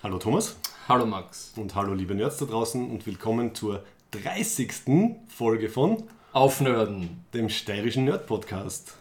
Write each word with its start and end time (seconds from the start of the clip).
Hallo 0.00 0.18
Thomas 0.18 0.56
Hallo 0.88 1.06
Max. 1.06 1.52
und 1.56 1.74
hallo 1.74 1.92
liebe 1.92 2.14
Nerds 2.14 2.36
da 2.36 2.44
draußen 2.44 2.88
und 2.88 3.04
willkommen 3.04 3.56
zur 3.56 3.82
30. 4.12 4.72
Folge 5.28 5.68
von 5.68 6.04
Aufnörden. 6.32 7.24
dem 7.34 7.48
steirischen 7.48 8.04
Nerd 8.04 8.26
Podcast. 8.28 8.94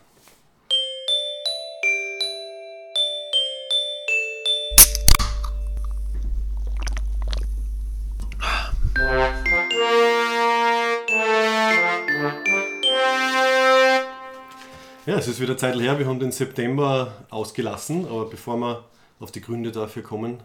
Ja, 15.05 15.15
es 15.17 15.27
ist 15.27 15.39
wieder 15.39 15.57
Zeit 15.57 15.79
her, 15.79 15.99
wir 15.99 16.07
haben 16.07 16.19
den 16.19 16.31
September 16.31 17.13
ausgelassen, 17.29 18.07
aber 18.07 18.25
bevor 18.25 18.57
wir 18.57 18.83
auf 19.19 19.31
die 19.31 19.41
Gründe 19.41 19.71
dafür 19.71 20.01
kommen, 20.01 20.39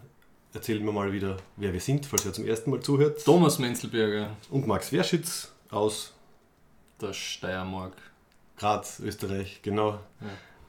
erzählen 0.55 0.85
wir 0.85 0.93
mal 0.93 1.13
wieder, 1.13 1.37
wer 1.57 1.73
wir 1.73 1.81
sind, 1.81 2.07
falls 2.07 2.25
ihr 2.25 2.33
zum 2.33 2.47
ersten 2.47 2.71
Mal 2.71 2.81
zuhört. 2.81 3.25
Thomas 3.25 3.59
Menzelberger, 3.59 4.31
Und 4.51 4.67
Max 4.67 4.93
Werschitz 4.93 5.53
aus 5.71 6.13
der 7.01 7.13
Steiermark. 7.13 7.95
Graz, 8.57 9.01
Österreich, 9.01 9.61
genau. 9.63 9.99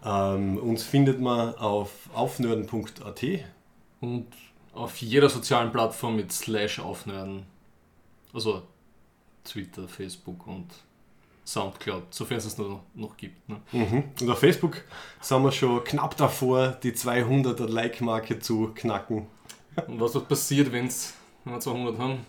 Ähm, 0.03 0.57
uns 0.57 0.83
findet 0.83 1.19
man 1.21 1.55
auf 1.55 1.91
aufnörden.at. 2.13 3.23
Und 4.01 4.27
auf 4.73 4.97
jeder 4.97 5.29
sozialen 5.29 5.71
Plattform 5.71 6.15
mit 6.15 6.31
Slash 6.31 6.79
Aufnörden. 6.79 7.45
Also 8.33 8.63
Twitter, 9.43 9.87
Facebook 9.87 10.47
und 10.47 10.67
Soundcloud, 11.45 12.03
sofern 12.09 12.37
es 12.37 12.45
es 12.45 12.57
noch, 12.57 12.81
noch 12.95 13.17
gibt. 13.17 13.47
Ne? 13.49 13.61
Mhm. 13.71 14.03
Und 14.19 14.29
auf 14.29 14.39
Facebook 14.39 14.81
sind 15.21 15.43
wir 15.43 15.51
schon 15.51 15.83
knapp 15.83 16.15
davor, 16.17 16.69
die 16.81 16.93
200er 16.93 17.67
Like-Marke 17.67 18.39
zu 18.39 18.71
knacken. 18.73 19.27
Und 19.87 19.99
was 19.99 20.13
wird 20.13 20.27
passiert, 20.27 20.71
wenn's, 20.71 21.13
wenn 21.43 21.53
wir 21.53 21.59
200 21.59 21.97
haben? 21.97 22.25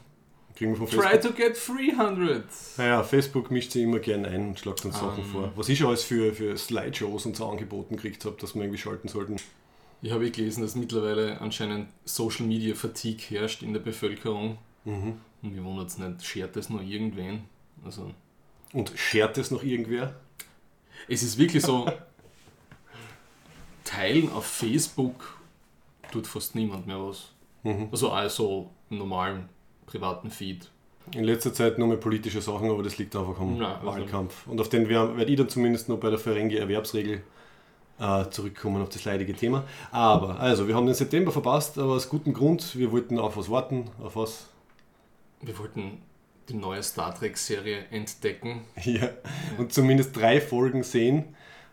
Kriegen 0.57 0.71
wir 0.71 0.77
von 0.77 0.87
Try 0.89 1.19
Facebook. 1.19 1.37
to 1.37 1.43
get 1.43 1.59
300! 1.99 2.45
Naja, 2.77 3.03
Facebook 3.03 3.51
mischt 3.51 3.73
sich 3.73 3.83
immer 3.83 3.99
gerne 3.99 4.29
ein 4.29 4.49
und 4.49 4.59
schlagt 4.59 4.85
uns 4.85 4.95
Sachen 4.95 5.25
Ähm. 5.25 5.31
vor. 5.31 5.53
Was 5.57 5.69
ich 5.69 5.85
alles 5.85 6.05
für, 6.05 6.33
für 6.33 6.57
Slideshows 6.57 7.27
und 7.27 7.37
so 7.37 7.49
angeboten 7.49 7.97
gekriegt 7.97 8.25
habe, 8.25 8.37
dass 8.41 8.55
wir 8.55 8.63
irgendwie 8.63 8.79
schalten 8.79 9.09
sollten. 9.09 9.37
Ich 10.01 10.13
habe 10.13 10.27
eh 10.27 10.31
gelesen, 10.31 10.63
dass 10.63 10.77
mittlerweile 10.77 11.41
anscheinend 11.41 11.89
Social 12.05 12.47
Media 12.47 12.75
Fatigue 12.75 13.25
herrscht 13.41 13.63
in 13.63 13.73
der 13.73 13.81
Bevölkerung. 13.81 14.59
Mhm. 14.85 15.19
Und 15.43 15.55
mir 15.55 15.65
wundert 15.65 15.89
es 15.89 15.99
nicht, 15.99 16.25
schert 16.25 16.55
das 16.57 16.69
nur 16.71 16.83
irgendwen? 16.83 17.45
Also, 17.85 18.13
Und 18.73 18.93
schert 18.95 19.37
es 19.39 19.51
noch 19.51 19.63
irgendwer? 19.63 20.15
Es 21.09 21.23
ist 21.23 21.37
wirklich 21.37 21.63
so, 21.65 21.91
teilen 23.85 24.31
auf 24.31 24.47
Facebook 24.47 25.39
tut 26.13 26.27
fast 26.27 26.55
niemand 26.55 26.87
mehr 26.87 26.99
was. 27.05 27.31
Mhm. 27.65 27.89
Also 27.91 28.11
also 28.11 28.71
im 28.91 28.99
normalen 28.99 29.49
privaten 29.87 30.31
Feed. 30.31 30.71
In 31.15 31.25
letzter 31.25 31.53
Zeit 31.53 31.79
nur 31.79 31.89
mehr 31.89 31.99
politische 31.99 32.41
Sachen, 32.41 32.71
aber 32.71 32.83
das 32.83 32.97
liegt 32.97 33.15
einfach 33.17 33.39
am 33.39 33.61
Ja, 33.61 33.75
also- 33.75 33.87
Wahlkampf. 33.87 34.47
Und 34.47 34.59
auf 34.61 34.69
den 34.71 34.89
werde 34.89 35.25
ich 35.25 35.37
dann 35.37 35.49
zumindest 35.49 35.89
noch 35.89 35.99
bei 35.99 36.09
der 36.11 36.19
Ferengi 36.19 36.57
Erwerbsregel 36.57 37.23
äh, 38.01 38.29
zurückkommen, 38.31 38.83
auf 38.83 38.89
das 38.89 39.05
leidige 39.05 39.35
Thema. 39.35 39.65
Aber, 39.93 40.41
also, 40.41 40.67
wir 40.67 40.75
haben 40.75 40.87
den 40.87 40.95
September 40.97 41.31
verpasst, 41.31 41.79
aber 41.79 41.93
aus 41.93 42.09
gutem 42.09 42.33
Grund. 42.35 42.77
Wir 42.77 42.91
wollten 42.91 43.19
auf 43.19 43.37
was 43.37 43.51
warten. 43.51 43.91
Auf 44.03 44.17
was? 44.17 44.49
Wir 45.43 45.57
wollten 45.59 45.99
die 46.49 46.55
neue 46.55 46.83
Star 46.83 47.15
Trek 47.15 47.37
Serie 47.39 47.85
entdecken. 47.91 48.63
Ja. 48.85 49.11
Und 49.59 49.73
zumindest 49.73 50.17
drei 50.17 50.41
Folgen 50.41 50.83
sehen, 50.83 51.25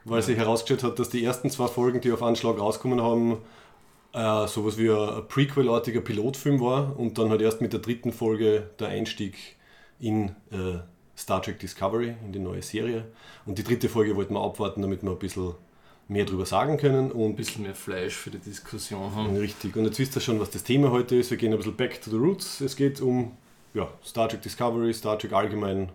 weil 0.05 0.17
Ja. 0.19 0.21
sich 0.21 0.37
herausgestellt 0.37 0.83
hat, 0.83 0.99
dass 0.99 1.09
die 1.09 1.23
ersten 1.23 1.49
zwei 1.49 1.67
Folgen, 1.67 2.01
die 2.01 2.11
auf 2.11 2.21
Anschlag 2.21 2.59
rauskommen 2.59 3.01
haben, 3.01 3.37
äh, 4.13 4.47
sowas 4.47 4.77
wie 4.77 4.89
ein 4.89 5.27
Prequel-artiger 5.27 6.01
Pilotfilm 6.01 6.59
war 6.59 6.97
und 6.99 7.17
dann 7.17 7.29
halt 7.29 7.41
erst 7.41 7.61
mit 7.61 7.73
der 7.73 7.79
dritten 7.79 8.11
Folge 8.11 8.69
der 8.79 8.89
Einstieg 8.89 9.35
in 9.99 10.29
äh, 10.51 10.79
Star 11.17 11.41
Trek 11.41 11.59
Discovery, 11.59 12.15
in 12.25 12.31
die 12.33 12.39
neue 12.39 12.61
Serie. 12.61 13.05
Und 13.45 13.57
die 13.57 13.63
dritte 13.63 13.89
Folge 13.89 14.15
wollten 14.15 14.33
wir 14.33 14.41
abwarten, 14.43 14.81
damit 14.81 15.03
wir 15.03 15.11
ein 15.11 15.19
bisschen 15.19 15.53
mehr 16.07 16.25
drüber 16.25 16.45
sagen 16.45 16.77
können. 16.77 17.11
Ein 17.11 17.11
Und 17.11 17.35
bisschen 17.35 17.63
mehr 17.63 17.75
Fleisch 17.75 18.15
für 18.15 18.31
die 18.31 18.39
Diskussion 18.39 19.15
haben. 19.15 19.35
richtig. 19.37 19.75
Und 19.75 19.85
jetzt 19.85 19.99
wisst 19.99 20.15
ihr 20.17 20.21
schon, 20.21 20.39
was 20.39 20.49
das 20.49 20.63
Thema 20.63 20.91
heute 20.91 21.15
ist. 21.15 21.31
Wir 21.31 21.37
gehen 21.37 21.51
ein 21.51 21.57
bisschen 21.57 21.75
back 21.75 22.01
to 22.01 22.09
the 22.09 22.17
roots. 22.17 22.59
Es 22.61 22.75
geht 22.75 22.99
um 23.01 23.37
ja, 23.73 23.87
Star 24.03 24.27
Trek 24.27 24.41
Discovery, 24.41 24.93
Star 24.93 25.17
Trek 25.17 25.33
allgemein. 25.33 25.89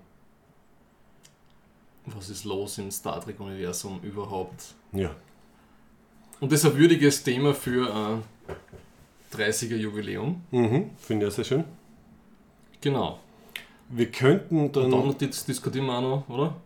Was 2.07 2.31
ist 2.31 2.45
los 2.45 2.79
im 2.79 2.91
Star 2.91 3.21
Trek 3.21 3.41
Universum 3.41 4.01
überhaupt? 4.03 4.75
Ja, 4.93 5.11
Und 6.41 6.53
das 6.53 6.65
ist 6.65 6.71
ein 6.71 6.77
würdiges 6.79 7.23
Thema 7.23 7.55
für 7.55 7.93
ein 7.95 8.23
30er 9.35 9.77
Jubiläum. 9.77 10.43
mhm. 10.51 10.91
finde 10.99 11.27
ich 11.27 11.33
auch 11.33 11.37
sehr 11.37 11.45
schön. 11.45 11.65
Genau. 12.81 13.19
Wir 13.89 14.11
könnten 14.11 14.61
Und 14.61 14.77
dann. 14.77 14.91
dann 14.91 15.17
dis- 15.19 15.45
diskutieren 15.45 15.87
wir 15.87 15.99
auch 15.99 16.03
noch, 16.03 16.29
oder? 16.29 16.57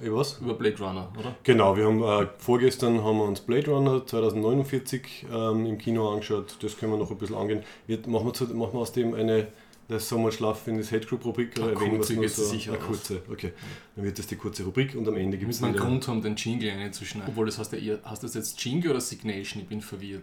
Über 0.00 0.16
was? 0.18 0.38
Über 0.38 0.54
Blade 0.54 0.78
Runner, 0.78 1.08
oder? 1.18 1.34
Genau, 1.44 1.76
wir 1.76 1.84
haben 1.86 2.02
äh, 2.02 2.26
vorgestern 2.38 3.04
haben 3.04 3.18
wir 3.18 3.24
uns 3.24 3.40
Blade 3.40 3.70
Runner 3.70 4.04
2049 4.06 5.26
ähm, 5.32 5.66
im 5.66 5.78
Kino 5.78 6.10
angeschaut. 6.10 6.56
Das 6.60 6.76
können 6.76 6.92
wir 6.92 6.98
noch 6.98 7.10
ein 7.10 7.18
bisschen 7.18 7.36
angehen. 7.36 7.62
Wir, 7.86 7.98
machen, 8.06 8.26
wir 8.26 8.32
zu, 8.34 8.44
machen 8.46 8.72
wir 8.72 8.80
aus 8.80 8.92
dem 8.92 9.14
eine 9.14 9.48
das 9.88 10.08
Sommerschlaf 10.08 10.66
in 10.68 10.78
das 10.78 10.88
Head 10.90 11.06
Group 11.06 11.24
Rubrik 11.24 11.50
oder 11.58 11.72
erwähnen 11.72 11.92
wir 11.94 12.22
es 12.24 12.36
so? 12.36 12.44
sicher 12.44 12.72
eine 12.72 12.80
kurze, 12.80 13.20
okay. 13.30 13.52
Dann 13.94 14.04
wird 14.06 14.18
das 14.18 14.26
die 14.26 14.36
kurze 14.36 14.62
Rubrik 14.64 14.94
und 14.94 15.06
am 15.06 15.16
Ende 15.16 15.36
gibt 15.36 15.50
es 15.52 15.62
einen 15.62 15.76
Grund 15.76 16.08
haben, 16.08 16.22
den 16.22 16.34
Jingle 16.36 16.70
reinzuschneiden. 16.70 17.28
Obwohl 17.30 17.46
das 17.46 17.58
heißt 17.58 17.72
ja 17.72 17.78
eher, 17.78 17.98
heißt 18.04 18.22
das 18.22 18.34
jetzt 18.34 18.64
Jingle 18.64 18.92
oder 18.92 19.00
Signation? 19.00 19.62
Ich 19.62 19.68
bin 19.68 19.80
verwirrt. 19.82 20.22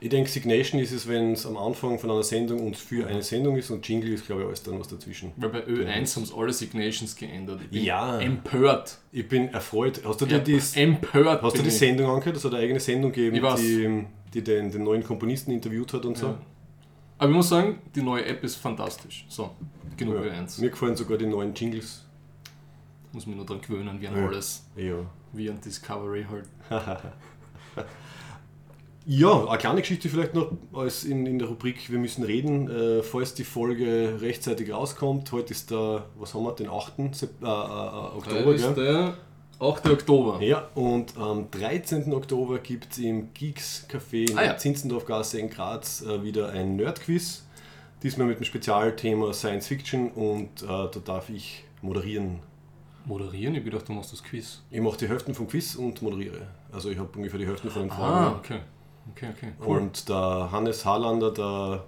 Ich 0.00 0.08
denke, 0.08 0.30
Signation 0.30 0.80
ist 0.80 0.92
es, 0.92 1.08
wenn 1.08 1.32
es 1.32 1.46
am 1.46 1.56
Anfang 1.56 1.98
von 1.98 2.10
einer 2.10 2.22
Sendung 2.22 2.60
und 2.64 2.76
für 2.76 3.06
eine 3.08 3.22
Sendung 3.22 3.56
ist 3.56 3.70
und 3.70 3.86
Jingle 3.88 4.12
ist, 4.12 4.26
glaube 4.26 4.42
ich, 4.42 4.46
alles 4.48 4.62
dann 4.62 4.78
was 4.78 4.88
dazwischen. 4.88 5.32
Weil 5.36 5.48
bei 5.50 5.66
Ö1 5.66 6.14
haben 6.16 6.24
sie 6.26 6.34
alle 6.36 6.52
Signations 6.52 7.16
geändert. 7.16 7.60
Ich 7.64 7.70
bin 7.70 7.84
Ja. 7.84 8.20
empört. 8.20 8.98
Ich 9.10 9.26
bin 9.28 9.48
erfreut. 9.48 10.00
Hast 10.04 10.20
du 10.20 10.26
dir 10.26 10.36
Ja, 10.36 10.38
die, 10.44 10.60
empört. 10.74 11.42
hast 11.42 11.58
du 11.58 11.62
die. 11.62 11.70
Sendung 11.70 12.10
angehört? 12.10 12.36
Es 12.36 12.44
hat 12.44 12.52
eine 12.54 12.62
eigene 12.62 12.78
Sendung 12.80 13.10
gegeben, 13.12 13.44
die, 13.58 14.04
die 14.34 14.44
den, 14.44 14.70
den 14.70 14.84
neuen 14.84 15.02
Komponisten 15.02 15.50
interviewt 15.52 15.92
hat 15.92 16.04
und 16.04 16.16
so. 16.18 16.36
Aber 17.18 17.30
ich 17.30 17.36
muss 17.36 17.48
sagen, 17.48 17.80
die 17.94 18.02
neue 18.02 18.24
App 18.24 18.42
ist 18.44 18.56
fantastisch. 18.56 19.26
So, 19.28 19.50
genug 19.96 20.16
Ja. 20.24 20.32
Ö1. 20.32 20.60
Mir 20.60 20.70
gefallen 20.70 20.96
sogar 20.96 21.18
die 21.18 21.26
neuen 21.26 21.52
Jingles. 21.54 22.04
Muss 23.12 23.26
mich 23.26 23.36
nur 23.36 23.44
dran 23.46 23.60
gewöhnen, 23.60 24.00
wie 24.00 24.06
an 24.08 24.16
Ja. 24.16 24.26
alles. 24.26 24.64
Ja. 24.76 24.94
Wie 25.32 25.50
an 25.50 25.60
Discovery 25.60 26.26
halt. 26.30 26.48
Ja, 29.10 29.46
eine 29.46 29.56
kleine 29.56 29.80
Geschichte 29.80 30.10
vielleicht 30.10 30.34
noch 30.34 30.52
als 30.74 31.04
in, 31.04 31.24
in 31.24 31.38
der 31.38 31.48
Rubrik 31.48 31.90
Wir 31.90 31.98
müssen 31.98 32.24
reden, 32.24 32.68
äh, 32.68 33.02
falls 33.02 33.32
die 33.32 33.44
Folge 33.44 34.18
rechtzeitig 34.20 34.70
rauskommt. 34.70 35.32
Heute 35.32 35.52
ist 35.54 35.70
der, 35.70 36.04
was 36.18 36.34
haben 36.34 36.42
wir, 36.44 36.52
den 36.52 36.68
8. 36.68 37.14
Sep 37.14 37.42
äh, 37.42 37.46
äh, 37.46 37.48
Oktober, 37.48 38.44
Heute 38.44 38.50
ist 38.52 38.74
gell? 38.74 38.84
der 38.84 39.14
8. 39.60 39.88
Oktober. 39.90 40.40
Ja, 40.40 40.68
und 40.74 41.16
am 41.16 41.50
13. 41.50 42.12
Oktober 42.12 42.58
gibt 42.60 42.92
es 42.92 42.98
im 42.98 43.34
Geeks 43.34 43.86
Café 43.90 44.30
in 44.30 44.38
Ah, 44.38 44.44
ja. 44.44 44.56
Zinzendorfgasse 44.56 45.40
in 45.40 45.50
Graz 45.50 46.02
äh, 46.02 46.22
wieder 46.22 46.50
ein 46.50 46.76
Nerdquiz. 46.76 47.44
Diesmal 48.02 48.28
mit 48.28 48.38
dem 48.38 48.44
Spezialthema 48.44 49.32
Science 49.32 49.66
Fiction 49.66 50.12
und 50.12 50.62
äh, 50.62 50.66
da 50.66 50.88
darf 51.04 51.28
ich 51.30 51.64
moderieren. 51.82 52.38
Moderieren? 53.04 53.56
Ich 53.56 53.64
gedacht, 53.64 53.88
du 53.88 53.92
machst 53.92 54.12
das 54.12 54.22
Quiz. 54.22 54.62
Ich 54.70 54.80
mache 54.80 54.98
die 54.98 55.08
Hälften 55.08 55.34
vom 55.34 55.48
Quiz 55.48 55.74
und 55.74 56.02
moderiere. 56.02 56.46
Also 56.70 56.90
ich 56.90 56.98
habe 56.98 57.08
ungefähr 57.16 57.40
die 57.40 57.46
Hälfte 57.46 57.68
von 57.70 57.82
den 57.82 57.90
Fragen. 57.90 58.26
Ah, 58.26 58.36
okay. 58.38 58.60
Okay, 59.10 59.28
okay. 59.36 59.52
Cool. 59.60 59.78
Und 59.78 60.08
der 60.08 60.50
Hannes 60.52 60.84
Harlander, 60.84 61.32
der 61.32 61.84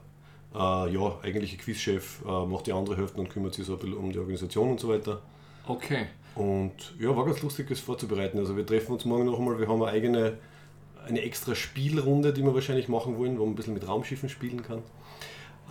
äh, 0.54 0.92
ja, 0.92 1.18
eigentliche 1.22 1.56
Quizchef, 1.58 2.22
äh, 2.26 2.46
macht 2.46 2.66
die 2.66 2.72
andere 2.72 2.96
Hälfte 2.96 3.20
und 3.20 3.28
kümmert 3.30 3.54
sich 3.54 3.66
so 3.66 3.74
ein 3.74 3.78
bisschen 3.78 3.96
um 3.96 4.10
die 4.10 4.18
Organisation 4.18 4.70
und 4.70 4.80
so 4.80 4.88
weiter. 4.88 5.20
Okay. 5.68 6.06
Und 6.34 6.72
ja, 6.98 7.14
war 7.16 7.24
ganz 7.24 7.42
lustig, 7.42 7.68
das 7.68 7.80
vorzubereiten. 7.80 8.38
Also 8.38 8.56
wir 8.56 8.64
treffen 8.64 8.92
uns 8.92 9.04
morgen 9.04 9.26
noch 9.26 9.38
einmal, 9.38 9.58
wir 9.58 9.68
haben 9.68 9.82
eine 9.82 9.90
eigene, 9.90 10.38
eine 11.06 11.22
extra 11.22 11.54
Spielrunde, 11.54 12.32
die 12.32 12.42
wir 12.42 12.54
wahrscheinlich 12.54 12.88
machen 12.88 13.18
wollen, 13.18 13.38
wo 13.38 13.44
man 13.44 13.52
ein 13.52 13.56
bisschen 13.56 13.74
mit 13.74 13.86
Raumschiffen 13.86 14.28
spielen 14.28 14.62
kann. 14.62 14.82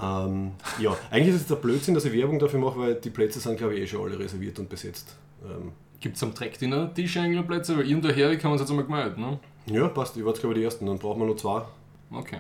Ähm, 0.02 0.52
ja, 0.80 0.96
eigentlich 1.12 1.36
ist 1.36 1.42
es 1.42 1.48
der 1.48 1.56
Blödsinn, 1.56 1.94
dass 1.94 2.06
ich 2.06 2.14
Werbung 2.14 2.40
dafür 2.40 2.60
mache, 2.60 2.80
weil 2.80 2.96
die 2.96 3.10
Plätze 3.10 3.40
sind, 3.40 3.58
glaube 3.58 3.76
ich, 3.76 3.82
eh 3.82 3.88
schon 3.88 4.08
alle 4.08 4.20
reserviert 4.20 4.60
und 4.60 4.70
besetzt. 4.70 5.16
Ähm, 5.44 5.72
Gibt 6.00 6.16
es 6.16 6.24
am 6.24 6.34
Track-Dinner 6.34 6.94
Tisch 6.94 7.18
eigentlich 7.18 7.38
noch 7.38 7.48
Plätze? 7.48 7.78
Weil 7.78 7.88
irgendwo 7.88 8.10
her 8.10 8.36
kann 8.38 8.52
man 8.52 8.56
es 8.56 8.62
jetzt 8.62 8.70
einmal 8.70 8.86
gemeldet, 8.86 9.18
ne? 9.18 9.40
ja, 9.66 9.88
passt, 9.88 10.18
ich 10.18 10.24
war 10.24 10.32
jetzt, 10.32 10.40
glaube 10.40 10.56
ich, 10.56 10.60
die 10.60 10.66
Ersten, 10.66 10.86
dann 10.86 10.98
brauchen 10.98 11.22
wir 11.22 11.28
noch 11.28 11.36
zwei. 11.36 11.64
Okay. 12.12 12.40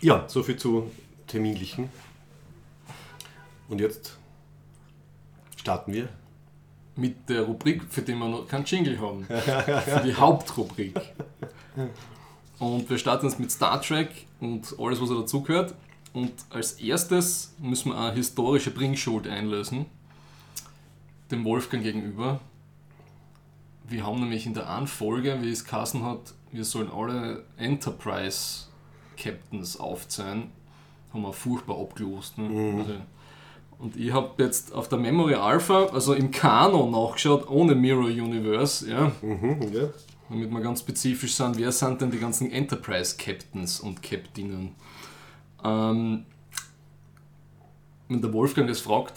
Ja, 0.00 0.24
soviel 0.28 0.56
zu 0.56 0.90
Terminlichen. 1.26 1.88
Und 3.68 3.80
jetzt 3.80 4.18
starten 5.56 5.92
wir. 5.92 6.08
Mit 6.96 7.28
der 7.28 7.42
Rubrik, 7.42 7.82
für 7.90 8.02
die 8.02 8.14
wir 8.14 8.28
noch 8.28 8.48
keinen 8.48 8.64
Jingle 8.64 8.98
haben. 9.00 9.24
für 9.24 10.02
die 10.04 10.14
Hauptrubrik. 10.14 10.98
Und 12.58 12.88
wir 12.88 12.98
starten 12.98 13.26
jetzt 13.26 13.38
mit 13.38 13.50
Star 13.50 13.80
Trek 13.82 14.26
und 14.40 14.74
alles, 14.78 15.00
was 15.00 15.10
dazugehört. 15.10 15.74
Und 16.14 16.32
als 16.48 16.72
erstes 16.72 17.54
müssen 17.58 17.90
wir 17.90 17.98
eine 17.98 18.14
historische 18.14 18.70
Bringschuld 18.70 19.28
einlösen. 19.28 19.84
Dem 21.30 21.44
Wolfgang 21.44 21.82
gegenüber. 21.82 22.40
Wir 23.88 24.06
haben 24.06 24.20
nämlich 24.20 24.46
in 24.46 24.54
der 24.54 24.70
einen 24.70 24.86
Folge, 24.86 25.38
wie 25.42 25.50
es 25.50 25.64
Kassen 25.64 26.02
hat, 26.02 26.34
wir 26.50 26.64
sollen 26.64 26.90
alle 26.90 27.44
Enterprise 27.56 28.66
Captains 29.16 29.78
aufzählen, 29.78 30.50
haben 31.12 31.22
wir 31.22 31.32
furchtbar 31.32 31.78
abgelost. 31.78 32.38
Ne? 32.38 32.48
Mhm. 32.48 32.80
Also, 32.80 32.94
und 33.78 33.96
ich 33.96 34.12
habe 34.12 34.42
jetzt 34.42 34.72
auf 34.74 34.88
der 34.88 34.98
Memory 34.98 35.34
Alpha, 35.34 35.86
also 35.86 36.14
im 36.14 36.30
Kanon 36.30 36.90
nachgeschaut, 36.90 37.48
ohne 37.48 37.74
Mirror 37.74 38.06
Universe, 38.06 38.88
ja, 38.90 39.12
Mhm, 39.22 39.58
ja. 39.72 39.88
damit 40.30 40.50
wir 40.50 40.60
ganz 40.60 40.80
spezifisch 40.80 41.34
sind, 41.34 41.58
wer 41.58 41.72
sind 41.72 42.00
denn 42.00 42.10
die 42.10 42.18
ganzen 42.18 42.50
Enterprise 42.50 43.16
Captains 43.16 43.80
und 43.80 44.02
Captainen? 44.02 44.70
Ähm, 45.64 46.24
wenn 48.08 48.22
der 48.22 48.32
Wolfgang 48.32 48.68
das 48.68 48.80
fragt, 48.80 49.14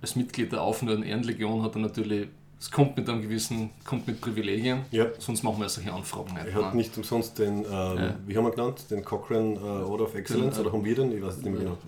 als 0.00 0.14
Mitglied 0.16 0.52
der 0.52 0.62
Auf- 0.62 0.82
und 0.82 0.88
Ehrenlegion 1.02 1.62
hat 1.62 1.74
er 1.74 1.80
natürlich, 1.80 2.28
es 2.60 2.70
kommt 2.70 2.96
mit 2.96 3.08
einem 3.08 3.22
gewissen, 3.22 3.70
kommt 3.84 4.06
mit 4.06 4.20
Privilegien, 4.20 4.80
ja. 4.90 5.06
sonst 5.18 5.42
machen 5.42 5.60
wir 5.60 5.68
solche 5.68 5.92
Anfragen 5.92 6.34
nicht. 6.34 6.46
Er 6.46 6.54
hat 6.66 6.74
nicht 6.74 6.96
umsonst 6.96 7.38
den, 7.38 7.58
ähm, 7.58 7.64
Ja. 7.66 8.14
wie 8.26 8.36
haben 8.36 8.44
wir 8.44 8.50
genannt, 8.52 8.84
den 8.90 9.04
Cochrane 9.04 9.54
äh, 9.56 9.58
Order 9.60 10.04
of 10.04 10.14
Excellence, 10.14 10.56
Den, 10.56 10.64
äh, 10.64 10.68
oder 10.68 10.76
haben 10.76 10.84
wir 10.84 10.94
den? 10.94 11.12
Ich 11.16 11.22
weiß 11.22 11.34
es 11.36 11.42
nicht 11.42 11.50
mehr 11.52 11.62
genau. 11.62 11.78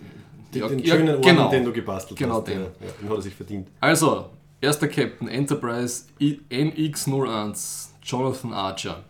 Den, 0.54 0.60
Ja, 0.62 0.68
den 0.68 0.78
ja, 0.80 0.94
schönen 0.96 1.08
Orden, 1.16 1.22
genau. 1.22 1.50
den 1.50 1.64
du 1.64 1.72
gebastelt 1.72 2.18
Genau 2.18 2.36
hast. 2.38 2.48
den. 2.48 2.60
Ja, 2.60 2.66
den 3.00 3.08
hat 3.08 3.16
er 3.16 3.22
sich 3.22 3.34
verdient. 3.34 3.68
Also, 3.80 4.30
erster 4.60 4.88
Captain 4.88 5.28
Enterprise 5.28 6.04
I- 6.20 6.40
NX01, 6.50 7.88
Jonathan 8.02 8.52
Archer. 8.52 9.04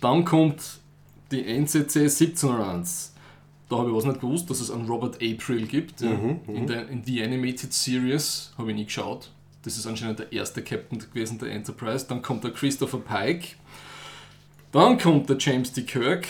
Dann 0.00 0.24
kommt 0.24 0.62
die 1.30 1.44
NCC 1.46 2.08
1701. 2.08 3.14
Da 3.68 3.76
habe 3.78 3.90
ich 3.90 3.94
was 3.94 4.04
nicht 4.04 4.20
gewusst, 4.20 4.50
dass 4.50 4.60
es 4.60 4.70
einen 4.70 4.86
Robert 4.88 5.16
April 5.22 5.66
gibt. 5.66 6.00
Mhm, 6.00 6.40
mhm. 6.46 6.56
in, 6.56 6.66
der, 6.66 6.88
in 6.88 7.04
The 7.04 7.22
Animated 7.22 7.72
Series 7.72 8.52
habe 8.58 8.70
ich 8.70 8.76
nie 8.76 8.84
geschaut. 8.86 9.30
Das 9.62 9.76
ist 9.76 9.86
anscheinend 9.86 10.18
der 10.18 10.32
erste 10.32 10.62
Captain 10.62 10.98
gewesen 10.98 11.38
der 11.38 11.50
Enterprise. 11.52 12.06
Dann 12.08 12.22
kommt 12.22 12.42
der 12.42 12.50
Christopher 12.52 12.98
Pike. 12.98 13.48
Dann 14.72 14.98
kommt 14.98 15.28
der 15.28 15.36
James 15.38 15.72
D. 15.72 15.82
Kirk. 15.82 16.26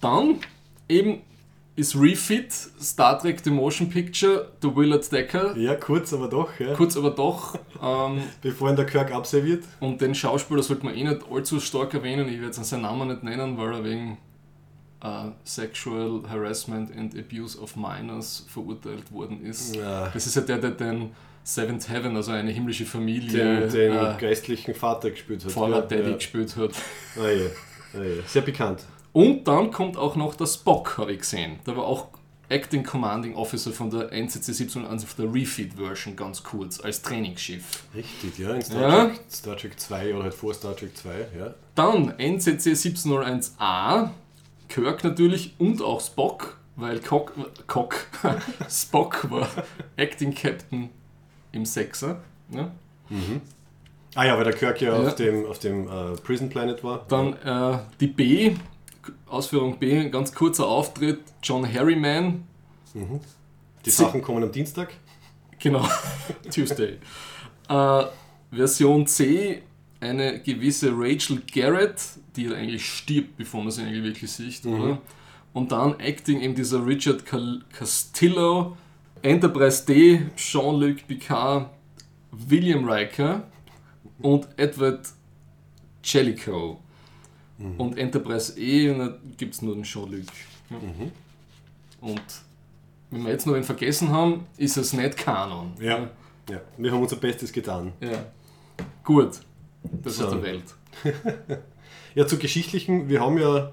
Dann 0.00 0.36
eben 0.88 1.22
ist 1.78 1.94
Refit 1.94 2.52
Star 2.52 3.18
Trek 3.20 3.38
The 3.42 3.50
Motion 3.50 3.88
Picture, 3.88 4.50
der 4.60 4.74
Willard 4.74 5.10
Decker. 5.12 5.56
Ja, 5.56 5.76
kurz, 5.76 6.12
aber 6.12 6.28
doch. 6.28 6.50
Ja. 6.58 6.74
Kurz 6.74 6.96
aber 6.96 7.10
doch. 7.10 7.56
Ähm, 7.80 8.22
Bevor 8.42 8.70
ihn 8.70 8.76
der 8.76 8.84
Kirk 8.84 9.12
abserviert. 9.12 9.62
und 9.78 10.00
den 10.00 10.14
Schauspieler 10.14 10.62
sollte 10.62 10.84
man 10.84 10.96
eh 10.96 11.04
nicht 11.04 11.20
allzu 11.30 11.60
stark 11.60 11.94
erwähnen. 11.94 12.26
Ich 12.28 12.40
werde 12.40 12.46
jetzt 12.46 12.64
seinen 12.64 12.82
Namen 12.82 13.08
nicht 13.08 13.22
nennen, 13.22 13.56
weil 13.56 13.74
er 13.74 13.84
wegen 13.84 14.18
äh, 15.04 15.30
Sexual 15.44 16.22
Harassment 16.28 16.90
and 16.96 17.16
Abuse 17.16 17.56
of 17.60 17.76
Minors 17.76 18.44
verurteilt 18.48 19.12
worden 19.12 19.44
ist. 19.44 19.76
Ja, 19.76 20.08
Das 20.08 20.26
ist 20.26 20.34
ja 20.34 20.42
der, 20.42 20.58
der 20.58 20.72
den 20.72 21.12
Seventh 21.44 21.88
Heaven, 21.88 22.16
also 22.16 22.32
eine 22.32 22.50
himmlische 22.50 22.86
Familie, 22.86 23.60
den, 23.60 23.70
den 23.70 23.92
äh, 23.92 24.14
geistlichen 24.20 24.74
Vater 24.74 25.10
gespielt 25.10 25.44
hat. 25.44 25.52
Vorher 25.52 25.76
ja, 25.76 25.82
Daddy 25.82 26.10
ja. 26.10 26.16
gespielt 26.16 26.56
hat. 26.56 26.72
Ah, 27.16 27.28
ja. 27.28 27.46
Ah, 27.94 28.02
ja. 28.02 28.22
Sehr 28.26 28.42
bekannt. 28.42 28.80
Und 29.12 29.44
dann 29.48 29.70
kommt 29.70 29.96
auch 29.96 30.16
noch 30.16 30.34
der 30.34 30.46
Spock, 30.46 30.98
habe 30.98 31.12
ich 31.12 31.20
gesehen. 31.20 31.58
Der 31.66 31.76
war 31.76 31.84
auch 31.84 32.08
Acting 32.50 32.82
Commanding 32.82 33.34
Officer 33.34 33.72
von 33.72 33.90
der 33.90 34.10
NCC 34.12 34.48
1701 34.52 35.04
auf 35.04 35.14
der 35.14 35.26
Refeed-Version, 35.32 36.16
ganz 36.16 36.42
kurz, 36.42 36.80
als 36.80 37.02
Trainingsschiff. 37.02 37.84
Richtig, 37.94 38.38
ja. 38.38 38.54
In 38.54 38.62
Star, 38.62 38.80
Ja. 38.80 39.04
Trek, 39.06 39.20
Star 39.30 39.56
Trek 39.56 39.78
2 39.80 40.14
oder 40.14 40.24
halt 40.24 40.34
vor 40.34 40.54
Star 40.54 40.74
Trek 40.76 40.96
2. 40.96 41.10
Ja. 41.38 41.54
Dann 41.74 42.14
NCC 42.18 42.70
1701a, 42.74 44.10
Kirk 44.68 45.04
natürlich 45.04 45.54
und 45.58 45.82
auch 45.82 46.00
Spock, 46.00 46.56
weil 46.76 47.00
Cock, 47.00 47.32
Cock 47.66 47.96
Spock 48.70 49.30
war 49.30 49.48
Acting 49.96 50.34
Captain 50.34 50.90
im 51.52 51.64
Sechser. 51.66 52.20
Ja. 52.50 52.70
Ah 54.14 54.24
ja, 54.24 54.36
weil 54.36 54.44
der 54.44 54.52
Kirk 54.54 54.80
ja, 54.80 54.98
Ja. 55.00 55.06
auf 55.08 55.14
dem, 55.16 55.44
auf 55.46 55.58
dem 55.58 55.86
äh, 55.88 56.12
Prison 56.24 56.48
Planet 56.48 56.82
war. 56.82 57.04
Dann 57.08 57.34
äh, 57.34 57.78
die 58.00 58.06
B, 58.06 58.54
Ausführung 59.28 59.78
B, 59.78 60.08
ganz 60.10 60.34
kurzer 60.34 60.66
Auftritt, 60.66 61.20
John 61.42 61.70
Harryman, 61.70 62.44
Die 63.84 63.90
Sachen 63.90 64.22
kommen 64.22 64.42
am 64.42 64.52
Dienstag. 64.52 64.94
genau, 65.58 65.86
Tuesday. 66.52 66.98
Äh, 67.68 68.04
Version 68.50 69.06
C, 69.06 69.62
eine 70.00 70.40
gewisse 70.40 70.90
Rachel 70.94 71.42
Garrett, 71.52 72.00
die 72.36 72.48
eigentlich 72.54 72.84
stirbt, 72.86 73.36
bevor 73.36 73.62
man 73.62 73.70
sie 73.70 73.82
eigentlich 73.82 74.04
wirklich 74.04 74.30
sieht, 74.32 74.64
oder? 74.66 74.98
Und 75.52 75.72
dann 75.72 75.98
Acting 76.00 76.40
eben 76.40 76.54
dieser 76.54 76.84
Richard 76.86 77.26
Cal 77.26 77.60
Castillo, 77.72 78.76
Enterprise 79.22 79.84
D, 79.84 80.22
Jean-Luc 80.36 81.06
Picard, 81.08 81.70
William 82.30 82.88
Riker 82.88 83.42
und 84.20 84.46
Edward 84.56 85.08
Jellicoe. 86.04 86.76
Und 87.58 87.98
Enterprise 87.98 88.58
E, 88.60 88.88
und 88.90 88.98
da 89.00 89.18
gibt 89.36 89.54
es 89.54 89.62
nur 89.62 89.74
den 89.74 89.82
Jean-Luc. 89.82 90.22
Ja. 90.70 90.76
Und 92.00 92.22
wenn 93.10 93.24
wir 93.24 93.30
jetzt 93.32 93.46
noch 93.46 93.54
einen 93.54 93.64
vergessen 93.64 94.10
haben, 94.10 94.46
ist 94.56 94.76
es 94.76 94.92
nicht 94.92 95.16
Kanon. 95.16 95.72
Ja. 95.80 96.08
ja. 96.48 96.60
Wir 96.76 96.92
haben 96.92 97.02
unser 97.02 97.16
Bestes 97.16 97.52
getan. 97.52 97.92
ja. 98.00 98.26
Gut. 99.02 99.40
Das 100.02 100.16
So. 100.16 100.24
ist 100.24 100.32
der 100.34 100.42
Welt. 100.42 100.64
Ja, 102.14 102.26
zu 102.26 102.36
Geschichtlichen. 102.38 103.08
Wir 103.08 103.20
haben 103.20 103.38
ja 103.38 103.70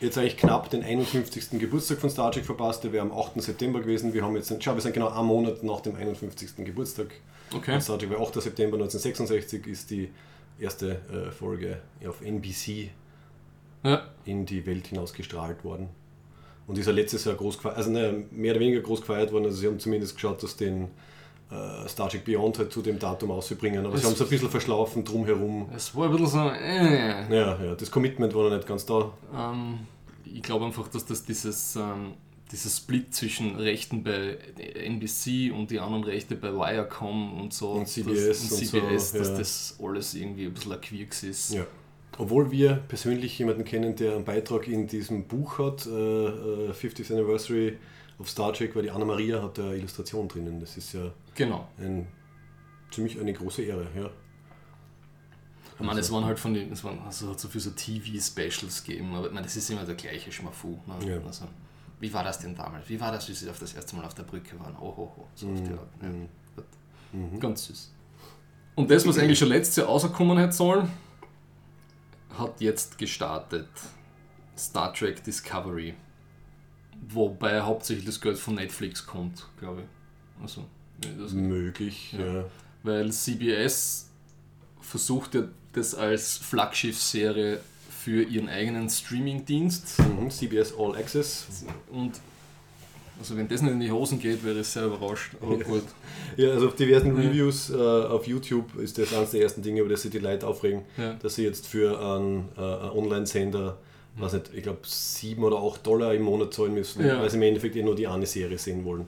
jetzt 0.00 0.16
eigentlich 0.16 0.36
knapp 0.38 0.70
den 0.70 0.82
51. 0.82 1.58
Geburtstag 1.58 1.98
von 1.98 2.08
Star 2.10 2.30
Trek 2.32 2.44
verpasst. 2.46 2.84
Der 2.84 2.92
wäre 2.92 3.02
am 3.04 3.12
8. 3.12 3.40
September 3.42 3.80
gewesen. 3.80 4.14
Wir 4.14 4.22
haben 4.24 4.34
jetzt, 4.36 4.54
schau, 4.62 4.74
wir 4.74 4.80
sind 4.80 4.94
genau 4.94 5.08
einen 5.08 5.26
Monat 5.26 5.62
nach 5.62 5.80
dem 5.80 5.96
51. 5.96 6.64
Geburtstag 6.64 7.08
Okay. 7.54 7.72
von 7.72 7.80
Star 7.80 7.98
Trek. 7.98 8.10
Weil 8.10 8.20
8. 8.22 8.34
September 8.40 8.76
1966 8.76 9.66
ist 9.66 9.90
die 9.90 10.10
erste 10.58 10.92
äh, 11.12 11.30
Folge 11.32 11.80
auf 12.08 12.22
NBC 12.22 12.90
Ja. 13.84 14.02
in 14.24 14.46
die 14.46 14.64
Welt 14.66 14.86
hinaus 14.88 15.12
gestrahlt 15.12 15.64
worden. 15.64 15.88
Und 16.66 16.78
ist 16.78 16.86
ja 16.86 16.92
letztes 16.92 17.24
Jahr 17.24 17.34
groß 17.34 17.56
gefeiert, 17.58 17.76
also 17.76 17.90
ne, 17.90 18.24
mehr 18.30 18.52
oder 18.52 18.60
weniger 18.60 18.80
groß 18.80 19.00
gefeiert 19.00 19.32
worden. 19.32 19.46
Also 19.46 19.56
sie 19.58 19.66
haben 19.66 19.78
zumindest 19.80 20.14
geschaut, 20.14 20.42
dass 20.42 20.56
den 20.56 20.88
äh, 21.50 21.88
Star 21.88 22.08
Trek 22.08 22.24
Beyond 22.24 22.58
halt 22.58 22.72
zu 22.72 22.80
dem 22.80 22.98
Datum 22.98 23.30
ausbringen. 23.32 23.84
Aber 23.84 23.96
sie 23.96 24.02
Das- 24.02 24.10
haben 24.12 24.14
es 24.14 24.22
ein 24.22 24.28
bisschen 24.28 24.48
verschlafen 24.48 25.04
drumherum. 25.04 25.68
Es 25.74 25.94
war 25.94 26.06
ein 26.06 26.12
bisschen 26.12 26.26
so, 26.28 26.48
äh, 26.50 27.34
Ja, 27.36 27.62
ja, 27.62 27.74
das 27.74 27.90
Commitment 27.90 28.32
war 28.34 28.48
noch 28.48 28.56
nicht 28.56 28.66
ganz 28.66 28.86
da. 28.86 29.12
ähm, 29.36 29.80
ich 30.24 30.42
glaube 30.42 30.64
einfach, 30.66 30.88
dass 30.88 31.04
das 31.04 31.24
dieses, 31.24 31.76
ähm, 31.76 32.12
dieses 32.50 32.76
Split 32.78 33.12
zwischen 33.14 33.56
Rechten 33.56 34.02
bei 34.04 34.38
NBC 34.74 35.50
und 35.52 35.70
die 35.70 35.80
anderen 35.80 36.04
Rechte 36.04 36.36
bei 36.36 36.52
Viacom 36.52 37.40
und 37.40 37.52
so 37.52 37.72
Und 37.72 37.88
CBS 37.88 38.28
das, 38.28 38.42
und 38.44 38.52
und 38.52 38.58
CBS, 38.66 39.12
so, 39.12 39.18
dass 39.18 39.28
ja. 39.28 39.38
das 39.38 39.78
alles 39.82 40.14
irgendwie 40.14 40.46
ein 40.46 40.54
bisschen 40.54 40.72
ein 40.72 40.80
Quirks 40.80 41.22
ist. 41.24 41.54
Ja. 41.54 41.66
Obwohl 42.18 42.50
wir 42.50 42.74
persönlich 42.88 43.38
jemanden 43.38 43.64
kennen, 43.64 43.96
der 43.96 44.14
einen 44.16 44.24
Beitrag 44.24 44.68
in 44.68 44.86
diesem 44.86 45.26
Buch 45.26 45.58
hat, 45.58 45.86
äh, 45.86 45.90
äh, 45.90 46.72
50th 46.72 47.10
Anniversary 47.12 47.78
of 48.18 48.28
Star 48.28 48.52
Trek, 48.52 48.76
weil 48.76 48.82
die 48.82 48.90
Anna 48.90 49.04
Maria 49.04 49.42
hat 49.42 49.56
da 49.58 49.72
Illustration 49.72 50.28
drinnen. 50.28 50.60
Das 50.60 50.76
ist 50.76 50.92
ja 50.92 51.10
Genau. 51.34 51.66
ein, 51.78 52.06
ziemlich 52.90 53.18
eine 53.18 53.32
große 53.32 53.62
Ehre. 53.62 53.86
Ja. 53.96 54.10
Ich 55.78 55.86
meine, 55.86 56.00
es 56.00 56.12
waren 56.12 56.24
halt 56.24 56.38
von 56.38 56.54
den, 56.54 56.70
es 56.70 56.84
waren, 56.84 56.98
also 57.00 57.30
hat 57.30 57.40
so 57.40 57.48
viele 57.48 57.62
so 57.64 57.70
TV-Specials 57.70 58.84
gegeben, 58.84 59.14
aber 59.14 59.26
ich 59.28 59.32
meine, 59.32 59.46
das 59.46 59.56
ist 59.56 59.68
immer 59.70 59.84
der 59.84 59.94
gleiche 59.94 60.30
Schmafu. 60.30 60.78
Ne? 60.86 61.12
Ja. 61.14 61.20
Also, 61.26 61.46
wie 61.98 62.12
war 62.12 62.22
das 62.22 62.38
denn 62.38 62.54
damals? 62.54 62.88
Wie 62.88 63.00
war 63.00 63.10
das, 63.10 63.28
wie 63.28 63.32
sie 63.32 63.48
auf 63.48 63.58
das 63.58 63.72
erste 63.72 63.96
Mal 63.96 64.04
auf 64.04 64.14
der 64.14 64.24
Brücke 64.24 64.58
waren? 64.60 64.76
Oh, 64.80 64.92
oh, 64.96 65.12
oh. 65.16 65.24
So 65.34 65.48
auf 65.50 65.60
die 65.62 65.70
Art. 65.72 65.88
Ja. 66.02 66.08
Mhm. 66.08 66.28
Gut. 67.30 67.40
Ganz 67.40 67.64
süß. 67.66 67.92
Und 68.74 68.90
das, 68.90 69.06
was 69.06 69.18
eigentlich 69.18 69.38
schon 69.38 69.48
letztes 69.48 69.76
Jahr 69.76 69.86
rausgekommen 69.86 70.38
hätte 70.38 70.52
sollen, 70.52 70.88
hat 72.38 72.60
jetzt 72.60 72.98
gestartet. 72.98 73.68
Star 74.56 74.92
Trek 74.92 75.22
Discovery. 75.24 75.94
Wobei 77.08 77.60
hauptsächlich 77.60 78.06
das 78.06 78.20
Geld 78.20 78.38
von 78.38 78.54
Netflix 78.54 79.06
kommt, 79.06 79.46
glaube 79.58 79.82
ich. 79.82 79.86
Also, 80.42 80.64
das 81.18 81.32
Möglich, 81.32 82.12
Ja. 82.12 82.34
ja. 82.40 82.44
weil 82.82 83.10
CBS 83.12 84.08
versucht 84.80 85.34
ja 85.34 85.44
das 85.72 85.94
als 85.94 86.36
Flaggschiffserie 86.38 87.60
für 87.90 88.22
ihren 88.22 88.48
eigenen 88.48 88.88
Streaming-Dienst. 88.90 89.98
Mhm. 90.00 90.30
CBS 90.30 90.74
All 90.78 90.96
Access. 90.96 91.64
Und 91.90 92.20
also 93.22 93.36
wenn 93.36 93.46
das 93.48 93.62
nicht 93.62 93.72
in 93.72 93.80
die 93.80 93.90
Hosen 93.92 94.18
geht, 94.18 94.44
wäre 94.44 94.58
ich 94.60 94.66
sehr 94.66 94.86
überrascht. 94.86 95.32
Aber 95.40 95.56
Ja. 95.56 95.62
gut. 95.64 95.82
Ja, 96.36 96.50
also 96.50 96.66
auf 96.68 96.74
diversen. 96.76 97.14
Reviews 97.16 97.70
äh, 97.70 97.74
auf 97.76 98.26
YouTube 98.26 98.74
ist 98.76 98.98
das 98.98 99.14
eines 99.14 99.30
der 99.30 99.42
ersten 99.42 99.62
Dinge, 99.62 99.80
über 99.80 99.90
das 99.90 100.02
sich 100.02 100.10
die 100.10 100.18
Leute 100.18 100.46
aufregen, 100.46 100.82
Ja. 100.98 101.14
dass 101.14 101.36
sie 101.36 101.44
jetzt 101.44 101.66
für 101.66 101.98
einen, 102.00 102.48
äh, 102.56 102.60
einen 102.60 102.90
Online-Sender, 102.90 103.78
weiß 104.16 104.32
nicht, 104.34 104.50
ich 104.54 104.62
glaube 104.62 104.80
7 104.82 105.42
oder 105.44 105.56
8 105.58 105.86
Dollar 105.86 106.12
im 106.14 106.22
Monat 106.22 106.52
zahlen 106.52 106.74
müssen, 106.74 107.04
Ja. 107.06 107.20
weil 107.20 107.30
sie 107.30 107.36
im 107.36 107.42
Endeffekt 107.42 107.76
eh 107.76 107.82
nur 107.82 107.94
die 107.94 108.06
eine 108.08 108.26
Serie 108.26 108.58
sehen 108.58 108.84
wollen. 108.84 109.06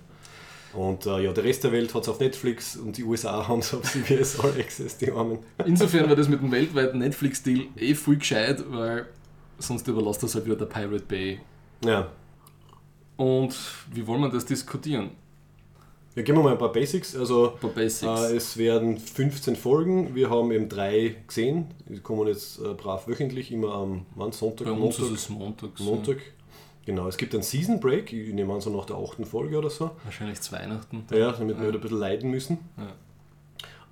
Und 0.75 1.07
äh, 1.07 1.21
ja, 1.23 1.33
der 1.33 1.45
Rest 1.45 1.63
der 1.65 1.73
Welt 1.73 1.95
hat 1.95 2.03
es 2.03 2.09
auf 2.09 2.19
Netflix 2.21 2.77
und 2.77 2.97
die 2.97 3.05
USA 3.05 3.47
haben 3.49 3.61
es 3.61 3.73
auf 3.75 3.83
CBS 3.83 4.41
All 4.41 4.53
Access, 4.59 4.97
die 4.97 5.11
Armen. 5.11 5.39
Insofern 5.65 6.09
war 6.09 6.17
das 6.17 6.29
mit 6.29 6.41
dem 6.41 6.51
weltweiten 6.53 6.99
Netflix-Deal 6.99 7.67
eh 7.77 7.95
voll 7.95 8.17
gescheit, 8.17 8.63
weil 8.71 9.07
sonst 9.59 9.87
überlässt 9.89 10.23
das 10.23 10.35
halt 10.35 10.47
wieder 10.47 10.57
der 10.57 10.67
Pirate 10.67 11.05
Bay. 11.07 11.41
Ja, 11.85 12.11
Und 13.17 13.55
wie 13.93 14.07
wollen 14.07 14.21
wir 14.23 14.31
das 14.31 14.45
diskutieren? 14.45 15.11
Ja, 16.17 16.23
gehen 16.23 16.37
wir 16.37 16.43
mal 16.43 16.53
ein 16.53 16.59
paar 16.59 16.73
Basics. 16.73 17.17
Also, 17.17 17.55
paar 17.61 17.71
Basics. 17.71 18.21
Äh, 18.31 18.37
es 18.37 18.57
werden 18.57 18.99
15 18.99 19.57
Folgen. 19.57 20.15
Wir 20.15 20.31
haben 20.31 20.53
eben 20.53 20.69
drei 20.69 21.17
gesehen. 21.27 21.67
Die 21.89 21.99
kommen 21.99 22.29
jetzt 22.29 22.61
äh, 22.61 22.73
brav 22.75 23.09
wöchentlich, 23.09 23.51
immer 23.51 23.75
am 23.75 24.07
wann? 24.15 24.31
Sonntag, 24.31 24.67
Bei 24.67 24.73
uns 24.73 24.81
Montag. 24.99 25.05
ist 25.07 25.13
es 25.13 25.29
montags. 25.29 25.81
Montag. 25.81 26.19
Genau, 26.87 27.09
es 27.09 27.17
gibt 27.17 27.35
einen 27.35 27.43
Season 27.43 27.81
Break. 27.81 28.13
Ich 28.13 28.33
nehme 28.33 28.53
an, 28.53 28.61
so 28.61 28.71
nach 28.71 28.85
der 28.85 28.97
achten 28.97 29.25
Folge 29.25 29.59
oder 29.59 29.71
so. 29.71 29.87
Ja. 29.87 29.93
Wahrscheinlich 30.05 30.41
zu 30.41 30.53
Weihnachten. 30.53 31.05
Ja, 31.11 31.33
damit 31.33 31.59
wir 31.59 31.67
wieder 31.69 31.79
ein 31.79 31.81
bisschen 31.81 31.99
leiden 31.99 32.31
müssen. 32.31 32.59
Ja. 32.77 32.93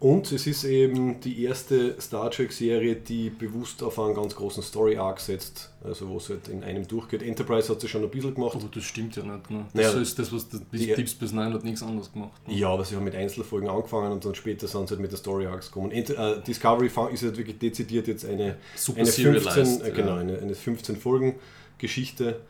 Und 0.03 0.33
es 0.33 0.49
ist 0.49 0.65
eben 0.65 1.21
die 1.21 1.45
erste 1.45 1.95
Star 2.01 2.29
Trek-Serie, 2.29 2.97
die 2.97 3.31
bewusst 3.31 3.85
auf 3.85 4.01
einen 4.01 4.17
ganz 4.17 4.35
großen 4.35 4.61
Story-Arc 4.61 5.21
setzt. 5.21 5.71
Also 5.85 6.09
wo 6.09 6.17
es 6.17 6.29
halt 6.29 6.49
in 6.49 6.65
einem 6.65 6.89
durchgeht. 6.89 7.23
Enterprise 7.23 7.69
hat 7.73 7.85
es 7.85 7.89
schon 7.89 8.03
ein 8.03 8.11
bisschen 8.11 8.35
gemacht. 8.35 8.57
Aber 8.57 8.69
das 8.75 8.83
stimmt 8.83 9.15
ja 9.15 9.23
nicht. 9.23 9.49
Ne? 9.49 9.65
Naja, 9.73 9.93
Das 9.93 10.01
ist 10.03 10.19
das, 10.19 10.33
was 10.33 10.49
die- 10.49 10.59
Deep 10.93 11.09
Space 11.09 11.31
Nine 11.31 11.55
hat 11.55 11.63
nichts 11.63 11.85
anderes 11.85 12.13
gemacht. 12.13 12.49
Ne? 12.49 12.55
Ja, 12.55 12.71
aber 12.71 12.85
sie 12.85 12.97
haben 12.97 13.05
mit 13.05 13.15
Einzelfolgen 13.15 13.69
angefangen 13.71 14.11
und 14.11 14.25
dann 14.25 14.35
später 14.35 14.67
sind 14.67 14.89
sie 14.89 14.95
halt 14.95 15.03
mit 15.03 15.13
der 15.13 15.19
Story 15.19 15.47
Arcs 15.47 15.69
gekommen. 15.69 15.93
Ent 15.93 16.11
äh, 16.11 16.41
Discovery 16.43 16.87
ist 16.87 17.23
halt 17.23 17.37
wirklich 17.37 17.61
dezidiert 17.61 18.09
jetzt 18.09 18.25
eine, 18.25 18.57
Super 18.75 19.03
eine 19.03 19.07
15, 19.09 19.41
serialized, 19.41 19.83
äh, 19.87 19.91
genau, 19.93 20.15
ja. 20.15 20.17
eine, 20.17 20.39
eine 20.39 20.55
15 20.57 20.97
Folgen 20.97 21.37
Geschichte 21.79 22.41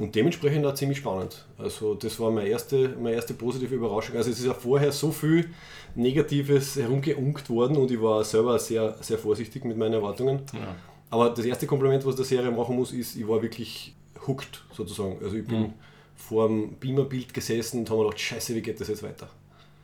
und 0.00 0.14
dementsprechend 0.16 0.66
auch 0.66 0.74
ziemlich 0.74 0.98
spannend. 0.98 1.44
Also 1.58 1.94
das 1.94 2.18
war 2.18 2.30
meine 2.32 2.48
erste, 2.48 2.96
meine 3.00 3.14
erste 3.14 3.34
positive 3.34 3.74
Überraschung. 3.76 4.16
Also 4.16 4.30
es 4.30 4.40
ist 4.40 4.46
ja 4.46 4.54
vorher 4.54 4.90
so 4.90 5.12
viel 5.12 5.50
Negatives 5.94 6.74
herumgeunkt 6.76 7.48
worden 7.50 7.76
und 7.76 7.90
ich 7.90 8.00
war 8.02 8.24
selber 8.24 8.58
sehr, 8.58 8.96
sehr 9.00 9.18
vorsichtig 9.18 9.64
mit 9.64 9.76
meinen 9.76 9.94
Erwartungen. 9.94 10.40
Ja. 10.52 10.74
Aber 11.10 11.30
das 11.30 11.44
erste 11.44 11.66
Kompliment, 11.66 12.04
was 12.06 12.16
der 12.16 12.24
Serie 12.24 12.50
machen 12.50 12.74
muss, 12.76 12.92
ist, 12.92 13.16
ich 13.16 13.26
war 13.28 13.40
wirklich 13.42 13.94
hooked 14.26 14.64
sozusagen. 14.72 15.16
Also 15.22 15.36
ich 15.36 15.46
bin 15.46 15.60
Mhm. 15.60 15.72
vor 16.16 16.48
dem 16.48 16.74
Beamerbild 16.78 17.32
gesessen 17.34 17.80
und 17.80 17.90
habe 17.90 18.00
mir 18.00 18.04
gedacht, 18.06 18.20
scheiße, 18.20 18.54
wie 18.54 18.62
geht 18.62 18.80
das 18.80 18.88
jetzt 18.88 19.02
weiter? 19.02 19.28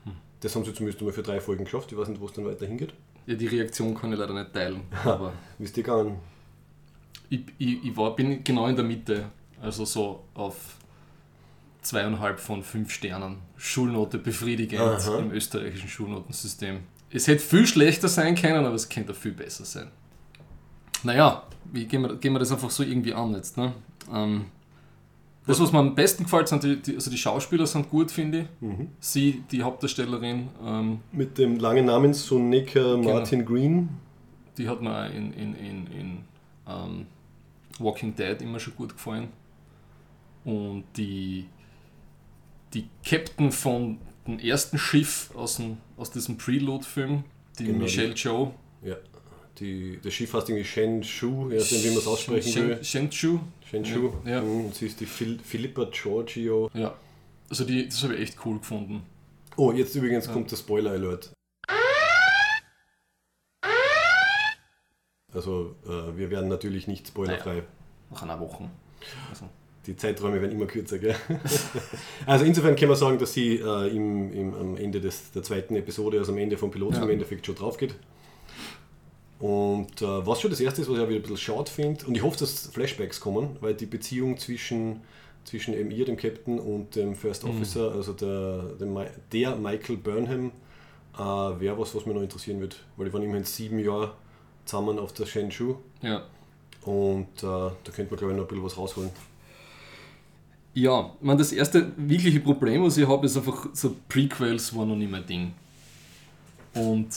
Hm. 0.04 0.12
Das 0.40 0.54
haben 0.54 0.64
sie 0.64 0.72
zumindest 0.74 1.02
mal 1.02 1.12
für 1.12 1.22
drei 1.22 1.40
Folgen 1.40 1.64
geschafft. 1.64 1.90
Ich 1.92 1.98
weiß 1.98 2.08
nicht, 2.08 2.20
wo 2.20 2.26
es 2.26 2.32
dann 2.32 2.44
weiter 2.46 2.66
hingeht. 2.66 2.92
ja, 3.26 3.34
die 3.34 3.46
Reaktion 3.48 3.94
kann 3.94 4.12
ich 4.12 4.18
leider 4.18 4.34
nicht 4.34 4.52
teilen. 4.52 4.82
Aber 5.04 5.32
Wie 5.58 5.64
ist 5.64 5.76
die 5.76 5.82
gegangen? 5.82 6.18
ich, 7.28 7.40
ich, 7.58 7.84
ich 7.86 7.96
war, 7.96 8.14
bin 8.14 8.44
genau 8.44 8.66
in 8.68 8.76
der 8.76 8.84
Mitte. 8.84 9.24
Also 9.60 9.84
so 9.84 10.24
auf 10.34 10.56
zweieinhalb 11.82 12.40
von 12.40 12.62
fünf 12.62 12.90
Sternen. 12.90 13.38
Schulnote 13.56 14.18
befriedigend 14.18 14.80
Aha. 14.80 15.18
im 15.18 15.30
österreichischen 15.30 15.88
Schulnotensystem. 15.88 16.80
Es 17.10 17.28
hätte 17.28 17.42
viel 17.42 17.66
schlechter 17.66 18.08
sein 18.08 18.34
können, 18.34 18.64
aber 18.64 18.74
es 18.74 18.88
könnte 18.88 19.14
viel 19.14 19.32
besser 19.32 19.64
sein. 19.64 19.90
Naja, 21.02 21.44
wie 21.72 21.86
gehen 21.86 22.02
wir, 22.02 22.16
gehen 22.16 22.32
wir 22.32 22.38
das 22.40 22.50
einfach 22.52 22.70
so 22.70 22.82
irgendwie 22.82 23.14
an 23.14 23.34
jetzt. 23.34 23.56
Ne? 23.56 23.72
Ähm, 24.12 24.46
das, 25.46 25.60
was 25.60 25.70
mir 25.70 25.78
am 25.78 25.94
besten 25.94 26.24
gefällt, 26.24 26.48
sind 26.48 26.64
die, 26.64 26.76
die, 26.82 26.96
also 26.96 27.10
die 27.10 27.16
Schauspieler 27.16 27.66
sind 27.66 27.88
gut, 27.88 28.10
finde 28.10 28.40
ich. 28.40 28.46
Mhm. 28.60 28.88
Sie, 28.98 29.44
die 29.52 29.62
Hauptdarstellerin, 29.62 30.48
ähm, 30.64 31.00
Mit 31.12 31.38
dem 31.38 31.60
langen 31.60 31.86
Namen 31.86 32.12
Sonika 32.12 32.96
Martin 32.96 33.44
Green. 33.44 33.88
die 34.58 34.68
hat 34.68 34.82
mir 34.82 35.08
in, 35.10 35.32
in, 35.34 35.54
in, 35.54 35.86
in 35.86 36.18
ähm, 36.66 37.06
Walking 37.78 38.16
Dead 38.16 38.42
immer 38.42 38.58
schon 38.58 38.74
gut 38.74 38.94
gefallen. 38.94 39.28
Und 40.46 40.84
die, 40.96 41.46
die 42.72 42.88
Captain 43.04 43.50
von 43.52 43.98
dem 44.26 44.38
ersten 44.38 44.78
Schiff 44.78 45.30
aus, 45.34 45.56
dem, 45.56 45.78
aus 45.96 46.10
diesem 46.12 46.38
Preload-Film, 46.38 47.24
die 47.58 47.64
Genau, 47.64 47.78
Michelle 47.80 48.14
Joe, 48.14 48.52
Ja. 48.82 48.96
Die, 49.58 49.98
das 50.02 50.12
Schiff 50.12 50.34
heißt 50.34 50.50
irgendwie 50.50 50.64
Shenshu, 50.66 51.50
je 51.50 51.56
nachdem, 51.58 51.82
wie 51.84 51.88
man 51.88 51.98
es 51.98 52.06
aussprechen 52.06 52.52
Shen- 52.52 52.68
will. 52.68 52.84
Shenzhou. 52.84 53.40
Shenshu. 53.68 54.12
Ja. 54.26 54.40
Und 54.42 54.74
sie 54.74 54.86
ist 54.86 55.00
die 55.00 55.06
Phil 55.06 55.38
Philippa 55.42 55.86
Giorgio. 55.90 56.70
Ja. 56.74 56.94
Also 57.48 57.64
die, 57.64 57.88
das 57.88 58.02
habe 58.04 58.14
ich 58.16 58.20
echt 58.20 58.38
cool 58.44 58.58
gefunden. 58.58 59.02
Oh, 59.56 59.72
jetzt 59.72 59.94
übrigens 59.94 60.26
Ja. 60.26 60.32
kommt 60.34 60.50
der 60.50 60.56
Spoiler-Alert. 60.58 61.32
Also, 65.32 65.74
äh, 65.86 66.16
wir 66.16 66.30
werden 66.30 66.48
natürlich 66.48 66.86
nicht 66.86 67.08
spoilerfrei. 67.08 67.62
Nach 68.10 68.22
einer 68.22 68.38
Woche. 68.40 68.70
Also, 69.30 69.48
Die 69.86 69.96
Zeiträume 69.96 70.40
werden 70.40 70.52
immer 70.52 70.66
kürzer, 70.66 70.98
gell? 70.98 71.14
also 72.26 72.44
insofern 72.44 72.74
kann 72.76 72.88
man 72.88 72.96
sagen, 72.96 73.18
dass 73.18 73.32
sie 73.32 73.56
äh, 73.56 73.88
im, 73.94 74.32
im, 74.32 74.54
am 74.54 74.76
Ende 74.76 75.00
des, 75.00 75.30
der 75.30 75.42
zweiten 75.42 75.76
Episode, 75.76 76.18
also 76.18 76.32
am 76.32 76.38
Ende 76.38 76.56
vom 76.58 76.70
Piloten 76.70 76.96
Ja. 76.96 77.02
im 77.04 77.10
Endeffekt 77.10 77.46
schon 77.46 77.54
drauf 77.54 77.76
geht. 77.76 77.94
Und 79.38 80.00
äh, 80.00 80.26
was 80.26 80.40
schon 80.40 80.50
das 80.50 80.60
erste 80.60 80.80
ist, 80.82 80.88
was 80.88 80.96
ich 80.96 81.02
auch 81.04 81.08
wieder 81.08 81.18
ein 81.18 81.22
bisschen 81.22 81.36
schade 81.36 81.70
finde, 81.70 82.06
und 82.06 82.16
ich 82.16 82.22
hoffe, 82.22 82.38
dass 82.38 82.68
Flashbacks 82.68 83.20
kommen, 83.20 83.56
weil 83.60 83.74
die 83.74 83.84
Beziehung 83.86 84.38
zwischen, 84.38 85.02
zwischen 85.44 85.74
eben 85.74 85.90
ihr, 85.90 86.06
dem 86.06 86.16
Captain, 86.16 86.58
und 86.58 86.96
dem 86.96 87.14
First 87.14 87.44
Mhm. 87.44 87.50
Officer, 87.50 87.92
also 87.92 88.12
der, 88.14 88.62
der, 88.80 88.88
der 89.32 89.56
Michael 89.56 89.98
Burnham, 89.98 90.52
äh, 91.16 91.20
wäre 91.20 91.78
was, 91.78 91.94
was 91.94 92.06
mich 92.06 92.14
noch 92.14 92.22
interessieren 92.22 92.60
wird, 92.60 92.82
weil 92.96 93.06
die 93.06 93.12
waren 93.12 93.22
immerhin 93.22 93.44
sieben 93.44 93.78
Jahre 93.78 94.14
zusammen 94.64 94.98
auf 94.98 95.12
der 95.12 95.26
Shenzhou 95.26 95.76
ja. 96.02 96.24
und 96.84 97.28
äh, 97.38 97.42
da 97.42 97.72
könnte 97.94 98.10
man, 98.10 98.18
glaube 98.18 98.32
ich, 98.32 98.36
noch 98.38 98.44
ein 98.44 98.48
bisschen 98.48 98.64
was 98.64 98.76
rausholen. 98.78 99.10
Ja, 100.76 101.10
ich 101.18 101.24
meine, 101.24 101.38
das 101.38 101.52
erste 101.52 101.90
wirkliche 101.96 102.38
Problem, 102.40 102.82
was 102.84 102.98
ich 102.98 103.08
habe, 103.08 103.24
ist 103.24 103.34
einfach, 103.34 103.66
so 103.72 103.96
Prequels 104.10 104.76
waren 104.76 104.88
noch 104.88 104.96
nicht 104.96 105.10
mein 105.10 105.24
Ding. 105.24 105.54
Und 106.74 107.08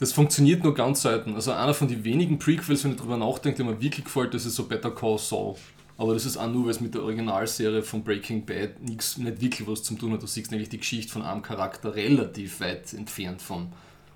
das 0.00 0.12
funktioniert 0.12 0.64
nur 0.64 0.74
ganz 0.74 1.02
selten. 1.02 1.36
Also 1.36 1.52
einer 1.52 1.74
von 1.74 1.86
den 1.86 2.02
wenigen 2.02 2.36
Prequels, 2.40 2.82
wenn 2.82 2.90
ich 2.90 2.96
drüber 2.96 3.16
nachdenke, 3.16 3.58
der 3.58 3.66
mir 3.66 3.80
wirklich 3.80 4.04
gefällt, 4.04 4.34
das 4.34 4.46
ist 4.46 4.56
so 4.56 4.66
Better 4.66 4.90
Call 4.90 5.16
Saul. 5.16 5.54
Aber 5.96 6.12
das 6.12 6.26
ist 6.26 6.36
auch 6.36 6.50
nur, 6.50 6.64
weil 6.64 6.72
es 6.72 6.80
mit 6.80 6.92
der 6.92 7.04
Originalserie 7.04 7.82
von 7.82 8.02
Breaking 8.02 8.44
Bad 8.44 8.82
nichts, 8.82 9.16
nicht 9.16 9.40
wirklich 9.40 9.68
was 9.68 9.84
zu 9.84 9.94
tun 9.94 10.12
hat. 10.12 10.20
Du 10.20 10.26
siehst 10.26 10.50
nämlich 10.50 10.70
die 10.70 10.78
Geschichte 10.78 11.12
von 11.12 11.22
einem 11.22 11.42
Charakter 11.42 11.94
relativ 11.94 12.58
weit 12.58 12.94
entfernt 12.94 13.40
von, 13.40 13.68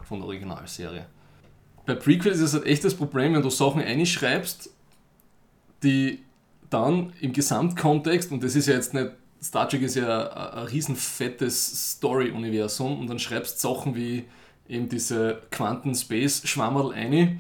von 0.03 0.19
der 0.19 0.27
Originalserie. 0.27 1.07
Bei 1.87 1.95
Prequels 1.95 2.39
ist 2.39 2.49
es 2.49 2.55
halt 2.55 2.67
echt 2.67 2.83
das 2.83 2.95
Problem, 2.97 3.35
wenn 3.35 3.43
du 3.43 3.51
Sachen 3.51 3.81
einschreibst, 3.81 4.71
die 5.85 6.19
dann 6.73 7.13
im 7.21 7.33
Gesamtkontext, 7.33 8.33
und 8.33 8.43
das 8.43 8.55
ist 8.57 8.69
ja 8.69 8.75
jetzt 8.75 8.95
nicht, 8.95 9.11
Star 9.43 9.69
Trek 9.69 9.83
ist 9.83 9.97
ja 9.97 10.29
ein, 10.31 10.59
ein 10.61 10.67
riesen 10.67 10.97
fettes 10.97 11.93
Story-Universum 11.97 13.01
und 13.01 13.09
dann 13.09 13.19
schreibst 13.19 13.61
Sachen 13.61 13.95
wie 13.97 14.25
eben 14.69 14.89
diese 14.89 15.39
Quanten-Space-Schwammerl 15.51 16.93
eine 16.93 17.39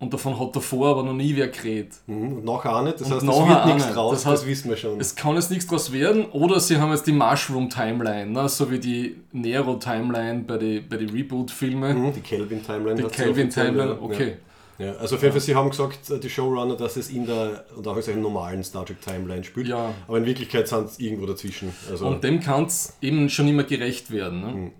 und 0.00 0.14
davon 0.14 0.40
hat 0.40 0.56
davor 0.56 0.88
aber 0.92 1.02
noch 1.02 1.12
nie 1.12 1.36
wer 1.36 1.48
geredet. 1.48 1.92
Mhm, 2.06 2.38
Und 2.38 2.44
nachher 2.44 2.74
auch 2.74 2.82
nicht, 2.82 3.00
das 3.00 3.06
Und 3.08 3.14
heißt, 3.16 3.22
es 3.22 3.28
wird 3.48 3.66
nichts 3.66 3.84
nicht. 3.84 3.94
draus, 3.96 4.12
Das 4.12 4.22
das, 4.22 4.32
heißt, 4.32 4.46
wissen 4.46 4.70
wir 4.70 4.76
schon. 4.78 4.98
Es 4.98 5.14
kann 5.14 5.34
jetzt 5.34 5.50
nichts 5.50 5.66
draus 5.66 5.92
werden, 5.92 6.24
oder 6.26 6.58
sie 6.58 6.78
haben 6.78 6.90
jetzt 6.90 7.06
die 7.06 7.12
Mushroom-Timeline, 7.12 8.30
ne? 8.30 8.48
so 8.48 8.70
wie 8.70 8.78
die 8.78 9.16
Nero-Timeline 9.32 10.40
bei 10.44 10.56
den 10.56 10.88
bei 10.88 10.96
die 10.96 11.04
Reboot-Filmen. 11.04 12.02
Mhm, 12.06 12.12
die 12.14 12.20
Kelvin-Timeline. 12.20 13.02
Die 13.02 13.08
Kelvin-Timeline, 13.08 14.00
okay. 14.00 14.28
Ja. 14.30 14.34
Also 14.98 15.16
auf 15.16 15.22
jeden 15.22 15.32
Fall, 15.32 15.40
sie 15.40 15.54
haben 15.54 15.70
gesagt, 15.70 16.10
äh, 16.10 16.18
die 16.18 16.30
Showrunner, 16.30 16.76
dass 16.76 16.96
es 16.96 17.10
in 17.10 17.26
der, 17.26 17.64
und 17.76 17.86
auch 17.86 17.96
in 17.96 18.20
normalen 18.22 18.64
Star 18.64 18.86
Trek 18.86 19.00
Timeline 19.00 19.44
spielt. 19.44 19.68
Ja. 19.68 19.94
Aber 20.06 20.18
in 20.18 20.26
Wirklichkeit 20.26 20.68
sind 20.68 20.86
es 20.86 20.98
irgendwo 20.98 21.26
dazwischen. 21.26 21.72
Also, 21.90 22.06
Und 22.06 22.24
dem 22.24 22.40
kann 22.40 22.64
es 22.64 22.96
eben 23.00 23.28
schon 23.28 23.48
immer 23.48 23.64
gerecht 23.64 24.10
werden. 24.10 24.40
Ne? 24.40 24.46
Mhm. 24.46 24.70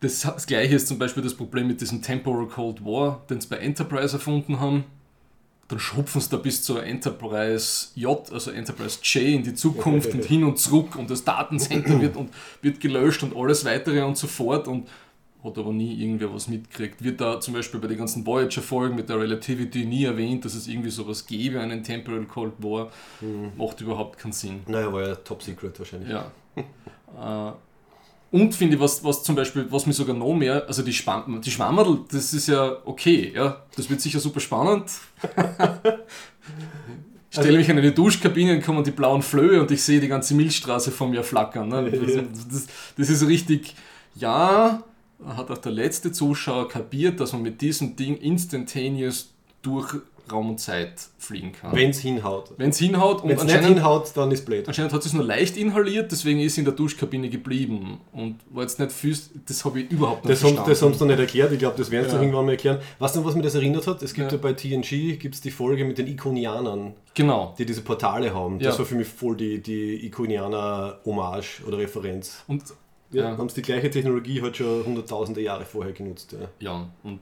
Das, 0.00 0.20
das 0.20 0.46
gleiche 0.46 0.76
ist 0.76 0.88
zum 0.88 0.98
Beispiel 0.98 1.22
das 1.22 1.34
Problem 1.34 1.66
mit 1.66 1.80
diesem 1.80 2.00
Temporal 2.00 2.46
Cold 2.46 2.84
War, 2.84 3.22
den 3.28 3.40
sie 3.40 3.48
bei 3.48 3.56
Enterprise 3.56 4.14
erfunden 4.14 4.60
haben. 4.60 4.84
Dann 5.68 5.78
schupfen 5.78 6.20
sie 6.20 6.30
da 6.30 6.36
bis 6.36 6.62
zur 6.62 6.82
Enterprise 6.82 7.88
J, 7.94 8.32
also 8.32 8.50
Enterprise 8.50 8.98
J 9.02 9.36
in 9.36 9.42
die 9.44 9.54
Zukunft 9.54 10.10
und 10.14 10.24
hin 10.24 10.42
und 10.42 10.58
zurück 10.58 10.96
und 10.96 11.10
das 11.10 11.22
Datencenter 11.22 12.00
wird, 12.00 12.16
und, 12.16 12.30
wird 12.62 12.80
gelöscht 12.80 13.22
und 13.22 13.36
alles 13.36 13.64
weitere 13.64 14.02
und 14.02 14.16
so 14.16 14.26
fort 14.26 14.66
und 14.66 14.88
hat 15.42 15.58
aber 15.58 15.72
nie 15.72 15.94
irgendwer 16.02 16.32
was 16.32 16.48
mitgekriegt. 16.48 17.02
Wird 17.02 17.20
da 17.20 17.40
zum 17.40 17.54
Beispiel 17.54 17.80
bei 17.80 17.88
den 17.88 17.98
ganzen 17.98 18.26
Voyager-Folgen 18.26 18.96
mit 18.96 19.08
der 19.08 19.18
Relativity 19.18 19.86
nie 19.86 20.04
erwähnt, 20.04 20.44
dass 20.44 20.54
es 20.54 20.68
irgendwie 20.68 20.90
sowas 20.90 21.26
gäbe, 21.26 21.60
einen 21.60 21.82
Temporal 21.82 22.24
Cold 22.24 22.54
War. 22.58 22.90
Mhm. 23.20 23.52
Macht 23.56 23.80
überhaupt 23.80 24.18
keinen 24.18 24.32
Sinn. 24.32 24.60
naja, 24.66 24.92
war 24.92 25.06
ja 25.06 25.14
top 25.16 25.42
secret 25.42 25.78
wahrscheinlich. 25.78 26.10
Ja. 26.10 26.30
äh, 27.50 27.52
und 28.32 28.54
finde 28.54 28.76
ich, 28.76 28.80
was, 28.80 29.02
was 29.02 29.24
zum 29.24 29.34
Beispiel, 29.34 29.66
was 29.70 29.86
mir 29.86 29.92
sogar 29.92 30.14
noch 30.14 30.34
mehr, 30.34 30.64
also 30.68 30.82
die, 30.82 30.92
Schwamm, 30.92 31.40
die 31.40 31.50
Schwammerl, 31.50 32.00
das 32.12 32.32
ist 32.32 32.46
ja 32.46 32.76
okay, 32.84 33.32
ja, 33.34 33.64
das 33.76 33.90
wird 33.90 34.00
sicher 34.00 34.20
super 34.20 34.40
spannend. 34.40 34.90
Ich 37.32 37.38
stelle 37.38 37.58
mich 37.58 37.68
in 37.68 37.78
eine 37.78 37.92
Duschkabine 37.92 38.54
und 38.54 38.64
kommen 38.64 38.82
die 38.82 38.90
blauen 38.90 39.22
Flöhe 39.22 39.60
und 39.60 39.70
ich 39.70 39.84
sehe 39.84 40.00
die 40.00 40.08
ganze 40.08 40.34
Milchstraße 40.34 40.90
vor 40.90 41.08
mir 41.08 41.22
flackern. 41.22 41.68
Ne? 41.68 41.88
Das, 41.90 42.48
das, 42.48 42.66
das 42.96 43.08
ist 43.08 43.24
richtig, 43.24 43.76
ja, 44.16 44.82
hat 45.26 45.50
auch 45.50 45.58
der 45.58 45.72
letzte 45.72 46.12
Zuschauer 46.12 46.68
kapiert, 46.68 47.20
dass 47.20 47.32
man 47.32 47.42
mit 47.42 47.60
diesem 47.60 47.96
Ding 47.96 48.16
instantaneous 48.16 49.30
durch 49.62 49.94
Raum 50.30 50.50
und 50.50 50.60
Zeit 50.60 50.92
fliegen 51.18 51.52
kann. 51.52 51.74
Wenn 51.74 51.90
es 51.90 51.98
hinhaut. 51.98 52.52
Wenn 52.56 52.70
es 52.70 52.78
hinhaut 52.78 53.22
und 53.22 53.30
Wenn 53.30 53.36
es 53.36 53.44
nicht 53.44 53.64
hinhaut, 53.64 54.12
dann 54.14 54.30
ist 54.30 54.44
blöd. 54.44 54.66
Anscheinend 54.68 54.92
hat 54.92 55.04
es 55.04 55.12
nur 55.12 55.24
leicht 55.24 55.56
inhaliert, 55.56 56.12
deswegen 56.12 56.40
ist 56.40 56.54
sie 56.54 56.60
in 56.60 56.64
der 56.64 56.74
Duschkabine 56.74 57.28
geblieben 57.28 58.00
und 58.12 58.36
war 58.50 58.62
jetzt 58.62 58.78
nicht 58.78 58.92
viel, 58.92 59.16
das 59.46 59.64
habe 59.64 59.80
ich 59.80 59.90
überhaupt 59.90 60.24
nicht 60.24 60.32
das 60.32 60.40
verstanden. 60.40 60.60
Haben, 60.60 60.70
das 60.70 60.82
haben 60.82 60.94
sie 60.94 61.00
noch 61.00 61.06
nicht 61.06 61.20
erklärt, 61.20 61.52
ich 61.52 61.58
glaube, 61.58 61.76
das 61.76 61.90
werden 61.90 62.08
sie 62.08 62.16
ja. 62.16 62.22
irgendwann 62.22 62.46
mal 62.46 62.52
erklären. 62.52 62.78
Weißt 62.98 63.16
du, 63.16 63.24
was 63.24 63.34
mir 63.34 63.42
das 63.42 63.54
erinnert 63.54 63.86
hat? 63.86 64.02
Es 64.02 64.14
gibt 64.14 64.30
ja, 64.30 64.38
ja 64.38 64.42
bei 64.42 64.52
TNG 64.52 65.18
gibt's 65.18 65.40
die 65.40 65.50
Folge 65.50 65.84
mit 65.84 65.98
den 65.98 66.06
Ikonianern. 66.06 66.94
Genau. 67.14 67.54
Die 67.58 67.66
diese 67.66 67.82
Portale 67.82 68.32
haben. 68.32 68.58
Das 68.58 68.78
war 68.78 68.86
für 68.86 68.94
mich 68.94 69.08
voll 69.08 69.36
die, 69.36 69.60
die 69.60 70.06
Ikonianer-Hommage 70.06 71.62
oder 71.66 71.78
Referenz. 71.78 72.44
Und 72.46 72.62
ja, 73.12 73.36
haben 73.36 73.48
sie 73.48 73.56
die 73.56 73.62
gleiche 73.62 73.90
Technologie 73.90 74.40
halt 74.40 74.56
schon 74.56 74.84
hunderttausende 74.84 75.40
Jahre 75.40 75.64
vorher 75.64 75.92
genutzt. 75.92 76.32
Ja, 76.32 76.48
ja 76.60 76.88
und 77.02 77.20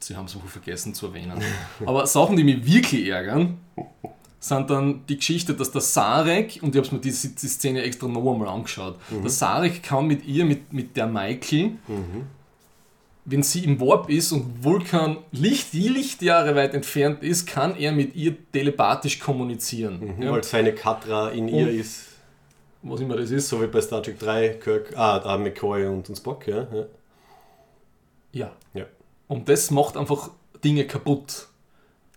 sie 0.00 0.16
haben 0.16 0.26
es 0.26 0.36
wohl 0.36 0.48
vergessen 0.48 0.94
zu 0.94 1.06
erwähnen. 1.06 1.42
Aber 1.86 2.06
Sachen, 2.06 2.36
die 2.36 2.44
mich 2.44 2.64
wirklich 2.66 3.08
ärgern, 3.08 3.58
sind 4.38 4.70
dann 4.70 5.04
die 5.08 5.16
Geschichte, 5.16 5.54
dass 5.54 5.72
der 5.72 5.80
Sarek, 5.80 6.60
und 6.62 6.74
ich 6.74 6.84
habe 6.84 6.96
mir 6.96 7.00
diese, 7.00 7.28
die 7.28 7.48
Szene 7.48 7.82
extra 7.82 8.06
noch 8.06 8.32
einmal 8.32 8.48
angeschaut, 8.48 8.98
mhm. 9.10 9.22
der 9.22 9.30
Sarek 9.30 9.82
kann 9.82 10.06
mit 10.06 10.26
ihr, 10.26 10.44
mit, 10.44 10.72
mit 10.72 10.96
der 10.96 11.06
Michael, 11.06 11.72
mhm. 11.88 12.26
wenn 13.24 13.42
sie 13.42 13.64
im 13.64 13.80
Warp 13.80 14.08
ist 14.08 14.32
und 14.32 14.62
Vulkan 14.62 15.18
Licht, 15.32 15.72
die 15.72 15.88
Lichtjahre 15.88 16.54
weit 16.54 16.74
entfernt 16.74 17.22
ist, 17.22 17.46
kann 17.46 17.76
er 17.76 17.92
mit 17.92 18.14
ihr 18.14 18.36
telepathisch 18.52 19.18
kommunizieren. 19.18 20.16
Mhm, 20.16 20.22
ja. 20.22 20.32
Weil 20.32 20.44
seine 20.44 20.72
Katra 20.72 21.30
in 21.30 21.48
ihr 21.48 21.68
ist. 21.68 22.15
Was 22.88 23.00
immer 23.00 23.16
das 23.16 23.30
ist. 23.30 23.48
So 23.48 23.60
wie 23.62 23.66
bei 23.66 23.80
Star 23.80 24.02
Trek 24.02 24.18
3, 24.18 24.48
Kirk, 24.62 24.96
ah, 24.96 25.18
da 25.18 25.36
McCoy 25.36 25.86
und, 25.86 26.08
und 26.08 26.16
Spock, 26.16 26.46
ja. 26.46 26.66
Ja. 26.72 26.86
ja. 28.32 28.52
ja. 28.74 28.86
Und 29.28 29.48
das 29.48 29.70
macht 29.70 29.96
einfach 29.96 30.30
Dinge 30.62 30.86
kaputt. 30.86 31.48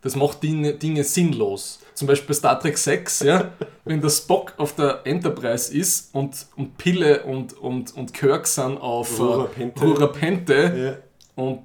Das 0.01 0.15
macht 0.15 0.43
Dinge, 0.43 0.75
Dinge 0.75 1.03
sinnlos. 1.03 1.79
Zum 1.93 2.07
Beispiel 2.07 2.33
Star 2.33 2.59
Trek 2.59 2.77
6, 2.77 3.19
ja, 3.21 3.51
wenn 3.83 3.99
der 3.99 4.09
Spock 4.09 4.53
auf 4.57 4.73
der 4.75 5.01
Enterprise 5.03 5.73
ist 5.75 6.15
und, 6.15 6.47
und 6.55 6.77
Pille 6.77 7.23
und, 7.23 7.53
und, 7.57 7.95
und 7.95 8.13
Kirk 8.13 8.47
sind 8.47 8.77
auf 8.77 9.19
Rurapente, 9.19 9.81
Rurapente 9.83 10.99
ja. 11.35 11.43
und 11.43 11.63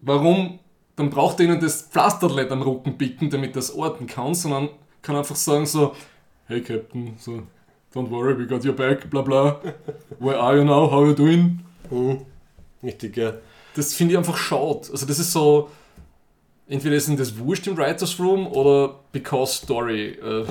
warum, 0.00 0.60
dann 0.94 1.10
braucht 1.10 1.40
er 1.40 1.46
ihnen 1.46 1.60
das 1.60 1.82
Pflasterlet 1.82 2.52
am 2.52 2.62
Rücken 2.62 2.96
bicken, 2.96 3.30
damit 3.30 3.56
das 3.56 3.74
orten 3.74 4.06
kann, 4.06 4.34
sondern 4.34 4.68
kann 5.02 5.16
einfach 5.16 5.36
sagen 5.36 5.66
so, 5.66 5.96
hey 6.46 6.62
Captain, 6.62 7.16
so, 7.18 7.42
don't 7.94 8.10
worry, 8.10 8.36
we 8.36 8.46
got 8.46 8.64
your 8.64 8.74
back, 8.74 9.08
bla 9.10 9.22
bla, 9.22 9.60
where 10.18 10.38
are 10.38 10.56
you 10.56 10.64
now, 10.64 10.90
how 10.90 11.02
are 11.02 11.08
you 11.08 11.14
doing? 11.14 11.60
Mhm. 11.90 12.26
Richtig, 12.82 13.16
ja 13.16 13.34
das 13.74 13.94
finde 13.94 14.12
ich 14.12 14.18
einfach 14.18 14.36
schade. 14.36 14.88
Also 14.90 15.06
das 15.06 15.18
ist 15.18 15.32
so, 15.32 15.68
entweder 16.68 16.96
ist 16.96 17.10
das 17.18 17.38
wurscht 17.38 17.66
im 17.66 17.76
Writers 17.76 18.18
Room 18.18 18.46
oder 18.46 19.00
because 19.12 19.58
Story. 19.64 20.12
Äh. 20.12 20.44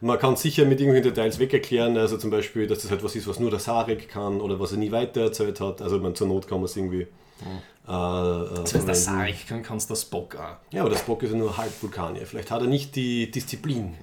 Man 0.00 0.18
kann 0.18 0.34
sicher 0.36 0.64
mit 0.64 0.80
irgendwelchen 0.80 1.14
Details 1.14 1.38
wegerklären, 1.38 1.96
also 1.96 2.16
zum 2.16 2.30
Beispiel, 2.30 2.66
dass 2.66 2.80
das 2.80 2.90
halt 2.90 3.04
was 3.04 3.14
ist, 3.14 3.28
was 3.28 3.38
nur 3.38 3.50
der 3.50 3.60
Sarek 3.60 4.08
kann 4.08 4.40
oder 4.40 4.58
was 4.58 4.72
er 4.72 4.78
nie 4.78 4.90
weiter 4.90 5.22
erzählt 5.22 5.60
hat. 5.60 5.80
Also 5.80 5.98
man, 5.98 6.14
zur 6.14 6.26
Not 6.26 6.48
kann 6.48 6.58
man 6.58 6.64
es 6.64 6.76
irgendwie. 6.76 7.06
Mhm. 7.40 7.88
Äh, 7.88 7.92
äh, 7.92 8.54
das 8.56 8.74
heißt, 8.74 8.88
der 8.88 8.94
Sarek 8.94 9.46
kann, 9.46 9.62
kannst 9.62 9.90
der 9.90 9.96
Spock 9.96 10.36
auch. 10.36 10.56
Ja, 10.72 10.82
aber 10.82 10.90
der 10.90 10.98
Spock 10.98 11.22
ist 11.22 11.32
ja 11.32 11.38
nur 11.38 11.56
halb 11.56 11.72
Vulkanier. 11.80 12.26
Vielleicht 12.26 12.50
hat 12.50 12.62
er 12.62 12.68
nicht 12.68 12.96
die 12.96 13.30
Disziplin. 13.30 13.94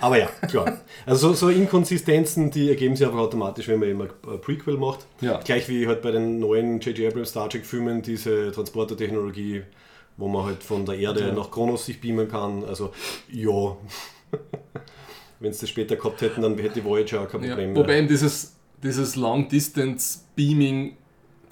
Aber 0.00 0.18
ja, 0.18 0.28
klar. 0.48 0.80
Also 1.06 1.32
so, 1.32 1.48
Inkonsistenzen, 1.48 2.50
die 2.50 2.68
ergeben 2.68 2.96
sich 2.96 3.06
einfach 3.06 3.20
automatisch, 3.20 3.68
wenn 3.68 3.80
man 3.80 3.88
immer 3.88 4.04
ein 4.04 4.40
Prequel 4.40 4.76
macht. 4.76 5.06
Ja. 5.20 5.40
Gleich 5.40 5.68
wie 5.68 5.86
halt 5.86 6.02
bei 6.02 6.10
den 6.10 6.38
neuen 6.38 6.80
J.J. 6.80 7.10
Abrams 7.10 7.30
Star 7.30 7.48
Trek 7.48 7.64
Filmen 7.64 8.02
diese 8.02 8.52
Transportertechnologie, 8.52 9.62
wo 10.16 10.28
man 10.28 10.46
halt 10.46 10.62
von 10.62 10.84
der 10.84 10.96
Erde 10.96 11.28
ja. 11.28 11.32
nach 11.32 11.50
Kronos 11.50 11.86
sich 11.86 12.00
beamen 12.00 12.28
kann. 12.28 12.64
Also 12.64 12.92
ja, 13.30 13.50
wenn 15.40 15.50
es 15.50 15.58
das 15.58 15.68
später 15.68 15.96
gehabt 15.96 16.20
hätten, 16.20 16.42
dann 16.42 16.56
hätte 16.58 16.80
die 16.80 16.84
Voyager 16.84 17.22
auch 17.22 17.28
kein 17.28 17.40
Problem 17.40 17.70
ja, 17.70 17.76
Wobei 17.76 17.98
eben 17.98 18.08
dieses, 18.08 18.56
dieses 18.82 19.16
Long-Distance-Beaming 19.16 20.96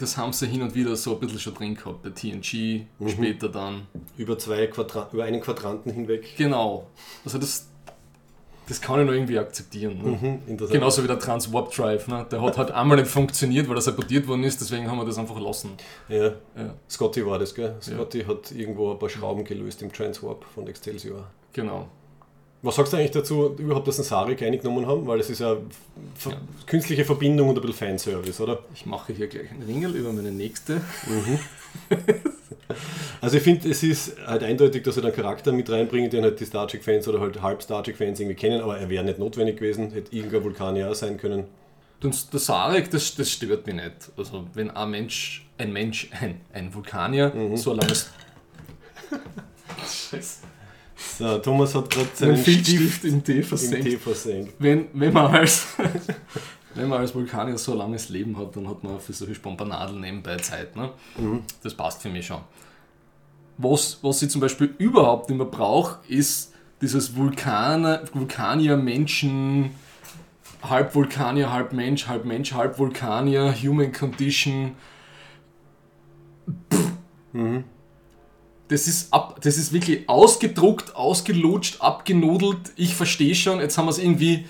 das 0.03 0.17
haben 0.17 0.33
sie 0.33 0.47
hin 0.47 0.63
und 0.63 0.75
wieder 0.75 0.97
so 0.97 1.15
ein 1.15 1.21
bisschen 1.21 1.39
schon 1.39 1.55
drin 1.55 1.75
gehabt, 1.77 2.03
bei 2.03 2.11
TNG, 2.11 2.87
mhm. 2.99 3.09
später 3.09 3.49
dann. 3.49 3.87
Über 4.17 4.37
zwei 4.37 4.67
Quadra 4.67 5.09
über 5.13 5.25
einen 5.25 5.41
Quadranten 5.41 5.93
hinweg. 5.93 6.35
Genau. 6.37 6.89
Also 7.25 7.39
das, 7.39 7.69
das 8.73 8.81
kann 8.81 9.01
ich 9.01 9.07
noch 9.07 9.13
irgendwie 9.13 9.39
akzeptieren. 9.39 10.01
Ne? 10.03 10.41
Mhm, 10.49 10.69
Genauso 10.69 11.03
wie 11.03 11.07
der 11.07 11.19
Trans-Warp 11.19 11.75
Drive. 11.75 12.09
Ne? 12.09 12.27
Der 12.31 12.41
hat 12.41 12.57
halt 12.57 12.71
einmal 12.71 12.97
nicht 12.97 13.11
funktioniert, 13.11 13.69
weil 13.69 13.77
er 13.77 13.83
sabotiert 13.83 14.27
worden 14.27 14.45
ist, 14.45 14.63
deswegen 14.63 14.91
haben 14.91 14.97
wir 14.97 15.05
das 15.05 15.19
einfach 15.19 15.39
lassen. 15.39 15.73
Ja, 16.09 16.29
ja. 16.57 16.75
Scotty 16.89 17.27
war 17.27 17.39
das, 17.39 17.55
gell? 17.55 17.77
Scotty 17.83 18.21
ja. 18.21 18.29
hat 18.29 18.51
irgendwo 18.51 18.93
ein 18.93 18.99
paar 18.99 19.11
Schrauben 19.11 19.45
gelöst 19.45 19.83
im 19.83 19.93
Trans-Warp 19.93 20.47
von 20.55 20.67
Excelsior. 20.69 21.29
Genau. 21.53 21.87
Was 22.63 22.77
sagst 22.77 22.95
du 22.95 22.97
eigentlich 22.97 23.11
dazu, 23.11 23.55
überhaupt, 23.59 23.89
dass 23.89 23.99
ein 23.99 24.05
Sarek 24.05 24.41
eingenommen 24.41 24.87
haben? 24.87 25.07
Weil 25.07 25.21
es 25.21 25.29
ist 25.29 25.41
ja, 25.41 25.53
ja, 25.53 26.41
künstliche 26.65 27.05
Verbindung 27.05 27.51
und 27.51 27.57
ein 27.57 27.61
bisschen 27.61 27.89
Fanservice, 27.89 28.41
oder? 28.43 28.61
Ich 28.73 28.87
mache 28.87 29.13
hier 29.13 29.27
gleich 29.27 29.51
einen 29.51 29.65
Ringel 29.65 29.97
über 29.97 30.15
meine 30.15 30.33
nächste. 30.33 30.77
Mhm. 30.77 31.39
also 33.21 33.37
ich 33.37 33.43
finde, 33.43 33.69
es 33.71 33.83
ist 33.83 34.17
halt 34.27 34.43
eindeutig, 34.43 34.83
dass 34.83 34.97
er 34.97 35.05
einen 35.05 35.15
Charakter 35.15 35.53
mit 35.53 35.71
reinbringen, 35.71 36.11
den 36.11 36.25
halt 36.25 36.41
die 36.41 36.45
Star 36.45 36.67
Trek-Fans 36.69 37.09
oder 37.09 37.21
halt 37.21 37.41
halb 37.43 37.63
Star 37.63 37.83
Trek-Fans 37.83 38.21
irgendwie 38.21 38.37
kennen, 38.37 38.61
aber 38.61 38.79
er 38.79 38.89
wäre 38.89 39.05
nicht 39.05 39.19
notwendig 39.19 39.57
gewesen, 39.57 39.91
hätte 39.93 40.15
irgendein 40.15 40.45
Vulkanier 40.45 40.95
sein 40.95 41.17
können. 41.17 41.45
Und 42.03 42.33
der 42.33 42.41
Sarek, 42.41 42.91
das, 42.91 43.15
das 43.15 43.31
stört 43.31 43.67
mich 43.67 43.77
nicht. 43.77 44.11
Also 44.17 44.47
wenn 44.55 44.71
ein 44.71 44.91
Mensch, 44.91 45.47
ein 45.59 45.73
Mensch, 45.73 46.09
ein, 46.21 46.41
ein 46.53 46.75
Vulkanier, 46.75 47.33
mhm. 47.35 47.57
so 47.57 47.75
lange 47.75 47.95
Scheiße. 49.87 50.41
So, 51.19 51.39
Thomas 51.39 51.75
hat 51.75 51.91
gerade 51.91 52.09
seinen 52.15 52.37
Stift, 52.37 52.67
Stift 52.67 53.05
im 53.05 53.25
Tee 53.25 53.43
versenkt. 53.43 53.85
Tee 53.85 53.97
versenkt. 53.97 54.55
Wenn, 54.59 54.87
wenn, 54.93 55.13
man 55.13 55.35
als, 55.35 55.67
wenn 56.75 56.89
man 56.89 57.01
als 57.01 57.15
Vulkanier 57.15 57.59
so 57.59 57.73
ein 57.73 57.79
langes 57.79 58.09
Leben 58.09 58.37
hat, 58.39 58.57
dann 58.57 58.69
hat 58.69 58.83
man 58.83 59.01
für 59.01 59.13
solche 59.13 59.35
Spompanadeln 59.35 60.01
nebenbei 60.01 60.37
Zeit. 60.37 60.77
Ne? 60.77 60.91
Mhm. 61.19 61.43
Das 61.63 61.75
passt 61.75 62.03
für 62.03 62.09
mich 62.09 62.27
schon. 62.27 62.41
Was, 63.59 63.99
was 64.03 64.23
ich 64.23 64.31
zum 64.31 64.41
Beispiel 64.41 64.75
überhaupt 64.79 65.29
nicht 65.29 65.39
mehr 65.39 65.47
brauche, 65.47 66.01
ist 66.09 66.53
dieses 66.81 67.15
Vulkaner, 67.15 68.03
Vulkanier-Menschen, 68.13 69.71
halb 70.63 70.95
Vulkanier, 70.95 71.53
halb 71.53 71.73
Mensch, 71.73 72.09
halb 72.09 72.25
Mensch, 72.25 72.53
halb 72.55 72.79
Vulkanier, 72.79 73.55
Human 73.63 73.93
Condition. 73.93 74.73
Mhm 77.33 77.65
das 78.73 78.89
ist, 78.89 79.13
ab, 79.13 79.39
das 79.43 79.59
ist 79.59 79.73
wirklich 79.73 80.09
ausgedruckt, 80.09 80.97
ausgelutscht, 80.97 81.81
abgenudelt. 81.81 82.73
Ich 82.77 82.95
verstehe 82.95 83.35
schon, 83.35 83.61
jetzt 83.61 83.77
haben 83.77 83.85
wir 83.85 83.91
es 83.91 83.99
irgendwie, 83.99 84.47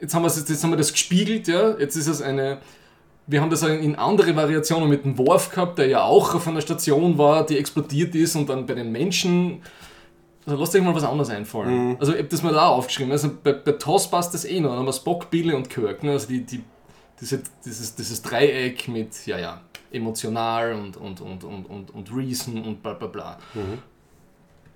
jetzt 0.00 0.14
haben, 0.14 0.24
jetzt 0.24 0.62
haben 0.62 0.70
wir 0.70 0.76
das 0.76 0.92
gespiegelt, 0.92 1.48
ja. 1.48 1.76
Jetzt 1.78 1.96
ist 1.96 2.06
es 2.06 2.22
eine, 2.22 2.58
wir 3.26 3.40
haben 3.40 3.50
das 3.50 3.62
in 3.62 3.96
andere 3.96 4.36
Variationen 4.36 4.88
mit 4.88 5.04
dem 5.04 5.18
Worf 5.18 5.50
gehabt, 5.50 5.78
der 5.78 5.88
ja 5.88 6.04
auch 6.04 6.40
von 6.40 6.54
der 6.54 6.62
Station 6.62 7.18
war, 7.18 7.44
die 7.44 7.58
explodiert 7.58 8.14
ist 8.14 8.36
und 8.36 8.48
dann 8.48 8.66
bei 8.66 8.74
den 8.74 8.92
Menschen. 8.92 9.62
Also 10.46 10.60
lasst 10.60 10.76
euch 10.76 10.82
mal 10.82 10.94
was 10.94 11.02
anderes 11.02 11.28
einfallen. 11.30 11.88
Mhm. 11.88 11.96
Also 11.98 12.12
ich 12.12 12.18
habe 12.18 12.28
das 12.28 12.42
mal 12.42 12.52
da 12.52 12.68
aufgeschrieben. 12.68 13.10
Also 13.10 13.30
bei, 13.42 13.52
bei 13.52 13.72
TOS 13.72 14.08
passt 14.08 14.32
das 14.32 14.44
eh 14.44 14.60
noch. 14.60 14.70
Dann 14.70 14.78
haben 14.78 14.86
wir 14.86 14.92
Spock, 14.92 15.28
Bille 15.28 15.56
und 15.56 15.68
Kirk. 15.68 16.04
Ne? 16.04 16.12
Also 16.12 16.28
die, 16.28 16.44
die, 16.44 16.62
diese, 17.20 17.42
dieses, 17.64 17.96
dieses 17.96 18.22
Dreieck 18.22 18.86
mit, 18.86 19.26
ja, 19.26 19.38
ja, 19.38 19.60
emotional 19.90 20.74
und, 20.74 20.96
und, 20.96 21.20
und, 21.20 21.42
und, 21.42 21.66
und, 21.66 21.90
und 21.90 22.14
Reason 22.14 22.62
und 22.62 22.82
bla 22.82 22.92
bla 22.92 23.08
bla. 23.08 23.38
Mhm. 23.54 23.78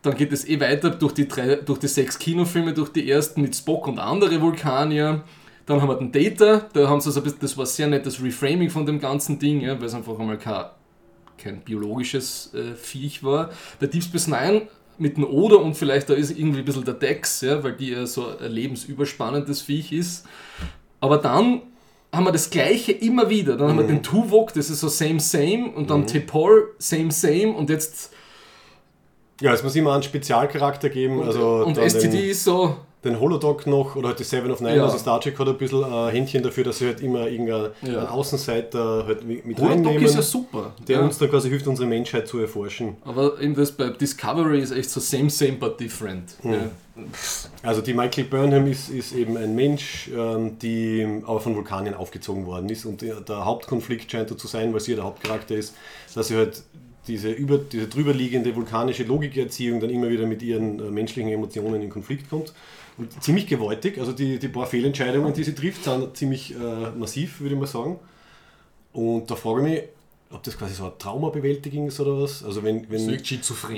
Dann 0.03 0.15
geht 0.15 0.33
es 0.33 0.49
eh 0.49 0.59
weiter 0.61 0.91
durch 0.91 1.13
die, 1.13 1.29
drei, 1.29 1.57
durch 1.57 1.79
die 1.79 1.89
sechs 1.89 2.19
Kinofilme, 2.19 2.73
durch 2.73 2.91
die 2.91 3.11
ersten 3.11 3.43
mit 3.43 3.55
Spock 3.55 3.87
und 3.87 3.99
andere 3.99 4.41
Vulkanier. 4.41 5.23
Dann 5.67 5.83
haben 5.83 5.89
wir 5.89 5.97
den 5.97 6.11
Data, 6.11 6.69
da 6.73 6.89
haben 6.89 7.01
sie 7.01 7.13
so 7.13 7.21
ein 7.21 7.25
bisschen, 7.25 7.41
das 7.41 7.57
war 7.57 7.67
sehr 7.67 7.87
nettes 7.87 8.23
Reframing 8.23 8.71
von 8.71 8.87
dem 8.87 8.99
ganzen 8.99 9.39
Ding, 9.39 9.61
ja, 9.61 9.79
weil 9.79 9.87
es 9.87 9.95
einfach 9.95 10.19
einmal 10.19 10.39
kein, 10.39 10.65
kein 11.39 11.61
biologisches 11.61 12.53
äh, 12.55 12.75
Viech 12.75 13.23
war. 13.23 13.51
Der 13.81 13.89
Deep 13.89 14.03
Space 14.03 14.27
Nine 14.27 14.63
mit 14.99 15.17
dem 15.17 15.25
Oder 15.25 15.61
und 15.61 15.77
vielleicht 15.77 16.11
da 16.11 16.15
ist 16.15 16.37
irgendwie 16.37 16.61
ein 16.61 16.65
bisschen 16.65 16.85
der 16.85 16.95
Dex, 16.95 17.43
ja, 17.43 17.63
weil 17.63 17.73
die 17.73 17.91
ja 17.91 18.07
so 18.07 18.37
ein 18.39 18.51
lebensüberspannendes 18.51 19.63
Viech 19.63 19.93
ist. 19.93 20.27
Aber 21.01 21.19
dann 21.19 21.63
haben 22.13 22.25
wir 22.25 22.33
das 22.33 22.51
gleiche 22.51 22.93
immer 22.93 23.31
wieder. 23.31 23.57
Dann 23.57 23.67
mhm. 23.67 23.71
haben 23.71 23.79
wir 23.79 23.85
mhm. 23.85 23.89
den 23.89 24.03
Tuvok, 24.03 24.53
das 24.55 24.71
ist 24.71 24.81
so 24.81 24.89
same 24.89 25.21
same 25.21 25.71
und 25.75 25.91
dann 25.91 26.01
mhm. 26.01 26.07
Tepor, 26.07 26.51
same 26.79 27.11
same 27.11 27.53
und 27.53 27.71
jetzt. 27.71 28.13
Ja, 29.41 29.55
es 29.55 29.63
muss 29.63 29.75
immer 29.75 29.95
einen 29.95 30.03
Spezialcharakter 30.03 30.89
geben. 30.89 31.21
Und, 31.21 31.27
also 31.27 31.65
und 31.65 31.77
STD 31.77 32.13
den, 32.13 32.31
ist 32.31 32.45
so. 32.45 32.77
Den 33.03 33.19
Holodoc 33.19 33.67
noch 33.67 33.97
oder 33.97 34.09
halt 34.09 34.19
die 34.19 34.25
Seven 34.25 34.51
of 34.51 34.61
Nine, 34.61 34.77
ja. 34.77 34.85
also 34.85 34.99
Star 34.99 35.19
Trek 35.19 35.39
hat 35.39 35.49
ein 35.49 35.57
bisschen 35.57 35.83
ein 35.83 36.11
Händchen 36.11 36.43
dafür, 36.43 36.65
dass 36.65 36.79
sie 36.79 36.87
halt 36.87 37.01
immer 37.01 37.27
irgendeinen 37.29 37.71
ja. 37.81 38.11
Außenseiter 38.11 39.07
halt 39.07 39.25
mit 39.25 39.59
Holodoc 39.59 39.71
reinnehmen. 39.71 40.05
ist 40.05 40.17
ja 40.17 40.23
super. 40.23 40.75
Der 40.87 40.99
ja. 40.99 41.03
uns 41.03 41.17
dann 41.17 41.31
quasi 41.31 41.49
hilft, 41.49 41.67
unsere 41.67 41.89
Menschheit 41.89 42.29
zu 42.29 42.39
erforschen. 42.39 42.99
Aber 43.03 43.41
eben 43.41 43.55
das 43.55 43.73
bei 43.73 43.89
Discovery 43.89 44.61
ist 44.61 44.73
echt 44.73 44.91
so 44.91 45.01
same 45.01 45.31
same 45.31 45.53
but 45.53 45.81
different. 45.81 46.37
Mhm. 46.43 46.71
Also 47.63 47.81
die 47.81 47.95
Michael 47.95 48.25
Burnham 48.25 48.67
ist, 48.67 48.91
ist 48.91 49.15
eben 49.15 49.39
ein 49.39 49.55
Mensch, 49.55 50.11
ähm, 50.15 50.59
die 50.59 51.23
aber 51.25 51.41
von 51.41 51.57
Vulkanien 51.57 51.95
aufgezogen 51.95 52.45
worden 52.45 52.69
ist 52.69 52.85
und 52.85 53.01
der, 53.01 53.23
der 53.23 53.47
Hauptkonflikt 53.47 54.11
scheint 54.11 54.31
da 54.31 54.37
zu 54.37 54.47
sein, 54.47 54.75
weil 54.75 54.81
sie 54.81 54.91
ja 54.91 54.97
der 54.97 55.05
Hauptcharakter 55.07 55.55
ist, 55.55 55.75
dass 56.15 56.29
sie 56.29 56.37
halt 56.37 56.63
diese, 57.07 57.31
über, 57.31 57.59
diese 57.59 57.89
drüberliegende 57.89 58.55
vulkanische 58.55 59.05
Logikerziehung 59.05 59.81
dann 59.81 59.91
immer 59.91 60.11
wieder 60.11 60.27
mit 60.27 60.43
ihren 60.43 60.79
äh, 60.79 60.91
menschlichen 60.91 61.33
Emotionen 61.33 61.83
in 61.83 61.91
Konflikt 61.91 62.29
kommt. 62.29 62.53
Und 62.99 63.23
ziemlich 63.23 63.47
gewaltig, 63.47 63.99
also 63.99 64.13
die, 64.13 64.39
die 64.39 64.49
paar 64.49 64.67
Fehlentscheidungen, 64.67 65.33
die 65.33 65.45
sie 65.45 65.55
trifft, 65.55 65.85
sind 65.85 66.17
ziemlich 66.17 66.55
äh, 66.55 66.91
massiv, 66.99 67.41
würde 67.41 67.55
ich 67.55 67.61
mal 67.61 67.67
sagen. 67.67 67.99
Und 68.93 69.31
da 69.31 69.37
frage 69.37 69.61
ich 69.61 69.73
mich, 69.73 69.83
ob 70.33 70.43
das 70.43 70.57
quasi 70.57 70.75
so 70.75 70.85
eine 70.85 70.99
Traumabewältigung 70.99 71.89
ist 71.89 71.99
oder 72.01 72.21
was. 72.21 72.45
Also 72.45 72.63
wenn, 72.63 72.89
wenn, 72.91 73.07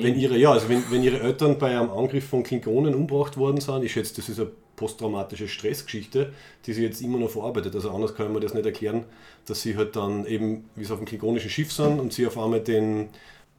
wenn 0.03 0.19
ihre, 0.19 0.37
ja, 0.37 0.53
also 0.53 0.69
wenn, 0.69 0.83
wenn 0.91 1.03
ihre 1.03 1.21
Eltern 1.21 1.59
bei 1.59 1.79
einem 1.79 1.91
Angriff 1.91 2.29
von 2.29 2.43
Klingonen 2.43 2.95
umgebracht 2.95 3.37
worden 3.37 3.61
sind, 3.61 3.85
ich 3.85 3.93
schätze, 3.93 4.17
das 4.17 4.29
ist 4.29 4.41
eine 4.41 4.51
posttraumatische 4.77 5.49
Stressgeschichte, 5.49 6.33
die 6.67 6.73
sie 6.73 6.83
jetzt 6.83 7.01
immer 7.03 7.19
noch 7.19 7.31
verarbeitet. 7.31 7.75
Also 7.75 7.91
anders 7.91 8.15
kann 8.15 8.33
man 8.33 8.43
das 8.43 8.55
nicht 8.55 8.67
erklären, 8.67 9.05
dass 9.47 9.63
sie 9.63 9.77
halt 9.77 9.97
dann 9.97 10.27
eben, 10.27 10.69
wie 10.77 10.85
sie 10.85 10.93
auf 10.93 10.99
dem 10.99 11.07
klingonischen 11.07 11.51
Schiff 11.51 11.73
sind 11.73 12.01
und 12.01 12.13
sie 12.13 12.27
auf 12.27 12.39
einmal 12.39 12.61
den 12.61 13.11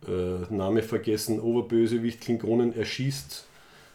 äh, 0.07 0.53
Name 0.53 0.83
vergessen, 0.83 1.39
Oberbösewicht 1.39 2.21
Klingonen 2.21 2.75
erschießt, 2.75 3.45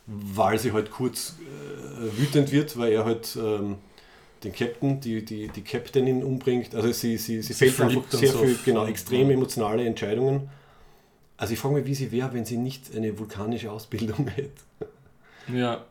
weil 0.06 0.58
sie 0.58 0.72
halt 0.72 0.90
kurz 0.90 1.36
äh, 1.40 2.18
wütend 2.18 2.52
wird, 2.52 2.78
weil 2.78 2.92
er 2.92 3.04
halt 3.04 3.36
ähm, 3.36 3.76
den 4.44 4.52
Captain, 4.52 5.00
die, 5.00 5.24
die, 5.24 5.48
die 5.48 5.62
Captainin 5.62 6.22
umbringt. 6.22 6.74
Also 6.74 6.92
sie, 6.92 7.16
sie, 7.16 7.42
sie, 7.42 7.52
sie 7.52 7.70
fällt 7.70 7.80
einfach 7.80 8.10
sehr 8.10 8.32
viel, 8.32 8.56
genau, 8.64 8.86
extrem 8.86 9.30
emotionale 9.30 9.84
Entscheidungen. 9.84 10.48
Also 11.36 11.52
ich 11.52 11.58
frage 11.58 11.74
mich, 11.74 11.86
wie 11.86 11.94
sie 11.94 12.10
wäre, 12.10 12.32
wenn 12.32 12.44
sie 12.44 12.56
nicht 12.56 12.94
eine 12.94 13.18
vulkanische 13.18 13.70
Ausbildung 13.70 14.28
hätte. 14.34 14.50
Ja. 15.52 15.84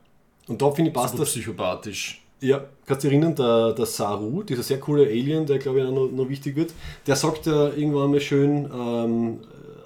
Und 0.47 0.62
da 0.62 0.71
finde 0.71 0.89
ich 0.89 0.95
passt 0.95 1.17
das. 1.17 1.29
psychopathisch. 1.29 2.23
Ja, 2.39 2.63
kannst 2.86 3.03
du 3.03 3.10
dich 3.10 3.17
erinnern, 3.17 3.36
der, 3.36 3.73
der 3.73 3.86
Saru, 3.86 4.43
dieser 4.43 4.62
sehr 4.62 4.79
coole 4.79 5.07
Alien, 5.07 5.45
der 5.45 5.57
glaube 5.57 5.79
ich 5.79 5.86
auch 5.86 5.91
noch, 5.91 6.07
noch 6.07 6.29
wichtig 6.29 6.55
wird, 6.55 6.71
der 7.05 7.15
sagt 7.15 7.47
ja 7.47 7.69
irgendwann 7.69 8.12
mal 8.12 8.21
schön, 8.21 8.69
ähm, 8.71 9.39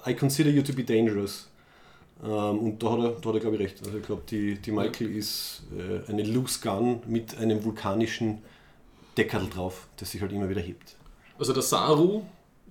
I 0.06 0.14
consider 0.14 0.50
you 0.50 0.62
to 0.62 0.74
be 0.74 0.84
dangerous. 0.84 1.48
Ähm, 2.22 2.58
und 2.58 2.82
da 2.82 2.92
hat 2.92 2.98
er, 2.98 3.10
da 3.20 3.28
hat 3.28 3.34
er 3.34 3.40
glaube 3.40 3.56
ich 3.56 3.62
recht. 3.62 3.78
Also 3.84 3.96
ich 3.96 4.04
glaube, 4.04 4.22
die, 4.28 4.56
die 4.56 4.70
Michael 4.70 5.16
ist 5.16 5.62
äh, 5.76 6.10
eine 6.10 6.22
Loose 6.24 6.60
Gun 6.60 7.00
mit 7.06 7.36
einem 7.38 7.64
vulkanischen 7.64 8.38
Deckel 9.16 9.48
drauf, 9.48 9.88
das 9.96 10.10
sich 10.10 10.20
halt 10.20 10.32
immer 10.32 10.48
wieder 10.48 10.60
hebt. 10.60 10.96
Also 11.38 11.52
der 11.54 11.62
Saru, 11.62 12.22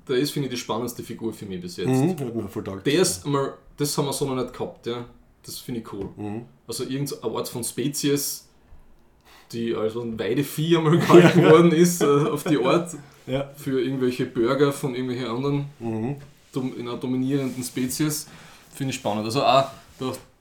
der 0.07 0.17
ist, 0.17 0.31
finde 0.31 0.47
ich, 0.47 0.53
die 0.53 0.59
spannendste 0.59 1.03
Figur 1.03 1.33
für 1.33 1.45
mich 1.45 1.61
bis 1.61 1.77
jetzt. 1.77 1.89
Mhm, 1.89 2.19
hat 2.19 2.35
mir 2.35 2.47
voll 2.47 2.63
der 2.63 2.93
ist 2.93 3.25
einmal, 3.25 3.53
das 3.77 3.97
haben 3.97 4.05
wir 4.05 4.13
so 4.13 4.25
noch 4.25 4.35
nicht 4.35 4.53
gehabt, 4.53 4.85
ja. 4.85 5.05
Das 5.45 5.57
finde 5.57 5.81
ich 5.81 5.93
cool. 5.93 6.09
Mhm. 6.15 6.45
Also 6.67 6.83
irgendeine 6.83 7.35
Art 7.35 7.49
von 7.49 7.63
Spezies, 7.63 8.47
die 9.51 9.75
als 9.75 9.95
ein 9.95 10.17
Weidevieh 10.19 10.77
einmal 10.77 10.97
gehalten 10.99 11.41
ja. 11.41 11.51
worden 11.51 11.71
ist, 11.71 12.01
äh, 12.01 12.05
auf 12.05 12.43
die 12.43 12.57
Art 12.63 12.95
ja. 13.27 13.49
für 13.55 13.81
irgendwelche 13.81 14.25
Burger 14.25 14.71
von 14.71 14.95
irgendwelchen 14.95 15.27
anderen 15.27 15.65
mhm. 15.79 16.15
in 16.77 16.87
einer 16.87 16.97
dominierenden 16.97 17.63
Spezies, 17.63 18.27
finde 18.73 18.91
ich 18.91 18.97
spannend. 18.97 19.25
Also 19.25 19.43
auch, 19.43 19.65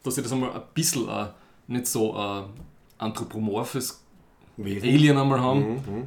dass 0.02 0.14
sie 0.14 0.22
das 0.22 0.32
einmal 0.32 0.52
ein 0.52 0.62
bisschen 0.74 1.08
uh, 1.08 1.26
nicht 1.66 1.86
so 1.86 2.16
uh, 2.16 2.44
anthropomorphes 2.98 4.00
Wesen. 4.56 4.88
Alien 4.88 5.16
einmal 5.16 5.40
haben. 5.40 5.60
Mhm, 5.60 5.74
mhm. 5.74 6.06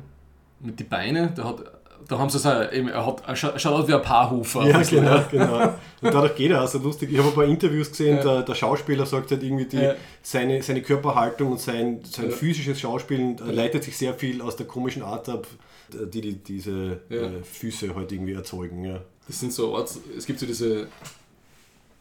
Mit 0.59 0.79
den 0.79 0.87
Beinen, 0.87 1.33
der 1.35 1.43
hat, 1.43 1.63
da 2.07 2.17
haben 2.17 2.29
sie 2.29 2.37
es 2.37 2.45
auch, 2.45 2.71
eben, 2.71 2.89
er, 2.89 3.05
hat, 3.05 3.23
er 3.27 3.35
schaut 3.35 3.65
aus 3.65 3.87
wie 3.87 3.93
ein 3.93 4.01
Paarhufer. 4.01 4.65
Ja, 4.67 4.81
genau, 4.81 5.23
genau. 5.31 5.73
Und 6.01 6.13
dadurch 6.13 6.35
geht 6.35 6.51
er 6.51 6.61
also 6.61 6.79
lustig. 6.79 7.11
Ich 7.11 7.17
habe 7.17 7.29
ein 7.29 7.33
paar 7.33 7.45
Interviews 7.45 7.89
gesehen, 7.89 8.17
ja. 8.17 8.23
der, 8.23 8.41
der, 8.43 8.55
Schauspieler 8.55 9.05
sagt 9.05 9.31
halt 9.31 9.43
irgendwie, 9.43 9.65
die, 9.65 9.77
ja. 9.77 9.95
seine, 10.21 10.61
seine 10.61 10.81
Körperhaltung 10.81 11.51
und 11.51 11.59
sein, 11.59 12.01
sein 12.03 12.29
ja. 12.29 12.35
physisches 12.35 12.79
Schauspielen 12.79 13.37
leitet 13.37 13.83
sich 13.83 13.97
sehr 13.97 14.13
viel 14.13 14.41
aus 14.41 14.55
der 14.55 14.65
komischen 14.65 15.03
Art 15.03 15.29
ab, 15.29 15.47
die, 15.89 16.21
die 16.21 16.33
diese 16.33 17.01
äh, 17.09 17.43
Füße 17.43 17.95
halt 17.95 18.11
irgendwie 18.11 18.33
erzeugen. 18.33 18.83
Ja. 18.83 19.01
Das 19.27 19.39
sind 19.39 19.53
so 19.53 19.75
Art, 19.75 19.91
es 20.17 20.25
gibt 20.25 20.39
so 20.39 20.45
diese, 20.45 20.87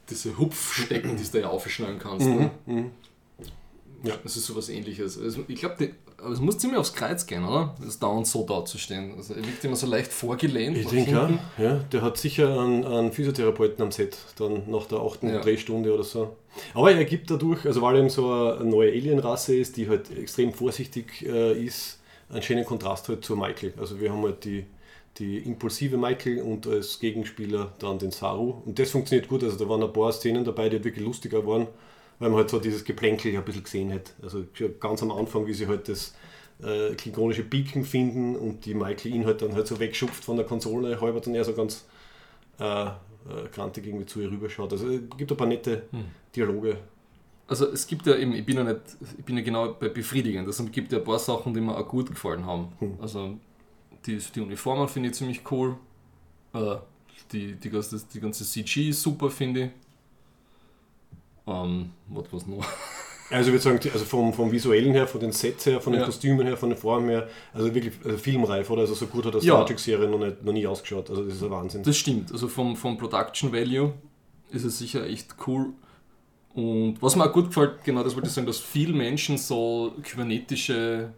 diese 0.09 0.37
Hupfstecken, 0.37 1.15
die 1.15 1.23
du 1.23 1.29
da 1.31 1.39
ja 1.39 1.47
aufschneiden 1.49 1.99
kannst. 1.99 2.27
Mhm. 2.27 2.35
Ne? 2.35 2.51
Mhm. 2.65 2.91
Ja. 4.03 4.15
Das 4.21 4.35
ist 4.35 4.45
sowas 4.45 4.67
ähnliches. 4.69 5.19
Also 5.19 5.45
ich 5.47 5.59
glaube, 5.59 5.91
aber 6.17 6.33
es 6.33 6.41
muss 6.41 6.57
ziemlich 6.57 6.77
aufs 6.77 6.93
Kreuz 6.93 7.25
gehen, 7.25 7.45
oder? 7.45 7.75
Das 7.83 7.99
dauernd 7.99 8.27
so 8.27 8.45
da 8.45 8.65
zu 8.65 8.77
stehen. 8.77 9.13
Also 9.15 9.33
er 9.33 9.45
wirkt 9.45 9.63
immer 9.63 9.77
so 9.77 9.87
leicht 9.87 10.11
vorgelehnt. 10.11 10.77
Ich 10.77 10.87
denke 10.87 11.11
ja, 11.11 11.39
ja. 11.57 11.75
Der 11.91 12.01
hat 12.01 12.17
sicher 12.17 12.59
einen, 12.59 12.85
einen, 12.85 13.11
Physiotherapeuten 13.13 13.81
am 13.81 13.91
Set, 13.91 14.17
dann 14.37 14.69
nach 14.69 14.85
der 14.87 14.99
achten 14.99 15.29
ja. 15.29 15.39
Drehstunde 15.39 15.93
oder 15.93 16.03
so. 16.03 16.35
Aber 16.73 16.91
er 16.91 17.05
gibt 17.05 17.31
dadurch, 17.31 17.65
also 17.65 17.81
weil 17.81 17.95
er 17.95 17.99
eben 18.01 18.09
so 18.09 18.31
eine 18.31 18.65
neue 18.65 18.91
Alienrasse 18.91 19.55
ist, 19.55 19.77
die 19.77 19.87
halt 19.87 20.15
extrem 20.15 20.53
vorsichtig 20.53 21.25
äh, 21.25 21.53
ist, 21.63 21.99
einen 22.29 22.41
schönen 22.41 22.65
Kontrast 22.65 23.07
halt 23.07 23.23
zur 23.23 23.37
Michael. 23.37 23.73
Also 23.79 23.99
wir 24.01 24.11
haben 24.11 24.23
halt 24.23 24.43
die, 24.43 24.65
die 25.17 25.37
impulsive 25.37 25.97
Michael 25.97 26.41
und 26.41 26.67
als 26.67 26.99
Gegenspieler 26.99 27.71
dann 27.79 27.99
den 27.99 28.11
Saru. 28.11 28.61
Und 28.65 28.77
das 28.79 28.91
funktioniert 28.91 29.29
gut. 29.29 29.43
Also 29.43 29.57
da 29.57 29.69
waren 29.69 29.81
ein 29.81 29.93
paar 29.93 30.11
Szenen 30.11 30.43
dabei, 30.43 30.67
die 30.67 30.83
wirklich 30.83 31.05
lustiger 31.05 31.45
waren 31.47 31.67
weil 32.19 32.29
man 32.29 32.39
halt 32.39 32.49
so 32.49 32.59
dieses 32.59 32.83
Geplänkel 32.83 33.35
ein 33.35 33.43
bisschen 33.43 33.63
gesehen 33.63 33.93
hat. 33.93 34.13
Also 34.21 34.45
ganz 34.79 35.01
am 35.01 35.11
Anfang, 35.11 35.45
wie 35.45 35.53
sie 35.53 35.67
halt 35.67 35.89
das 35.89 36.13
äh, 36.61 36.93
klingonische 36.95 37.43
Beacon 37.43 37.83
finden 37.83 38.35
und 38.35 38.65
die 38.65 38.73
Michael 38.73 39.13
ihn 39.13 39.25
halt 39.25 39.41
dann 39.41 39.53
halt 39.53 39.67
so 39.67 39.79
wegschupft 39.79 40.23
von 40.23 40.37
der 40.37 40.45
Konsole, 40.45 40.99
halber 41.01 41.19
dann 41.19 41.35
eher 41.35 41.43
so 41.43 41.53
ganz 41.53 41.85
äh, 42.59 42.85
äh, 42.85 42.89
grantig 43.53 43.85
irgendwie 43.85 44.05
zu 44.05 44.21
ihr 44.21 44.31
rüberschaut. 44.31 44.71
Also 44.71 44.87
es 44.87 45.01
gibt 45.17 45.31
ein 45.31 45.37
paar 45.37 45.47
nette 45.47 45.83
hm. 45.91 46.05
Dialoge. 46.35 46.77
Also 47.47 47.67
es 47.71 47.85
gibt 47.87 48.05
ja 48.05 48.15
eben, 48.15 48.33
ich 48.33 48.45
bin 48.45 48.57
ja 48.57 48.63
nicht, 48.63 48.81
ich 49.17 49.25
bin 49.25 49.37
ja 49.37 49.43
genau 49.43 49.73
bei 49.73 49.89
befriedigend, 49.89 50.47
also 50.47 50.63
es 50.63 50.71
gibt 50.71 50.91
ja 50.91 50.99
ein 50.99 51.03
paar 51.03 51.19
Sachen, 51.19 51.53
die 51.53 51.61
mir 51.61 51.77
auch 51.77 51.87
gut 51.87 52.09
gefallen 52.09 52.45
haben. 52.45 52.71
Hm. 52.79 52.97
Also 53.01 53.37
die, 54.05 54.17
die 54.17 54.41
Uniformen 54.41 54.87
finde 54.87 55.09
ich 55.09 55.15
ziemlich 55.15 55.41
cool. 55.51 55.75
Äh, 56.53 56.75
die, 57.31 57.55
die, 57.55 57.69
ganze, 57.69 58.01
die 58.13 58.19
ganze 58.19 58.45
CG 58.45 58.89
ist 58.89 59.01
super, 59.01 59.29
finde 59.29 59.65
ich. 59.65 59.69
Ähm, 61.47 61.91
was 62.07 62.25
was 62.31 62.47
noch? 62.47 62.65
Also 63.29 63.49
ich 63.49 63.53
würde 63.53 63.79
sagen, 63.79 63.93
also 63.93 64.05
vom, 64.05 64.33
vom 64.33 64.51
visuellen 64.51 64.91
her, 64.91 65.07
von 65.07 65.19
den 65.19 65.31
Sets 65.31 65.65
her, 65.65 65.81
von 65.81 65.93
den 65.93 66.01
ja. 66.01 66.05
Kostümen 66.05 66.45
her, 66.45 66.55
von 66.55 66.69
den 66.69 66.77
Formen 66.77 67.09
her, 67.09 67.27
also 67.53 67.73
wirklich 67.73 67.93
also 68.03 68.17
filmreif, 68.17 68.69
oder? 68.69 68.81
Also 68.81 68.93
so 68.93 69.07
gut 69.07 69.25
hat 69.25 69.33
das 69.33 69.43
ja. 69.43 69.53
Star 69.53 69.65
Trek-Serie 69.65 70.07
noch, 70.07 70.19
noch 70.19 70.53
nie 70.53 70.67
ausgeschaut. 70.67 71.09
Also 71.09 71.23
das 71.23 71.35
ist 71.35 71.43
ein 71.43 71.49
Wahnsinn. 71.49 71.83
Das 71.83 71.97
stimmt. 71.97 72.31
Also 72.31 72.47
vom, 72.47 72.75
vom 72.75 72.97
Production 72.97 73.51
Value 73.51 73.93
ist 74.51 74.65
es 74.65 74.77
sicher 74.77 75.05
echt 75.07 75.35
cool. 75.47 75.73
Und 76.53 77.01
was 77.01 77.15
mir 77.15 77.25
auch 77.27 77.33
gut 77.33 77.47
gefällt, 77.47 77.83
genau 77.83 78.03
das 78.03 78.15
wollte 78.15 78.27
ich 78.27 78.33
sagen, 78.33 78.45
dass 78.45 78.59
viele 78.59 78.93
Menschen 78.93 79.37
so 79.37 79.93
kybernetische 80.03 81.11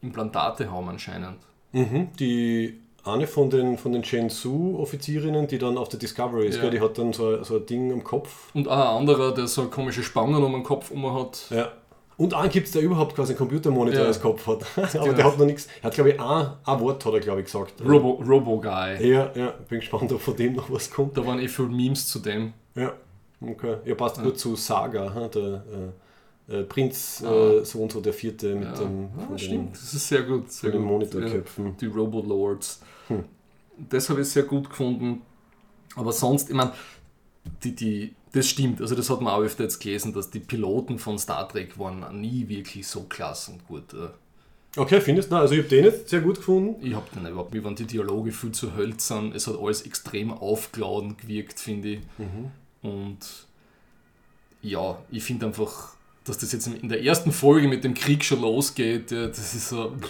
Implantate 0.00 0.70
haben 0.70 0.88
anscheinend. 0.88 1.38
Mhm, 1.70 2.08
die 2.18 2.80
eine 3.04 3.26
von 3.26 3.50
den, 3.50 3.78
von 3.78 3.92
den 3.92 4.04
Shenzhou-Offizierinnen, 4.04 5.48
die 5.48 5.58
dann 5.58 5.76
auf 5.76 5.88
der 5.88 5.98
Discovery 5.98 6.46
ist, 6.46 6.62
ja. 6.62 6.70
die 6.70 6.80
hat 6.80 6.98
dann 6.98 7.12
so, 7.12 7.42
so 7.42 7.56
ein 7.56 7.66
Ding 7.66 7.92
am 7.92 8.04
Kopf. 8.04 8.50
Und 8.54 8.68
auch 8.68 8.72
ein 8.72 8.98
anderer, 8.98 9.34
der 9.34 9.48
so 9.48 9.66
komische 9.66 10.02
Spangen 10.02 10.42
um 10.42 10.52
den 10.52 10.62
Kopf 10.62 10.90
um 10.90 11.12
hat. 11.12 11.46
Ja. 11.50 11.72
Und 12.16 12.34
einen 12.34 12.50
gibt 12.50 12.66
es, 12.66 12.72
der 12.72 12.82
überhaupt 12.82 13.16
quasi 13.16 13.32
einen 13.32 13.38
Computermonitor 13.38 14.02
ja. 14.02 14.06
als 14.06 14.20
Kopf 14.20 14.46
hat. 14.46 14.64
Aber 14.76 14.86
genau. 14.86 15.12
der 15.12 15.24
hat 15.24 15.38
noch 15.38 15.46
nichts. 15.46 15.66
Er 15.80 15.84
hat, 15.84 15.94
glaube 15.94 16.10
ich, 16.10 16.20
ein, 16.20 16.46
ein 16.64 16.80
Wort 16.80 17.04
hat 17.04 17.14
er, 17.14 17.20
glaube 17.20 17.40
ich, 17.40 17.46
gesagt. 17.46 17.74
Robo, 17.84 18.22
Robo 18.24 18.60
Guy. 18.60 19.10
Ja, 19.10 19.32
ja. 19.34 19.54
Bin 19.68 19.80
gespannt, 19.80 20.12
ob 20.12 20.20
von 20.20 20.36
dem 20.36 20.54
noch 20.54 20.70
was 20.70 20.90
kommt. 20.90 21.16
Da 21.16 21.26
waren 21.26 21.40
eh 21.40 21.48
viele 21.48 21.68
Memes 21.68 22.06
zu 22.06 22.20
dem. 22.20 22.52
Ja. 22.76 22.92
Okay. 23.40 23.76
Ja, 23.84 23.94
passt 23.96 24.18
ja. 24.18 24.22
gut 24.22 24.38
zu 24.38 24.54
Saga, 24.54 25.28
der 25.34 25.64
äh, 26.48 26.60
äh, 26.60 26.62
Prinz 26.62 27.24
ah. 27.26 27.54
äh, 27.60 27.64
so 27.64 27.80
und 27.80 27.90
so 27.90 28.00
der 28.00 28.12
vierte 28.12 28.54
mit 28.54 28.68
ja. 28.68 28.74
dem. 28.74 29.08
Ah, 29.18 29.36
stimmt, 29.36 29.74
das 29.74 29.94
ist 29.94 30.08
sehr 30.08 30.22
gut. 30.22 30.50
Sehr 30.52 30.70
den 30.70 30.82
Monitorköpfen. 30.82 31.76
Die 31.78 31.86
Robo 31.86 32.20
Lords. 32.20 32.80
Hm. 33.08 33.24
Das 33.90 34.08
habe 34.10 34.20
ich 34.20 34.28
sehr 34.28 34.44
gut 34.44 34.70
gefunden. 34.70 35.22
Aber 35.96 36.12
sonst, 36.12 36.48
ich 36.48 36.54
meine, 36.54 36.72
die, 37.62 37.74
die, 37.74 38.14
das 38.32 38.48
stimmt. 38.48 38.80
Also 38.80 38.94
das 38.94 39.10
hat 39.10 39.20
man 39.20 39.32
auch 39.34 39.42
öfter 39.42 39.64
jetzt 39.64 39.80
gelesen, 39.80 40.12
dass 40.12 40.30
die 40.30 40.40
Piloten 40.40 40.98
von 40.98 41.18
Star 41.18 41.48
Trek 41.48 41.78
waren 41.78 42.20
nie 42.20 42.48
wirklich 42.48 42.86
so 42.86 43.02
klasse 43.04 43.52
und 43.52 43.66
gut. 43.66 43.94
Äh. 43.94 44.08
Okay, 44.76 45.00
findest 45.00 45.30
du? 45.30 45.36
Also 45.36 45.54
ich 45.54 45.60
habe 45.60 45.68
den 45.68 45.84
jetzt 45.84 46.08
sehr 46.08 46.20
gut 46.20 46.36
gefunden. 46.36 46.84
Ich 46.84 46.94
habe 46.94 47.06
den 47.14 47.26
überhaupt, 47.26 47.52
mir 47.52 47.62
waren 47.64 47.76
die 47.76 47.84
Dialoge 47.84 48.32
viel 48.32 48.52
zu 48.52 48.74
hölzern. 48.74 49.32
Es 49.32 49.46
hat 49.46 49.58
alles 49.58 49.82
extrem 49.82 50.32
aufgeladen 50.32 51.16
gewirkt, 51.16 51.60
finde 51.60 51.88
ich. 51.88 52.00
Mhm. 52.18 52.50
Und 52.82 53.46
ja, 54.62 54.98
ich 55.10 55.24
finde 55.24 55.46
einfach, 55.46 55.94
dass 56.24 56.38
das 56.38 56.52
jetzt 56.52 56.68
in 56.68 56.88
der 56.88 57.02
ersten 57.02 57.32
Folge 57.32 57.68
mit 57.68 57.84
dem 57.84 57.94
Krieg 57.94 58.24
schon 58.24 58.40
losgeht, 58.40 59.12
das 59.12 59.54
ist 59.54 59.68
so... 59.68 59.90
Pff, 59.90 60.08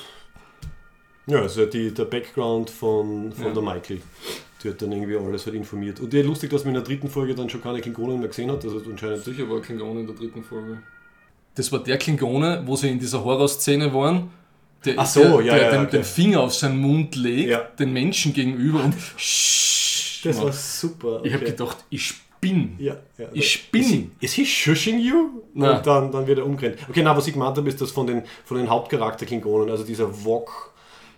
ja, 1.27 1.41
also 1.41 1.67
die, 1.67 1.93
der 1.93 2.05
Background 2.05 2.71
von, 2.71 3.33
von 3.33 3.47
ja. 3.47 3.53
der 3.53 3.63
Michael. 3.63 4.03
Die 4.63 4.69
hat 4.69 4.81
dann 4.81 4.93
irgendwie 4.93 5.17
alles 5.17 5.47
halt 5.47 5.57
informiert. 5.57 6.01
Und 6.01 6.13
ja, 6.15 6.23
lustig, 6.23 6.51
dass 6.51 6.65
man 6.65 6.75
in 6.75 6.81
der 6.81 6.85
dritten 6.85 7.09
Folge 7.09 7.35
dann 7.35 7.51
schon 7.51 7.61
keine 7.61 7.81
Klingonen 7.81 8.21
mehr 8.21 8.29
gesehen 8.29 8.51
hat. 8.51 8.65
Also 8.65 8.81
anscheinend 8.89 9.25
Sicher 9.25 9.49
war 9.49 9.61
Klingonen 9.61 10.01
in 10.01 10.07
der 10.07 10.17
dritten 10.17 10.43
Folge. 10.43 10.79
Das 11.55 11.71
war 11.71 11.83
der 11.83 11.99
Klingone, 11.99 12.63
wo 12.65 12.77
sie 12.77 12.89
in 12.89 12.99
dieser 12.99 13.23
Horrorszene 13.23 13.93
waren. 13.93 14.31
Der, 14.85 14.95
Ach 14.97 15.07
so, 15.07 15.21
der, 15.21 15.43
ja, 15.43 15.55
der 15.55 15.63
ja, 15.63 15.71
den, 15.71 15.81
okay. 15.83 15.97
den, 15.99 16.05
Finger 16.05 16.41
auf 16.41 16.55
seinen 16.55 16.79
Mund 16.79 17.15
legt, 17.15 17.51
ja. 17.51 17.61
den 17.79 17.93
Menschen 17.93 18.33
gegenüber 18.33 18.83
und 18.83 18.95
Das 20.25 20.41
war 20.41 20.53
super. 20.53 21.19
Okay. 21.19 21.29
Ich 21.29 21.35
habe 21.35 21.45
gedacht, 21.45 21.79
ich 21.91 22.07
spinne. 22.07 22.71
Ja, 22.79 22.97
ja, 23.19 23.27
ich 23.33 23.53
spinne. 23.53 24.11
Ist 24.21 24.35
he 24.35 24.47
shushing 24.47 25.01
you? 25.01 25.43
Nein. 25.53 25.79
Und 25.79 25.87
dann, 25.87 26.13
dann 26.13 26.27
wird 26.27 26.39
er 26.39 26.47
umgerannt. 26.47 26.79
Okay, 26.89 27.03
na, 27.03 27.17
was 27.17 27.27
ich 27.27 27.33
gemeint 27.33 27.57
habe, 27.57 27.69
ist 27.69 27.81
das 27.81 27.91
von 27.91 28.07
den, 28.07 28.23
von 28.45 28.57
den 28.57 28.71
Hauptcharakter-Klingonen, 28.71 29.69
also 29.69 29.85
dieser 29.85 30.25
Wok 30.25 30.72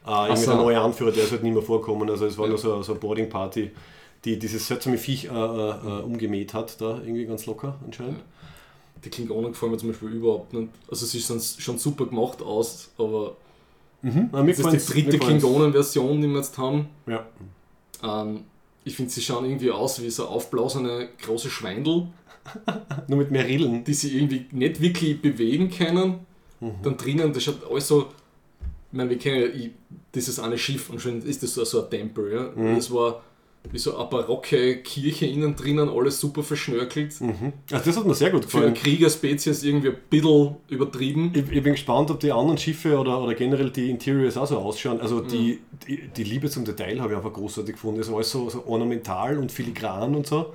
äh, 0.07 0.11
irgendwie 0.11 0.43
so. 0.43 0.51
der 0.53 0.61
neue 0.61 0.81
Anführer, 0.81 1.13
der 1.13 1.25
ist 1.25 1.33
halt 1.33 1.43
nicht 1.43 1.55
mehr 1.55 1.63
vorkommen. 1.63 2.09
Also 2.11 2.27
es 2.27 2.37
war 2.37 2.45
ja. 2.45 2.51
nur 2.51 2.59
so, 2.59 2.83
so 2.83 2.93
eine 2.93 3.01
Boarding-Party, 3.01 3.71
die 4.25 4.39
dieses 4.39 4.67
seltsame 4.67 4.99
Viech 4.99 5.27
äh, 5.27 5.29
äh, 5.29 6.03
umgemäht 6.03 6.55
hat, 6.55 6.81
da 6.81 6.99
irgendwie 6.99 7.27
ganz 7.27 7.47
locker 7.47 7.77
anscheinend. 7.85 8.19
Ja. 8.19 8.25
Die 9.05 9.11
Klingonen 9.11 9.53
gefallen 9.53 9.73
mir 9.73 9.79
zum 9.79 9.91
Beispiel 9.91 10.09
überhaupt 10.11 10.53
nicht. 10.53 10.69
Also 10.91 11.05
sie 11.05 11.21
sind 11.21 11.43
schon 11.43 11.79
super 11.79 12.07
gemacht 12.07 12.41
aus, 12.41 12.91
aber 12.97 13.37
mhm. 14.01 14.31
das 14.33 14.59
ist 14.59 14.95
die 14.95 15.03
dritte 15.03 15.19
Klingonen-Version, 15.19 16.23
die 16.23 16.29
wir 16.29 16.37
jetzt 16.37 16.57
haben. 16.57 16.89
Ja. 17.07 17.27
Ähm, 18.03 18.45
ich 18.85 18.97
finde, 18.97 19.11
sie 19.11 19.23
schauen 19.23 19.47
irgendwie 19.47 19.71
aus 19.71 20.03
wie 20.03 20.11
so 20.11 20.27
aufblasene 20.27 21.09
große 21.23 21.51
Schweindel. 21.51 22.09
Nur 23.09 23.19
mit 23.19 23.31
mehr 23.31 23.47
Rillen. 23.47 23.85
Die 23.85 23.95
sie 23.95 24.17
irgendwie 24.17 24.47
nicht 24.53 24.81
wirklich 24.81 25.21
bewegen 25.21 25.71
können. 25.71 26.21
Mhm. 26.61 26.73
Dann 26.83 26.97
drinnen, 26.97 27.33
das 27.33 27.43
schaut 27.43 27.71
alles 27.71 27.89
so. 27.89 28.09
Ich 28.95 28.97
meine, 28.97 29.11
wir 29.11 29.19
kennen 29.19 29.41
ja 29.41 29.71
dieses 30.15 30.39
eine 30.39 30.57
Schiff 30.57 30.89
und 30.89 31.01
schon 31.01 31.21
ist 31.23 31.43
das 31.43 31.53
so, 31.53 31.65
so 31.65 31.83
ein 31.83 31.91
Tempel. 31.91 32.33
Ja? 32.33 32.53
Mhm. 32.55 32.77
Das 32.77 32.93
war 32.93 33.25
wie 33.73 33.79
so 33.79 33.97
eine 33.97 34.09
barocke 34.09 34.77
Kirche 34.83 35.27
innen 35.27 35.57
drinnen, 35.57 35.89
alles 35.89 36.21
super 36.21 36.45
verschnörkelt. 36.45 37.21
Mhm. 37.21 37.55
Also 37.73 37.87
das 37.87 37.97
hat 37.97 38.07
mir 38.07 38.15
sehr 38.15 38.31
gut 38.31 38.43
gefallen. 38.43 38.63
Für 38.63 38.69
eine 38.69 38.79
Kriegerspezies 38.79 39.65
irgendwie 39.65 39.89
ein 39.89 39.97
bisschen 40.09 40.55
übertrieben. 40.69 41.33
Ich, 41.35 41.41
ich, 41.51 41.63
bin 41.65 41.73
gespannt, 41.73 42.13
ob 42.13 42.21
die 42.21 42.31
anderen 42.31 42.57
Schiffe 42.57 42.97
oder, 42.97 43.21
oder 43.21 43.35
generell 43.35 43.71
die 43.71 43.91
Interiors 43.91 44.37
auch 44.37 44.47
so 44.47 44.59
ausschauen. 44.59 45.01
Also 45.01 45.21
die, 45.23 45.59
mhm. 45.59 45.79
die, 45.89 46.09
die, 46.17 46.23
Liebe 46.23 46.49
zum 46.49 46.65
Detail 46.65 47.01
habe 47.01 47.15
ich 47.15 47.17
einfach 47.17 47.33
großartig 47.33 47.75
gefunden. 47.75 48.01
Es 48.01 48.07
war 48.07 48.19
alles 48.19 48.31
so, 48.31 48.49
so 48.49 48.65
ornamental 48.65 49.39
und 49.39 49.51
filigran 49.51 50.15
und 50.15 50.29
so. 50.29 50.53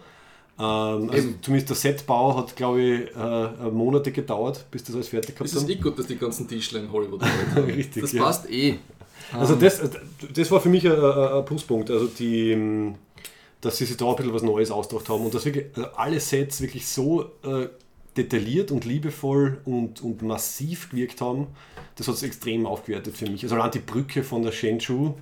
Ähm, 0.59 1.09
also 1.09 1.29
zumindest 1.41 1.69
der 1.69 1.75
Setbau 1.77 2.35
hat, 2.35 2.55
glaube 2.55 2.81
ich, 2.81 3.15
äh, 3.15 3.71
Monate 3.71 4.11
gedauert, 4.11 4.65
bis 4.69 4.83
das 4.83 4.95
alles 4.95 5.07
fertig 5.07 5.35
gehabt 5.35 5.49
ist. 5.49 5.55
Es 5.55 5.63
ist 5.63 5.69
eh 5.69 5.75
gut, 5.75 5.97
dass 5.97 6.07
die 6.07 6.17
ganzen 6.17 6.47
Tischler 6.47 6.81
in 6.81 6.91
Hollywood 6.91 7.21
arbeiten. 7.55 7.71
Richtig. 7.71 8.01
Das 8.01 8.11
ja. 8.11 8.23
passt 8.23 8.49
eh. 8.49 8.75
Also 9.31 9.53
ähm. 9.53 9.59
das, 9.61 9.81
das 10.33 10.51
war 10.51 10.59
für 10.59 10.69
mich 10.69 10.85
ein, 10.85 10.99
ein 10.99 11.45
Pluspunkt. 11.45 11.89
Also 11.89 12.07
die, 12.07 12.91
dass 13.61 13.77
sie 13.77 13.85
sich 13.85 13.95
da 13.95 14.09
ein 14.09 14.15
bisschen 14.17 14.33
was 14.33 14.43
Neues 14.43 14.69
ausgedacht 14.69 15.07
haben 15.07 15.25
und 15.25 15.33
dass 15.33 15.45
wirklich 15.45 15.65
also 15.75 15.89
alle 15.95 16.19
Sets 16.19 16.59
wirklich 16.59 16.85
so 16.85 17.23
äh, 17.43 17.69
detailliert 18.17 18.71
und 18.71 18.83
liebevoll 18.83 19.61
und, 19.63 20.01
und 20.01 20.21
massiv 20.23 20.89
gewirkt 20.89 21.21
haben, 21.21 21.47
das 21.95 22.07
hat 22.09 22.15
es 22.15 22.23
extrem 22.23 22.65
aufgewertet 22.65 23.15
für 23.15 23.29
mich. 23.29 23.43
Also 23.43 23.55
allein 23.55 23.71
die 23.71 23.79
Brücke 23.79 24.23
von 24.23 24.43
der 24.43 24.51
Shenzhou 24.51 25.15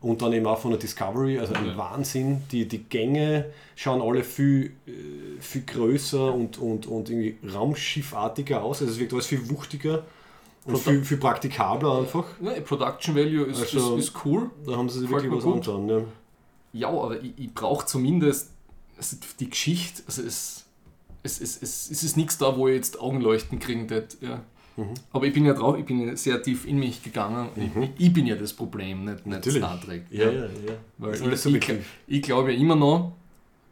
und 0.00 0.22
dann 0.22 0.32
eben 0.32 0.46
auch 0.46 0.58
von 0.58 0.70
der 0.70 0.78
Discovery, 0.78 1.38
also 1.38 1.54
ein. 1.54 1.76
Wahnsinn. 1.76 2.42
Die, 2.52 2.68
die 2.68 2.84
Gänge 2.84 3.46
schauen 3.74 4.00
alle 4.00 4.22
viel, 4.22 4.72
äh, 4.86 5.40
viel 5.40 5.62
größer 5.62 6.32
und, 6.32 6.58
und, 6.58 6.86
und 6.86 7.10
irgendwie 7.10 7.36
raumschiffartiger 7.52 8.62
aus. 8.62 8.80
Also 8.80 8.92
es 8.92 8.98
wirkt 9.00 9.12
alles 9.12 9.26
viel 9.26 9.48
wuchtiger 9.50 10.04
und 10.64 10.78
viel, 10.78 11.04
viel 11.04 11.16
praktikabler 11.16 11.98
einfach. 11.98 12.26
Ja, 12.40 12.52
Production 12.60 13.16
Value 13.16 13.46
ist, 13.46 13.60
also, 13.60 13.96
ist, 13.96 14.08
ist, 14.10 14.24
cool. 14.24 14.50
Da 14.66 14.76
haben 14.76 14.88
sie 14.88 15.00
sich 15.00 15.10
wirklich 15.10 15.32
was 15.32 15.44
anschauen. 15.44 15.88
Ja, 15.88 16.02
ja 16.72 16.88
aber 16.88 17.20
ich, 17.20 17.32
ich 17.36 17.52
brauche 17.52 17.84
zumindest 17.86 18.50
also 18.96 19.16
die 19.40 19.50
Geschichte. 19.50 20.02
Also 20.06 20.22
es, 20.22 20.64
es, 21.24 21.40
es, 21.40 21.60
es, 21.60 21.90
es 21.90 22.02
ist 22.04 22.16
nichts 22.16 22.38
da, 22.38 22.56
wo 22.56 22.68
ich 22.68 22.74
jetzt 22.76 23.00
Augenleuchten 23.00 23.58
kriegen 23.58 23.90
würde. 23.90 24.08
Ja. 24.20 24.42
Mhm. 24.78 24.94
Aber 25.12 25.26
ich 25.26 25.34
bin 25.34 25.44
ja 25.44 25.54
drauf, 25.54 25.76
ich 25.76 25.84
bin 25.84 26.16
sehr 26.16 26.40
tief 26.40 26.64
in 26.64 26.78
mich 26.78 27.02
gegangen. 27.02 27.48
Mhm. 27.56 27.82
Ich, 27.82 28.06
ich, 28.06 28.12
bin 28.12 28.26
ja 28.26 28.36
das 28.36 28.52
Problem, 28.52 29.04
nicht, 29.04 29.26
nicht 29.26 29.50
Star 29.50 29.80
Trek. 29.80 30.04
Ja, 30.10 30.30
ja, 30.30 30.44
ja. 30.44 30.48
Weil 30.98 31.14
ich, 31.14 31.46
ich, 31.46 31.70
ich 32.06 32.22
glaube 32.22 32.52
ja 32.52 32.58
immer 32.58 32.76
noch, 32.76 33.12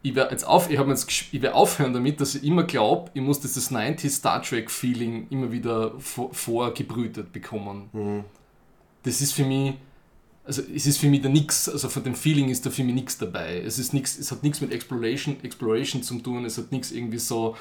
ich 0.03 0.15
werde 0.15 0.31
jetzt 0.31 0.45
auf, 0.45 0.69
ich 0.69 0.77
jetzt, 0.77 1.09
ich 1.31 1.41
werde 1.41 1.55
aufhören 1.55 1.93
damit, 1.93 2.19
dass 2.19 2.35
ich 2.35 2.43
immer 2.43 2.63
glaube, 2.63 3.09
ich 3.13 3.21
muss 3.21 3.39
dieses 3.39 3.71
90 3.71 4.11
Star 4.11 4.41
Trek 4.41 4.69
Feeling 4.69 5.27
immer 5.29 5.51
wieder 5.51 5.93
vor, 5.97 6.33
vorgebrütet 6.33 7.31
bekommen. 7.31 7.89
Mhm. 7.93 8.23
Das 9.03 9.21
ist 9.21 9.31
für 9.31 9.45
mich, 9.45 9.75
also 10.43 10.61
es 10.61 10.85
ist 10.87 10.97
für 10.97 11.07
mich 11.07 11.21
da 11.21 11.29
nichts, 11.29 11.69
also 11.69 11.87
von 11.87 12.03
dem 12.03 12.15
Feeling 12.15 12.49
ist 12.49 12.65
da 12.65 12.69
für 12.69 12.83
mich 12.83 12.95
nichts 12.95 13.17
dabei. 13.17 13.61
Es 13.61 13.79
ist 13.79 13.93
nichts, 13.93 14.19
es 14.19 14.29
hat 14.29 14.43
nichts 14.43 14.59
mit 14.59 14.73
Exploration, 14.73 15.37
Exploration 15.41 16.03
zu 16.03 16.19
tun, 16.19 16.43
es 16.43 16.57
hat 16.57 16.73
nichts 16.73 16.91
irgendwie 16.91 17.19
so 17.19 17.55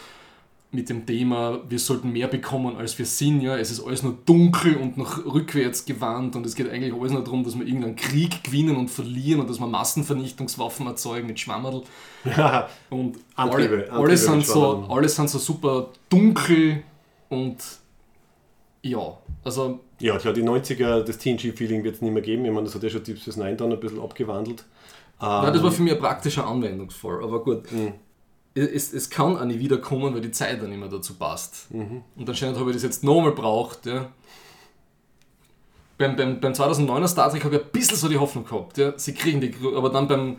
mit 0.73 0.89
dem 0.91 1.07
Thema, 1.07 1.61
wir 1.69 1.79
sollten 1.79 2.13
mehr 2.13 2.29
bekommen, 2.29 2.77
als 2.77 2.99
wir 2.99 3.07
sind. 3.07 3.41
Ja? 3.41 3.57
Es 3.57 3.71
ist 3.71 3.85
alles 3.85 4.03
nur 4.03 4.17
dunkel 4.27 4.77
und 4.77 4.99
nach 4.99 5.25
rückwärts 5.25 5.85
gewandt 5.85 6.37
und 6.37 6.45
es 6.45 6.55
geht 6.55 6.69
eigentlich 6.69 6.93
alles 6.93 7.13
nur 7.13 7.23
darum, 7.23 7.45
dass 7.45 7.59
wir 7.59 7.67
irgendeinen 7.67 7.97
Krieg 7.97 8.43
gewinnen 8.43 8.77
und 8.77 8.89
verlieren 8.89 9.41
und 9.41 9.51
dass 9.51 9.61
wir 9.61 9.67
Massenvernichtungswaffen 9.67 10.87
erzeugen 10.87 11.27
mit 11.27 11.41
Schwammerl. 11.41 11.83
Ja, 12.37 12.69
und 12.91 13.19
Antriebe, 13.37 13.87
alle, 13.89 14.03
alle, 14.03 14.17
sind 14.17 14.45
so, 14.45 14.85
alle 14.89 15.09
sind 15.09 15.31
so 15.31 15.39
super 15.39 15.91
dunkel 16.09 16.83
und 17.29 17.59
ja, 18.83 19.17
also... 19.45 19.79
Ja, 20.01 20.19
klar, 20.19 20.35
die 20.35 20.43
90er, 20.43 21.03
das 21.03 21.19
TNG-Feeling 21.19 21.85
wird 21.85 21.95
es 21.95 22.03
nicht 22.03 22.13
mehr 22.13 22.23
geben. 22.23 22.45
Ich 22.45 22.51
meine, 22.51 22.65
das 22.65 22.75
hat 22.75 22.83
ja 22.83 22.91
schon 22.91 23.05
Deep 23.05 23.19
Space 23.19 23.37
Nine 23.37 23.55
dann 23.55 23.73
ein 23.73 23.79
bisschen 23.79 24.01
abgewandelt. 24.01 24.65
Ja, 25.21 25.49
das 25.53 25.63
war 25.63 25.71
ähm, 25.71 25.77
für 25.77 25.83
mich 25.83 25.93
ein 25.93 26.01
praktischer 26.01 26.49
Anwendungsfall, 26.49 27.23
aber 27.23 27.45
gut. 27.45 27.71
Mhm 27.71 27.93
es, 28.57 28.93
es 28.93 29.11
kann 29.11 29.37
auch 29.37 29.45
nicht 29.45 29.61
wiederkommen, 29.61 30.15
weil 30.15 30.21
die 30.21 30.31
Zeit 30.31 30.63
dann 30.63 30.77
mehr 30.79 30.89
dazu 30.89 31.15
passt. 31.15 31.71
Mhm. 31.73 32.03
Und 32.17 32.29
anscheinend 32.29 32.59
habe 32.59 32.71
ich 32.71 32.77
das 32.77 32.83
jetzt 32.83 33.05
nochmal 33.05 33.33
braucht. 33.33 33.87
Ja. 33.87 34.09
Beim, 35.99 36.17
beim, 36.17 36.41
beim 36.41 36.53
2009er 36.53 37.09
Star 37.09 37.31
Trek 37.31 37.45
habe 37.45 37.57
ich 37.57 37.63
ein 37.63 37.71
bisschen 37.71 37.97
so 37.97 38.09
die 38.09 38.19
Hoffnung 38.19 38.45
gehabt. 38.45 38.79
Ja. 38.79 38.93
Sie 38.97 39.15
kriegen 39.15 39.41
die, 39.41 39.55
aber 39.75 39.91
dann 39.91 40.09
beim, 40.09 40.37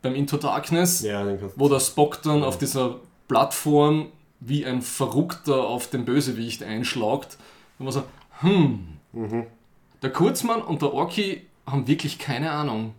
beim 0.00 0.14
Into 0.14 0.36
Darkness, 0.36 1.02
ja, 1.02 1.24
wo 1.56 1.68
der 1.68 1.80
Spock 1.80 2.22
dann 2.22 2.42
auf 2.42 2.58
dieser 2.58 2.96
Plattform 3.28 4.08
wie 4.40 4.66
ein 4.66 4.82
Verrückter 4.82 5.64
auf 5.64 5.88
den 5.88 6.04
Bösewicht 6.04 6.62
einschlagt, 6.64 7.38
wo 7.78 7.84
man 7.84 7.92
so, 7.92 8.02
hm, 8.40 8.88
mhm. 9.12 9.46
der 10.02 10.10
Kurzmann 10.10 10.62
und 10.62 10.82
der 10.82 10.92
Orki 10.92 11.46
haben 11.64 11.86
wirklich 11.86 12.18
keine 12.18 12.50
Ahnung. 12.50 12.94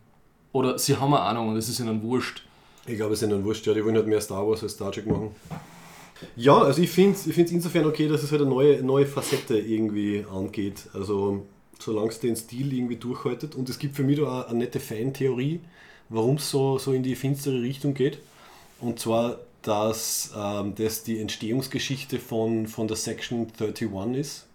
Oder 0.54 0.78
sie 0.78 0.98
haben 0.98 1.14
eine 1.14 1.24
Ahnung 1.24 1.50
und 1.50 1.58
es 1.58 1.68
ist 1.68 1.80
ihnen 1.80 2.02
wurscht. 2.04 2.44
Ich 2.86 2.96
glaube, 2.98 3.14
es 3.14 3.22
ist 3.22 3.30
ihnen 3.30 3.44
wurscht, 3.44 3.66
ja, 3.66 3.74
die 3.74 3.84
wollen 3.84 3.96
halt 3.96 4.08
mehr 4.08 4.22
Star 4.22 4.46
Wars 4.48 4.62
als 4.64 4.74
Star 4.74 4.92
Trek 4.92 5.06
machen. 5.08 5.32
Ja, 6.36 6.62
also 6.62 6.82
ich 6.82 6.90
finde 6.90 7.16
es 7.16 7.28
ich 7.28 7.38
insofern 7.38 7.86
okay, 7.86 8.08
dass 8.08 8.24
es 8.24 8.32
halt 8.32 8.42
eine 8.42 8.50
neue, 8.50 8.82
neue 8.84 9.06
Facette 9.06 9.58
irgendwie 9.58 10.26
angeht. 10.30 10.88
Also 10.94 11.46
solange 11.80 12.10
es 12.10 12.20
den 12.20 12.36
Stil 12.36 12.74
irgendwie 12.74 12.96
durchhaltet. 12.96 13.56
Und 13.56 13.70
es 13.70 13.80
gibt 13.80 13.96
für 13.96 14.04
mich 14.04 14.18
da 14.18 14.42
auch 14.42 14.48
eine 14.48 14.60
nette 14.60 14.80
Fan-Theorie, 14.80 15.60
warum 16.10 16.36
es 16.36 16.50
so, 16.50 16.78
so 16.78 16.94
in 16.94 17.04
die 17.04 17.16
finstere 17.16 17.62
Richtung 17.62 17.94
geht. 17.94 18.20
Und 18.80 19.00
zwar, 19.00 19.40
dass 19.62 20.32
ähm, 20.36 20.74
das 20.76 21.04
die 21.04 21.20
Entstehungsgeschichte 21.20 22.20
von, 22.20 22.68
von 22.68 22.88
der 22.88 22.98
Section 22.98 23.48
31 23.60 24.18
ist. 24.18 24.46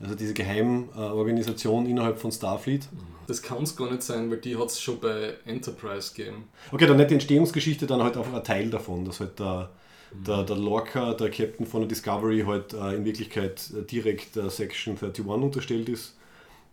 Also 0.00 0.14
diese 0.14 0.34
Geheimorganisation 0.34 1.86
innerhalb 1.86 2.18
von 2.18 2.30
Starfleet. 2.30 2.88
Das 3.26 3.42
kann 3.42 3.62
es 3.64 3.76
gar 3.76 3.90
nicht 3.90 4.02
sein, 4.02 4.30
weil 4.30 4.38
die 4.38 4.56
hat 4.56 4.68
es 4.68 4.80
schon 4.80 5.00
bei 5.00 5.34
Enterprise 5.44 6.14
gegeben. 6.14 6.44
Okay, 6.72 6.86
dann 6.86 6.96
nicht 6.96 7.10
die 7.10 7.14
Entstehungsgeschichte, 7.14 7.86
dann 7.86 8.02
halt 8.02 8.16
einfach 8.16 8.32
ein 8.32 8.44
Teil 8.44 8.70
davon, 8.70 9.04
dass 9.04 9.20
halt 9.20 9.38
der, 9.38 9.70
der, 10.12 10.44
der 10.44 10.56
Lorca, 10.56 11.14
der 11.14 11.30
Captain 11.30 11.66
von 11.66 11.80
der 11.80 11.88
Discovery, 11.88 12.44
halt 12.46 12.72
äh, 12.72 12.94
in 12.94 13.04
Wirklichkeit 13.04 13.70
äh, 13.76 13.82
direkt 13.82 14.36
der 14.36 14.50
Section 14.50 14.94
31 14.94 15.26
unterstellt 15.26 15.88
ist 15.88 16.16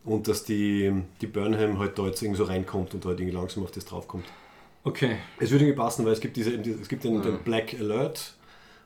und 0.05 0.27
dass 0.27 0.43
die, 0.43 0.93
die 1.19 1.27
Burnham 1.27 1.79
halt 1.79 1.97
da 1.97 2.05
jetzt 2.05 2.21
irgendwie 2.21 2.38
so 2.38 2.45
reinkommt 2.45 2.93
und 2.93 3.05
halt 3.05 3.19
irgendwie 3.19 3.35
langsam 3.35 3.63
auf 3.63 3.71
das 3.71 3.85
draufkommt. 3.85 4.25
Okay. 4.83 5.17
Es 5.39 5.49
würde 5.49 5.65
irgendwie 5.65 5.81
passen, 5.81 6.05
weil 6.05 6.13
es 6.13 6.19
gibt, 6.19 6.38
diese, 6.38 6.53
es 6.53 6.88
gibt 6.88 7.03
den, 7.03 7.21
den 7.21 7.39
Black 7.39 7.73
Alert, 7.79 8.35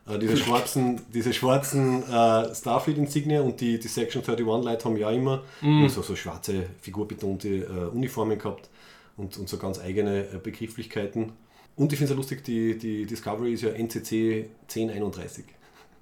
äh, 0.07 0.19
diese 0.19 0.37
schwarzen, 0.37 1.01
diese 1.13 1.33
schwarzen 1.33 2.03
äh, 2.03 2.53
Starfleet-Insignia 2.53 3.41
und 3.41 3.59
die, 3.61 3.79
die 3.79 3.87
Section 3.87 4.21
31-Leute 4.21 4.85
haben 4.85 4.97
ja 4.97 5.11
immer 5.11 5.43
mm. 5.61 5.87
so, 5.87 6.01
so 6.01 6.15
schwarze, 6.15 6.67
figurbetonte 6.81 7.47
äh, 7.49 7.95
Uniformen 7.95 8.37
gehabt 8.37 8.69
und, 9.17 9.37
und 9.37 9.49
so 9.49 9.57
ganz 9.57 9.79
eigene 9.79 10.25
äh, 10.25 10.37
Begrifflichkeiten. 10.41 11.33
Und 11.75 11.93
ich 11.93 11.99
finde 11.99 12.05
es 12.05 12.09
ja 12.11 12.15
lustig, 12.15 12.43
die, 12.43 12.77
die 12.77 13.05
Discovery 13.05 13.53
ist 13.53 13.61
ja 13.61 13.69
NCC 13.69 14.49
1031. 14.63 15.45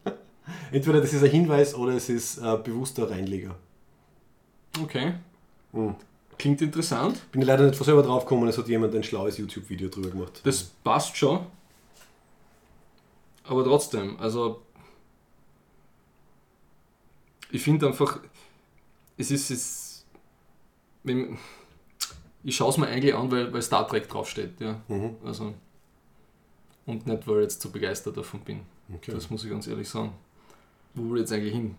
Entweder 0.71 1.01
das 1.01 1.13
ist 1.13 1.23
ein 1.23 1.29
Hinweis 1.29 1.75
oder 1.75 1.93
es 1.93 2.09
ist 2.09 2.39
ein 2.39 2.63
bewusster 2.63 3.09
Reinleger. 3.09 3.55
Okay. 4.81 5.13
Mhm. 5.73 5.95
Klingt 6.37 6.61
interessant. 6.61 7.31
Bin 7.31 7.41
leider 7.41 7.65
nicht 7.65 7.75
von 7.75 7.85
selber 7.85 8.03
drauf 8.03 8.25
gekommen, 8.25 8.47
es 8.47 8.57
hat 8.57 8.67
jemand 8.67 8.93
ein 8.95 9.03
schlaues 9.03 9.37
YouTube-Video 9.37 9.89
drüber 9.89 10.09
gemacht. 10.09 10.41
Das 10.43 10.63
passt 10.63 11.17
schon. 11.17 11.39
Aber 13.47 13.63
trotzdem, 13.63 14.19
also 14.19 14.61
ich 17.51 17.61
finde 17.61 17.87
einfach, 17.87 18.19
es 19.17 19.31
ist, 19.31 19.49
es, 19.49 20.05
wenn, 21.03 21.37
ich 22.43 22.55
schaue 22.55 22.69
es 22.69 22.77
mir 22.77 22.87
eigentlich 22.87 23.15
an, 23.15 23.31
weil, 23.31 23.51
weil 23.53 23.61
Star 23.61 23.87
Trek 23.87 24.09
draufsteht, 24.09 24.59
ja. 24.59 24.81
Mhm. 24.87 25.15
Also, 25.23 25.53
und 26.85 27.05
nicht, 27.05 27.27
weil 27.27 27.37
ich 27.37 27.43
jetzt 27.43 27.61
zu 27.61 27.71
begeistert 27.71 28.17
davon 28.17 28.41
bin. 28.41 28.61
Okay. 28.93 29.11
Das 29.11 29.29
muss 29.29 29.43
ich 29.43 29.49
ganz 29.49 29.67
ehrlich 29.67 29.89
sagen. 29.89 30.13
Wo 30.93 31.09
will 31.09 31.17
ich 31.17 31.21
jetzt 31.21 31.33
eigentlich 31.33 31.53
hin? 31.53 31.75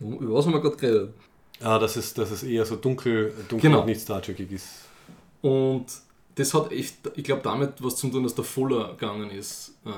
Über 0.00 0.34
was 0.34 0.46
haben 0.46 0.52
wir 0.52 0.60
gerade 0.60 0.76
geredet? 0.76 1.14
Ah, 1.60 1.78
dass 1.78 1.96
es, 1.96 2.14
dass 2.14 2.30
es 2.30 2.42
eher 2.42 2.64
so 2.64 2.76
dunkel, 2.76 3.32
dunkel 3.48 3.60
genau. 3.60 3.80
und 3.80 3.86
nicht 3.86 4.00
Star 4.00 4.20
Trekig 4.20 4.50
ist. 4.52 4.68
Und 5.42 5.86
das 6.34 6.52
hat 6.54 6.72
echt, 6.72 6.96
ich 7.14 7.24
glaube, 7.24 7.42
damit 7.42 7.82
was 7.82 7.96
zu 7.96 8.08
tun, 8.08 8.22
dass 8.24 8.34
der 8.34 8.44
Fuller 8.44 8.92
gegangen 8.92 9.30
ist. 9.30 9.76
Äh, 9.84 9.90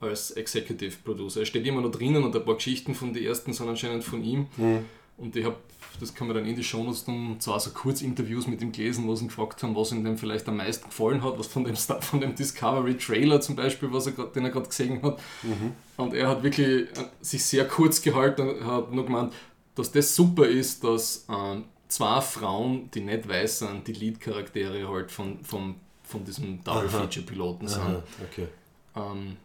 als 0.00 0.30
Executive 0.32 0.96
Producer. 1.04 1.40
Er 1.40 1.46
steht 1.46 1.66
immer 1.66 1.82
noch 1.82 1.90
drinnen 1.90 2.24
und 2.24 2.34
ein 2.34 2.44
paar 2.44 2.54
Geschichten 2.54 2.94
von 2.94 3.12
den 3.12 3.24
ersten 3.24 3.52
sind 3.52 3.68
anscheinend 3.68 4.02
von 4.02 4.24
ihm. 4.24 4.46
Mhm. 4.56 4.84
Und 5.18 5.36
ich 5.36 5.44
habe, 5.44 5.56
das 6.00 6.14
kann 6.14 6.26
man 6.26 6.36
dann 6.36 6.46
in 6.46 6.56
die 6.56 6.64
Shownotes 6.64 7.04
tun, 7.04 7.36
zwar 7.38 7.60
so 7.60 7.70
Kurzinterviews 7.70 8.46
mit 8.46 8.62
ihm 8.62 8.72
gelesen, 8.72 9.06
wo 9.06 9.14
sie 9.14 9.26
ihn 9.26 9.28
gefragt 9.28 9.62
haben, 9.62 9.76
was 9.76 9.92
ihm 9.92 10.02
denn 10.02 10.16
vielleicht 10.16 10.48
am 10.48 10.56
meisten 10.56 10.88
gefallen 10.88 11.22
hat, 11.22 11.38
was 11.38 11.46
von 11.46 11.64
dem, 11.64 11.76
von 11.76 12.20
dem 12.20 12.34
Discovery 12.34 12.96
Trailer 12.96 13.42
zum 13.42 13.54
Beispiel, 13.54 13.92
was 13.92 14.06
er 14.06 14.12
grad, 14.12 14.34
den 14.34 14.44
er 14.44 14.50
gerade 14.50 14.68
gesehen 14.68 15.02
hat. 15.02 15.20
Mhm. 15.42 15.72
Und 15.98 16.14
er 16.14 16.28
hat 16.28 16.42
wirklich 16.42 16.88
äh, 16.88 17.04
sich 17.20 17.44
sehr 17.44 17.68
kurz 17.68 18.00
gehalten 18.00 18.48
und 18.48 18.64
hat 18.64 18.92
nur 18.92 19.04
gemeint, 19.04 19.34
dass 19.74 19.92
das 19.92 20.16
super 20.16 20.46
ist, 20.46 20.82
dass 20.82 21.26
ähm, 21.28 21.64
zwei 21.88 22.22
Frauen, 22.22 22.90
die 22.92 23.02
nicht 23.02 23.28
weiß 23.28 23.58
sind, 23.58 23.86
die 23.86 23.92
Lead-Charaktere 23.92 24.88
halt 24.88 25.10
von, 25.10 25.44
von, 25.44 25.74
von 26.02 26.24
diesem 26.24 26.64
Double-Feature-Piloten 26.64 27.68
sind. 27.68 27.82
Aha, 27.82 28.02
okay. 28.24 28.48
Ähm, 28.96 29.36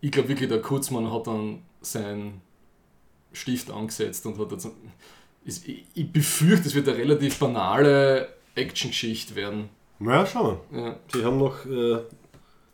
ich 0.00 0.10
glaube 0.10 0.28
wirklich, 0.28 0.48
der 0.48 0.60
Kurzmann 0.60 1.12
hat 1.12 1.26
dann 1.26 1.62
seinen 1.80 2.40
Stift 3.32 3.70
angesetzt 3.70 4.26
und 4.26 4.38
hat 4.38 4.52
jetzt. 4.52 4.68
Ich, 5.44 5.84
ich 5.94 6.12
befürchte, 6.12 6.66
es 6.66 6.74
wird 6.74 6.88
eine 6.88 6.98
relativ 6.98 7.38
banale 7.38 8.28
Action-Geschichte 8.56 9.36
werden. 9.36 9.68
Na, 9.98 10.26
schauen 10.26 10.58
wir. 10.70 10.80
Ja. 10.80 10.96
Die 11.14 11.24
haben 11.24 11.38
noch. 11.38 11.64
Äh, 11.66 12.00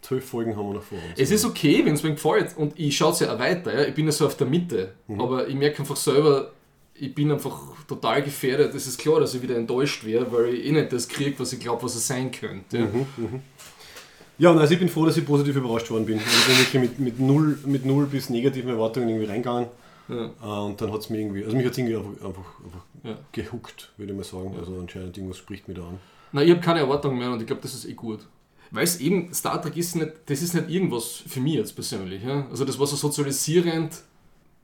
zwölf 0.02 0.24
Folgen 0.24 0.56
haben 0.56 0.68
wir 0.68 0.74
noch 0.74 0.82
vor 0.82 0.98
uns. 0.98 1.18
Es 1.18 1.30
ist 1.30 1.44
okay, 1.44 1.85
wenn 1.85 1.94
es 1.94 2.02
mir 2.02 2.12
gefällt. 2.12 2.56
Und 2.56 2.78
ich 2.78 2.96
schaue 2.96 3.12
es 3.12 3.20
ja 3.20 3.35
auch 3.35 3.38
weiter. 3.38 3.72
Ja. 3.72 3.87
Ich 3.87 3.94
bin 3.94 4.06
ja 4.06 4.12
so 4.12 4.26
auf 4.26 4.37
der 4.37 4.46
Mitte. 4.46 4.94
Mhm. 5.06 5.20
Aber 5.20 5.46
ich 5.46 5.54
merke 5.54 5.80
einfach 5.80 5.96
selber, 5.96 6.52
ich 6.94 7.14
bin 7.14 7.30
einfach 7.30 7.58
total 7.87 8.22
gefährdet. 8.22 8.74
Es 8.74 8.87
ist 8.87 8.98
klar, 8.98 9.20
dass 9.20 9.35
ich 9.35 9.42
wieder 9.42 9.56
enttäuscht 9.56 10.04
wäre, 10.04 10.30
weil 10.32 10.54
ich 10.54 10.66
eh 10.66 10.72
nicht 10.72 10.92
das 10.92 11.08
kriege, 11.08 11.38
was 11.38 11.52
ich 11.52 11.61
glaube, 11.61 11.82
was 11.82 11.94
es 11.94 12.06
sein 12.06 12.30
könnte. 12.30 12.80
Mhm, 12.80 13.06
mh. 13.16 13.40
Ja, 14.38 14.53
also 14.55 14.73
ich 14.73 14.81
bin 14.81 14.88
froh, 14.88 15.07
dass 15.07 15.16
ich 15.16 15.27
positiv 15.27 15.57
überrascht 15.57 15.90
worden 15.90 16.07
bin. 16.07 16.18
Ich 16.18 16.47
bin 16.47 16.59
wirklich 16.59 16.83
mit, 16.83 16.99
mit, 16.99 17.21
null, 17.21 17.59
mit 17.64 17.85
null 17.85 18.07
bis 18.07 18.31
negativen 18.31 18.71
Erwartungen 18.71 19.09
irgendwie 19.09 19.27
reingegangen. 19.27 19.68
Ja. 20.09 20.31
Äh, 20.42 20.66
und 20.66 20.81
dann 20.81 20.92
hat 20.92 21.01
es 21.01 21.11
mir 21.11 21.18
irgendwie, 21.18 21.45
also 21.45 21.57
mich 21.57 21.64
hat 21.64 21.73
es 21.73 21.79
irgendwie 21.79 21.97
einfach, 21.97 22.27
einfach, 22.27 22.61
einfach 22.64 22.85
ja. 23.05 23.18
gehuckt, 23.33 23.92
würde 23.97 24.12
ich 24.12 24.16
mal 24.16 24.25
sagen. 24.25 24.53
Ja. 24.55 24.61
Also 24.61 24.79
anscheinend 24.79 25.16
irgendwas 25.16 25.38
spricht 25.38 25.68
mir 25.68 25.75
da 25.75 25.83
an. 25.83 25.99
Nein, 26.33 26.47
ich 26.47 26.53
habe 26.53 26.61
keine 26.62 26.81
Erwartungen 26.81 27.18
mehr 27.18 27.31
und 27.31 27.40
ich 27.40 27.47
glaube, 27.47 27.62
das 27.62 27.75
ist 27.75 27.85
eh 27.85 27.92
gut. 27.92 28.21
Weil 28.71 28.85
es 28.85 29.01
eben, 29.01 29.33
Star 29.35 29.61
Trek 29.61 29.77
ist 29.77 29.97
nicht, 29.97 30.12
das 30.27 30.40
ist 30.40 30.55
nicht 30.55 30.71
irgendwas 30.71 31.23
für 31.27 31.40
mich 31.40 31.55
jetzt 31.55 31.75
persönlich. 31.75 32.25
Ja? 32.25 32.47
Also 32.51 32.64
das 32.64 32.79
war 32.79 32.87
so 32.87 32.97
sozialisierend 32.97 34.03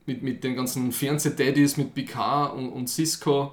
mit, 0.07 0.23
mit 0.23 0.43
den 0.43 0.57
ganzen 0.57 0.91
Fernsehdaddies, 0.93 1.77
mit 1.77 1.95
Picard 1.95 2.57
und, 2.57 2.71
und 2.71 2.89
Cisco. 2.89 3.53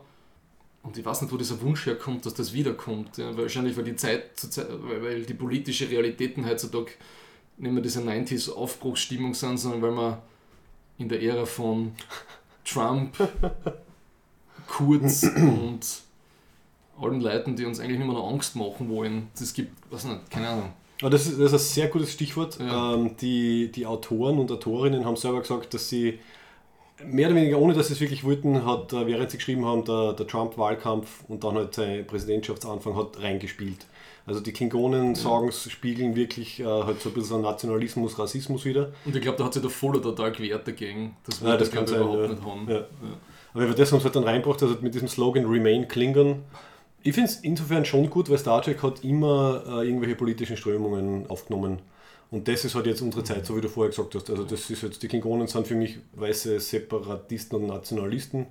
Und 0.85 0.97
ich 0.97 1.03
weiß 1.03 1.23
nicht, 1.23 1.33
wo 1.33 1.37
dieser 1.37 1.59
Wunsch 1.61 1.87
herkommt, 1.87 2.25
dass 2.25 2.35
das 2.35 2.53
wiederkommt. 2.53 3.17
Ja? 3.17 3.35
Wahrscheinlich, 3.35 3.75
weil 3.75 3.85
die 3.85 3.95
Zeit, 3.95 4.23
weil 4.67 5.23
die 5.23 5.33
politische 5.33 5.89
Realitäten 5.89 6.45
heutzutage 6.45 6.91
nicht 7.57 7.71
mehr 7.71 7.81
diese 7.81 8.01
90s 8.01 8.51
Aufbruchsstimmung 8.51 9.33
sind, 9.33 9.57
sondern 9.57 9.81
weil 9.81 9.91
wir 9.91 10.21
in 10.99 11.09
der 11.09 11.21
Ära 11.23 11.45
von 11.45 11.93
Trump, 12.63 13.15
Kurz 14.67 15.23
und 15.23 15.79
allen 16.99 17.21
Leuten, 17.21 17.55
die 17.55 17.65
uns 17.65 17.79
eigentlich 17.79 17.99
nicht 17.99 18.07
mehr 18.07 18.15
noch 18.15 18.31
Angst 18.31 18.55
machen 18.55 18.89
wollen. 18.89 19.27
Das 19.37 19.53
gibt, 19.53 19.71
was 19.91 20.05
nicht, 20.05 20.29
keine 20.29 20.49
Ahnung. 20.49 20.73
Aber 21.01 21.09
das 21.09 21.27
ist, 21.27 21.39
das 21.39 21.51
ist 21.51 21.53
ein 21.53 21.73
sehr 21.73 21.87
gutes 21.89 22.13
Stichwort. 22.13 22.57
Ja. 22.59 22.93
Ähm, 22.93 23.15
die, 23.17 23.71
die 23.71 23.85
Autoren 23.85 24.39
und 24.39 24.51
Autorinnen 24.51 25.05
haben 25.05 25.17
selber 25.17 25.41
gesagt, 25.41 25.73
dass 25.73 25.89
sie 25.89 26.19
mehr 27.03 27.27
oder 27.27 27.35
weniger, 27.35 27.59
ohne 27.59 27.73
dass 27.73 27.87
sie 27.87 27.93
es 27.93 28.01
wirklich 28.01 28.23
wollten, 28.23 28.65
hat, 28.65 28.93
äh, 28.93 29.07
während 29.07 29.31
sie 29.31 29.37
geschrieben 29.37 29.65
haben, 29.65 29.83
der, 29.85 30.13
der 30.13 30.27
Trump-Wahlkampf 30.27 31.23
und 31.27 31.43
dann 31.43 31.55
halt 31.55 31.73
sein 31.73 32.05
Präsidentschaftsanfang 32.07 32.95
hat 32.95 33.21
reingespielt. 33.21 33.85
Also 34.27 34.39
die 34.39 34.53
Klingonen 34.53 35.09
ja. 35.09 35.15
sagen, 35.15 35.51
spiegeln 35.51 36.15
wirklich 36.15 36.59
äh, 36.59 36.65
halt 36.65 36.99
so 37.01 37.09
ein 37.09 37.15
bisschen 37.15 37.41
Nationalismus, 37.41 38.17
Rassismus 38.17 38.65
wieder. 38.65 38.91
Und 39.05 39.15
ich 39.15 39.21
glaube, 39.21 39.37
da 39.37 39.45
hat 39.45 39.53
sich 39.53 39.61
der 39.61 39.69
Voller 39.69 40.01
total 40.01 40.31
gewehrt 40.31 40.67
dagegen. 40.67 41.15
Das 41.25 41.41
ja, 41.41 41.57
das 41.57 41.71
kann 41.71 41.85
sein, 41.85 42.01
überhaupt 42.01 42.21
ja. 42.21 42.27
nicht 42.29 42.43
haben. 42.43 42.67
Ja. 42.67 42.85
Aber 43.53 43.65
das 43.67 43.91
haben 43.91 43.99
sie 43.99 44.05
halt 44.05 44.15
dann 44.15 44.23
reinbracht, 44.23 44.63
also 44.63 44.77
mit 44.81 44.95
diesem 44.95 45.07
Slogan 45.07 45.45
Remain 45.45 45.87
Klingon. 45.87 46.41
Ich 47.03 47.13
finde 47.13 47.29
es 47.29 47.37
insofern 47.37 47.85
schon 47.85 48.09
gut, 48.09 48.29
weil 48.29 48.39
Star 48.39 48.63
Trek 48.63 48.81
hat 48.81 49.03
immer 49.03 49.63
äh, 49.67 49.87
irgendwelche 49.87 50.15
politischen 50.15 50.57
Strömungen 50.57 51.29
aufgenommen. 51.29 51.79
Und 52.31 52.47
das 52.47 52.65
ist 52.65 52.75
halt 52.75 52.87
jetzt 52.87 53.01
unsere 53.01 53.23
Zeit, 53.23 53.45
so 53.45 53.55
wie 53.55 53.61
du 53.61 53.69
vorher 53.69 53.91
gesagt 53.91 54.15
hast. 54.15 54.29
Also 54.29 54.43
das 54.43 54.69
ist 54.69 54.81
jetzt, 54.81 55.01
die 55.01 55.07
Klingonen 55.07 55.47
sind 55.47 55.67
für 55.67 55.75
mich 55.75 55.99
weiße 56.13 56.59
Separatisten 56.59 57.57
und 57.59 57.67
Nationalisten 57.67 58.47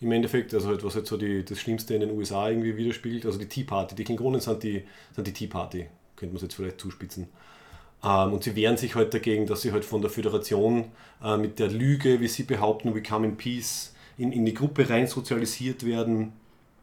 im 0.00 0.12
Endeffekt, 0.12 0.54
also 0.54 0.68
halt, 0.68 0.82
was 0.82 0.94
halt 0.94 1.06
so 1.06 1.16
die, 1.16 1.44
das 1.44 1.58
Schlimmste 1.58 1.94
in 1.94 2.00
den 2.00 2.10
USA 2.12 2.48
irgendwie 2.48 2.76
widerspiegelt. 2.76 3.26
Also 3.26 3.38
die 3.38 3.46
Tea 3.46 3.64
Party, 3.64 3.94
die 3.94 4.04
Klingonen 4.04 4.40
sind 4.40 4.62
die, 4.62 4.82
sind 5.14 5.26
die 5.26 5.32
Tea 5.32 5.46
Party, 5.46 5.86
könnte 6.16 6.32
man 6.32 6.36
es 6.36 6.42
jetzt 6.42 6.54
vielleicht 6.54 6.80
zuspitzen. 6.80 7.28
Ähm, 8.02 8.32
und 8.32 8.42
sie 8.42 8.56
wehren 8.56 8.78
sich 8.78 8.94
halt 8.94 9.12
dagegen, 9.12 9.46
dass 9.46 9.60
sie 9.60 9.72
halt 9.72 9.84
von 9.84 10.00
der 10.00 10.10
Föderation 10.10 10.86
äh, 11.22 11.36
mit 11.36 11.58
der 11.58 11.68
Lüge, 11.68 12.20
wie 12.20 12.28
sie 12.28 12.44
behaupten, 12.44 12.94
we 12.94 13.02
come 13.02 13.26
in 13.26 13.36
peace, 13.36 13.94
in, 14.16 14.32
in 14.32 14.46
die 14.46 14.54
Gruppe 14.54 14.88
rein 14.88 15.06
sozialisiert 15.06 15.84
werden 15.84 16.32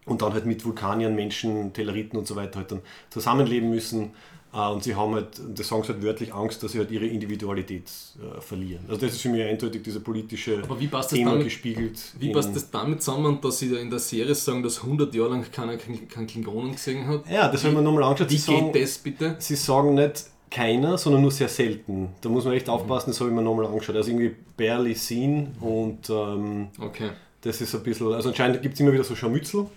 und 0.05 0.21
dann 0.21 0.33
halt 0.33 0.45
mit 0.45 0.63
Vulkaniern, 0.63 1.15
Menschen, 1.15 1.73
Telleriten 1.73 2.17
und 2.17 2.27
so 2.27 2.35
weiter 2.35 2.59
halt 2.59 2.71
dann 2.71 2.81
zusammenleben 3.09 3.69
müssen 3.71 4.11
und 4.53 4.83
sie 4.83 4.95
haben 4.95 5.13
halt, 5.13 5.27
das 5.55 5.67
sagen 5.67 5.83
sie 5.83 5.93
halt 5.93 6.03
wörtlich, 6.03 6.33
Angst, 6.33 6.63
dass 6.63 6.71
sie 6.71 6.79
halt 6.79 6.89
ihre 6.89 7.05
Individualität 7.05 7.83
äh, 7.83 8.41
verlieren. 8.41 8.85
Also 8.87 9.01
das 9.01 9.13
ist 9.13 9.21
für 9.21 9.29
mich 9.29 9.43
eindeutig 9.43 9.83
dieser 9.83 9.99
politische 9.99 10.63
Aber 10.63 10.79
wie 10.79 10.87
passt 10.87 11.11
Thema 11.11 11.31
damit, 11.31 11.45
gespiegelt. 11.45 11.99
Wie 12.17 12.31
passt 12.31 12.55
das 12.55 12.71
damit 12.71 13.03
zusammen, 13.03 13.39
dass 13.41 13.59
sie 13.59 13.69
da 13.69 13.77
in 13.77 13.89
der 13.89 13.99
Serie 13.99 14.33
sagen, 14.33 14.63
dass 14.63 14.81
100 14.81 15.13
Jahre 15.13 15.29
lang 15.31 15.45
keiner 15.51 15.77
keinen 15.77 16.27
Klingonen 16.27 16.71
gesehen 16.71 17.07
hat? 17.07 17.29
Ja, 17.29 17.49
das 17.49 17.63
haben 17.63 17.75
wir 17.75 17.81
nochmal 17.81 18.03
angeschaut. 18.03 18.31
Wie 18.31 18.37
sie 18.37 18.51
geht 18.51 18.59
sagen, 18.59 18.73
das 18.73 18.97
bitte? 18.97 19.35
Sie 19.39 19.55
sagen 19.55 19.93
nicht 19.95 20.25
keiner, 20.49 20.97
sondern 20.97 21.21
nur 21.21 21.31
sehr 21.31 21.49
selten. 21.49 22.09
Da 22.21 22.29
muss 22.29 22.45
man 22.45 22.53
echt 22.53 22.69
aufpassen, 22.69 23.11
das 23.11 23.19
habe 23.19 23.29
ich 23.29 23.35
mir 23.35 23.41
nochmal 23.41 23.65
angeschaut. 23.65 23.95
Also 23.95 24.11
irgendwie 24.11 24.33
barely 24.55 24.95
seen 24.95 25.55
und 25.59 26.09
ähm, 26.09 26.69
okay. 26.79 27.09
das 27.41 27.59
ist 27.61 27.75
ein 27.75 27.83
bisschen, 27.83 28.13
also 28.13 28.29
anscheinend 28.29 28.61
gibt 28.61 28.75
es 28.75 28.79
immer 28.79 28.93
wieder 28.93 29.03
so 29.03 29.15
Scharmützel 29.15 29.67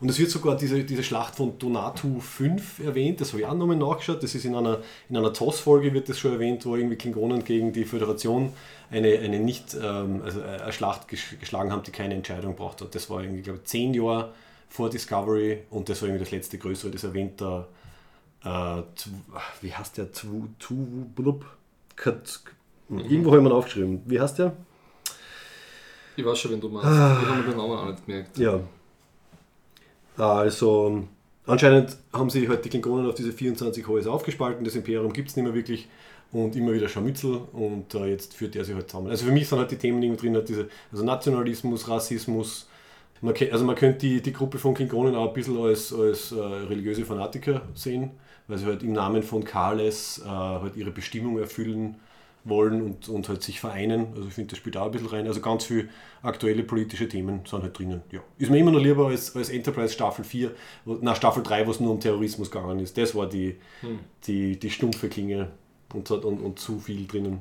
und 0.00 0.08
es 0.08 0.18
wird 0.18 0.30
sogar 0.30 0.56
diese, 0.56 0.84
diese 0.84 1.02
Schlacht 1.02 1.34
von 1.34 1.58
Donatu 1.58 2.20
5 2.20 2.80
erwähnt, 2.80 3.20
das 3.20 3.32
habe 3.32 3.40
ich 3.40 3.46
auch 3.46 3.54
nochmal 3.54 3.76
nachgeschaut. 3.76 4.22
Das 4.22 4.34
ist 4.34 4.44
in 4.44 4.54
einer, 4.54 4.78
in 5.08 5.16
einer 5.16 5.32
TOS-Folge 5.32 5.92
wird 5.92 6.08
das 6.08 6.18
schon 6.18 6.32
erwähnt, 6.32 6.64
wo 6.66 6.76
irgendwie 6.76 6.96
Klingonen 6.96 7.42
gegen 7.42 7.72
die 7.72 7.84
Föderation 7.84 8.52
eine, 8.90 9.18
eine 9.18 9.40
nicht, 9.40 9.74
ähm, 9.74 10.22
also 10.24 10.40
eine 10.40 10.72
Schlacht 10.72 11.08
geschlagen 11.08 11.72
haben, 11.72 11.82
die 11.82 11.90
keine 11.90 12.14
Entscheidung 12.14 12.54
braucht 12.54 12.80
hat. 12.80 12.94
Das 12.94 13.10
war 13.10 13.22
irgendwie, 13.22 13.42
glaube 13.42 13.58
ich, 13.58 13.68
zehn 13.68 13.92
Jahre 13.92 14.32
vor 14.68 14.88
Discovery 14.88 15.64
und 15.70 15.88
das 15.88 16.00
war 16.00 16.08
irgendwie 16.08 16.24
das 16.24 16.30
letzte 16.30 16.58
größere, 16.58 16.92
das 16.92 17.02
erwähnt 17.02 17.40
der, 17.40 17.66
äh, 18.44 18.82
wie 19.62 19.74
heißt 19.74 19.98
der, 19.98 20.12
tu, 20.12 20.48
tu, 20.60 20.76
blub, 21.16 21.44
kat, 21.96 22.40
irgendwo 22.88 23.30
habe 23.30 23.38
ich 23.38 23.48
mir 23.48 23.54
aufgeschrieben. 23.54 24.02
Wie 24.06 24.20
heißt 24.20 24.38
der? 24.38 24.52
Ich 26.16 26.24
weiß 26.24 26.38
schon, 26.38 26.52
wenn 26.52 26.60
du 26.60 26.68
meinst. 26.68 26.88
Ah. 26.88 27.18
Ich 27.20 27.28
habe 27.28 27.42
den 27.42 27.56
Namen 27.56 27.78
auch 27.78 27.86
nicht 27.86 28.06
gemerkt. 28.06 28.38
Ja, 28.38 28.60
also 30.18 31.04
anscheinend 31.46 31.96
haben 32.12 32.30
sie 32.30 32.48
halt 32.48 32.64
die 32.64 32.68
Klingonen 32.68 33.08
auf 33.08 33.14
diese 33.14 33.32
24 33.32 33.86
Häuser 33.86 34.12
aufgespalten, 34.12 34.64
das 34.64 34.74
Imperium 34.74 35.12
gibt 35.12 35.28
es 35.28 35.36
nicht 35.36 35.44
mehr 35.44 35.54
wirklich 35.54 35.88
und 36.32 36.54
immer 36.56 36.72
wieder 36.72 36.88
Scharmützel 36.88 37.40
und 37.52 37.94
äh, 37.94 38.06
jetzt 38.06 38.34
führt 38.34 38.54
er 38.56 38.64
sich 38.64 38.74
halt 38.74 38.90
zusammen. 38.90 39.10
Also 39.10 39.24
für 39.24 39.32
mich 39.32 39.48
sind 39.48 39.58
halt 39.58 39.70
die 39.70 39.76
Themen 39.76 40.02
irgendwie 40.02 40.26
drin, 40.26 40.34
halt 40.34 40.48
diese, 40.48 40.68
also 40.92 41.04
Nationalismus, 41.04 41.88
Rassismus, 41.88 42.68
man, 43.20 43.34
also 43.50 43.64
man 43.64 43.74
könnte 43.74 44.00
die, 44.00 44.20
die 44.20 44.32
Gruppe 44.32 44.58
von 44.58 44.74
Klingonen 44.74 45.14
auch 45.14 45.28
ein 45.28 45.34
bisschen 45.34 45.58
als, 45.58 45.92
als 45.92 46.32
äh, 46.32 46.38
religiöse 46.38 47.04
Fanatiker 47.04 47.62
sehen, 47.74 48.10
weil 48.46 48.58
sie 48.58 48.66
halt 48.66 48.82
im 48.82 48.92
Namen 48.92 49.22
von 49.22 49.42
Kales 49.42 50.22
äh, 50.24 50.28
halt 50.28 50.76
ihre 50.76 50.90
Bestimmung 50.90 51.38
erfüllen 51.38 51.96
wollen 52.44 52.82
und, 52.82 53.08
und 53.08 53.28
halt 53.28 53.42
sich 53.42 53.60
vereinen. 53.60 54.08
Also 54.14 54.28
ich 54.28 54.34
finde, 54.34 54.50
das 54.50 54.58
spielt 54.58 54.76
auch 54.76 54.86
ein 54.86 54.90
bisschen 54.90 55.08
rein. 55.08 55.26
Also 55.26 55.40
ganz 55.40 55.64
viele 55.64 55.88
aktuelle 56.22 56.62
politische 56.62 57.08
Themen 57.08 57.40
sind 57.44 57.62
halt 57.62 57.78
drinnen. 57.78 58.02
Ja. 58.10 58.20
Ist 58.38 58.50
mir 58.50 58.58
immer 58.58 58.70
noch 58.70 58.80
lieber 58.80 59.08
als, 59.08 59.34
als 59.36 59.50
Enterprise 59.50 59.92
Staffel 59.92 60.24
4, 60.24 60.52
nach 60.84 61.16
Staffel 61.16 61.42
3, 61.42 61.66
wo 61.66 61.70
es 61.70 61.80
nur 61.80 61.92
um 61.92 62.00
Terrorismus 62.00 62.50
gegangen 62.50 62.80
ist. 62.80 62.96
Das 62.96 63.14
war 63.14 63.28
die, 63.28 63.56
hm. 63.80 63.98
die, 64.26 64.58
die 64.58 64.70
stumpfe 64.70 65.08
Klinge 65.08 65.50
und, 65.92 66.10
und, 66.10 66.24
und 66.24 66.58
zu 66.58 66.80
viel 66.80 67.06
drinnen. 67.06 67.40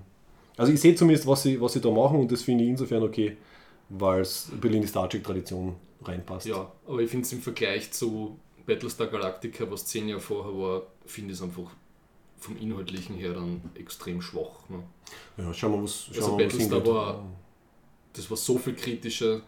Also 0.58 0.72
ich 0.74 0.82
sehe 0.82 0.96
zumindest, 0.96 1.28
was 1.28 1.44
sie, 1.44 1.62
was 1.62 1.74
sie 1.74 1.82
da 1.82 1.92
machen 1.92 2.20
und 2.20 2.32
das 2.32 2.42
finde 2.42 2.64
ich 2.64 2.72
insofern 2.72 3.04
okay, 3.04 3.38
weil 3.90 4.22
es 4.22 4.50
ein 4.52 4.60
bisschen 4.60 4.78
in 4.78 4.82
die 4.82 4.88
Star 4.88 5.10
Trek-Tradition 5.10 5.76
reinpasst. 6.04 6.48
Ja, 6.48 6.72
aber 6.88 7.00
ich 7.00 7.10
finde 7.10 7.26
es 7.26 7.34
im 7.34 7.42
Vergleich 7.42 7.92
zu 7.92 8.40
Battlestar 8.66 9.08
Galactica, 9.08 9.70
was 9.70 9.86
zehn 9.86 10.10
Jahre 10.10 10.22
vorher 10.22 10.54
war, 10.58 10.82
finde 11.06 11.32
ich 11.32 11.40
es 11.40 11.44
einfach 11.44 11.72
vom 12.40 12.58
Inhaltlichen 12.58 13.16
her 13.16 13.34
dann 13.34 13.62
extrem 13.76 14.22
schwach. 14.22 14.70
Ne? 14.70 14.84
Ja, 15.38 15.54
schauen 15.54 15.74
wir, 15.74 15.84
was 15.84 16.06
schauen 16.06 16.16
Also 16.16 16.38
Battlestar 16.38 16.86
war, 16.86 17.24
das 18.14 18.30
war 18.30 18.38
so 18.38 18.58
viel 18.58 18.76
kritischer. 18.76 19.42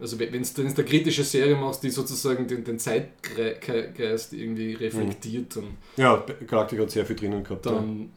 Also 0.00 0.18
wenn 0.18 0.32
du 0.32 0.62
eine 0.62 0.84
kritische 0.84 1.22
Serie 1.22 1.54
machst, 1.54 1.84
die 1.84 1.90
sozusagen 1.90 2.48
den, 2.48 2.64
den 2.64 2.78
Zeitgeist 2.80 4.32
irgendwie 4.32 4.74
reflektiert, 4.74 5.54
dann... 5.54 5.76
Ja, 5.96 6.24
Galactica 6.46 6.82
hat 6.82 6.90
sehr 6.90 7.06
viel 7.06 7.14
drinnen 7.14 7.44
gehabt. 7.44 7.64
Dann, 7.64 7.74
ja. 7.74 7.80
dann 7.80 8.10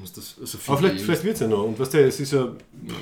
muss 0.00 0.12
das 0.12 0.36
also 0.40 0.58
Aber 0.66 0.78
vielleicht, 0.78 1.04
vielleicht 1.04 1.22
wird 1.22 1.34
es 1.34 1.40
ja 1.40 1.46
noch. 1.46 1.64
Und 1.64 1.78
weißt 1.78 1.94
du, 1.94 2.04
es 2.04 2.18
ist 2.18 2.32
ja, 2.32 2.52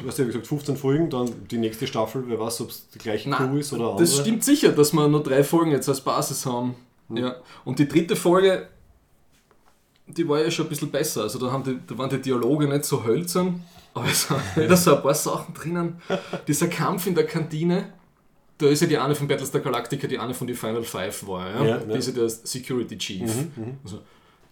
was 0.05 0.17
du 0.17 0.23
ja 0.23 0.27
gesagt, 0.27 0.47
15 0.47 0.77
Folgen, 0.77 1.09
dann 1.09 1.49
die 1.51 1.57
nächste 1.57 1.87
Staffel, 1.87 2.25
wer 2.27 2.39
weiß, 2.39 2.61
ob 2.61 2.69
es 2.69 2.91
die 2.91 2.99
gleiche 2.99 3.31
Crew 3.31 3.57
ist 3.57 3.73
oder 3.73 3.93
andere. 3.93 4.03
Das 4.03 4.19
stimmt 4.19 4.45
sicher, 4.45 4.73
dass 4.73 4.93
wir 4.93 5.09
nur 5.09 5.23
drei 5.23 5.43
Folgen 5.43 5.71
jetzt 5.71 5.89
als 5.89 6.03
Basis 6.03 6.45
haben. 6.45 6.75
Ja. 7.11 7.37
Und 7.65 7.79
die 7.79 7.89
dritte 7.89 8.17
Folge, 8.17 8.69
die 10.07 10.29
war 10.29 10.41
ja 10.41 10.51
schon 10.51 10.67
ein 10.67 10.69
bisschen 10.69 10.91
besser. 10.91 11.23
Also 11.23 11.39
da, 11.39 11.51
haben 11.51 11.65
die, 11.65 11.79
da 11.87 11.97
waren 11.99 12.11
die 12.11 12.21
Dialoge 12.21 12.67
nicht 12.69 12.85
so 12.85 13.05
hölzern, 13.05 13.63
aber 13.95 14.07
es 14.07 14.31
waren 14.31 14.43
wieder 14.57 14.77
so 14.77 14.97
ein 14.97 15.03
paar 15.03 15.15
Sachen 15.15 15.55
drinnen. 15.55 16.01
Dieser 16.47 16.69
Kampf 16.69 17.07
in 17.07 17.15
der 17.15 17.27
Kantine, 17.27 17.93
da 18.59 18.67
ist 18.67 18.81
ja 18.83 18.89
die 18.89 18.99
eine 18.99 19.15
von 19.15 19.29
Battlestar 19.29 19.61
Galactica, 19.61 20.07
die 20.07 20.19
eine 20.19 20.35
von 20.35 20.47
die 20.47 20.55
Final 20.55 20.83
Five 20.83 21.27
war. 21.27 21.49
Ja? 21.51 21.63
Ja, 21.65 21.69
ja. 21.69 21.79
Die 21.79 21.99
ist 21.99 22.09
ja 22.09 22.15
der 22.15 22.29
Security 22.29 22.99
Chief. 22.99 23.31
Also, 23.85 24.01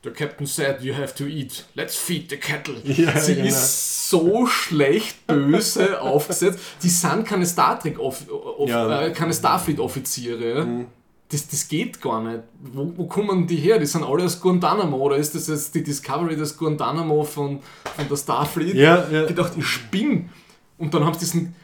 der 0.05 0.12
Captain 0.12 0.47
said, 0.47 0.83
you 0.83 0.95
have 0.95 1.14
to 1.16 1.24
eat. 1.24 1.64
Let's 1.74 1.97
feed 1.97 2.30
the 2.30 2.37
cattle. 2.37 2.76
Ja, 2.85 3.18
Sie 3.18 3.35
genau. 3.35 3.49
ist 3.49 4.09
so 4.09 4.47
schlecht 4.47 5.26
böse 5.26 6.01
aufgesetzt. 6.01 6.61
Die 6.83 6.89
sind 6.89 7.24
keine 7.26 7.45
Star 7.45 7.80
Trek, 7.80 7.99
Off 7.99 8.22
Off 8.30 8.68
Ja. 8.68 8.85
Mhm. 8.85 8.93
äh, 8.93 9.11
keine 9.12 9.33
Starfleet 9.35 9.80
Offiziere. 9.80 10.87
Das, 11.29 11.49
das 11.49 11.66
geht 11.66 12.01
gar 12.01 12.22
nicht. 12.22 12.41
Wo, 12.72 12.93
wo 12.97 13.07
kommen 13.07 13.47
die 13.49 13.57
her? 13.57 13.79
Die 13.81 13.87
sind 13.87 14.05
alle 14.05 14.24
aus 14.24 14.41
Guantanamo 14.41 14.97
oder 14.97 15.16
ist 15.16 15.35
das 15.35 15.49
jetzt 15.49 15.74
die 15.74 15.83
Discovery 15.83 16.37
des 16.37 16.57
Guantanamo 16.57 17.24
von, 17.24 17.59
von 17.97 18.09
der 18.09 18.16
Starfleet? 18.16 18.74
Ja, 18.77 19.09
ja. 19.11 19.22
Ich 19.22 19.29
gedacht, 19.29 19.53
ich 19.57 19.66
spinn. 19.66 20.31
Und 20.79 20.95
dann 20.95 21.05
haben 21.05 21.14
sie 21.14 21.20
diesen, 21.20 21.55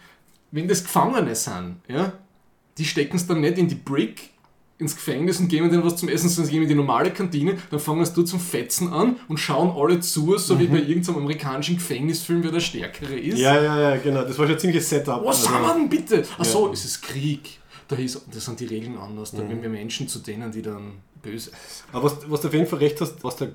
wenn 0.51 0.67
das 0.67 0.83
Gefangene 0.83 1.35
sind, 1.37 1.77
ja, 1.87 2.13
die 2.77 2.85
stecken 2.85 3.17
es 3.17 3.27
dann 3.27 3.41
nicht 3.41 3.57
in 3.59 3.69
die 3.69 3.75
Brick 3.77 4.31
ins 4.79 4.97
Gefängnis 4.97 5.39
und 5.39 5.47
geben 5.47 5.71
denen 5.71 5.85
was 5.85 5.95
zum 5.95 6.09
Essen, 6.09 6.29
sondern 6.29 6.47
sie 6.47 6.53
gehen 6.55 6.63
in 6.65 6.69
die 6.69 6.75
normale 6.75 7.13
Kantine, 7.13 7.57
dann 7.71 7.79
fangen 7.79 8.05
sie 8.05 8.15
dort 8.15 8.27
zum 8.27 8.41
Fetzen 8.41 8.93
an 8.93 9.15
und 9.29 9.37
schauen 9.39 9.71
alle 9.81 10.01
zu, 10.01 10.37
so 10.39 10.59
wie 10.59 10.67
bei 10.67 10.79
irgendeinem 10.79 11.19
amerikanischen 11.19 11.77
Gefängnisfilm, 11.77 12.43
wer 12.43 12.51
der 12.51 12.59
Stärkere 12.59 13.15
ist. 13.17 13.37
Mhm. 13.37 13.43
Ja, 13.43 13.63
ja, 13.63 13.81
ja, 13.81 13.97
genau. 13.99 14.23
Das 14.23 14.37
war 14.39 14.47
schon 14.47 14.57
ein 14.57 14.59
ziemliches 14.59 14.89
Setup. 14.89 15.25
Was 15.25 15.47
Also- 15.47 15.51
haben 15.51 15.63
wir 15.67 15.75
denn 15.75 15.89
bitte? 15.89 16.25
Achso, 16.37 16.67
Ja. 16.67 16.73
es 16.73 16.85
ist 16.85 17.01
Krieg. 17.01 17.61
Da, 17.97 18.03
ist, 18.03 18.21
da 18.33 18.41
sind 18.41 18.61
die 18.61 18.67
Regeln 18.67 18.97
anders. 18.97 19.33
Mhm. 19.33 19.39
Da 19.39 19.49
werden 19.49 19.63
wir 19.63 19.69
Menschen 19.71 20.09
zu 20.09 20.19
denen, 20.19 20.51
die 20.53 20.63
dann 20.63 20.99
böse. 21.23 21.51
Aber 21.93 22.05
was, 22.05 22.17
was 22.29 22.41
du 22.41 22.49
auf 22.49 22.55
jeden 22.55 22.67
Fall 22.67 22.81
recht 22.81 23.01
hast, 23.01 23.23
was 23.23 23.37
du 23.37 23.45
äh, 23.45 23.49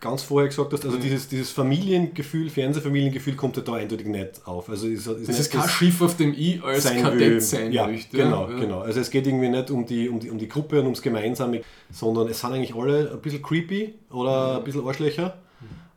ganz 0.00 0.22
vorher 0.22 0.48
gesagt 0.48 0.72
hast, 0.72 0.84
also 0.84 0.96
Mhm. 0.96 1.02
dieses, 1.02 1.28
dieses 1.28 1.50
Familiengefühl, 1.50 2.48
Fernsehfamiliengefühl 2.50 3.34
kommt 3.34 3.56
ja 3.56 3.62
da 3.62 3.74
eindeutig 3.74 4.06
nicht 4.06 4.46
auf. 4.46 4.68
Also 4.70 4.86
ist, 4.86 5.06
ist 5.06 5.28
Das 5.28 5.38
ist 5.40 5.50
kein 5.52 5.68
Schiff, 5.68 6.00
auf 6.00 6.16
dem 6.16 6.32
ich 6.36 6.62
als 6.62 6.84
Kadett 6.84 7.42
sein 7.42 7.72
ja, 7.72 7.86
möchte. 7.86 8.16
Genau, 8.16 8.48
ja. 8.48 8.58
genau. 8.58 8.80
Also 8.80 9.00
es 9.00 9.10
geht 9.10 9.26
irgendwie 9.26 9.48
nicht 9.48 9.70
um 9.70 9.84
die, 9.86 10.08
um, 10.08 10.20
die, 10.20 10.30
um 10.30 10.38
die 10.38 10.48
Gruppe 10.48 10.78
und 10.78 10.86
ums 10.86 11.02
Gemeinsame, 11.02 11.62
sondern 11.90 12.28
es 12.28 12.40
sind 12.40 12.52
eigentlich 12.52 12.74
alle 12.74 13.10
ein 13.12 13.20
bisschen 13.20 13.42
creepy 13.42 13.94
oder 14.10 14.58
ein 14.58 14.64
bisschen 14.64 14.86
Arschlöcher. 14.86 15.36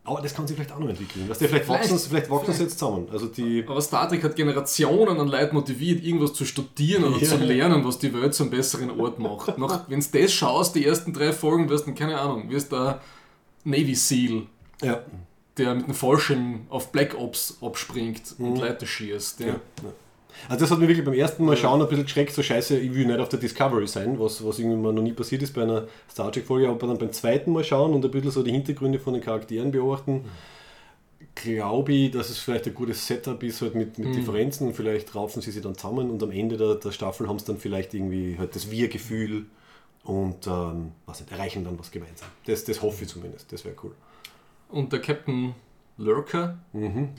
Aber 0.05 0.21
das 0.21 0.33
kann 0.33 0.45
sich 0.45 0.57
vielleicht 0.57 0.73
auch 0.73 0.79
noch 0.79 0.89
entwickeln. 0.89 1.29
Weißt 1.29 1.39
du, 1.39 1.47
vielleicht, 1.47 1.65
Vielleicht. 1.65 1.89
wachsen, 1.91 2.09
vielleicht 2.09 2.29
wachsen 2.29 2.53
sie 2.53 2.63
jetzt 2.63 2.77
zusammen. 2.77 3.07
Also 3.11 3.27
die, 3.27 3.63
Aber 3.65 3.81
Star 3.81 4.09
Trek 4.09 4.21
hat 4.23 4.35
Generationen 4.35 5.17
an 5.17 5.29
Leuten 5.29 5.55
motiviert, 5.55 6.03
irgendwas 6.03 6.33
zu 6.33 6.43
studieren 6.43 7.05
oder 7.05 7.17
Ja. 7.19 7.29
zu 7.29 7.37
lernen, 7.37 7.85
was 7.85 7.99
die 7.99 8.13
Welt 8.13 8.33
zu 8.33 8.43
einem 8.43 8.49
besseren 8.51 8.99
Ort 8.99 9.19
macht. 9.19 9.53
Wenn 9.87 10.01
du 10.01 10.05
das 10.21 10.33
schaust, 10.33 10.75
die 10.75 10.85
ersten 10.85 11.13
drei 11.13 11.31
Folgen, 11.31 11.69
wirst 11.69 11.87
du, 11.87 11.93
keine 11.93 12.19
Ahnung, 12.19 12.49
wirst 12.49 12.71
der 12.73 13.01
Navy 13.63 13.95
SEAL, 13.95 14.43
ja, 14.81 15.03
der 15.57 15.75
mit 15.75 15.85
einem 15.85 15.93
Fallschirm 15.93 16.67
auf 16.69 16.91
Black 16.91 17.15
Ops 17.17 17.57
abspringt 17.61 18.35
und 18.39 18.57
Leute 18.57 18.85
schießt. 18.85 19.39
Ja. 19.39 19.45
Mhm. 19.45 19.51
Ja, 19.51 19.59
ja. 19.83 19.93
Also 20.49 20.61
das 20.61 20.71
hat 20.71 20.79
mich 20.79 20.87
wirklich 20.89 21.05
beim 21.05 21.13
ersten 21.13 21.45
Mal 21.45 21.55
schauen 21.57 21.81
ein 21.81 21.87
bisschen 21.87 22.03
geschreckt, 22.05 22.33
so 22.33 22.43
scheiße, 22.43 22.77
ich 22.77 22.93
will 22.93 23.05
nicht 23.05 23.19
auf 23.19 23.29
der 23.29 23.39
Discovery 23.39 23.87
sein, 23.87 24.19
was, 24.19 24.43
was 24.45 24.59
irgendwie 24.59 24.77
mal 24.77 24.93
noch 24.93 25.01
nie 25.01 25.13
passiert 25.13 25.41
ist 25.43 25.53
bei 25.53 25.63
einer 25.63 25.87
Star 26.09 26.31
Trek-Folge, 26.31 26.69
aber 26.69 26.87
dann 26.87 26.97
beim 26.97 27.11
zweiten 27.11 27.51
Mal 27.51 27.63
schauen 27.63 27.93
und 27.93 28.03
ein 28.03 28.11
bisschen 28.11 28.31
so 28.31 28.43
die 28.43 28.51
Hintergründe 28.51 28.99
von 28.99 29.13
den 29.13 29.21
Charakteren 29.23 29.71
beobachten, 29.71 30.25
glaube 31.35 31.93
ich, 31.93 32.11
dass 32.11 32.29
es 32.29 32.37
vielleicht 32.37 32.67
ein 32.67 32.73
gutes 32.75 33.05
Setup 33.07 33.41
ist, 33.43 33.61
halt 33.61 33.75
mit, 33.75 33.97
mit 33.97 34.15
Differenzen 34.15 34.67
und 34.67 34.75
vielleicht 34.75 35.15
raufen 35.15 35.41
sie 35.41 35.51
sich 35.51 35.61
dann 35.63 35.75
zusammen 35.75 36.09
und 36.11 36.21
am 36.21 36.31
Ende 36.31 36.57
der, 36.57 36.75
der 36.75 36.91
Staffel 36.91 37.27
haben 37.27 37.39
sie 37.39 37.45
dann 37.45 37.57
vielleicht 37.57 37.93
irgendwie 37.93 38.37
halt 38.37 38.55
das 38.55 38.69
Wir-Gefühl 38.69 39.45
und 40.03 40.45
ähm, 40.47 40.91
was 41.05 41.21
nicht, 41.21 41.31
erreichen 41.31 41.63
dann 41.63 41.79
was 41.79 41.89
gemeinsam. 41.89 42.27
Das, 42.45 42.63
das 42.65 42.81
hoffe 42.81 43.03
ich 43.03 43.09
zumindest, 43.09 43.51
das 43.51 43.65
wäre 43.65 43.75
cool. 43.83 43.91
Und 44.69 44.91
der 44.91 44.99
Captain 45.01 45.55
Lurker, 45.97 46.57
Mhm. 46.73 47.09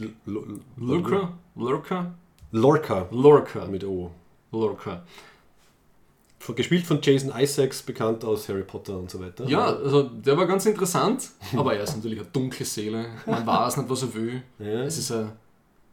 Lurker, 0.76 1.32
Lurker, 1.56 2.14
Lorca 2.55 3.09
Lurker, 3.11 3.66
mit 3.66 3.84
O. 3.84 4.11
Von- 6.38 6.55
Gespielt 6.55 6.86
von 6.86 7.00
Jason 7.02 7.32
Isaacs, 7.36 7.82
bekannt 7.82 8.24
aus 8.24 8.48
Harry 8.48 8.62
Potter 8.62 8.96
und 8.96 9.11
so 9.11 9.18
weiter. 9.18 9.44
Ja, 9.48 9.64
also 9.66 10.02
der 10.05 10.36
war 10.36 10.46
ganz 10.46 10.64
interessant, 10.66 11.30
aber 11.57 11.74
er 11.74 11.82
ist 11.82 11.96
natürlich 11.96 12.20
eine 12.20 12.28
dunkle 12.28 12.64
Seele. 12.64 13.07
Man 13.26 13.44
weiß 13.44 13.78
nicht, 13.78 13.88
was 13.90 14.02
er 14.02 14.14
will. 14.14 14.42
Ja. 14.61 14.82
Es 14.84 14.98
ist 14.98 15.11
ein, 15.11 15.32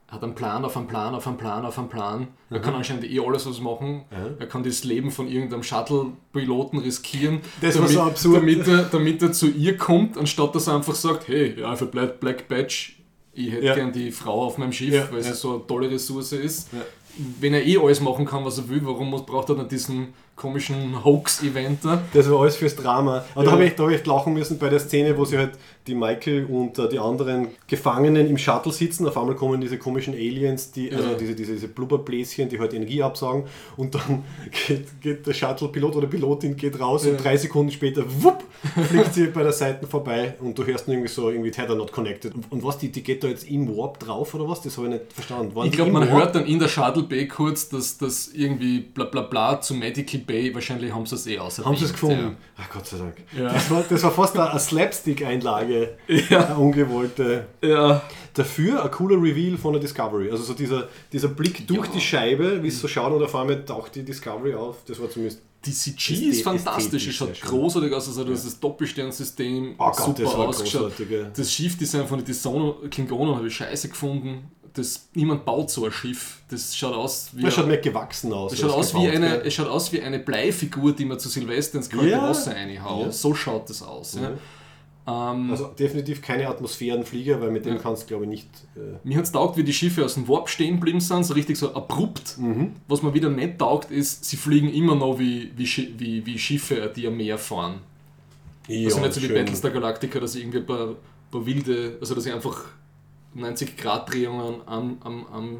er 0.07 0.13
hat 0.13 0.23
einen 0.23 0.35
Plan 0.35 0.63
auf 0.63 0.77
einen 0.77 0.85
Plan 0.87 1.15
auf 1.15 1.25
einen 1.25 1.37
Plan 1.37 1.65
auf 1.65 1.79
einen 1.79 1.89
Plan. 1.89 2.27
Er 2.51 2.59
kann 2.59 2.75
anscheinend 2.75 3.05
eh 3.05 3.19
alles 3.25 3.47
was 3.47 3.59
machen. 3.59 4.03
Ja. 4.11 4.17
Er 4.39 4.45
kann 4.47 4.61
das 4.63 4.83
Leben 4.83 5.09
von 5.09 5.27
irgendeinem 5.29 5.63
Shuttle-Piloten 5.63 6.77
riskieren, 6.79 7.39
Das 7.61 7.79
war 7.79 7.87
so 7.87 8.01
absurd. 8.01 8.35
Damit, 8.41 8.67
er, 8.67 8.83
damit 8.83 9.21
er 9.23 9.31
zu 9.31 9.47
ihr 9.47 9.77
kommt, 9.77 10.15
anstatt 10.17 10.53
dass 10.53 10.67
er 10.67 10.75
einfach 10.75 10.95
sagt, 10.95 11.27
hey, 11.29 11.55
für 11.75 11.85
Black, 11.87 12.19
Black 12.19 12.47
Badge, 12.49 12.91
ich 13.33 13.51
hätte 13.51 13.65
Ja. 13.65 13.75
gern 13.75 13.91
die 13.91 14.11
Frau 14.11 14.43
auf 14.45 14.57
meinem 14.57 14.71
Schiff, 14.73 14.93
Ja, 14.93 15.07
weil 15.11 15.23
sie 15.23 15.33
so 15.33 15.55
eine 15.55 15.67
tolle 15.67 15.89
Ressource 15.89 16.33
ist. 16.33 16.69
Wenn 17.39 17.53
er 17.53 17.65
eh 17.65 17.77
alles 17.77 17.99
machen 17.99 18.25
kann, 18.25 18.45
was 18.45 18.57
er 18.57 18.69
will, 18.69 18.81
warum 18.83 19.09
muss, 19.09 19.25
braucht 19.25 19.49
er 19.49 19.55
dann 19.55 19.67
diesen 19.67 20.13
komischen 20.41 21.03
Hoax-Event 21.05 21.85
da? 21.85 22.01
Das 22.13 22.29
war 22.29 22.41
alles 22.41 22.55
fürs 22.55 22.75
Drama. 22.75 23.23
Aber 23.35 23.43
da 23.43 23.49
Ja. 23.49 23.51
habe 23.53 23.65
ich, 23.65 23.75
da 23.75 23.83
hab 23.83 23.91
ich 23.91 24.05
lachen 24.05 24.33
müssen 24.33 24.57
bei 24.57 24.69
der 24.69 24.79
Szene, 24.79 25.17
wo 25.17 25.25
sie 25.25 25.37
halt 25.37 25.51
die 25.87 25.95
Michael 25.95 26.45
und 26.45 26.77
äh, 26.77 26.87
die 26.89 26.99
anderen 26.99 27.47
Gefangenen 27.67 28.27
im 28.29 28.37
Shuttle 28.37 28.71
sitzen. 28.71 29.07
Auf 29.07 29.17
einmal 29.17 29.35
kommen 29.35 29.59
diese 29.61 29.77
komischen 29.77 30.13
Aliens, 30.13 30.71
die, 30.71 30.91
also 30.91 31.09
Ja. 31.09 31.15
diese, 31.15 31.33
diese, 31.35 31.53
diese 31.53 31.67
Blubberbläschen, 31.67 32.49
die 32.49 32.59
halt 32.59 32.73
Energie 32.73 33.01
absagen. 33.03 33.43
Und 33.77 33.95
dann 33.95 34.23
geht, 34.67 35.01
geht 35.01 35.27
der 35.27 35.33
Shuttle-Pilot 35.33 35.95
oder 35.95 36.07
Pilotin 36.07 36.55
geht 36.55 36.79
raus 36.79 37.05
Ja. 37.05 37.11
und 37.11 37.23
drei 37.23 37.37
Sekunden 37.37 37.71
später, 37.71 38.03
wupp, 38.07 38.43
fliegt 38.89 39.13
sie 39.13 39.27
bei 39.27 39.43
der 39.43 39.53
Seite 39.53 39.87
vorbei 39.87 40.35
und 40.39 40.57
du 40.57 40.65
hörst 40.65 40.87
nur 40.87 40.95
irgendwie 40.95 41.11
so, 41.11 41.29
irgendwie 41.29 41.51
Tether 41.51 41.75
not 41.75 41.91
connected. 41.91 42.33
Und, 42.35 42.51
und 42.51 42.63
was, 42.63 42.77
die, 42.77 42.91
die 42.91 43.01
geht 43.03 43.23
da 43.23 43.27
jetzt 43.27 43.49
im 43.49 43.75
Warp 43.75 43.99
drauf 43.99 44.33
oder 44.35 44.47
was? 44.47 44.61
Das 44.61 44.77
habe 44.77 44.87
ich 44.87 44.93
nicht 44.93 45.13
verstanden. 45.13 45.55
Waren 45.55 45.67
Ich 45.67 45.73
glaube, 45.73 45.91
man 45.91 46.03
Warp? 46.09 46.11
hört 46.19 46.35
dann 46.35 46.45
in 46.45 46.59
der 46.59 46.67
Shuttle 46.67 47.03
Bay 47.03 47.27
kurz, 47.27 47.69
dass 47.69 47.97
das 47.97 48.27
irgendwie 48.33 48.79
bla 48.81 49.05
bla 49.05 49.21
bla 49.21 49.59
zu 49.61 49.73
Medical 49.73 50.19
Bay, 50.21 50.30
wahrscheinlich 50.53 50.93
haben 50.93 51.05
sie 51.05 51.15
es 51.15 51.27
eh 51.27 51.37
außer 51.39 51.65
Haben 51.65 51.75
sie 51.75 51.85
es 51.85 51.91
gefunden? 51.91 52.37
Ach 52.57 52.69
Gott 52.71 52.87
sei 52.87 52.97
Dank. 52.97 53.15
Ja. 53.37 53.51
Das, 53.53 53.69
war, 53.69 53.83
das 53.87 54.03
war 54.03 54.11
fast 54.11 54.37
eine, 54.37 54.59
Slapstick-Einlage. 54.59 55.97
Ja. 56.29 56.45
Eine 56.45 56.57
ungewollte. 56.57 57.47
Ja. 57.61 57.69
ja. 57.69 58.01
Dafür 58.33 58.83
ein 58.83 58.91
cooler 58.91 59.21
Reveal 59.21 59.57
von 59.57 59.73
der 59.73 59.81
Discovery. 59.81 60.31
Also 60.31 60.43
so 60.43 60.53
dieser, 60.53 60.87
dieser 61.11 61.27
Blick 61.27 61.67
durch 61.67 61.87
Ja. 61.87 61.93
die 61.93 62.01
Scheibe, 62.01 62.63
wie 62.63 62.67
es 62.69 62.79
so 62.79 62.87
schaut 62.87 63.11
und 63.11 63.23
auf 63.23 63.35
einmal 63.35 63.63
taucht 63.65 63.95
die 63.95 64.03
Discovery 64.03 64.53
auf. 64.53 64.77
Das 64.85 64.99
war 65.01 65.09
zumindest. 65.09 65.41
Die 65.65 65.71
CG 65.71 65.95
Ästhet- 66.15 66.29
ist 66.29 66.41
fantastisch, 66.43 67.07
es 67.07 67.13
schaut 67.15 67.39
großartig 67.39 67.93
aus, 67.93 68.07
also 68.07 68.23
das 68.23 68.59
Doppelsternsystem 68.59 69.75
Oh 69.77 69.91
Gott, 69.91 69.95
super 70.17 70.23
das 70.23 70.33
ausgeschaut. 70.35 70.93
ja. 71.07 71.23
Das 71.35 71.51
Schiffdesign 71.53 72.07
von 72.07 72.23
den 72.23 72.89
Klingonen 72.89 73.35
habe 73.35 73.47
ich 73.47 73.55
scheiße 73.55 73.89
gefunden. 73.89 74.49
Das, 74.73 75.09
niemand 75.13 75.43
baut 75.45 75.69
so 75.69 75.83
ein 75.85 75.91
Schiff. 75.91 76.39
Das 76.49 76.75
schaut 76.77 76.93
aus 76.95 77.29
wie, 77.33 77.41
Das 77.43 77.53
schaut 77.53 77.67
mehr 77.67 77.77
gewachsen 77.77 78.31
aus. 78.31 78.51
das 78.51 78.59
schaut 78.61 78.71
aus 78.71 78.93
wie 78.93 79.01
gebaut, 79.01 79.15
eine, 79.15 79.29
gell? 79.29 79.41
es 79.47 79.53
schaut 79.53 79.67
aus 79.67 79.91
wie 79.91 80.01
eine 80.01 80.19
Bleifigur, 80.19 80.93
die 80.93 81.05
man 81.05 81.19
zu 81.19 81.27
Silvester 81.29 81.77
ins 81.77 81.89
kalte 81.89 82.07
Ja. 82.09 82.29
Wasser 82.29 82.55
reinhaut. 82.55 83.05
Ja. 83.07 83.11
So 83.11 83.33
schaut 83.35 83.69
das 83.69 83.81
aus. 83.83 84.15
Ja. 84.15 84.21
Ja. 84.21 85.33
Ähm, 85.33 85.49
Also 85.51 85.65
definitiv 85.77 86.21
keine 86.21 86.47
Atmosphärenflieger, 86.47 87.41
weil 87.41 87.51
mit 87.51 87.65
dem 87.65 87.79
kannst 87.79 88.03
du 88.03 88.07
glaube 88.07 88.23
ich 88.25 88.29
nicht. 88.29 88.47
Äh, 88.75 88.97
Mir 89.03 89.17
hat 89.17 89.25
es 89.25 89.31
taugt, 89.31 89.57
wie 89.57 89.63
die 89.63 89.73
Schiffe 89.73 90.05
aus 90.05 90.13
dem 90.13 90.27
Warp 90.27 90.47
stehen 90.47 90.75
geblieben 90.75 91.01
sind, 91.01 91.25
so 91.25 91.33
richtig 91.33 91.57
so 91.57 91.73
abrupt. 91.73 92.37
Mhm. 92.37 92.73
Was 92.87 93.01
mir 93.01 93.13
wieder 93.13 93.29
nicht 93.29 93.57
taugt, 93.57 93.91
ist, 93.91 94.23
sie 94.25 94.37
fliegen 94.37 94.69
immer 94.71 94.95
noch 94.95 95.17
wie, 95.19 95.51
wie, 95.57 95.65
wie, 95.97 96.25
wie 96.25 96.39
Schiffe, 96.39 96.91
die 96.95 97.07
am 97.07 97.17
Meer 97.17 97.37
fahren. 97.37 97.79
ja, 98.67 98.85
also 98.85 98.99
nicht 99.01 99.13
so 99.13 99.21
wie. 99.23 99.27
Battlestar 99.27 99.71
Galactica, 99.71 100.19
dass 100.19 100.33
sie 100.33 100.41
irgendwie 100.41 100.59
ein 100.59 100.65
paar, 100.65 100.95
paar 101.31 101.45
wilde, 101.45 101.97
also 101.99 102.15
dass 102.15 102.23
sie 102.23 102.31
einfach 102.31 102.63
90 103.33 103.77
Grad 103.77 104.11
Drehungen 104.11 104.61
am, 104.65 104.97
am, 105.01 105.25
am 105.31 105.57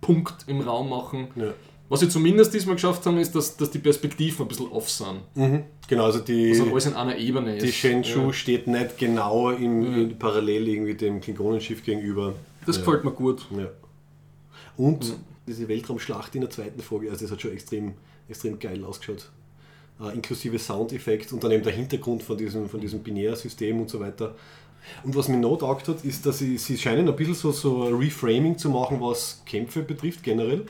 Punkt 0.00 0.44
im 0.46 0.60
Raum 0.60 0.90
machen. 0.90 1.28
Ja. 1.36 1.54
Was 1.88 2.00
sie 2.00 2.08
zumindest 2.08 2.54
diesmal 2.54 2.76
geschafft 2.76 3.04
haben, 3.04 3.18
ist, 3.18 3.34
dass, 3.34 3.56
dass 3.56 3.70
die 3.70 3.78
Perspektiven 3.78 4.46
ein 4.46 4.48
bisschen 4.48 4.68
off 4.70 4.88
sind. 4.88 5.20
Mhm. 5.34 5.64
Genau, 5.88 6.04
also 6.04 6.20
die. 6.20 6.56
Dass 6.56 6.66
alles 6.66 6.86
in 6.86 6.94
einer 6.94 7.16
Ebene 7.16 7.56
ist. 7.56 7.66
Die 7.66 7.72
Shenzhou 7.72 8.28
Ja. 8.28 8.32
steht 8.32 8.66
nicht 8.66 8.96
genau 8.96 9.50
im, 9.50 10.08
Ja. 10.10 10.14
parallel 10.18 10.68
irgendwie 10.68 10.94
dem 10.94 11.20
Klingonenschiff 11.20 11.84
gegenüber. 11.84 12.34
Das 12.66 12.76
ja. 12.76 12.82
gefällt 12.82 13.04
mir 13.04 13.10
gut. 13.10 13.46
Ja. 13.50 13.68
Und 14.76 15.16
diese 15.46 15.68
Weltraumschlacht 15.68 16.34
in 16.34 16.40
der 16.42 16.50
zweiten 16.50 16.80
Folge, 16.80 17.10
also 17.10 17.24
das 17.24 17.32
hat 17.32 17.42
schon 17.42 17.52
extrem, 17.52 17.94
extrem 18.28 18.58
geil 18.58 18.82
ausgeschaut. 18.84 19.30
Äh, 20.00 20.14
inklusive 20.14 20.58
Soundeffekt 20.58 21.32
und 21.32 21.44
dann 21.44 21.52
eben 21.52 21.62
der 21.62 21.72
Hintergrund 21.72 22.22
von 22.22 22.38
diesem, 22.38 22.68
von 22.68 22.80
diesem 22.80 23.00
Binärsystem 23.00 23.78
und 23.80 23.90
so 23.90 24.00
weiter. 24.00 24.34
Und 25.04 25.16
was 25.16 25.28
mir 25.28 25.36
noch 25.36 25.56
taugt 25.56 25.88
hat, 25.88 26.04
ist, 26.04 26.26
dass 26.26 26.38
sie, 26.38 26.58
sie 26.58 26.78
scheinen 26.78 27.08
ein 27.08 27.16
bisschen 27.16 27.34
so, 27.34 27.52
so 27.52 27.84
Reframing 27.84 28.58
zu 28.58 28.70
machen, 28.70 29.00
was 29.00 29.42
Kämpfe 29.46 29.82
betrifft 29.82 30.22
generell. 30.22 30.66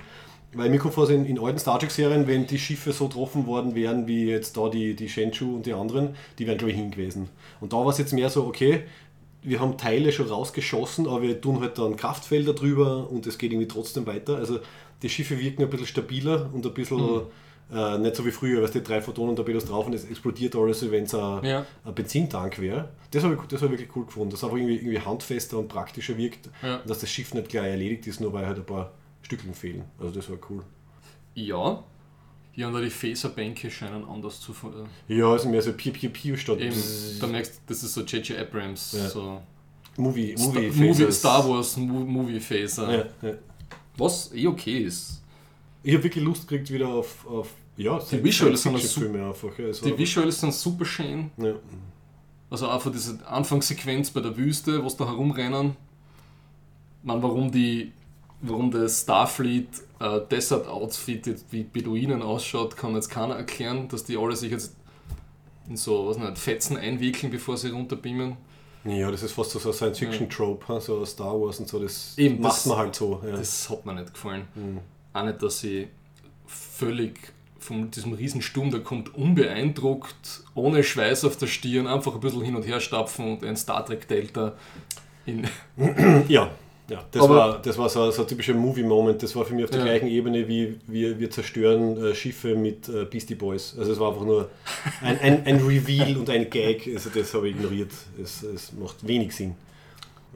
Weil 0.55 0.69
mir 0.69 0.79
kommt 0.79 0.95
vor, 0.95 1.09
in, 1.09 1.25
in 1.25 1.39
alten 1.39 1.59
Star 1.59 1.79
Trek-Serien, 1.79 2.27
wenn 2.27 2.47
die 2.47 2.59
Schiffe 2.59 2.93
so 2.93 3.09
getroffen 3.09 3.47
worden 3.47 3.75
wären, 3.75 4.07
wie 4.07 4.27
jetzt 4.27 4.57
da 4.57 4.69
die, 4.69 4.95
die 4.95 5.09
Shenzhou 5.09 5.55
und 5.57 5.65
die 5.65 5.73
anderen, 5.73 6.15
die 6.39 6.47
wären, 6.47 6.59
glaube 6.59 6.73
ich, 6.73 6.77
hin 6.77 6.91
gewesen. 6.91 7.31
Und 7.61 7.73
da 7.73 7.79
war 7.79 7.89
es 7.89 7.99
jetzt 7.99 8.13
mehr 8.13 8.29
so, 8.29 8.45
okay, 8.47 8.83
wir 9.43 9.61
haben 9.61 9.79
Teile 9.79 10.13
schon 10.13 10.29
rausgeschossen, 10.29 11.09
aber 11.09 11.23
wir 11.23 11.41
tun 11.41 11.61
halt 11.61 11.79
dann 11.79 11.97
Kraftfelder 11.97 12.53
drüber 12.53 13.11
und 13.11 13.27
es 13.27 13.39
geht 13.39 13.53
irgendwie 13.53 13.69
trotzdem 13.69 14.07
weiter. 14.07 14.37
Also 14.37 14.61
die 15.03 15.09
Schiffe 15.09 15.39
wirken 15.41 15.63
ein 15.63 15.71
bisschen 15.71 15.87
stabiler 15.87 16.51
und 16.53 16.65
ein 16.65 16.75
bisschen 16.75 17.23
Äh, 17.73 17.99
nicht 17.99 18.17
so 18.17 18.27
wie 18.27 18.31
früher, 18.31 18.63
weißt 18.63 18.75
du, 18.75 18.83
drei 18.83 19.01
Photonen-Torpedos 19.01 19.65
drauf 19.65 19.87
und 19.87 19.95
es 19.95 20.05
explodiert 20.05 20.55
alles, 20.57 20.91
wenn 20.91 21.05
es 21.05 21.15
ein, 21.15 21.45
Ja. 21.45 21.67
ein 21.85 21.95
Benzintank 21.95 22.59
wäre. 22.61 22.91
Das 23.11 23.25
habe 23.25 23.35
ich, 23.35 23.41
das 23.49 23.63
hab 23.63 23.73
ich 23.73 23.79
wirklich 23.79 23.97
cool 23.97 24.05
gefunden, 24.05 24.31
dass 24.31 24.41
es 24.41 24.45
einfach 24.45 24.59
irgendwie, 24.59 24.77
irgendwie 24.77 25.01
handfester 25.01 25.59
und 25.59 25.69
praktischer 25.69 26.17
wirkt 26.19 26.51
Ja. 26.63 26.77
und 26.81 26.91
dass 26.91 26.99
das 26.99 27.11
Schiff 27.11 27.33
nicht 27.33 27.49
gleich 27.49 27.67
erledigt 27.71 28.07
ist, 28.07 28.21
nur 28.21 28.33
weil 28.35 28.45
halt 28.47 28.59
ein 28.59 28.67
paar 28.67 28.93
Stückchen 29.23 29.55
fehlen. 29.55 29.85
Also 29.99 30.13
das 30.15 30.29
war 30.29 30.37
cool. 30.51 30.63
Ja. 31.35 31.83
Hier 32.55 32.67
und 32.69 32.75
da 32.75 32.81
die 32.83 32.91
Phaserbänke 32.91 33.71
scheinen 33.71 34.05
anders 34.05 34.39
zu. 34.41 34.53
fun- 34.53 34.75
Ja, 35.09 35.33
also 35.33 35.49
mehr 35.49 35.63
so 35.63 35.73
Piu 35.73 35.91
Piu 35.93 36.11
Piu 36.11 36.37
statt 36.37 36.61
Eben, 36.61 36.77
da 37.21 37.27
merkst 37.27 37.55
du, 37.55 37.59
das 37.69 37.83
ist 37.83 37.95
so 37.95 38.03
J.J. 38.03 38.39
Abrams, 38.39 38.93
Ja. 38.93 39.09
so 39.09 39.41
Movie, 39.97 40.37
Star, 40.37 40.61
Movie. 40.75 41.13
Star 41.13 41.49
Wars 41.49 41.77
Mo- 41.79 42.05
Movie 42.05 42.41
Phaser. 42.41 42.93
Ja, 43.23 43.29
ja. 43.29 43.35
Was 43.97 44.31
eh 44.35 44.47
okay 44.47 44.81
ist. 44.81 45.23
Ich 45.83 45.95
habe 45.95 46.05
wirklich 46.05 46.23
Lust 46.25 46.47
gekriegt 46.47 46.71
wieder 46.71 46.89
auf, 46.89 47.27
auf 47.27 47.49
ja, 47.77 47.99
Die 48.11 48.23
Visuals 48.23 48.63
sind 48.63 48.79
Filme 48.81 49.27
einfach. 49.27 49.59
Ja, 49.59 49.67
also 49.67 49.85
Die 49.87 49.97
Visuals 49.99 50.41
sind 50.41 50.53
super 50.55 50.85
schön. 50.85 51.31
ja. 51.39 51.55
Also 52.51 52.69
einfach 52.69 52.93
diese 52.93 53.19
Anfangssequenz 53.27 54.11
bei 54.11 54.21
der 54.21 54.37
Wüste, 54.37 54.85
sie 54.85 54.95
da 54.99 55.07
herumrennen. 55.07 55.75
Man, 57.03 57.23
warum 57.23 57.51
die, 57.51 57.93
warum 58.43 58.71
das 58.71 59.01
Starfleet 59.01 59.69
äh, 60.01 60.21
Desert 60.31 60.67
Outfit 60.69 61.27
jetzt 61.27 61.47
wie 61.51 61.63
Beduinen 61.63 62.21
ausschaut, 62.21 62.77
kann 62.77 62.95
jetzt 62.95 63.09
keiner 63.09 63.37
erklären, 63.37 63.89
dass 63.89 64.05
die 64.05 64.19
alle 64.19 64.37
sich 64.37 64.51
jetzt 64.53 64.77
in 65.67 65.79
so, 65.79 66.07
was 66.09 66.19
nicht, 66.19 66.37
Fetzen 66.37 66.77
einwickeln, 66.77 67.33
bevor 67.33 67.57
sie 67.57 67.71
runterbeamen. 67.71 68.37
ja, 68.85 69.11
das 69.11 69.23
ist 69.23 69.33
fast 69.33 69.53
so 69.53 69.59
ein 69.71 69.73
Science-Fiction-Trope, 69.73 70.69
ha, 70.69 70.79
so 70.79 71.03
Star 71.07 71.33
Wars 71.41 71.59
und 71.59 71.69
so. 71.69 71.79
Das 71.79 72.19
Eben, 72.19 72.39
macht 72.43 72.53
das- 72.59 72.67
man 72.67 72.77
halt 72.77 72.95
so. 72.95 73.19
Ja. 73.25 73.31
Das 73.35 73.71
hat 73.71 73.87
mir 73.87 73.95
nicht 73.95 74.13
gefallen. 74.13 74.47
Mhm. 74.55 74.79
Auch 75.15 75.25
nicht, 75.25 75.43
dass 75.43 75.59
sie 75.61 75.89
völlig 76.47 77.33
von 77.63 77.91
diesem 77.91 78.13
Riesensturm, 78.13 78.71
der 78.71 78.81
kommt 78.81 79.15
unbeeindruckt, 79.15 80.43
ohne 80.55 80.83
Schweiß 80.85 81.25
auf 81.25 81.37
der 81.37 81.47
Stirn, 81.47 81.87
einfach 81.87 82.15
ein 82.15 82.21
bisschen 82.21 82.43
hin 82.43 82.57
und 82.57 82.67
her 82.67 82.81
stapfen 82.81 83.33
und 83.33 83.45
ein 83.45 83.57
Star 83.57 83.85
Trek 83.85 84.07
Delta 84.09 84.55
in. 85.27 85.47
ja. 86.29 86.51
Ja, 86.91 87.05
das 87.13 87.23
Aber- 87.23 87.35
war, 87.37 87.63
das 87.63 87.79
war 87.79 87.89
so, 87.89 88.11
so 88.11 88.23
ein 88.23 88.29
typischer 88.29 88.55
Movie-Moment. 88.55 89.23
Das 89.23 89.35
war 89.37 89.45
für 89.45 89.55
mich 89.55 89.65
auf 89.65 89.71
der 89.71 89.79
Ja. 89.79 89.85
gleichen 89.87 90.09
Ebene 90.09 90.47
wie 90.49 90.79
wir, 90.89 91.19
wir 91.19 91.31
zerstören 91.31 91.97
äh, 92.05 92.15
Schiffe 92.15 92.55
mit 92.57 92.89
äh, 92.89 93.05
Beastie 93.05 93.37
Boys. 93.37 93.77
Also 93.79 93.93
es 93.93 94.01
war 94.01 94.11
einfach 94.13 94.27
nur 94.27 94.51
ein, 95.01 95.19
ein, 95.21 95.47
ein 95.47 95.57
Reveal 95.65 96.17
und 96.19 96.29
ein 96.29 96.51
Gag. 96.51 96.91
Also 96.93 97.09
das 97.15 97.33
habe 97.33 97.49
ich 97.49 97.55
ignoriert. 97.57 97.93
Es, 98.23 98.43
es 98.43 98.73
macht 98.73 99.07
wenig 99.07 99.35
Sinn. 99.35 99.55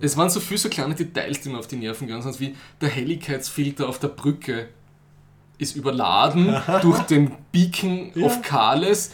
Es 0.00 0.16
waren 0.16 0.30
so 0.30 0.40
viele 0.40 0.58
so 0.58 0.68
kleine 0.68 0.94
Details, 0.94 1.40
die 1.40 1.48
mir 1.48 1.58
auf 1.58 1.66
die 1.66 1.76
Nerven 1.76 2.06
gegangen 2.06 2.22
sind, 2.22 2.38
wie 2.40 2.54
der 2.80 2.90
Helligkeitsfilter 2.90 3.88
auf 3.88 3.98
der 3.98 4.08
Brücke 4.08 4.68
ist 5.58 5.74
überladen 5.76 6.54
durch 6.82 7.00
den 7.02 7.32
Beacon 7.52 8.10
Ja. 8.14 8.26
of 8.26 8.42
Kales. 8.42 9.12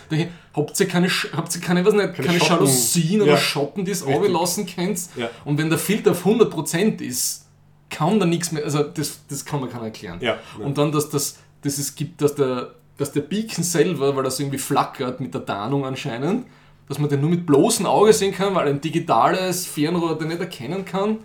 Habt 0.54 0.78
ihr 0.80 0.88
keine, 0.88 1.08
habt 1.08 1.54
ihr 1.54 1.60
keine, 1.60 1.84
was 1.84 1.94
nicht, 1.94 2.14
Keine 2.14 2.26
keine. 2.26 2.38
Jalousien 2.38 3.22
oder 3.22 3.32
Ja. 3.32 3.36
Schotten, 3.38 3.84
die 3.84 3.92
es 3.92 4.04
runterlassen 4.04 4.66
könnt? 4.66 5.00
Ja. 5.16 5.30
Und 5.44 5.56
wenn 5.58 5.70
der 5.70 5.78
Filter 5.78 6.10
auf 6.12 6.26
100% 6.26 7.00
ist, 7.00 7.46
kann 7.90 8.18
da 8.18 8.26
nichts 8.26 8.52
mehr, 8.52 8.64
also 8.64 8.82
das, 8.82 9.20
das 9.28 9.44
kann 9.44 9.60
man 9.60 9.70
keiner 9.70 9.84
erklären. 9.84 10.18
Ja. 10.20 10.38
Und 10.58 10.78
dann, 10.78 10.92
dass 10.92 11.08
das, 11.10 11.36
dass 11.62 11.78
es 11.78 11.94
gibt, 11.94 12.20
dass 12.22 12.34
der, 12.34 12.72
dass 12.98 13.12
der 13.12 13.20
Beacon 13.22 13.62
selber, 13.64 14.14
weil 14.16 14.22
das 14.24 14.40
irgendwie 14.40 14.58
flackert 14.58 15.20
mit 15.20 15.32
der 15.34 15.44
Tarnung 15.46 15.84
anscheinend, 15.86 16.46
dass 16.88 16.98
man 16.98 17.08
den 17.08 17.20
nur 17.20 17.30
mit 17.30 17.46
bloßem 17.46 17.86
Auge 17.86 18.12
sehen 18.12 18.34
kann, 18.34 18.54
weil 18.54 18.68
ein 18.68 18.80
digitales 18.80 19.64
Fernrohr 19.66 20.18
den 20.18 20.28
nicht 20.28 20.40
erkennen 20.40 20.84
kann. 20.84 21.18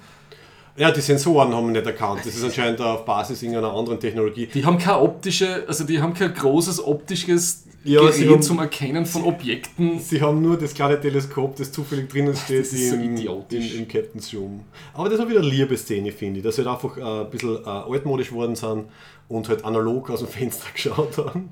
Ja, 0.77 0.91
die 0.91 1.01
Sensoren 1.01 1.53
haben 1.53 1.67
wir 1.67 1.73
nicht 1.79 1.85
erkannt. 1.87 2.19
Das 2.23 2.35
ist 2.35 2.43
anscheinend 2.43 2.79
auf 2.81 3.03
Basis 3.03 3.41
irgendeiner 3.41 3.73
anderen 3.73 3.99
Technologie. 3.99 4.45
Die 4.45 4.63
haben 4.63 4.77
kein 4.77 4.95
optische, 4.95 5.63
also 5.67 5.83
die 5.83 5.99
haben 6.01 6.13
kein 6.13 6.33
großes 6.33 6.83
optisches 6.85 7.63
Ja, 7.83 8.01
Gerät 8.01 8.29
haben- 8.29 8.41
zum 8.43 8.59
Erkennen 8.59 9.05
von 9.05 9.23
Objekten. 9.23 9.99
Sie 9.99 10.21
haben 10.21 10.41
nur 10.41 10.55
das 10.57 10.73
kleine 10.75 10.99
Teleskop, 11.01 11.55
das 11.55 11.71
zufällig 11.71 12.09
drinnen 12.09 12.35
steht 12.35 12.59
das 12.61 12.73
ist 12.73 12.89
so 12.89 12.95
im, 12.95 13.01
im, 13.03 13.15
idiotisch. 13.17 13.75
im 13.75 13.87
Captain's 13.87 14.31
Room. 14.35 14.61
Aber 14.93 15.09
das 15.09 15.17
war 15.19 15.27
wieder 15.27 15.39
eine 15.39 15.49
liebe 15.49 15.75
Szene, 15.77 16.11
finde 16.11 16.39
ich. 16.39 16.43
Dass 16.43 16.57
sie 16.57 16.63
halt 16.65 16.75
einfach 16.75 16.95
äh, 16.97 17.01
ein 17.25 17.29
bisschen 17.31 17.55
äh, 17.55 17.67
altmodisch 17.69 18.31
worden 18.31 18.55
sind 18.55 18.85
und 19.29 19.49
halt 19.49 19.65
analog 19.65 20.09
aus 20.11 20.19
dem 20.19 20.27
Fenster 20.27 20.67
geschaut 20.73 21.17
haben. 21.17 21.49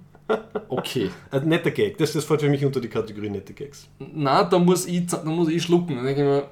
Okay. 0.69 1.09
Ein 1.31 1.47
netter 1.49 1.71
Gag. 1.71 1.97
Das, 1.97 2.13
das 2.13 2.25
fällt 2.25 2.41
für 2.41 2.49
mich 2.49 2.63
unter 2.65 2.79
die 2.81 2.89
Kategorie 2.89 3.29
nette 3.29 3.53
Gags. 3.53 3.87
Na, 4.13 4.43
da 4.43 4.59
muss 4.59 4.85
ich, 4.87 5.05
da 5.07 5.23
muss 5.23 5.49
ich 5.49 5.63
schlucken. 5.63 5.95
Dann 5.95 6.05
denke 6.05 6.21
ich 6.21 6.27
mir, 6.27 6.43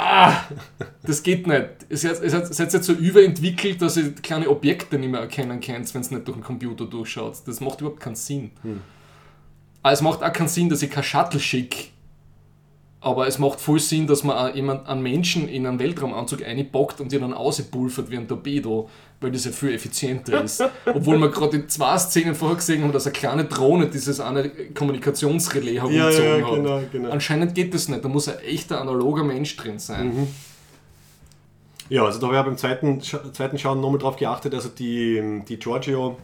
ah, 0.00 0.44
das 1.02 1.22
geht 1.22 1.46
nicht. 1.46 1.68
Ihr 1.88 1.96
seid, 1.96 2.22
ihr 2.22 2.30
seid, 2.30 2.54
seid 2.54 2.72
jetzt 2.72 2.86
so 2.86 2.92
überentwickelt, 2.92 3.82
dass 3.82 3.96
ihr 3.96 4.12
kleine 4.14 4.48
Objekte 4.48 4.98
nicht 4.98 5.10
mehr 5.10 5.20
erkennen 5.20 5.60
könnt, 5.60 5.92
wenn 5.94 6.00
es 6.00 6.10
nicht 6.10 6.26
durch 6.26 6.36
den 6.36 6.44
Computer 6.44 6.86
durchschaut. 6.86 7.36
Das 7.46 7.60
macht 7.60 7.80
überhaupt 7.80 8.00
keinen 8.00 8.16
Sinn. 8.16 8.50
Aber 9.82 9.92
es 9.92 10.02
macht 10.02 10.22
auch 10.22 10.32
keinen 10.32 10.48
Sinn, 10.48 10.68
dass 10.68 10.82
ich 10.82 10.90
kein 10.90 11.04
Shuttle 11.04 11.40
schicke. 11.40 11.88
Aber 13.02 13.26
es 13.26 13.38
macht 13.38 13.60
voll 13.60 13.80
Sinn, 13.80 14.06
dass 14.06 14.24
man 14.24 14.54
jemand, 14.54 14.86
einen 14.86 15.02
Menschen 15.02 15.48
in 15.48 15.66
einen 15.66 15.78
Weltraumanzug 15.78 16.44
einpackt 16.44 17.00
und 17.00 17.12
ihn 17.12 17.22
dann 17.22 17.32
ausgepulvert 17.32 18.10
wie 18.10 18.18
ein 18.18 18.28
Torpedo, 18.28 18.90
weil 19.22 19.30
das 19.30 19.46
ja 19.46 19.52
viel 19.52 19.72
effizienter 19.72 20.44
ist. 20.44 20.62
Obwohl 20.84 21.18
wir 21.18 21.30
gerade 21.30 21.56
in 21.56 21.68
zwei 21.68 21.96
Szenen 21.96 22.34
vorher 22.34 22.56
gesehen 22.56 22.82
haben, 22.82 22.92
dass 22.92 23.06
eine 23.06 23.14
kleine 23.14 23.44
Drohne 23.46 23.86
dieses 23.86 24.20
eine 24.20 24.50
Kommunikationsrelais 24.50 25.80
herumgezogen 25.80 26.46
hat. 26.46 26.54
genau, 26.54 26.82
genau. 26.92 27.10
Anscheinend 27.10 27.54
geht 27.54 27.72
das 27.72 27.88
nicht, 27.88 28.04
da 28.04 28.08
muss 28.08 28.28
ein 28.28 28.38
echter 28.40 28.80
analoger 28.80 29.24
Mensch 29.24 29.56
drin 29.56 29.78
sein. 29.78 30.28
Ja, 31.88 32.04
also 32.04 32.20
da 32.20 32.28
habe 32.28 32.36
ich 32.36 32.44
beim 32.44 32.56
zweiten, 32.56 33.00
zweiten 33.00 33.58
Schauen 33.58 33.80
nochmal 33.80 33.98
drauf 33.98 34.16
geachtet. 34.16 34.54
Also 34.54 34.68
die, 34.68 35.42
die 35.48 35.58
Giorgio 35.58 36.18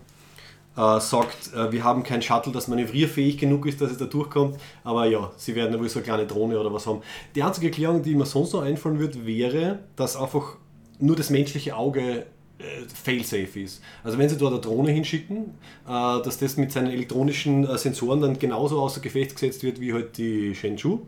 äh, 0.77 1.01
sagt, 1.01 1.53
äh, 1.55 1.73
wir 1.73 1.85
haben 1.85 2.03
kein 2.03 2.23
Shuttle, 2.23 2.53
das 2.53 2.69
manövrierfähig 2.69 3.39
genug 3.39 3.67
ist, 3.67 3.81
dass 3.81 3.91
es 3.91 3.99
da 3.99 4.05
durchkommt. 4.05 4.57
Aber 4.85 5.07
ja, 5.07 5.31
sie 5.37 5.55
werden 5.55 5.73
ja 5.73 5.81
wohl 5.81 5.89
so 5.89 5.99
eine 5.99 6.05
kleine 6.05 6.27
Drohne 6.27 6.59
oder 6.59 6.73
was 6.73 6.87
haben. 6.87 7.03
Die 7.35 7.43
einzige 7.43 7.69
Erklärung, 7.69 8.03
die 8.03 8.15
mir 8.15 8.27
sonst 8.27 8.53
noch 8.53 8.63
einfallen 8.63 8.99
wird, 8.99 9.27
wäre, 9.27 9.81
dass 9.97 10.17
einfach 10.17 10.57
nur 10.99 11.17
das 11.17 11.31
menschliche 11.31 11.77
Auge 11.77 12.27
äh, 12.59 12.65
failsafe 12.93 13.61
ist. 13.61 13.83
Also 14.03 14.19
wenn 14.19 14.29
sie 14.29 14.37
dort 14.37 14.53
eine 14.53 14.61
Drohne 14.61 14.91
hinschicken, 14.91 15.55
äh, 15.87 15.89
dass 15.89 16.39
das 16.39 16.57
mit 16.57 16.73
seinen 16.73 16.91
elektronischen 16.91 17.69
äh, 17.69 17.77
Sensoren 17.77 18.21
dann 18.21 18.39
genauso 18.39 18.81
außer 18.81 19.01
Gefecht 19.01 19.35
gesetzt 19.35 19.63
wird 19.63 19.81
wie 19.81 19.93
halt 19.93 20.17
die 20.17 20.55
Shenzhou. 20.55 21.07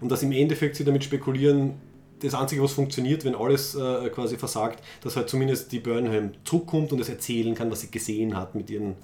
Und 0.00 0.12
dass 0.12 0.22
im 0.22 0.32
Endeffekt 0.32 0.76
sie 0.76 0.84
damit 0.84 1.02
spekulieren, 1.02 1.74
das 2.20 2.34
Einzige, 2.34 2.62
was 2.62 2.72
funktioniert, 2.72 3.24
wenn 3.24 3.34
alles 3.34 3.74
äh, 3.74 4.08
quasi 4.10 4.36
versagt, 4.36 4.82
dass 5.02 5.16
halt 5.16 5.28
zumindest 5.28 5.72
die 5.72 5.80
Burnham 5.80 6.30
zurückkommt 6.44 6.92
und 6.92 7.00
es 7.00 7.08
erzählen 7.08 7.54
kann, 7.54 7.70
was 7.70 7.82
sie 7.82 7.90
gesehen 7.90 8.36
hat 8.36 8.54
mit 8.54 8.70
ihren 8.70 8.96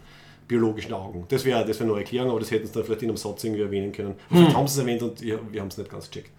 biologischen 0.49 0.93
Augen. 0.93 1.25
Das 1.29 1.45
wäre 1.45 1.65
das 1.65 1.79
wär 1.79 1.87
nur 1.87 1.99
Erklärung, 1.99 2.31
aber 2.31 2.41
das 2.41 2.51
hätten 2.51 2.67
sie 2.67 2.73
dann 2.73 2.85
vielleicht 2.85 3.03
in 3.03 3.11
einem 3.11 3.17
Satz 3.17 3.45
irgendwie 3.45 3.63
erwähnen 3.63 3.93
können. 3.93 4.15
Und 4.31 4.37
Vielleicht 4.37 4.57
haben 4.57 4.69
sie 4.69 4.81
es 4.81 4.87
erwähnt 4.87 5.03
und 5.03 5.21
ja, 5.23 5.37
wir 5.51 5.61
haben 5.61 5.69
es 5.69 5.79
nicht 5.79 5.91
ganz 5.91 6.11
gecheckt. 6.11 6.31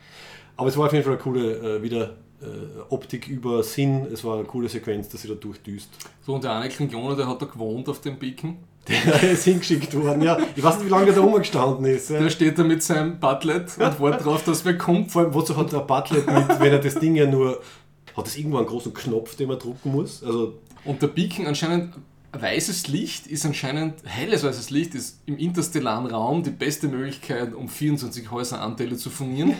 Aber 0.55 0.69
es 0.69 0.77
war 0.77 0.87
auf 0.87 0.93
jeden 0.93 1.03
Fall 1.03 1.13
eine 1.13 1.21
coole, 1.21 1.77
äh, 1.77 1.81
wieder 1.81 2.15
äh, 2.41 2.45
Optik 2.89 3.27
über 3.27 3.63
Sinn. 3.63 4.05
Es 4.11 4.23
war 4.23 4.35
eine 4.35 4.45
coole 4.45 4.69
Sequenz, 4.69 5.09
dass 5.09 5.21
sie 5.21 5.27
da 5.27 5.33
durchdüst. 5.33 5.89
So, 6.21 6.35
und 6.35 6.43
der 6.43 6.53
eine 6.53 6.69
Klingoner, 6.69 7.15
der 7.15 7.27
hat 7.27 7.41
da 7.41 7.45
gewohnt 7.45 7.89
auf 7.89 8.01
dem 8.01 8.19
Beacon. 8.19 8.57
Der 8.87 9.23
ist 9.31 9.43
hingeschickt 9.45 9.93
worden, 9.95 10.21
ja. 10.21 10.37
Ich 10.55 10.63
weiß 10.63 10.77
nicht, 10.77 10.87
wie 10.87 10.89
lange 10.89 11.05
der 11.05 11.15
da 11.15 11.21
rumgestanden 11.21 11.85
ist. 11.85 12.09
Ja. 12.09 12.19
Der 12.19 12.29
steht 12.29 12.59
da 12.59 12.63
mit 12.63 12.83
seinem 12.83 13.19
Butlet 13.19 13.77
und 13.77 13.99
wartet 13.99 14.25
drauf, 14.25 14.43
dass 14.43 14.65
wer 14.65 14.77
kommt. 14.77 15.11
Vor 15.11 15.23
allem, 15.23 15.33
wozu 15.33 15.55
hat 15.55 15.71
der 15.71 15.79
Butler 15.79 16.17
mit, 16.17 16.59
wenn 16.59 16.71
er 16.71 16.79
das 16.79 16.95
Ding 16.95 17.15
ja 17.15 17.25
nur. 17.25 17.61
Hat 18.15 18.27
das 18.27 18.35
irgendwo 18.37 18.57
einen 18.57 18.67
großen 18.67 18.93
Knopf, 18.93 19.35
den 19.35 19.47
man 19.47 19.57
drucken 19.57 19.91
muss? 19.91 20.23
Also, 20.23 20.59
Und 20.85 21.01
der 21.01 21.07
Beacon 21.07 21.47
anscheinend, 21.47 21.95
weißes 22.33 22.87
Licht 22.87 23.27
ist 23.27 23.45
anscheinend, 23.45 23.95
helles 24.05 24.43
weißes 24.43 24.69
Licht 24.69 24.95
ist 24.95 25.19
im 25.25 25.37
interstellaren 25.37 26.05
Raum 26.07 26.43
die 26.43 26.51
beste 26.51 26.87
Möglichkeit, 26.87 27.53
um 27.53 27.69
24 27.69 28.29
Häuseranteile 28.29 28.97
zu 28.97 29.09
formieren, 29.09 29.55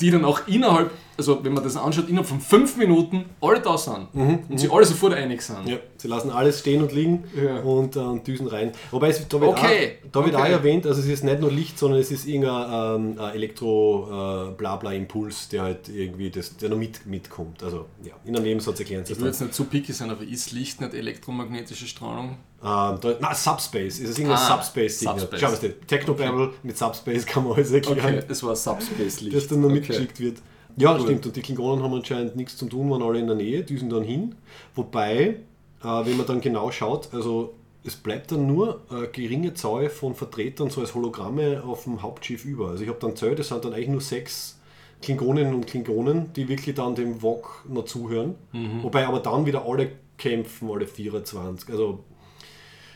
die 0.00 0.10
dann 0.10 0.24
auch 0.24 0.46
innerhalb, 0.46 0.90
also 1.16 1.44
wenn 1.44 1.52
man 1.52 1.62
das 1.64 1.76
anschaut, 1.76 2.08
innerhalb 2.08 2.26
von 2.28 2.40
5 2.40 2.76
Minuten 2.76 3.24
alle 3.40 3.60
da 3.60 3.76
sind 3.78 4.08
und 4.14 4.58
sie 4.58 4.68
alle 4.70 4.84
sofort 4.84 5.14
einig 5.14 5.42
sind. 5.42 5.68
ja, 5.68 5.76
sie 5.96 6.08
lassen 6.08 6.30
alles 6.30 6.60
stehen 6.60 6.82
und 6.82 6.92
liegen 6.92 7.24
Ja. 7.36 7.60
und 7.60 7.96
äh, 7.96 8.00
düsen 8.26 8.46
rein. 8.48 8.72
Wobei 8.90 9.08
es, 9.10 9.26
da 9.28 9.40
wird, 9.40 9.50
Okay, 9.52 9.98
auch, 10.04 10.08
da 10.12 10.24
wird 10.24 10.34
okay. 10.34 10.44
auch 10.44 10.48
erwähnt, 10.48 10.86
also 10.86 11.00
es 11.00 11.06
ist 11.08 11.24
nicht 11.24 11.40
nur 11.40 11.50
Licht, 11.50 11.78
sondern 11.78 12.00
es 12.00 12.10
ist 12.10 12.26
irgendein 12.26 13.16
ähm, 13.16 13.18
Elektro-Blabla-Impuls, 13.34 15.48
der 15.48 15.62
halt 15.62 15.88
irgendwie 15.88 16.30
das, 16.30 16.56
der 16.56 16.68
noch 16.70 16.76
mit, 16.76 17.06
mitkommt. 17.06 17.62
Also 17.62 17.86
ja, 18.02 18.12
in 18.24 18.34
einem 18.36 18.44
Nebensatz 18.44 18.78
erklären 18.80 19.04
sie 19.04 19.12
Ich 19.12 19.18
es 19.18 19.24
will 19.24 19.30
dann. 19.30 19.32
jetzt 19.32 19.40
nicht 19.42 19.54
zu 19.54 19.64
picky 19.64 19.92
sein, 19.92 20.10
aber 20.10 20.22
ist 20.24 20.52
Licht 20.52 20.80
nicht 20.80 20.94
elektromagnetische 20.94 21.86
Strahlung? 21.86 22.36
Ähm, 22.64 22.98
da, 23.00 23.14
na, 23.20 23.34
Subspace. 23.34 24.00
Es 24.00 24.10
ist 24.10 24.18
irgendein 24.18 24.40
Ah, 24.42 24.56
Subspace-Ding. 24.56 25.08
Subspace. 25.08 25.40
Schau 25.40 25.50
mal, 25.50 25.74
Technobabble 25.86 26.50
mit 26.62 26.78
Subspace 26.78 27.26
kann 27.26 27.44
man 27.44 27.54
alles 27.54 27.72
erklären. 27.72 27.98
Okay, 28.18 28.24
es 28.28 28.42
war 28.42 28.54
Subspace-Licht. 28.54 29.36
das 29.36 29.48
dann 29.48 29.60
nur 29.60 29.70
Okay. 29.70 29.80
mitgeschickt 29.80 30.20
wird. 30.20 30.38
Ja, 30.76 30.94
Cool. 30.94 31.02
stimmt. 31.02 31.26
Und 31.26 31.36
die 31.36 31.42
Klingonen 31.42 31.82
haben 31.84 31.94
anscheinend 31.94 32.36
nichts 32.36 32.56
zu 32.56 32.66
tun, 32.66 32.90
waren 32.90 33.02
alle 33.02 33.18
in 33.18 33.26
der 33.26 33.36
Nähe, 33.36 33.62
düsen 33.62 33.90
dann 33.90 34.02
hin. 34.02 34.34
Wobei, 34.74 35.20
äh, 35.20 35.36
wenn 35.82 36.16
man 36.16 36.26
dann 36.26 36.40
genau 36.40 36.70
schaut, 36.70 37.12
also 37.12 37.54
es 37.84 37.96
bleibt 37.96 38.30
dann 38.32 38.46
nur 38.46 38.80
eine 38.90 39.08
geringe 39.08 39.54
Zahl 39.54 39.90
von 39.90 40.14
Vertretern 40.14 40.70
so 40.70 40.80
als 40.80 40.94
Hologramme 40.94 41.62
auf 41.64 41.84
dem 41.84 42.00
Hauptschiff 42.02 42.44
über. 42.44 42.68
Also 42.70 42.84
ich 42.84 42.88
habe 42.88 42.98
dann 43.00 43.16
zählt, 43.16 43.38
es 43.40 43.48
sind 43.48 43.64
dann 43.64 43.72
eigentlich 43.74 43.88
nur 43.88 44.00
sechs 44.00 44.58
Klingoninnen 45.02 45.52
und 45.52 45.66
Klingonen, 45.66 46.32
die 46.34 46.48
wirklich 46.48 46.76
dann 46.76 46.94
dem 46.94 47.20
VOG 47.20 47.64
noch 47.68 47.84
zuhören. 47.86 48.36
Mhm. 48.52 48.84
Wobei 48.84 49.06
aber 49.06 49.18
dann 49.18 49.46
wieder 49.46 49.66
alle 49.66 49.90
kämpfen, 50.16 50.70
alle 50.70 50.86
24. 50.86 51.68
Also 51.70 52.04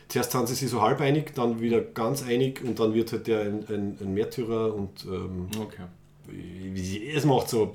zuerst 0.06 0.30
sind 0.30 0.46
sie 0.46 0.54
sich 0.54 0.70
so 0.70 0.80
halb 0.82 1.00
einig, 1.00 1.34
dann 1.34 1.60
wieder 1.60 1.80
ganz 1.80 2.22
einig 2.22 2.62
und 2.64 2.78
dann 2.78 2.94
wird 2.94 3.10
halt 3.10 3.26
der 3.26 3.40
ein, 3.40 3.64
ein, 3.68 3.98
ein 4.00 4.14
Märtyrer 4.14 4.72
und 4.72 5.04
ähm, 5.04 5.48
Okay. 5.60 5.82
Es 6.28 7.24
macht 7.24 7.48
so 7.48 7.74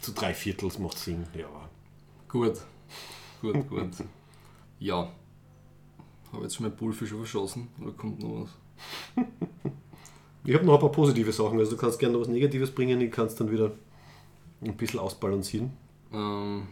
zu 0.00 0.12
drei 0.12 0.34
Viertels 0.34 0.78
macht 0.78 0.98
Sinn, 0.98 1.26
ja. 1.34 1.48
Gut. 2.28 2.60
Gut, 3.40 3.68
gut. 3.68 3.90
ja. 4.78 5.10
Habe 6.32 6.42
jetzt 6.42 6.56
schon 6.56 6.66
mein 6.66 6.76
Pulver 6.76 7.06
schon 7.06 7.18
verschossen? 7.18 7.68
Oder 7.80 7.92
kommt 7.92 8.22
noch 8.22 8.42
was? 8.42 9.24
Ich 10.44 10.54
habe 10.54 10.64
noch 10.64 10.74
ein 10.74 10.80
paar 10.80 10.90
positive 10.90 11.30
Sachen, 11.30 11.58
also 11.58 11.72
du 11.72 11.76
kannst 11.76 11.98
gerne 11.98 12.14
noch 12.14 12.20
was 12.20 12.28
Negatives 12.28 12.72
bringen, 12.72 13.00
ich 13.00 13.12
kann 13.12 13.26
es 13.26 13.36
dann 13.36 13.50
wieder 13.50 13.70
ein 14.60 14.76
bisschen 14.76 14.98
ausbalancieren. 14.98 15.70
Ähm, 16.12 16.66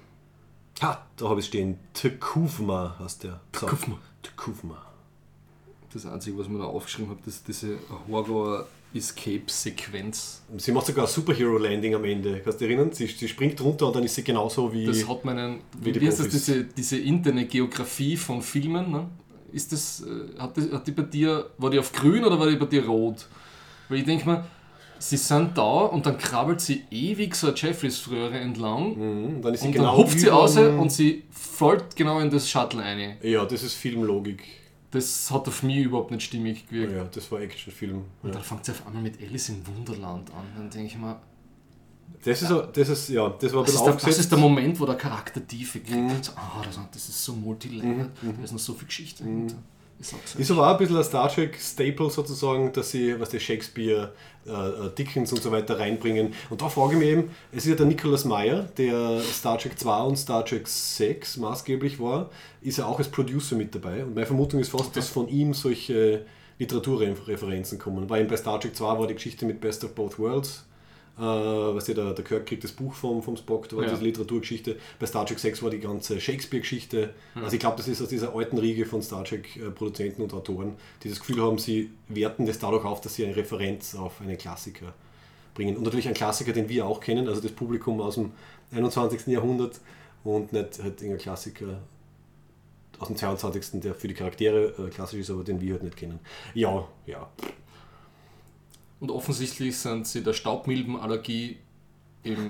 Ha, 0.81 1.07
da 1.17 1.29
habe 1.29 1.41
ich 1.41 1.47
stehen. 1.47 1.79
Tekuvma 1.93 2.97
heißt 2.99 3.25
der. 3.25 3.41
So. 3.55 3.67
Tekuvma. 3.67 3.99
Tekuvma. 4.23 4.83
das 5.93 6.07
Einzige, 6.07 6.39
was 6.39 6.49
mir 6.49 6.59
da 6.59 6.65
aufgeschrieben 6.65 7.11
habe, 7.11 7.21
ist 7.27 7.47
diese 7.49 7.79
Horror-Escape-Sequenz. 8.93 10.43
Sie 10.59 10.73
macht 10.73 10.87
sogar 10.87 11.07
ein 11.07 11.11
Superhero-Landing 11.11 11.95
am 11.95 12.05
Ende. 12.05 12.41
Kannst 12.41 12.61
du 12.61 12.67
dich 12.67 12.75
erinnern? 12.77 12.93
Sie, 12.93 13.07
sie 13.07 13.29
springt 13.29 13.61
runter 13.61 13.87
und 13.87 13.97
dann 13.97 14.05
ist 14.05 14.15
sie 14.15 14.25
genauso 14.25 14.73
wie. 14.73 14.87
Das 14.87 15.09
hat 15.09 15.25
meinen, 15.25 15.61
wie 15.81 15.95
wie, 15.95 16.01
wie 16.01 16.07
heißt 16.07 16.21
das, 16.21 16.29
diese, 16.29 16.65
diese 16.65 16.99
interne 16.99 17.47
Geografie 17.47 18.17
von 18.17 18.43
Filmen, 18.43 18.91
ne? 18.91 19.09
Ist 19.53 19.73
das, 19.73 20.03
äh, 20.03 20.39
hat, 20.39 20.57
das, 20.57 20.71
hat 20.71 20.87
die 20.87 20.93
bei 20.93 21.03
dir, 21.03 21.51
war 21.59 21.71
die 21.71 21.79
auf 21.79 21.93
grün 21.93 22.25
oder 22.25 22.39
war 22.39 22.49
die 22.49 22.57
bei 22.57 22.67
dir 22.67 22.87
rot? 22.87 23.27
Weil 23.89 23.99
ich 23.99 24.05
denke 24.05 24.25
mal, 24.25 24.45
sie 24.99 25.17
sind 25.17 25.59
da 25.59 25.63
und 25.87 26.07
dann 26.07 26.17
krabbelt 26.19 26.61
sie 26.61 26.85
ewig 26.91 27.35
so 27.35 27.49
eine 27.49 27.57
Jeffreys-Röhre 27.57 28.39
entlang 28.39 28.97
Mhm, 28.97 29.43
dann 29.43 29.55
ist 29.55 29.61
sie 29.63 29.67
und 29.67 29.73
genau 29.73 29.87
dann 29.87 29.97
hupft 29.97 30.21
sie 30.21 30.29
raus 30.29 30.57
und 30.57 30.93
sie 30.93 31.25
fällt 31.31 31.97
genau 31.97 32.21
in 32.21 32.31
das 32.31 32.49
Shuttle 32.49 32.81
rein. 32.81 33.17
Ja, 33.23 33.45
das 33.45 33.65
ist 33.65 33.75
Filmlogik. 33.75 34.60
Das 34.91 35.31
hat 35.31 35.47
auf 35.47 35.63
mich 35.63 35.77
überhaupt 35.79 36.11
nicht 36.11 36.23
stimmig 36.25 36.67
gewirkt. 36.69 36.93
Ja, 36.93 37.05
das 37.05 37.31
war 37.31 37.41
Actionfilm. 37.41 37.99
Und 38.23 38.29
Ja. 38.29 38.31
dann 38.33 38.43
fängt 38.43 38.65
sie 38.65 38.73
auf 38.73 38.87
einmal 38.87 39.03
mit 39.03 39.21
Alice 39.23 39.51
im 39.51 39.65
Wunderland 39.67 40.31
an. 40.31 40.45
Dann 40.57 40.69
denke 40.71 40.87
ich 40.89 40.99
mir, 40.99 41.21
Das, 42.25 42.43
ist, 42.43 42.51
das 42.73 42.89
ist, 42.89 43.09
ja, 43.09 43.29
das 43.29 43.53
war 43.53 43.65
das 43.65 43.75
ist, 43.75 43.85
der, 43.85 43.95
das 43.95 44.19
ist 44.19 44.31
der 44.31 44.39
Moment, 44.39 44.79
wo 44.81 44.87
der 44.87 44.97
Charakter 44.97 45.47
Tiefe 45.47 45.81
kriegt. 45.81 45.97
Mhm. 45.97 46.23
So, 46.23 46.33
ah, 46.35 46.63
das, 46.93 47.09
ist 47.09 47.25
so 47.25 47.35
multilayered, 47.35 48.11
da 48.21 48.43
ist 48.45 48.53
noch 48.53 48.59
so 48.59 48.75
viel 48.75 48.89
Geschichte 48.89 49.25
sag's 49.25 49.53
euch. 49.55 49.59
Ist 50.39 50.51
aber 50.51 50.67
auch 50.67 50.73
ein 50.73 50.79
bisschen 50.79 50.97
ein 50.97 51.05
Star 51.05 51.29
Trek 51.29 51.59
Staple 51.61 52.09
sozusagen, 52.09 52.73
dass 52.73 52.91
sie, 52.91 53.21
was 53.21 53.29
der 53.29 53.39
Shakespeare, 53.39 54.13
äh, 54.47 54.51
äh, 54.51 54.91
Dickens 54.97 55.31
und 55.33 55.43
so 55.43 55.53
weiter 55.53 55.79
reinbringen. 55.79 56.33
Und 56.49 56.63
da 56.63 56.71
frage 56.71 56.95
ich 56.95 56.99
mich 56.99 57.09
eben, 57.09 57.31
es 57.53 57.65
ist 57.65 57.71
ja 57.71 57.75
der 57.75 57.85
Nicholas 57.85 58.25
Meyer, 58.25 58.63
der 58.79 59.21
Star 59.21 59.59
Trek 59.59 59.79
2 59.79 60.03
und 60.03 60.17
Star 60.17 60.45
Trek 60.45 60.67
6 60.67 61.37
maßgeblich 61.37 62.01
war, 62.01 62.31
ist 62.63 62.79
ja 62.79 62.87
auch 62.87 62.99
als 62.99 63.09
Producer 63.09 63.57
mit 63.57 63.75
dabei. 63.75 64.03
Und 64.05 64.15
meine 64.15 64.27
Vermutung 64.27 64.61
ist 64.61 64.71
fast, 64.71 64.97
dass 64.97 65.09
von 65.09 65.29
ihm 65.29 65.53
solche 65.53 66.25
Literaturreferenzen 66.59 67.79
kommen. 67.79 68.09
Weil 68.09 68.23
eben 68.23 68.31
bei 68.31 68.39
Star 68.39 68.59
Trek 68.59 68.75
2 68.75 68.99
war 68.99 69.07
die 69.07 69.15
Geschichte 69.15 69.45
mit 69.45 69.61
Best 69.61 69.85
of 69.85 69.95
Both 69.95 70.19
Worlds. 70.19 70.65
Äh, 71.21 71.75
was 71.75 71.87
ja, 71.87 71.93
der, 71.95 72.15
der 72.15 72.25
Kirk 72.25 72.47
kriegt 72.47 72.65
das 72.65 72.73
Buch 72.73 72.95
vom, 72.95 73.23
vom 73.23 73.37
Spock, 73.37 73.69
da 73.69 73.77
war 73.77 73.85
Ja. 73.85 73.91
diese 73.91 74.03
Literaturgeschichte. 74.03 74.77
Bei 74.99 75.05
Star 75.07 75.27
Trek 75.27 75.39
6 75.39 75.63
war 75.63 75.69
die 75.71 75.79
ganze 75.81 76.19
Shakespeare-Geschichte. 76.19 77.13
Also 77.35 77.53
ich 77.55 77.61
glaube, 77.61 77.77
das 77.77 77.89
ist 77.89 78.01
aus 78.01 78.09
dieser 78.09 78.35
alten 78.35 78.57
Riege 78.57 78.87
von 78.87 79.03
Star 79.03 79.25
Trek-Produzenten 79.25 80.23
und 80.23 80.33
Autoren, 80.33 80.77
die 81.03 81.11
das 81.11 81.19
Gefühl 81.21 81.43
haben, 81.43 81.59
sie 81.59 81.91
werten 82.09 82.47
das 82.47 82.59
dadurch 82.59 82.85
auf, 82.87 83.01
dass 83.03 83.15
sie 83.17 83.27
eine 83.27 83.37
Referenz 83.37 83.95
auf 83.95 84.21
einen 84.23 84.39
Klassiker 84.39 84.95
bringen. 85.55 85.77
Und 85.77 85.83
natürlich 85.83 86.07
einen 86.07 86.15
Klassiker, 86.15 86.53
den 86.55 86.69
wir 86.71 86.87
auch 86.87 87.01
kennen, 87.01 87.29
also 87.29 87.41
das 87.43 87.53
Publikum 87.53 88.01
aus 88.01 88.15
dem 88.15 88.33
21. 88.73 89.27
Jahrhundert 89.27 89.81
und 90.25 90.53
nicht 90.55 90.83
halt 90.83 91.03
irgendein 91.03 91.19
Klassiker 91.19 91.81
aus 92.99 93.09
dem 93.09 93.17
22., 93.17 93.81
der 93.81 93.95
für 93.95 94.09
die 94.09 94.15
Charaktere 94.15 94.75
äh, 94.79 94.91
klassisch 94.91 95.21
ist, 95.21 95.31
aber 95.31 95.43
den 95.45 95.61
wir 95.61 95.73
halt 95.73 95.83
nicht 95.83 95.97
kennen. 95.97 96.19
Ja, 96.55 96.87
ja. 97.07 97.29
Und 99.01 99.11
offensichtlich 99.11 99.77
sind 99.79 100.07
sie 100.07 100.23
der 100.23 100.33
Staubmilbenallergie 100.35 101.57
im. 102.23 102.49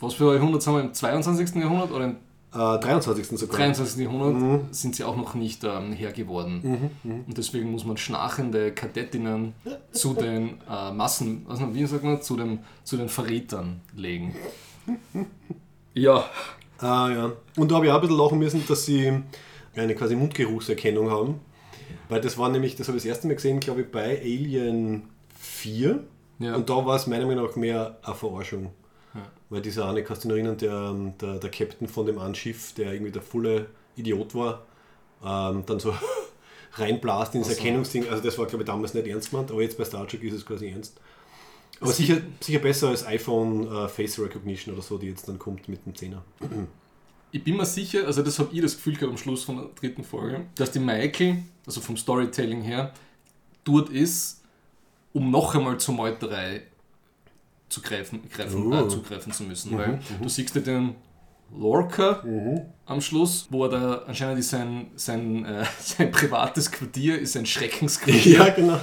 Was 0.00 0.14
für 0.14 0.34
Jahrhundert 0.34 0.62
sind 0.62 0.74
wir? 0.74 0.80
Im 0.82 0.94
22. 0.94 1.54
Jahrhundert 1.56 1.90
oder 1.90 2.04
im 2.04 2.16
Äh, 2.52 2.78
23. 2.80 3.38
sogar. 3.38 3.56
23. 3.56 4.02
Jahrhundert 4.04 4.34
Mhm. 4.34 4.68
sind 4.72 4.94
sie 4.94 5.04
auch 5.04 5.16
noch 5.16 5.34
nicht 5.34 5.64
ähm, 5.64 5.92
Herr 5.92 6.12
geworden. 6.12 6.90
Und 7.02 7.36
deswegen 7.36 7.70
muss 7.72 7.84
man 7.84 7.96
schnarchende 7.96 8.72
Kadettinnen 8.72 9.54
zu 9.92 10.14
den 10.14 10.60
äh, 10.70 10.92
Massen, 10.92 11.44
also 11.48 11.74
wie 11.74 11.84
sagt 11.86 12.04
man, 12.04 12.22
zu, 12.22 12.36
dem, 12.36 12.60
zu 12.84 12.96
den 12.96 13.08
Verrätern 13.08 13.80
legen. 13.96 14.34
Ja. 15.94 16.24
Ah, 16.78 17.08
ja. 17.10 17.32
Und 17.56 17.70
da 17.70 17.76
habe 17.76 17.86
ich 17.86 17.92
auch 17.92 17.96
ein 17.96 18.00
bisschen 18.02 18.18
lachen 18.18 18.38
müssen, 18.38 18.64
dass 18.66 18.84
sie 18.84 19.12
eine 19.76 19.94
quasi 19.94 20.16
Mundgeruchserkennung 20.16 21.10
haben. 21.10 21.40
Weil 22.08 22.20
das 22.20 22.36
war 22.36 22.48
nämlich, 22.50 22.76
das 22.76 22.88
habe 22.88 22.98
ich 22.98 23.04
das 23.04 23.08
erste 23.08 23.26
Mal 23.26 23.34
gesehen, 23.34 23.60
glaube 23.60 23.82
ich, 23.82 23.90
bei 23.90 24.20
Alien 24.20 25.04
4. 25.64 26.04
Ja. 26.40 26.54
Und 26.56 26.68
da 26.68 26.84
war 26.84 26.96
es 26.96 27.06
meiner 27.06 27.26
Meinung 27.26 27.46
nach 27.46 27.56
mehr 27.56 27.98
eine 28.02 28.14
Verarschung. 28.14 28.70
Ja. 29.14 29.22
Weil 29.48 29.62
dieser 29.62 29.88
eine, 29.88 30.04
kannst 30.04 30.24
du 30.24 30.28
noch 30.28 30.34
erinnern, 30.34 30.58
der, 30.58 30.72
ähm, 30.72 31.14
der, 31.18 31.38
der 31.38 31.50
Captain 31.50 31.88
von 31.88 32.04
dem 32.04 32.18
Anschiff, 32.18 32.74
der 32.74 32.92
irgendwie 32.92 33.12
der 33.12 33.22
volle 33.22 33.66
Idiot 33.96 34.34
war, 34.34 34.66
ähm, 35.24 35.64
dann 35.64 35.80
so 35.80 35.94
reinblast 36.74 37.34
in 37.34 37.40
das 37.40 37.48
Ach 37.48 37.54
so. 37.54 37.58
Erkennungsding. 37.58 38.08
Also 38.08 38.22
das 38.22 38.36
war, 38.36 38.46
glaube 38.46 38.62
ich, 38.62 38.66
damals 38.66 38.92
nicht 38.92 39.06
ernst 39.06 39.30
gemeint, 39.30 39.50
aber 39.50 39.62
jetzt 39.62 39.78
bei 39.78 39.84
Star 39.84 40.06
Trek 40.06 40.22
ist 40.22 40.34
es 40.34 40.44
quasi 40.44 40.68
ernst. 40.68 41.00
Aber 41.80 41.92
sicher, 41.92 42.18
sicher 42.40 42.58
besser 42.58 42.88
als 42.88 43.06
iPhone 43.06 43.66
äh, 43.66 43.88
Face 43.88 44.18
Recognition 44.18 44.74
oder 44.74 44.82
so, 44.82 44.98
die 44.98 45.08
jetzt 45.08 45.28
dann 45.28 45.38
kommt 45.38 45.68
mit 45.68 45.84
dem 45.86 45.94
Zehner. 45.94 46.22
Ich 47.32 47.42
bin 47.42 47.56
mir 47.56 47.66
sicher, 47.66 48.06
also 48.06 48.22
das 48.22 48.38
habe 48.38 48.50
ich 48.52 48.60
das 48.60 48.76
Gefühl 48.76 48.94
gehabt 48.94 49.10
am 49.10 49.18
Schluss 49.18 49.44
von 49.44 49.56
der 49.56 49.66
dritten 49.74 50.04
Folge, 50.04 50.44
dass 50.54 50.70
die 50.70 50.78
Michael, 50.78 51.38
also 51.66 51.80
vom 51.80 51.96
Storytelling 51.96 52.62
her, 52.62 52.92
dort 53.64 53.88
ist, 53.88 54.43
um 55.14 55.30
noch 55.30 55.54
einmal 55.54 55.78
zur 55.78 55.94
Meuterei 55.94 56.62
zu 57.70 57.80
greifen, 57.80 58.20
greifen, 58.30 58.70
Oh. 58.72 58.84
äh, 58.84 58.88
zugreifen 58.88 59.32
zu 59.32 59.44
müssen. 59.44 59.76
Weil 59.78 59.98
du 60.22 60.28
siehst 60.28 60.54
ja 60.54 60.60
den 60.60 60.94
Lorca 61.56 62.22
am 62.86 63.00
Schluss, 63.00 63.46
wo 63.50 63.64
er 63.64 63.70
da 63.70 63.94
anscheinend 64.06 64.38
ist 64.40 64.50
sein, 64.50 64.88
sein, 64.96 65.44
äh, 65.44 65.64
sein 65.80 66.10
privates 66.10 66.70
Quartier, 66.70 67.18
ist 67.18 67.36
ein 67.36 67.46
Schreckensquartier. 67.46 68.38
Ja, 68.38 68.48
genau. 68.50 68.78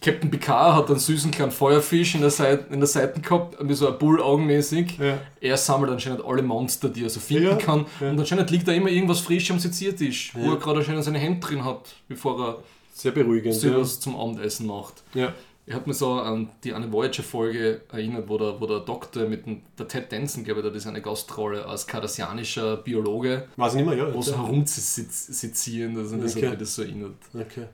Captain 0.00 0.28
Picard 0.30 0.74
hat 0.74 0.90
einen 0.90 0.98
süßen 0.98 1.30
kleinen 1.30 1.52
Feuerfisch 1.52 2.16
in 2.16 2.22
der, 2.22 2.30
Seite, 2.30 2.72
in 2.74 2.80
der 2.80 2.88
Seite 2.88 3.20
gehabt, 3.20 3.56
wie 3.60 3.72
so 3.74 3.86
ein 3.86 3.96
Bull-augenmäßig. 3.98 4.98
Ja. 4.98 5.18
Er 5.40 5.56
sammelt 5.56 5.92
anscheinend 5.92 6.24
alle 6.24 6.42
Monster, 6.42 6.88
die 6.88 7.04
er 7.04 7.10
so 7.10 7.20
finden 7.20 7.44
Ja, 7.50 7.54
kann. 7.56 7.86
ja. 8.00 8.10
Und 8.10 8.18
anscheinend 8.18 8.50
liegt 8.50 8.66
da 8.66 8.72
immer 8.72 8.88
irgendwas 8.88 9.20
frisch 9.20 9.48
am 9.52 9.60
Seziertisch, 9.60 10.32
wo 10.34 10.50
er 10.50 10.56
gerade 10.56 10.80
anscheinend 10.80 11.04
sein 11.04 11.14
Hemd 11.14 11.48
drin 11.48 11.64
hat, 11.64 11.94
bevor 12.08 12.40
er 12.44 12.58
Sehr 12.92 13.12
beruhigend. 13.12 13.54
sich 13.54 13.72
was 13.72 14.00
zum 14.00 14.16
Abendessen 14.18 14.66
macht. 14.66 15.04
Ja. 15.14 15.32
Er 15.64 15.76
hat 15.76 15.86
mir 15.86 15.94
so 15.94 16.14
an 16.14 16.48
die 16.64 16.72
eine 16.74 16.90
Voyager-Folge 16.92 17.82
erinnert, 17.92 18.28
wo 18.28 18.36
der, 18.36 18.60
wo 18.60 18.66
der 18.66 18.80
Doktor 18.80 19.28
mit 19.28 19.46
dem, 19.46 19.62
der 19.78 19.86
Ted 19.86 20.10
Danson, 20.10 20.42
glaube 20.42 20.60
ich, 20.60 20.66
der 20.66 20.74
ist 20.74 20.86
eine 20.88 21.00
Gastrolle 21.00 21.64
als 21.66 21.86
kardassianischer 21.86 22.78
Biologe, 22.78 23.46
Weiß 23.56 23.74
ich 23.74 23.80
nicht 23.80 23.88
mehr, 23.88 23.96
ja. 24.08 24.12
wo 24.12 24.20
so 24.20 24.32
ja. 24.32 24.42
herumzusezieren, 24.42 25.96
also 25.96 26.16
das 26.16 26.34
Okay. 26.36 26.46
hat 26.46 26.52
mir 26.52 26.58
das 26.58 26.74
so 26.74 26.82
erinnert. 26.82 27.14
Okay. 27.32 27.66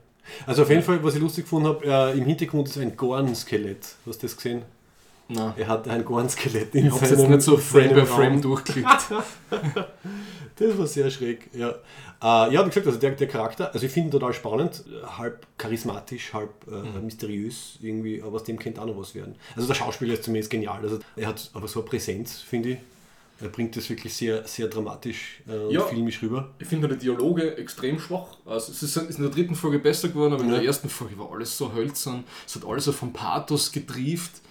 Also 0.45 0.61
auf 0.61 0.69
jeden 0.69 0.83
Fall, 0.83 1.03
was 1.03 1.15
ich 1.15 1.21
lustig 1.21 1.45
gefunden 1.45 1.67
habe, 1.69 1.83
äh, 1.85 2.17
im 2.17 2.25
Hintergrund 2.25 2.67
ist 2.67 2.77
ein 2.77 2.95
Gorn-Skelett. 2.95 3.95
Hast 4.05 4.21
du 4.21 4.27
das 4.27 4.35
gesehen? 4.37 4.61
Na, 5.29 5.53
Er 5.57 5.67
hat 5.67 5.87
ein 5.87 6.03
Gorn-Skelett 6.03 6.73
in 6.75 6.87
ich 6.87 6.91
habe 6.91 7.05
jetzt 7.05 7.17
seinem 7.17 7.31
nicht 7.31 7.41
so 7.43 7.55
Frame 7.57 7.93
by 7.93 8.05
Frame 8.05 8.33
Raum. 8.33 8.41
durchklickt. 8.41 8.89
Das 10.55 10.77
war 10.77 10.87
sehr 10.87 11.09
schräg, 11.09 11.49
ja. 11.53 11.69
Äh, 11.69 12.53
ja, 12.53 12.65
wie 12.65 12.67
gesagt, 12.69 12.85
also 12.85 12.99
der, 12.99 13.11
der 13.11 13.29
Charakter, 13.29 13.73
also 13.73 13.85
ich 13.85 13.91
finde 13.93 14.09
ihn 14.09 14.11
total 14.11 14.33
spannend, 14.33 14.83
halb 15.17 15.47
charismatisch, 15.57 16.33
halb 16.33 16.49
äh, 16.69 16.99
mysteriös 16.99 17.77
irgendwie, 17.81 18.21
aber 18.21 18.35
aus 18.35 18.43
dem 18.43 18.59
könnte 18.59 18.81
auch 18.81 18.85
noch 18.85 18.97
was 18.97 19.15
werden. 19.15 19.35
Also 19.55 19.69
der 19.69 19.75
Schauspieler 19.75 20.15
ist 20.15 20.25
zumindest 20.25 20.49
genial, 20.51 20.81
also 20.81 20.99
er 21.15 21.27
hat 21.29 21.49
aber 21.53 21.65
so 21.69 21.79
eine 21.79 21.87
Präsenz, 21.89 22.39
finde 22.41 22.69
ich. 22.71 22.77
Er 23.41 23.47
bringt 23.47 23.77
das 23.77 23.89
wirklich 23.89 24.13
sehr, 24.13 24.45
sehr 24.45 24.67
dramatisch 24.67 25.41
äh, 25.47 25.53
und 25.53 25.71
Ja. 25.71 25.83
filmisch 25.83 26.21
rüber. 26.21 26.49
Ich 26.59 26.67
finde 26.67 26.89
die 26.89 26.97
Dialoge 26.97 27.55
extrem 27.55 27.97
schwach. 27.97 28.35
Also 28.45 28.73
es 28.73 28.83
ist, 28.83 28.97
ist 28.97 29.15
in 29.17 29.23
der 29.23 29.31
dritten 29.31 29.55
Folge 29.55 29.79
besser 29.79 30.09
geworden, 30.09 30.33
aber 30.33 30.43
in 30.43 30.49
Ja. 30.49 30.55
der 30.55 30.65
ersten 30.65 30.89
Folge 30.89 31.17
war 31.17 31.31
alles 31.31 31.57
so 31.57 31.71
hölzern. 31.71 32.25
Es 32.45 32.53
hat 32.57 32.65
alles 32.65 32.83
so 32.83 32.91
vom 32.91 33.13
Pathos 33.13 33.71
getrieft. 33.71 34.41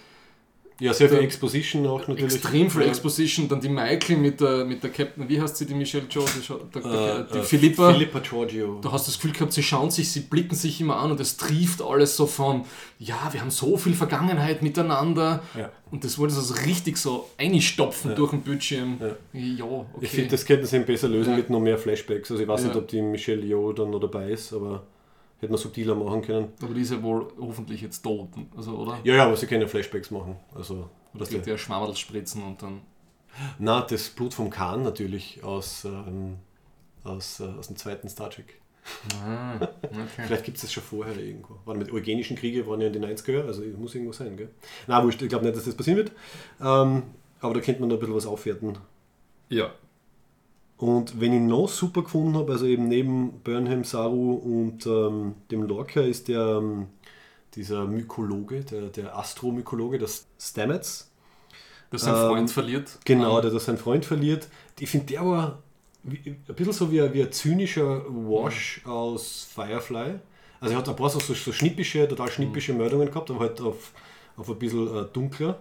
Ja, 0.79 0.93
sehr 0.93 1.09
viel 1.09 1.19
Exposition 1.19 1.85
auch 1.87 1.99
natürlich. 2.07 2.23
Extrem 2.35 2.69
viel 2.69 2.81
Ja. 2.81 2.87
Exposition. 2.87 3.47
Dann 3.49 3.59
die 3.59 3.69
Michael 3.69 4.17
mit 4.17 4.39
der, 4.39 4.63
mit 4.65 4.81
der 4.81 4.89
Captain, 4.91 5.27
wie 5.27 5.41
heißt 5.41 5.57
sie, 5.57 5.65
die 5.65 5.73
Michelle 5.73 6.05
Joe? 6.09 6.23
Die, 6.25 6.79
der, 6.79 6.81
der, 6.81 7.23
die 7.23 7.37
Äh, 7.37 7.41
äh, 7.41 7.43
Philippa. 7.43 7.91
Philippa 7.93 8.19
Giorgio. 8.19 8.79
Du 8.81 8.91
hast 8.91 9.07
das 9.07 9.15
Gefühl 9.15 9.31
gehabt, 9.33 9.51
sie 9.53 9.63
schauen 9.63 9.91
sich, 9.91 10.11
sie 10.11 10.21
blicken 10.21 10.55
sich 10.55 10.79
immer 10.79 10.97
an 10.97 11.11
und 11.11 11.19
es 11.19 11.35
trieft 11.37 11.81
alles 11.81 12.15
so 12.15 12.25
von, 12.27 12.63
ja, 12.97 13.15
wir 13.31 13.41
haben 13.41 13.51
so 13.51 13.75
viel 13.77 13.93
Vergangenheit 13.93 14.61
miteinander. 14.61 15.43
Ja. 15.57 15.69
Und 15.91 16.03
das 16.03 16.17
wollte 16.17 16.33
sie 16.35 16.41
so 16.41 16.53
richtig 16.65 16.97
so 16.97 17.29
einstopfen 17.37 18.11
Ja. 18.11 18.15
durch 18.15 18.31
den 18.31 18.41
Bildschirm. 18.41 18.97
Ja. 19.01 19.39
Ja, 19.39 19.65
okay. 19.65 19.85
Ich 20.01 20.09
finde, 20.11 20.29
das 20.31 20.45
könnten 20.45 20.65
sie 20.65 20.79
besser 20.79 21.07
lösen 21.09 21.35
mit 21.35 21.49
noch 21.49 21.59
mehr 21.59 21.77
Flashbacks. 21.77 22.31
Also 22.31 22.41
ich 22.41 22.47
weiß 22.47 22.63
nicht, 22.63 22.75
ob 22.75 22.87
die 22.87 23.01
Michelle 23.01 23.43
Yeoh 23.45 23.73
dann 23.73 23.89
noch 23.89 23.99
dabei 23.99 24.29
ist, 24.31 24.53
aber 24.53 24.83
hätte 25.39 25.51
man 25.51 25.57
subtiler 25.61 25.95
machen 25.95 26.21
können. 26.21 26.49
aber 26.61 26.73
die 26.73 26.81
ist 26.81 26.91
ja 26.91 27.01
wohl 27.01 27.27
hoffentlich 27.39 27.81
jetzt 27.81 28.01
tot, 28.01 28.29
also, 28.55 28.75
oder? 28.77 28.99
Ja, 29.03 29.15
ja, 29.15 29.25
aber 29.25 29.35
sie 29.37 29.47
können 29.47 29.61
ja 29.61 29.67
Flashbacks 29.67 30.11
machen. 30.11 30.37
Also, 30.53 30.89
Oder 31.13 31.21
was 31.21 31.29
kriegt 31.29 31.45
der 31.45 31.57
Schwammerl 31.57 31.95
spritzen 31.95 32.43
und 32.43 32.61
dann. 32.61 32.81
na, 33.57 33.81
das 33.81 34.09
Blut 34.09 34.33
vom 34.33 34.49
Khan 34.49 34.83
natürlich 34.83 35.43
aus, 35.43 35.85
ähm, 35.85 36.37
aus, 37.03 37.39
äh, 37.39 37.45
aus 37.45 37.67
dem 37.67 37.77
zweiten 37.77 38.09
Star 38.09 38.29
Trek. 38.29 38.59
Ah, 39.23 39.55
okay. 39.55 39.97
Vielleicht 40.25 40.45
gibt 40.45 40.57
es 40.57 40.63
das 40.63 40.73
schon 40.73 40.83
vorher 40.83 41.17
irgendwo. 41.17 41.55
Warte, 41.65 41.79
mit 41.79 41.91
eugenischen 41.91 42.35
Kriege 42.35 42.65
waren 42.67 42.81
ja 42.81 42.87
in 42.87 42.93
den 42.93 43.05
90er, 43.05 43.45
also 43.45 43.63
es 43.63 43.77
muss 43.77 43.93
irgendwo 43.93 44.13
sein, 44.13 44.35
gell? 44.35 44.49
Na, 44.87 45.03
wurscht, 45.03 45.21
ich 45.21 45.29
glaube 45.29 45.45
nicht, 45.45 45.55
dass 45.55 45.65
das 45.65 45.75
passieren 45.75 45.97
wird. 45.97 46.11
Ähm, 46.59 47.03
aber 47.39 47.53
da 47.53 47.59
könnte 47.61 47.79
man 47.81 47.89
noch 47.89 47.97
ein 47.97 47.99
bisschen 47.99 48.15
was 48.15 48.25
aufwerten. 48.25 48.77
Ja. 49.49 49.73
Und 50.79 51.19
wenn 51.19 51.33
ich 51.33 51.41
noch 51.41 51.67
super 51.67 52.03
gefunden 52.03 52.35
habe, 52.35 52.53
also 52.53 52.65
eben 52.65 52.87
neben 52.87 53.41
Burnham, 53.43 53.83
Saru 53.83 54.33
und 54.35 54.85
ähm, 54.87 55.35
dem 55.51 55.63
Lorca 55.63 55.99
ist 56.01 56.29
der 56.29 56.59
ähm, 56.61 56.87
dieser 57.55 57.85
Mykologe, 57.85 58.61
der, 58.61 58.83
der 58.89 59.17
Astromykologe, 59.17 59.99
das 59.99 60.27
Stamets. 60.39 61.11
Der 61.91 61.99
seinen 61.99 62.15
Ähm, 62.15 62.27
Freund 62.29 62.51
verliert. 62.51 62.97
Genau, 63.03 63.37
Ah, 63.37 63.41
der 63.41 63.51
da 63.51 63.59
seinen 63.59 63.77
Freund 63.77 64.05
verliert. 64.05 64.47
Ich 64.79 64.89
finde, 64.89 65.07
der 65.07 65.25
war 65.25 65.59
wie, 66.03 66.19
ein 66.47 66.55
bisschen 66.55 66.71
so 66.73 66.91
wie 66.91 67.01
ein, 67.01 67.13
wie 67.13 67.23
ein 67.23 67.31
zynischer 67.31 68.05
Wash 68.07 68.81
aus 68.85 69.49
Firefly. 69.53 70.19
Also 70.61 70.73
er 70.73 70.77
hat 70.79 70.87
ein 70.89 70.95
paar 70.95 71.09
so, 71.09 71.19
so, 71.19 71.33
so 71.33 71.51
schnippische, 71.51 72.07
total 72.07 72.29
schnippische 72.31 72.73
Meldungen 72.73 73.09
gehabt, 73.09 73.29
aber 73.31 73.41
halt 73.41 73.59
auf, 73.61 73.91
auf 74.37 74.49
ein 74.49 74.59
bisschen 74.59 74.87
äh, 74.95 75.05
dunkler. 75.11 75.59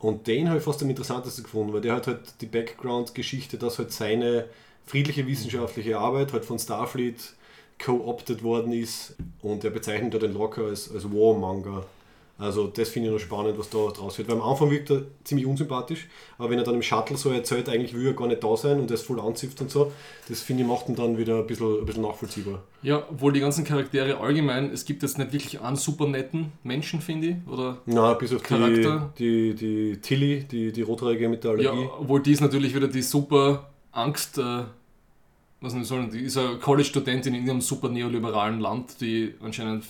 Und 0.00 0.26
den 0.26 0.48
habe 0.48 0.58
ich 0.58 0.64
fast 0.64 0.82
am 0.82 0.90
interessantesten 0.90 1.44
gefunden, 1.44 1.72
weil 1.72 1.82
der 1.82 1.94
hat 1.94 2.06
halt 2.06 2.20
die 2.40 2.46
Background-Geschichte, 2.46 3.58
dass 3.58 3.78
halt 3.78 3.92
seine 3.92 4.46
friedliche 4.86 5.26
wissenschaftliche 5.26 5.98
Arbeit 5.98 6.32
halt 6.32 6.44
von 6.44 6.58
Starfleet 6.58 7.34
co-opted 7.78 8.42
worden 8.42 8.72
ist 8.72 9.14
und 9.42 9.62
er 9.62 9.70
bezeichnet 9.70 10.14
ja 10.14 10.20
den 10.20 10.32
Locker 10.34 10.64
als, 10.64 10.90
als 10.92 11.04
War-Manga. 11.04 11.84
Also 12.40 12.68
das 12.68 12.88
finde 12.88 13.08
ich 13.08 13.12
noch 13.12 13.20
spannend, 13.20 13.58
was 13.58 13.68
da 13.68 13.78
draus 13.88 14.16
wird. 14.16 14.28
Weil 14.28 14.36
am 14.36 14.42
Anfang 14.42 14.70
wirkt 14.70 14.90
er 14.90 15.02
ziemlich 15.24 15.46
unsympathisch, 15.46 16.08
aber 16.38 16.48
wenn 16.50 16.58
er 16.58 16.64
dann 16.64 16.74
im 16.74 16.82
Shuttle 16.82 17.16
so 17.18 17.30
erzählt, 17.30 17.68
eigentlich 17.68 17.92
will 17.94 18.06
er 18.06 18.14
gar 18.14 18.26
nicht 18.28 18.42
da 18.42 18.56
sein 18.56 18.80
und 18.80 18.90
das 18.90 19.02
voll 19.02 19.20
anzipft 19.20 19.60
und 19.60 19.70
so, 19.70 19.92
das 20.28 20.40
finde 20.40 20.62
ich 20.62 20.68
macht 20.68 20.88
ihn 20.88 20.96
dann 20.96 21.18
wieder 21.18 21.36
ein 21.36 21.46
bisschen, 21.46 21.80
ein 21.80 21.84
bisschen 21.84 22.02
nachvollziehbar. 22.02 22.62
Ja, 22.82 23.02
obwohl 23.10 23.32
die 23.34 23.40
ganzen 23.40 23.64
Charaktere 23.64 24.18
allgemein, 24.18 24.70
es 24.72 24.86
gibt 24.86 25.02
jetzt 25.02 25.18
nicht 25.18 25.32
wirklich 25.32 25.60
einen 25.60 25.76
super 25.76 26.06
netten 26.08 26.52
Menschen, 26.62 27.00
finde 27.02 27.26
ich. 27.28 27.36
Oder 27.46 27.78
Na, 27.84 28.14
bis 28.14 28.32
auf 28.32 28.40
die, 28.40 28.48
Charakter. 28.48 29.12
die, 29.18 29.54
die 29.54 29.98
Tilly, 30.00 30.44
die, 30.44 30.72
die 30.72 30.82
Rothaarige 30.82 31.28
mit 31.28 31.44
der 31.44 31.60
Ja, 31.60 31.70
Allergie. 31.72 31.88
obwohl 32.00 32.22
die 32.22 32.32
ist 32.32 32.40
natürlich 32.40 32.74
wieder 32.74 32.88
die 32.88 33.02
super 33.02 33.68
Angst, 33.92 34.38
äh, 34.38 34.62
was 35.60 35.74
sollen, 35.86 36.10
die 36.10 36.20
ist 36.20 36.38
eine 36.38 36.56
College-Studentin 36.58 37.34
in 37.34 37.46
ihrem 37.46 37.60
super 37.60 37.90
neoliberalen 37.90 38.60
Land, 38.60 39.00
die 39.02 39.34
anscheinend 39.42 39.84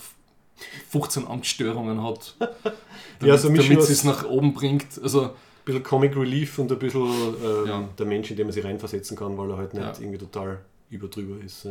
15 0.89 1.27
Angststörungen 1.27 2.03
hat, 2.03 2.35
damit, 2.39 2.53
Ja, 3.23 3.37
so 3.37 3.49
Mischung 3.49 3.69
damit 3.75 3.85
sie 3.87 3.93
es 3.93 4.03
nach 4.03 4.25
oben 4.25 4.53
bringt. 4.53 4.85
Also, 5.01 5.23
Ein 5.25 5.31
bisschen 5.65 5.83
Comic 5.83 6.15
Relief 6.15 6.57
und 6.59 6.71
ein 6.71 6.79
bisschen 6.79 7.01
ähm, 7.07 7.67
Ja. 7.67 7.89
der 7.99 8.05
Mensch, 8.05 8.31
in 8.31 8.37
dem 8.37 8.47
man 8.47 8.53
sich 8.53 8.63
reinversetzen 8.63 9.15
kann, 9.17 9.37
weil 9.37 9.49
er 9.51 9.57
halt 9.57 9.73
nicht 9.73 9.83
Ja. 9.83 9.93
irgendwie 9.99 10.17
total 10.17 10.59
überdrüber 10.89 11.43
ist. 11.43 11.67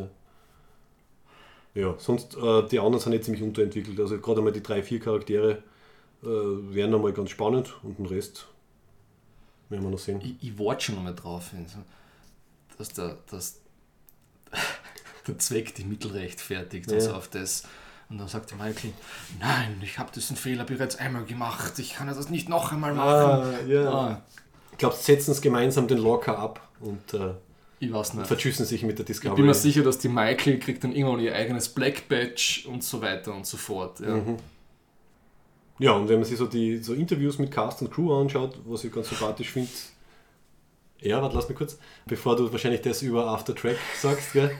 Ja, 1.74 1.94
sonst 1.98 2.36
äh, 2.36 2.66
die 2.68 2.78
anderen 2.80 2.98
sind 3.00 3.12
jetzt 3.12 3.24
ziemlich 3.26 3.42
unterentwickelt. 3.42 3.98
Also 4.00 4.18
gerade 4.18 4.38
einmal 4.40 4.52
die 4.52 4.62
drei, 4.62 4.82
vier 4.82 4.98
Charaktere 5.00 5.62
äh, 6.22 6.26
wären 6.26 6.94
einmal 6.94 7.12
ganz 7.12 7.30
spannend 7.30 7.74
und 7.82 7.98
den 7.98 8.06
Rest 8.06 8.46
werden 9.68 9.84
wir 9.84 9.90
noch 9.90 9.98
sehen. 9.98 10.20
ich, 10.22 10.34
ich 10.40 10.58
warte 10.58 10.84
schon 10.86 10.96
einmal 10.98 11.14
drauf, 11.14 11.52
also, 11.56 11.78
dass 12.76 12.88
der, 12.88 13.18
dass 13.30 13.60
der 15.28 15.38
Zweck 15.38 15.74
die 15.76 15.84
Mittel 15.84 16.10
rechtfertigt 16.10 16.90
Ja. 16.90 17.00
so 17.00 17.12
auf 17.12 17.28
das. 17.28 17.62
Und 18.10 18.18
dann 18.18 18.26
sagt 18.28 18.50
der 18.50 18.58
Michael, 18.58 18.92
nein, 19.38 19.80
ich 19.84 19.98
habe 19.98 20.10
diesen 20.12 20.36
Fehler 20.36 20.64
bereits 20.64 20.96
einmal 20.96 21.24
gemacht, 21.24 21.78
ich 21.78 21.94
kann 21.94 22.08
das 22.08 22.28
nicht 22.28 22.48
noch 22.48 22.72
einmal 22.72 22.92
machen. 22.92 23.08
Ah, 23.54 23.60
ja. 23.68 23.88
Ah, 23.90 24.22
Ich 24.72 24.78
glaube, 24.78 24.96
sie 24.96 25.04
setzen 25.04 25.30
es 25.30 25.40
gemeinsam 25.40 25.86
den 25.86 25.98
Locker 25.98 26.36
ab 26.36 26.68
und 26.80 27.14
äh, 27.14 27.34
ich 27.78 27.92
weiß 27.92 28.14
nicht. 28.14 28.26
verschüssen 28.26 28.66
sich 28.66 28.82
mit 28.82 28.98
der 28.98 29.04
Ich 29.04 29.06
Discovery. 29.06 29.36
bin 29.36 29.46
mir 29.46 29.54
sicher, 29.54 29.82
dass 29.84 29.98
die 29.98 30.08
Michael 30.08 30.58
kriegt 30.58 30.82
dann 30.82 30.92
irgendwann 30.92 31.20
ihr 31.20 31.34
eigenes 31.34 31.68
Black 31.68 32.08
Badge 32.08 32.64
und 32.66 32.82
so 32.82 33.00
weiter 33.00 33.32
und 33.32 33.46
so 33.46 33.56
fort. 33.56 34.00
Ja. 34.00 34.16
Mhm. 34.16 34.36
Ja, 35.78 35.92
und 35.92 36.08
wenn 36.08 36.16
man 36.16 36.24
sich 36.24 36.36
so 36.36 36.46
die 36.46 36.78
so 36.78 36.92
Interviews 36.94 37.38
mit 37.38 37.50
Cast 37.50 37.80
und 37.80 37.90
Crew 37.90 38.12
anschaut, 38.20 38.58
was 38.66 38.84
ich 38.84 38.92
ganz 38.92 39.08
sympathisch 39.08 39.50
finde. 39.50 39.70
Ja, 41.02 41.22
warte, 41.22 41.34
lass 41.34 41.48
mich 41.48 41.56
kurz, 41.56 41.78
bevor 42.06 42.36
du 42.36 42.50
wahrscheinlich 42.52 42.82
das 42.82 43.00
über 43.02 43.26
After 43.26 43.54
Track 43.54 43.76
sagst. 43.96 44.32
Gell? 44.34 44.50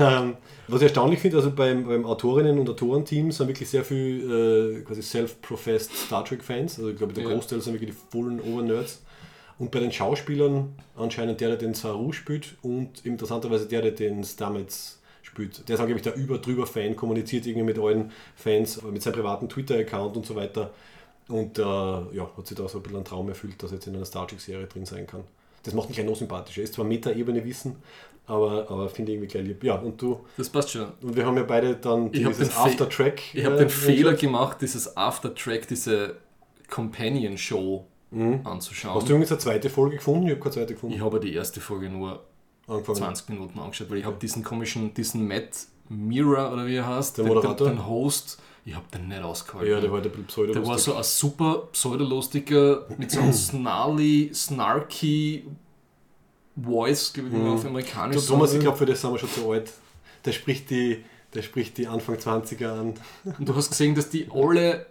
Ähm, 0.00 0.36
was 0.68 0.80
ich 0.80 0.84
erstaunlich 0.84 1.18
finde, 1.18 1.38
also 1.38 1.50
beim, 1.50 1.86
beim 1.86 2.04
Autorinnen- 2.06 2.58
und 2.58 2.70
Autorenteam 2.70 3.32
sind 3.32 3.48
wirklich 3.48 3.68
sehr 3.68 3.84
viel 3.84 4.78
äh, 4.80 4.82
quasi 4.82 5.02
self-professed 5.02 5.92
Star 5.92 6.24
Trek-Fans. 6.24 6.78
Also 6.78 6.90
ich 6.90 6.96
glaube, 6.96 7.12
der 7.12 7.24
Ja. 7.24 7.30
Großteil 7.30 7.60
sind 7.60 7.74
wirklich 7.74 7.90
die 7.90 7.96
vollen 8.16 8.40
Overnerds. 8.40 9.02
Und 9.58 9.70
bei 9.72 9.80
den 9.80 9.90
Schauspielern 9.92 10.72
anscheinend 10.96 11.40
der, 11.40 11.48
der 11.48 11.58
den 11.58 11.74
Saru 11.74 12.12
spielt 12.12 12.54
und 12.62 13.04
interessanterweise 13.04 13.66
der, 13.66 13.82
der 13.82 13.90
den 13.90 14.22
Stamets 14.24 15.00
spielt. 15.22 15.68
Der 15.68 15.74
ist 15.74 15.80
angeblich 15.80 16.02
der 16.02 16.14
über-drüber-Fan, 16.14 16.94
kommuniziert 16.94 17.46
irgendwie 17.46 17.64
mit 17.66 17.78
allen 17.78 18.12
Fans, 18.36 18.78
äh, 18.78 18.86
mit 18.86 19.02
seinem 19.02 19.14
privaten 19.14 19.48
Twitter-Account 19.48 20.16
und 20.16 20.26
so 20.26 20.36
weiter. 20.36 20.70
Und 21.28 21.58
äh, 21.58 21.62
ja, 21.62 22.30
hat 22.36 22.46
sich 22.46 22.56
da 22.56 22.68
so 22.68 22.78
ein 22.78 22.82
bisschen 22.82 22.96
einen 22.96 23.04
Traum 23.04 23.28
erfüllt, 23.28 23.60
dass 23.62 23.72
er 23.72 23.76
jetzt 23.76 23.86
in 23.88 23.96
einer 23.96 24.04
Star 24.04 24.28
Trek-Serie 24.28 24.66
drin 24.66 24.86
sein 24.86 25.06
kann. 25.08 25.24
Das 25.62 25.74
macht 25.74 25.88
mich 25.88 25.96
gleich 25.96 26.06
noch 26.08 26.16
sympathischer. 26.16 26.60
Er 26.60 26.64
ist 26.64 26.74
zwar 26.74 26.84
Meta-Ebene 26.84 27.44
Wissen, 27.44 27.76
aber, 28.26 28.70
aber 28.70 28.88
finde 28.88 29.12
ich 29.12 29.16
irgendwie 29.16 29.32
gleich 29.32 29.46
lieb. 29.46 29.62
Ja, 29.64 29.76
und 29.76 30.00
du, 30.00 30.20
Das 30.36 30.48
passt 30.48 30.70
schon. 30.70 30.86
und 31.02 31.14
wir 31.16 31.24
haben 31.26 31.36
ja 31.36 31.42
beide 31.44 31.76
dann 31.76 32.10
Ich 32.12 32.24
hab 32.24 32.32
dieses 32.32 32.48
den 32.48 32.54
Fe- 32.56 32.60
After-Track. 32.60 33.34
Ich 33.34 33.44
habe 33.44 33.56
äh, 33.56 33.58
den 33.60 33.68
Fehler 33.68 34.14
gemacht, 34.14 34.58
dieses 34.60 34.96
After-Track, 34.96 35.68
diese 35.68 36.16
Companion-Show 36.86 37.86
Mhm. 38.10 38.40
anzuschauen. 38.44 38.94
Hast 38.96 39.08
du 39.08 39.12
übrigens 39.12 39.30
eine 39.32 39.38
zweite 39.38 39.70
Folge 39.70 39.96
gefunden? 39.96 40.24
Ich 40.26 40.32
habe 40.32 40.40
keine 40.40 40.52
zweite 40.52 40.74
gefunden. 40.74 40.94
ich 40.96 41.00
habe 41.02 41.18
die 41.18 41.32
erste 41.32 41.60
Folge 41.62 41.88
nur 41.88 42.20
angefangen. 42.66 42.98
20 42.98 43.28
Minuten 43.30 43.58
angeschaut, 43.58 43.88
weil 43.90 43.98
ich 43.98 44.04
habe 44.04 44.16
diesen 44.20 44.44
komischen, 44.44 44.92
diesen 44.92 45.26
Matt 45.26 45.66
Mira 45.88 46.52
oder 46.52 46.66
wie 46.66 46.74
er 46.76 46.86
heißt, 46.86 47.16
Der 47.16 47.24
den, 47.24 47.32
Moderator? 47.34 47.68
den, 47.68 47.76
den 47.76 47.86
Host, 47.86 48.38
ich 48.64 48.74
habe 48.74 48.86
den 48.94 49.08
nicht 49.08 49.22
ausgehalten. 49.22 49.70
Ja, 49.72 49.80
der 49.80 49.90
war 49.90 49.96
halt 49.98 50.06
ein 50.06 50.10
bisschen 50.12 50.26
pseudo 50.26 50.52
Der 50.52 50.66
war 50.66 50.78
so 50.78 50.94
ein 50.94 51.02
super 51.02 51.68
pseudolustiger, 51.72 52.86
mit 52.96 53.10
so 53.10 53.20
einem 53.20 53.32
snarly, 53.32 54.30
snarky 54.32 55.44
Voice, 56.60 57.12
glaube 57.12 57.28
ich, 57.28 57.34
wie 57.34 57.38
man 57.38 57.48
Mhm. 57.48 57.54
auf 57.54 57.64
Amerikanisch 57.66 58.16
Du, 58.16 58.32
Thomas, 58.32 58.52
ich 58.52 58.60
glaube, 58.60 58.76
für 58.76 58.86
das 58.86 59.00
sind 59.00 59.10
wir 59.12 59.18
schon 59.18 59.30
zu 59.30 59.50
alt. 59.50 59.72
Der 60.24 60.32
spricht 60.32 60.70
die, 60.70 61.02
der 61.34 61.42
spricht 61.42 61.78
die 61.78 61.86
Anfang 61.86 62.16
20er 62.16 62.66
an. 62.68 62.94
Und 63.38 63.48
du 63.48 63.54
hast 63.56 63.70
gesehen, 63.70 63.94
dass 63.94 64.10
die 64.10 64.28
alle, 64.32 64.86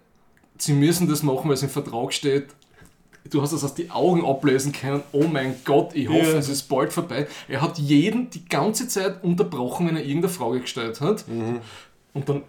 sie 0.57 0.73
müssen 0.73 1.07
das 1.07 1.21
machen, 1.23 1.45
weil 1.45 1.53
es 1.53 1.63
im 1.63 1.69
Vertrag 1.69 2.13
steht. 2.13 2.47
Du 3.29 3.39
hast 3.43 3.53
das 3.53 3.63
aus 3.63 3.75
die 3.75 3.91
Augen 3.91 4.25
ablesen 4.25 4.71
können. 4.71 5.03
Oh 5.11 5.25
mein 5.25 5.55
Gott, 5.63 5.93
ich 5.93 6.09
hoffe, 6.09 6.31
Ja. 6.31 6.37
es 6.39 6.49
ist 6.49 6.63
bald 6.63 6.91
vorbei. 6.91 7.27
Er 7.47 7.61
hat 7.61 7.77
jeden 7.77 8.31
die 8.31 8.43
ganze 8.45 8.87
Zeit 8.87 9.23
unterbrochen, 9.23 9.87
wenn 9.87 9.95
er 9.95 10.03
irgendeine 10.03 10.33
Frage 10.33 10.61
gestellt 10.61 10.99
hat. 11.01 11.27
Mhm. 11.27 11.61
Und 12.15 12.27
dann, 12.27 12.41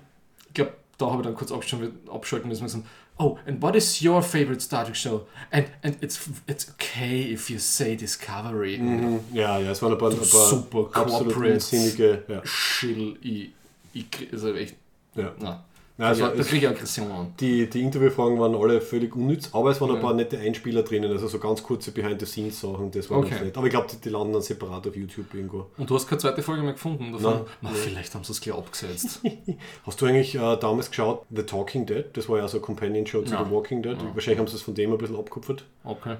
ich 0.48 0.54
glaube, 0.54 0.72
da 1.02 1.10
habe 1.10 1.22
ich 1.22 1.26
dann 1.26 1.34
kurz 1.34 1.52
abschalten 1.52 2.48
müssen. 2.48 2.62
müssen. 2.62 2.84
Oh, 3.18 3.38
and 3.46 3.60
what 3.60 3.76
is 3.76 4.02
your 4.02 4.22
favorite 4.22 4.60
Star 4.60 4.84
Trek 4.84 4.96
show? 4.96 5.26
And, 5.50 5.66
and 5.82 5.96
it's, 6.02 6.28
it's 6.46 6.70
okay 6.70 7.32
if 7.32 7.50
you 7.50 7.58
say 7.58 7.94
Discovery. 7.94 8.78
Mhm. 8.78 9.20
Ja, 9.32 9.58
ja, 9.58 9.70
es 9.70 9.82
waren 9.82 9.92
ein 9.92 9.98
paar, 9.98 10.10
ein 10.10 10.16
paar 10.16 10.24
Super 10.24 10.84
corporate. 10.84 11.54
unsinnige. 11.54 12.24
Ja, 12.26 12.40
Schill, 12.44 13.18
ich, 13.20 13.50
ich 13.92 14.32
also 14.32 14.54
echt, 14.54 14.76
ja. 15.14 15.32
na, 15.38 15.62
Ja, 16.02 16.08
also 16.08 16.24
ja, 16.24 16.34
ich 16.34 16.68
Aggression 16.68 17.10
an. 17.10 17.32
die, 17.38 17.70
die 17.70 17.80
Interviewfragen 17.82 18.38
waren 18.40 18.54
alle 18.54 18.80
völlig 18.80 19.14
unnütz, 19.14 19.48
aber 19.52 19.70
es 19.70 19.80
waren 19.80 19.90
ein 19.90 19.96
Ja. 19.96 20.02
paar 20.02 20.14
nette 20.14 20.38
Einspieler 20.38 20.82
drinnen, 20.82 21.10
also 21.12 21.28
so 21.28 21.38
ganz 21.38 21.62
kurze 21.62 21.92
Behind-the-Scenes-Sachen, 21.92 22.90
das 22.90 23.08
war 23.08 23.18
Okay. 23.18 23.30
ganz 23.30 23.42
nett. 23.42 23.56
Aber 23.56 23.66
ich 23.66 23.70
glaube, 23.72 23.86
die, 23.92 23.96
die 24.00 24.08
landen 24.08 24.32
dann 24.32 24.42
separat 24.42 24.86
auf 24.86 24.96
YouTube 24.96 25.32
irgendwo. 25.32 25.66
Und 25.78 25.88
du 25.88 25.94
hast 25.94 26.06
keine 26.08 26.18
zweite 26.20 26.42
Folge 26.42 26.62
mehr 26.62 26.72
gefunden 26.72 27.12
davon? 27.12 27.32
Nein. 27.34 27.44
Na, 27.60 27.70
vielleicht 27.70 28.14
haben 28.14 28.24
sie 28.24 28.32
es 28.32 28.40
gleich 28.40 28.56
abgesetzt. 28.56 29.20
Hast 29.86 30.00
du 30.00 30.06
eigentlich 30.06 30.34
äh, 30.34 30.56
damals 30.56 30.90
geschaut, 30.90 31.24
The 31.30 31.42
Talking 31.44 31.86
Dead? 31.86 32.04
Das 32.14 32.28
war 32.28 32.38
ja 32.38 32.48
so 32.48 32.58
eine 32.58 32.66
Companion-Show 32.66 33.22
zu 33.22 33.34
Nein. 33.34 33.44
The 33.46 33.50
Walking 33.52 33.82
Dead. 33.82 33.96
Ja. 33.96 34.14
Wahrscheinlich 34.14 34.38
haben 34.40 34.48
sie 34.48 34.56
es 34.56 34.62
von 34.62 34.74
dem 34.74 34.92
ein 34.92 34.98
bisschen 34.98 35.16
abgekupfert. 35.16 35.64
Okay. 35.84 36.16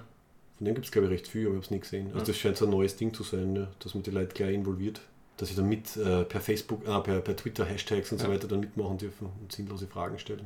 Von 0.58 0.64
dem 0.66 0.74
gibt 0.74 0.86
es, 0.86 0.92
glaube 0.92 1.06
ich, 1.08 1.12
recht 1.12 1.26
viel, 1.28 1.42
aber 1.46 1.50
ich 1.50 1.56
habe 1.56 1.64
es 1.64 1.70
nicht 1.72 1.82
gesehen. 1.82 2.06
Also 2.08 2.18
Ja. 2.18 2.24
das 2.24 2.36
scheint 2.36 2.56
so 2.56 2.66
ein 2.66 2.70
neues 2.70 2.96
Ding 2.96 3.12
zu 3.12 3.24
sein, 3.24 3.52
ne? 3.52 3.68
dass 3.80 3.94
man 3.94 4.04
die 4.04 4.10
Leute 4.12 4.32
gleich 4.34 4.54
involviert. 4.54 5.00
Dass 5.42 5.48
sie 5.48 5.56
dann 5.56 5.68
mit 5.68 5.96
äh, 5.96 6.22
per 6.22 6.40
Facebook, 6.40 6.86
äh, 6.86 7.00
per, 7.00 7.18
per 7.20 7.34
Twitter 7.34 7.64
Hashtags 7.64 8.12
und 8.12 8.18
so 8.18 8.28
Ja. 8.28 8.32
weiter 8.32 8.46
dann 8.46 8.60
mitmachen 8.60 8.96
dürfen 8.96 9.26
und 9.40 9.50
sinnlose 9.50 9.88
Fragen 9.88 10.16
stellen. 10.20 10.44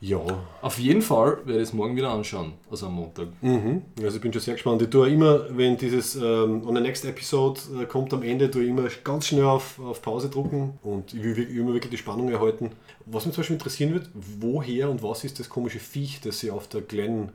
Ja, 0.00 0.20
Auf 0.62 0.78
jeden 0.78 1.00
Fall 1.02 1.38
werde 1.44 1.56
ich 1.62 1.68
es 1.68 1.72
morgen 1.72 1.96
wieder 1.96 2.10
anschauen, 2.10 2.52
also 2.70 2.86
am 2.86 2.94
Montag. 2.94 3.28
mhm. 3.40 3.82
also 4.00 4.16
ich 4.16 4.22
bin 4.22 4.30
schon 4.32 4.42
sehr 4.42 4.54
gespannt. 4.54 4.82
Ich 4.82 4.90
tue 4.90 5.08
immer, 5.08 5.46
wenn 5.56 5.76
dieses 5.78 6.16
ähm, 6.16 6.68
On 6.68 6.76
the 6.76 6.82
Next 6.82 7.04
Episode 7.06 7.58
äh, 7.80 7.86
kommt 7.86 8.12
am 8.12 8.22
Ende, 8.22 8.48
tue 8.50 8.62
ich 8.64 8.68
immer 8.68 8.88
ganz 9.02 9.26
schnell 9.26 9.44
auf, 9.44 9.80
auf 9.80 10.00
Pause 10.02 10.28
drucken 10.28 10.78
und 10.82 11.14
ich 11.14 11.22
will 11.22 11.34
wirklich- 11.36 11.56
immer 11.56 11.72
wirklich 11.72 11.90
die 11.90 11.96
Spannung 11.96 12.28
erhalten. 12.30 12.70
Was 13.06 13.24
mich 13.26 13.34
zum 13.34 13.40
Beispiel 13.40 13.54
interessieren 13.56 13.94
wird, 13.94 14.08
woher 14.14 14.88
und 14.90 15.02
was 15.02 15.24
ist 15.24 15.40
das 15.40 15.48
komische 15.48 15.80
Viech, 15.80 16.20
das 16.20 16.38
sie 16.40 16.50
auf 16.52 16.68
der 16.68 16.82
Glen 16.82 17.30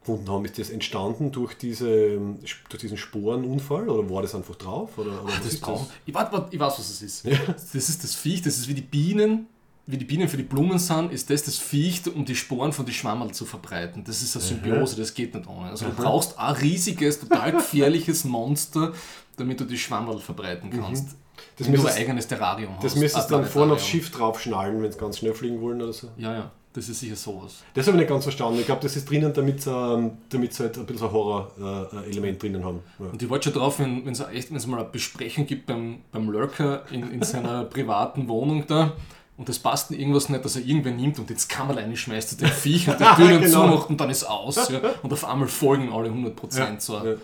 gefunden 0.00 0.28
haben? 0.30 0.44
Ist 0.44 0.58
das 0.58 0.70
entstanden 0.70 1.30
durch, 1.30 1.54
diese, 1.54 1.88
ähm, 1.90 2.38
durch 2.68 2.80
diesen 2.80 2.96
Sporenunfall 2.96 3.88
oder 3.88 4.08
war 4.10 4.22
das 4.22 4.34
einfach 4.34 4.56
drauf? 4.56 4.96
Oder, 4.98 5.22
oder 5.22 5.24
was 5.24 5.42
Das 5.44 5.56
brauchen. 5.58 5.86
Ich, 6.06 6.14
warte, 6.14 6.32
warte, 6.32 6.54
ich 6.54 6.60
weiß, 6.60 6.78
was 6.78 6.90
es 6.90 7.02
ist. 7.02 7.26
Das 7.26 7.88
ist 7.88 8.02
das 8.02 8.14
Viech, 8.14 8.42
das 8.42 8.58
ist 8.58 8.68
wie 8.68 8.74
die 8.74 8.82
Bienen, 8.82 9.46
wie 9.86 9.98
die 9.98 10.04
Bienen 10.04 10.28
für 10.28 10.36
die 10.36 10.42
Blumen 10.44 10.78
sind, 10.78 11.12
ist 11.12 11.30
das 11.30 11.42
das 11.42 11.58
Viech, 11.58 12.02
um 12.14 12.24
die 12.24 12.36
Sporen 12.36 12.72
von 12.72 12.84
den 12.84 12.94
Schwammerl 12.94 13.32
zu 13.32 13.44
verbreiten. 13.44 14.04
Das 14.04 14.22
ist 14.22 14.36
eine 14.36 14.44
Symbiose, 14.44 14.96
das 14.96 15.12
geht 15.14 15.34
nicht 15.34 15.48
ohne. 15.48 15.70
Also 15.70 15.86
du 15.86 15.92
brauchst 15.92 16.38
ein 16.38 16.54
riesiges, 16.54 17.20
total 17.20 17.52
gefährliches 17.52 18.24
Monster, 18.24 18.92
damit 19.36 19.60
du 19.60 19.64
die 19.64 19.78
Schwammerl 19.78 20.18
verbreiten 20.20 20.70
kannst. 20.70 21.08
Das 21.56 21.66
Wenn 21.66 21.74
du 21.74 21.80
ein 21.80 21.82
müsstest, 21.84 21.98
eigenes 21.98 22.28
Terrarium 22.28 22.74
hast. 22.76 22.84
das 22.84 22.96
müsstest 22.96 23.30
du 23.30 23.34
dann 23.34 23.46
vorne 23.46 23.72
aufs. 23.72 23.86
Schiff 23.86 24.10
draufschnallen, 24.10 24.82
wenn 24.82 24.92
sie 24.92 24.98
ganz 24.98 25.18
schnell 25.18 25.34
fliegen 25.34 25.60
wollen 25.60 25.80
oder 25.82 25.92
so. 25.92 26.08
Ja, 26.18 26.34
ja, 26.34 26.50
das 26.72 26.88
ist 26.88 27.00
sicher 27.00 27.16
sowas. 27.16 27.62
Das 27.74 27.86
habe 27.86 27.96
ich 27.96 28.02
nicht 28.02 28.08
ganz 28.08 28.22
verstanden. 28.24 28.60
Ich 28.60 28.66
glaube, 28.66 28.80
das 28.82 28.94
ist 28.96 29.08
drinnen, 29.10 29.32
damit 29.32 29.62
sie, 29.62 29.70
ähm, 29.72 30.18
damit 30.28 30.54
sie 30.54 30.62
halt 30.64 30.78
ein 30.78 30.86
bisschen 30.86 31.00
so 31.00 31.06
ein 31.06 31.12
Horror-Element 31.12 32.42
drinnen 32.42 32.64
haben. 32.64 32.80
Ja. 32.98 33.06
Und 33.06 33.20
ich 33.22 33.28
warte 33.28 33.50
schon 33.50 33.60
drauf, 33.60 33.78
wenn 33.80 34.06
es 34.08 34.20
echt, 34.20 34.52
wenn's 34.52 34.66
mal 34.66 34.78
eine 34.80 34.88
Besprechung 34.88 35.46
gibt 35.46 35.66
beim, 35.66 36.00
beim 36.12 36.28
Lurker 36.30 36.84
in, 36.92 37.10
in 37.10 37.22
seiner 37.22 37.64
privaten 37.76 38.28
Wohnung 38.28 38.66
da 38.68 38.92
und 39.36 39.48
es 39.48 39.58
passt 39.58 39.90
irgendwas 39.90 40.28
nicht, 40.28 40.44
dass 40.44 40.54
er 40.56 40.62
irgendwer 40.62 40.92
nimmt 40.92 41.18
und 41.18 41.30
ins 41.30 41.48
Kammerl 41.48 41.78
reinschmeißt, 41.78 42.40
den 42.40 42.48
Viech 42.48 42.88
und 42.88 43.00
die 43.00 43.04
Türen 43.16 43.40
Genau. 43.40 43.68
zumacht 43.68 43.88
und 43.90 43.98
dann 44.00 44.10
ist 44.10 44.24
aus. 44.24 44.68
Ja, 44.68 44.80
und 45.02 45.12
auf 45.12 45.24
einmal 45.24 45.48
folgen 45.48 45.90
alle 45.92 46.10
100% 46.10 46.58
Ja, 46.58 46.78
so 46.78 46.96
ein 46.96 47.06
ja. 47.06 47.14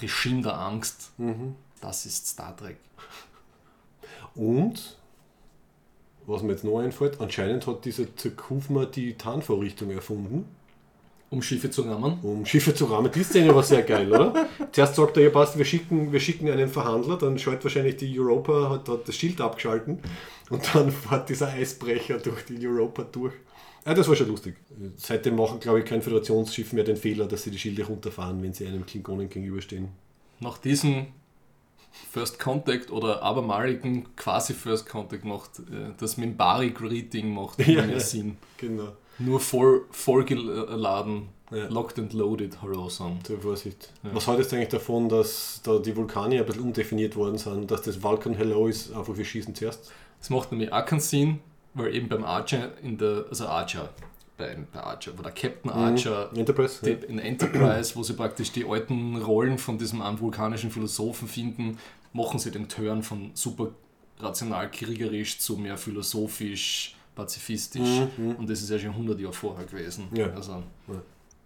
Regime 0.00 0.42
der 0.42 0.58
Angst. 0.58 1.10
Mhm. 1.18 1.54
Das 1.80 2.06
ist 2.06 2.26
Star 2.26 2.56
Trek. 2.56 2.78
Und, 4.34 4.97
was 6.28 6.42
mir 6.42 6.52
jetzt 6.52 6.64
noch 6.64 6.78
einfällt, 6.78 7.20
anscheinend 7.20 7.66
hat 7.66 7.84
dieser 7.84 8.14
Zerkufma 8.16 8.84
die 8.84 9.14
Tarnvorrichtung 9.14 9.90
erfunden, 9.90 10.44
Um 11.30 11.42
Schiffe 11.42 11.70
zu 11.70 11.82
rammen. 11.82 12.18
um 12.22 12.44
Schiffe 12.44 12.74
zu 12.74 12.84
rahmen. 12.84 13.10
Die 13.12 13.22
Szene 13.22 13.54
war 13.54 13.62
sehr 13.62 13.82
geil, 13.82 14.12
oder? 14.12 14.46
Zuerst 14.72 14.94
sagt 14.94 15.16
er, 15.16 15.24
ja 15.24 15.30
passt, 15.30 15.56
wir 15.56 15.64
schicken, 15.64 16.12
wir 16.12 16.20
schicken 16.20 16.50
einen 16.50 16.68
Verhandler, 16.68 17.16
dann 17.16 17.38
schaltet 17.38 17.64
wahrscheinlich 17.64 17.96
die 17.96 18.18
Europa, 18.20 18.70
hat, 18.70 18.88
hat 18.88 19.08
das 19.08 19.16
Schild 19.16 19.40
abgeschalten 19.40 19.98
und 20.50 20.74
dann 20.74 20.90
fährt 21.08 21.28
dieser 21.30 21.48
Eisbrecher 21.48 22.18
durch 22.18 22.44
die 22.44 22.66
Europa 22.66 23.04
durch. 23.04 23.34
Ja, 23.86 23.94
das 23.94 24.06
war 24.06 24.16
schon 24.16 24.28
lustig. 24.28 24.56
Seitdem 24.96 25.36
machen, 25.36 25.60
glaube 25.60 25.78
ich, 25.80 25.86
kein 25.86 26.02
Föderationsschiff 26.02 26.74
mehr 26.74 26.84
den 26.84 26.96
Fehler, 26.98 27.26
dass 27.26 27.44
sie 27.44 27.50
die 27.50 27.58
Schilde 27.58 27.84
runterfahren, 27.86 28.42
wenn 28.42 28.52
sie 28.52 28.66
einem 28.66 28.84
Klingonen 28.84 29.30
gegenüberstehen. 29.30 29.88
Nach 30.40 30.58
diesem 30.58 31.06
First 32.10 32.38
Contact 32.38 32.90
oder 32.90 33.22
abermaligen 33.22 34.06
quasi 34.16 34.54
First 34.54 34.88
Contact 34.88 35.24
macht 35.24 35.58
äh, 35.60 35.90
das 35.98 36.16
Mimbari-Greeting 36.16 37.32
macht 37.32 37.58
Ja, 37.66 37.82
mehr 37.82 37.94
ja. 37.96 38.00
Sinn. 38.00 38.36
Genau. 38.56 38.88
Nur 39.18 39.40
voll, 39.40 39.84
vollgeladen, 39.90 41.28
Ja. 41.50 41.66
locked 41.68 41.98
and 41.98 42.12
loaded 42.12 42.60
Horizon. 42.62 43.18
Zur 43.24 43.40
Vorsicht. 43.40 43.90
Ja. 44.02 44.10
Was 44.14 44.26
haltest 44.26 44.52
du 44.52 44.56
eigentlich 44.56 44.68
davon, 44.68 45.08
dass 45.08 45.60
da 45.64 45.78
die 45.78 45.96
Vulkane 45.96 46.38
ein 46.38 46.46
bisschen 46.46 46.62
undefiniert 46.62 47.16
worden 47.16 47.38
sind, 47.38 47.70
dass 47.70 47.82
das 47.82 48.02
Vulcan 48.02 48.34
Hello 48.34 48.66
ist, 48.68 48.92
einfach 48.92 49.16
wir 49.16 49.24
schießen 49.24 49.54
zuerst? 49.54 49.90
Das 50.20 50.30
macht 50.30 50.50
nämlich 50.52 50.72
auch 50.72 50.84
keinen 50.84 51.00
Sinn, 51.00 51.40
weil 51.74 51.94
eben 51.94 52.08
beim 52.08 52.24
Archer 52.24 52.70
in 52.82 52.98
der, 52.98 53.24
also 53.30 53.46
Archer, 53.46 53.88
bei, 54.38 54.56
bei 54.72 54.80
Archer, 54.80 55.12
wo 55.16 55.22
der 55.22 55.32
Captain 55.32 55.70
Archer 55.70 56.30
Enterprise? 56.34 56.80
die, 56.82 57.06
in 57.06 57.18
Enterprise, 57.18 57.94
wo 57.96 58.02
sie 58.02 58.14
praktisch 58.14 58.52
die 58.52 58.64
alten 58.64 59.16
Rollen 59.16 59.58
von 59.58 59.76
diesem 59.76 60.00
einen 60.00 60.18
vulkanischen 60.20 60.70
Philosophen 60.70 61.28
finden, 61.28 61.78
machen 62.12 62.38
sie 62.38 62.50
den 62.50 62.68
Turn 62.68 63.02
von 63.02 63.32
super 63.34 63.72
rational 64.18 64.70
kriegerisch 64.70 65.38
zu 65.38 65.56
mehr 65.56 65.76
philosophisch 65.76 66.94
pazifistisch. 67.14 68.00
Mhm, 68.16 68.24
mhm. 68.24 68.36
Und 68.36 68.48
das 68.48 68.62
ist 68.62 68.70
ja 68.70 68.78
schon 68.78 68.90
100 68.90 69.18
Jahre 69.18 69.32
vorher 69.32 69.66
gewesen. 69.66 70.08
Ja. 70.14 70.30
Also, 70.30 70.62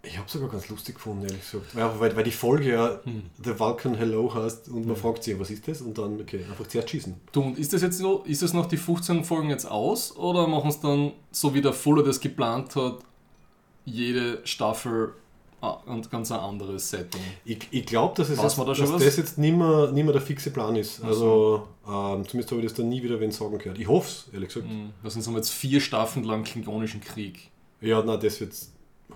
Ich 0.05 0.19
habe 0.19 0.29
sogar 0.29 0.49
ganz 0.49 0.69
lustig 0.69 0.97
gefunden, 0.97 1.23
ehrlich 1.25 1.41
gesagt. 1.41 1.77
Weil, 1.77 2.01
weil, 2.01 2.17
weil 2.17 2.25
die 2.25 2.33
Folge 2.33 2.71
ja 2.73 3.01
Hm. 3.05 3.23
The 3.45 3.57
Vulcan 3.59 3.95
Hello 3.95 4.35
heißt 4.35 4.69
und 4.69 4.87
man 4.87 4.97
Ja. 4.97 5.01
fragt 5.01 5.23
sich, 5.23 5.39
was 5.39 5.51
ist 5.51 5.67
das? 5.69 5.81
Und 5.81 5.97
dann, 5.97 6.21
okay, 6.21 6.45
einfach 6.51 6.67
zuerst 6.67 6.91
schießen. 6.91 7.15
du, 7.31 7.41
und 7.41 7.59
ist 7.59 7.73
das 7.73 7.83
jetzt 7.83 8.01
noch, 8.01 8.27
ist 8.27 8.43
das 8.43 8.53
noch 8.53 8.67
die 8.67 8.77
15 8.77 9.23
Folgen 9.25 9.51
jetzt 9.51 9.65
aus 9.65 10.17
oder 10.17 10.49
machen 10.49 10.71
es 10.71 10.81
dann, 10.81 11.13
so 11.31 11.55
wie 11.55 11.61
der 11.63 11.73
Fuller 11.73 12.03
das 12.03 12.19
geplant 12.19 12.75
hat, 12.75 12.99
jede 13.85 14.41
Staffel 14.45 15.13
ah, 15.61 15.79
ein 15.87 16.03
ganz 16.11 16.33
ein 16.33 16.41
anderes 16.41 16.91
Setting? 16.91 17.21
Ich, 17.45 17.69
ich 17.71 17.87
glaube, 17.87 18.15
dass, 18.17 18.29
es 18.29 18.43
jetzt, 18.43 18.59
da 18.59 18.65
dass 18.65 18.79
das 18.91 19.17
jetzt 19.17 19.39
nicht 19.39 19.57
mehr, 19.57 19.93
nicht 19.93 20.03
mehr 20.05 20.13
der 20.13 20.23
fixe 20.23 20.51
Plan 20.51 20.75
ist. 20.75 20.99
Ach 21.03 21.09
Also, 21.09 21.69
ähm, 21.87 22.27
zumindest 22.27 22.51
habe 22.51 22.61
ich 22.61 22.67
das 22.67 22.75
dann 22.75 22.89
nie 22.89 23.03
wieder 23.05 23.21
wen 23.21 23.31
sagen 23.31 23.57
gehört. 23.57 23.79
Ich 23.79 23.87
hoffe 23.87 24.09
es, 24.09 24.35
ehrlich 24.35 24.49
gesagt. 24.49 24.69
Hm, 24.69 24.91
Das 25.05 25.13
sind 25.13 25.23
so 25.23 25.31
jetzt 25.37 25.51
vier 25.51 25.81
Staffeln 25.81 26.25
lang 26.25 26.43
klingonischen 26.43 27.01
Krieg. 27.01 27.51
Ja, 27.81 28.03
na, 28.05 28.17
das 28.17 28.41
wird 28.41 28.53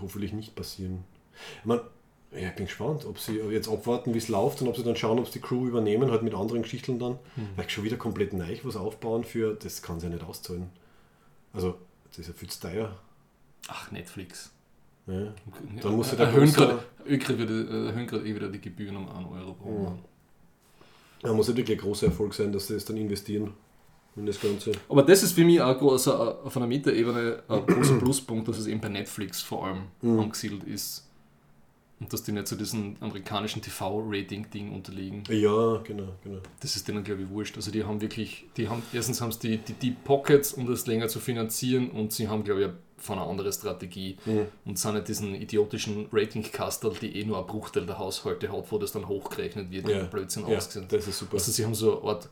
hoffentlich 0.01 0.33
nicht 0.33 0.55
passieren. 0.55 1.05
Ich, 1.61 1.65
mein, 1.65 1.81
ja, 2.33 2.49
ich 2.49 2.55
bin 2.55 2.67
gespannt, 2.67 3.05
ob 3.07 3.19
sie 3.19 3.39
jetzt 3.39 3.69
abwarten, 3.69 4.13
wie 4.15 4.19
es 4.19 4.29
läuft 4.29 4.61
und 4.63 4.69
ob 4.69 4.77
sie 4.77 4.83
dann 4.83 4.97
schauen, 4.97 5.19
ob 5.19 5.27
sie 5.27 5.35
die 5.35 5.41
Crew 5.41 5.67
übernehmen, 5.67 6.11
halt 6.11 6.23
mit 6.23 6.35
anderen 6.35 6.63
Geschichten 6.63 6.99
dann. 6.99 7.19
Hm. 7.35 7.49
Weil 7.57 7.69
schon 7.71 7.85
wieder 7.85 7.97
komplett 7.97 8.33
neu 8.33 8.57
was 8.63 8.77
aufbauen 8.77 9.25
für, 9.25 9.55
das 9.55 9.83
kann 9.83 10.01
sie 10.01 10.07
ja 10.07 10.13
nicht 10.15 10.25
auszahlen. 10.25 10.71
Also, 11.53 11.77
das 12.09 12.19
ist 12.21 12.29
ja 12.29 12.33
viel 12.35 12.49
zu 12.51 12.61
teuer. 12.61 12.97
Ach, 13.69 13.91
Netflix. 13.91 14.51
Ja. 15.07 15.33
Dann 15.83 15.97
muss 15.97 16.11
ja 16.11 16.17
der 16.17 16.27
erhöhen 16.27 16.49
große- 16.49 16.55
gerade 16.57 16.85
erhöhen 17.05 18.07
gerade 18.07 18.27
eh 18.29 18.35
wieder 18.35 18.49
die 18.49 18.61
Gebühren 18.61 18.97
um 18.97 19.09
1 19.09 19.29
Euro 19.31 19.53
pro 19.55 19.69
Mhm. 19.71 19.75
Monat. 19.79 19.99
Da 21.23 21.33
muss 21.33 21.49
ja 21.49 21.57
wirklich 21.57 21.79
ein 21.79 21.83
großer 21.83 22.07
Erfolg 22.07 22.35
sein, 22.35 22.53
dass 22.53 22.67
sie 22.67 22.75
das 22.75 22.85
dann 22.85 22.97
investieren 22.97 23.55
in 24.17 24.27
das 24.27 24.41
Ganze. 24.41 24.73
Aber 24.89 25.03
das 25.03 25.23
ist 25.23 25.33
für 25.33 25.45
mich 25.45 25.61
auch 25.61 25.77
großer, 25.79 26.39
auf 26.45 26.57
einer 26.57 26.67
Metaebene 26.67 27.43
ein 27.49 27.67
großer 27.67 27.95
Pluspunkt, 28.01 28.49
dass 28.49 28.59
es 28.59 28.67
eben 28.67 28.81
bei 28.81 28.89
Netflix 28.89 29.43
vor 29.43 29.67
allem 29.67 29.83
Mhm. 30.03 30.21
angesiedelt 30.21 30.65
ist. 30.65 31.03
Und 31.99 32.13
dass 32.13 32.23
die 32.23 32.33
nicht 32.33 32.47
zu 32.47 32.57
diesem 32.57 32.97
amerikanischen 33.01 33.63
TV-Rating-Ding 33.63 34.71
unterliegen. 34.75 35.23
Ja, 35.31 35.79
genau, 35.79 36.09
genau. 36.23 36.41
Das 36.61 36.77
ist 36.77 36.87
denen, 36.87 37.03
glaube 37.03 37.23
ich, 37.23 37.31
wurscht. 37.31 37.57
Also 37.57 37.71
die 37.71 37.85
haben 37.85 38.03
wirklich, 38.03 38.45
die 38.59 38.69
haben, 38.69 38.83
erstens 38.93 39.21
haben 39.23 39.33
sie 39.33 39.39
die, 39.39 39.59
die 39.59 39.73
Deep 39.73 40.05
Pockets, 40.05 40.53
um 40.53 40.67
das 40.67 40.87
länger 40.87 41.09
zu 41.09 41.21
finanzieren 41.21 41.91
und 41.91 42.13
sie 42.13 42.29
haben, 42.29 42.45
glaube 42.45 42.63
ich, 42.65 42.69
von 43.03 43.19
einer 43.19 43.27
andere 43.29 43.51
Strategie 43.53 44.17
Mhm. 44.27 44.47
und 44.67 44.79
sind 44.79 44.95
nicht 44.95 45.09
diesen 45.09 45.35
idiotischen 45.35 46.07
Rating-Kastel, 46.13 46.93
die 47.01 47.19
eh 47.21 47.25
nur 47.25 47.39
ein 47.39 47.47
Bruchteil 47.47 47.87
der 47.87 47.99
Haushalte 47.99 48.51
hat, 48.53 48.71
wo 48.73 48.77
das 48.79 48.93
dann 48.93 49.09
hochgerechnet 49.09 49.71
wird, 49.71 49.89
Ja. 49.89 50.03
wie 50.03 50.07
Blödsinn 50.09 50.47
Ja, 50.49 50.57
ausgesehen. 50.59 50.87
das 50.91 51.07
ist 51.09 51.19
super. 51.19 51.35
Also 51.35 51.51
sie 51.51 51.65
haben 51.65 51.75
so 51.75 52.01
eine 52.03 52.11
Art 52.11 52.29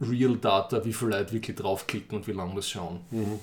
Real 0.00 0.36
Data, 0.36 0.84
wie 0.84 0.92
viele 0.92 1.12
Leute 1.12 1.32
wirklich 1.32 1.56
draufklicken 1.56 2.18
und 2.18 2.26
wie 2.26 2.32
lange 2.32 2.54
das 2.56 2.68
schauen. 2.68 3.00
Mhm. 3.10 3.38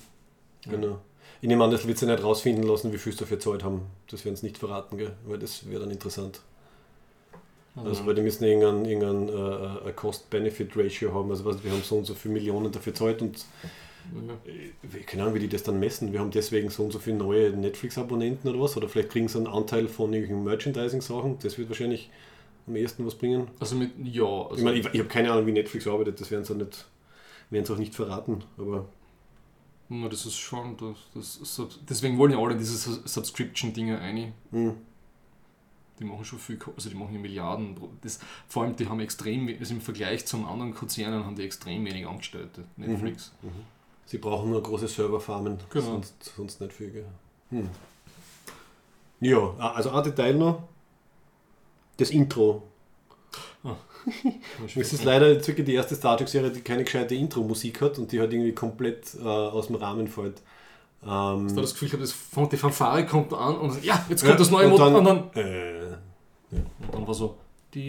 Genau. 0.69 0.99
Ich 1.41 1.47
nehme 1.47 1.63
an, 1.63 1.71
das 1.71 1.87
wird 1.87 1.97
sie 1.97 2.05
nicht 2.05 2.23
rausfinden 2.23 2.63
lassen, 2.63 2.93
wie 2.93 2.97
viel 2.97 3.13
sie 3.13 3.19
dafür 3.19 3.37
gezahlt 3.37 3.63
haben. 3.63 3.81
Das 4.09 4.23
werden 4.25 4.35
sie 4.35 4.45
nicht 4.45 4.59
verraten, 4.59 4.97
gell? 4.97 5.13
weil 5.25 5.39
das 5.39 5.67
wäre 5.69 5.81
dann 5.81 5.91
interessant. 5.91 6.41
Also, 7.75 8.05
weil 8.05 8.15
die 8.15 8.21
müssen 8.21 8.43
irgendein, 8.43 8.85
irgendein 8.85 9.29
äh, 9.29 9.89
äh, 9.89 9.93
Cost-Benefit-Ratio 9.93 11.13
haben. 11.13 11.31
Also, 11.31 11.45
was, 11.45 11.63
wir 11.63 11.71
haben 11.71 11.81
so 11.81 11.97
und 11.97 12.05
so 12.05 12.13
viele 12.13 12.33
Millionen 12.33 12.71
dafür 12.71 12.91
gezahlt 12.91 13.21
und 13.21 13.45
äh, 14.45 14.99
keine 15.05 15.23
Ahnung, 15.23 15.35
wie 15.35 15.39
die 15.39 15.47
das 15.47 15.63
dann 15.63 15.79
messen. 15.79 16.11
Wir 16.11 16.19
haben 16.19 16.31
deswegen 16.31 16.69
so 16.69 16.83
und 16.83 16.91
so 16.91 16.99
viele 16.99 17.15
neue 17.15 17.51
Netflix-Abonnenten 17.51 18.49
oder 18.49 18.59
was. 18.59 18.75
Oder 18.75 18.89
vielleicht 18.89 19.09
kriegen 19.09 19.29
sie 19.29 19.37
einen 19.37 19.47
Anteil 19.47 19.87
von 19.87 20.11
irgendwelchen 20.11 20.43
Merchandising-Sachen. 20.43 21.39
Das 21.39 21.57
wird 21.57 21.69
wahrscheinlich 21.69 22.09
am 22.71 22.75
ehesten 22.77 23.05
was 23.05 23.15
bringen. 23.15 23.47
Also 23.59 23.75
mit, 23.75 23.91
ja, 24.03 24.23
also 24.25 24.55
ich 24.55 24.63
meine, 24.63 24.77
ich, 24.79 24.85
ich 24.87 24.99
habe 24.99 25.09
keine 25.09 25.31
Ahnung, 25.31 25.45
wie 25.45 25.51
Netflix 25.51 25.85
arbeitet. 25.87 26.19
Das 26.19 26.31
werden 26.31 26.43
sie 26.45 26.53
auch 26.53 26.57
nicht, 26.57 26.85
werden 27.49 27.65
sie 27.65 27.73
auch 27.73 27.77
nicht 27.77 27.93
verraten. 27.93 28.43
Aber 28.57 28.85
na, 29.89 30.07
das 30.07 30.25
ist 30.25 30.37
schon, 30.37 30.77
das, 30.77 31.39
das, 31.43 31.67
deswegen 31.89 32.17
wollen 32.17 32.31
ja 32.31 32.39
alle 32.39 32.55
diese 32.55 32.75
Sus- 32.77 33.01
Subscription-Dinge 33.13 33.99
ein. 33.99 34.33
hm, 34.51 34.75
Die 35.99 36.05
machen 36.05 36.23
schon 36.23 36.39
viel, 36.39 36.57
also 36.75 36.89
die 36.89 36.95
machen 36.95 37.13
ja 37.13 37.19
Milliarden. 37.19 37.75
Das, 38.01 38.19
vor 38.47 38.63
allem, 38.63 38.75
die 38.77 38.87
haben 38.87 38.99
extrem, 39.01 39.47
also 39.59 39.73
im 39.73 39.81
Vergleich 39.81 40.25
zum 40.25 40.45
anderen 40.47 40.73
Konzernen 40.73 41.25
haben 41.25 41.35
die 41.35 41.43
extrem 41.43 41.83
wenig 41.85 42.07
Angestellte, 42.07 42.63
Netflix. 42.77 43.33
sie 44.05 44.17
brauchen 44.17 44.49
nur 44.49 44.63
große 44.63 44.87
Serverfarmen. 44.87 45.57
Genau. 45.69 45.85
Sonst, 45.85 46.23
sonst 46.37 46.61
nicht 46.61 46.73
viel. 46.73 47.05
Hm. 47.49 47.69
Ja, 49.19 49.37
also 49.59 49.91
ein 49.91 50.03
Detail 50.03 50.33
noch. 50.35 50.63
Das 52.01 52.09
Intro. 52.11 52.63
Es 54.65 54.93
ist 54.93 55.03
leider 55.03 55.31
jetzt 55.31 55.47
wirklich 55.47 55.65
die 55.67 55.75
erste 55.75 55.93
Star 55.93 56.17
Trek-Serie, 56.17 56.49
die 56.49 56.61
keine 56.61 56.83
gescheite 56.83 57.13
Intro-Musik 57.13 57.81
hat 57.81 57.99
und 57.99 58.11
die 58.11 58.19
halt 58.19 58.33
irgendwie 58.33 58.51
komplett 58.53 59.13
äh, 59.23 59.27
aus 59.27 59.67
dem 59.67 59.75
Rahmen 59.75 60.07
fällt. 60.07 60.41
Ähm, 61.05 61.45
Ich 61.45 61.51
habe 61.51 61.61
das 61.61 61.73
Gefühl, 61.73 61.87
ich 61.87 61.93
habe 61.93 62.01
das, 62.03 62.15
die 62.51 62.57
Fanfare 62.57 63.05
kommt 63.05 63.31
an 63.33 63.57
und 63.59 63.71
sagt, 63.73 63.85
ja, 63.85 64.03
jetzt 64.09 64.21
kommt 64.21 64.31
ja, 64.33 64.37
das 64.39 64.49
neue 64.49 64.67
Motto 64.69 64.97
und 64.97 65.05
dann, 65.05 65.29
Äh, 65.35 65.97
und 66.51 66.65
dann 66.93 67.05
war 67.07 67.13
so. 67.13 67.37
ja, 67.75 67.81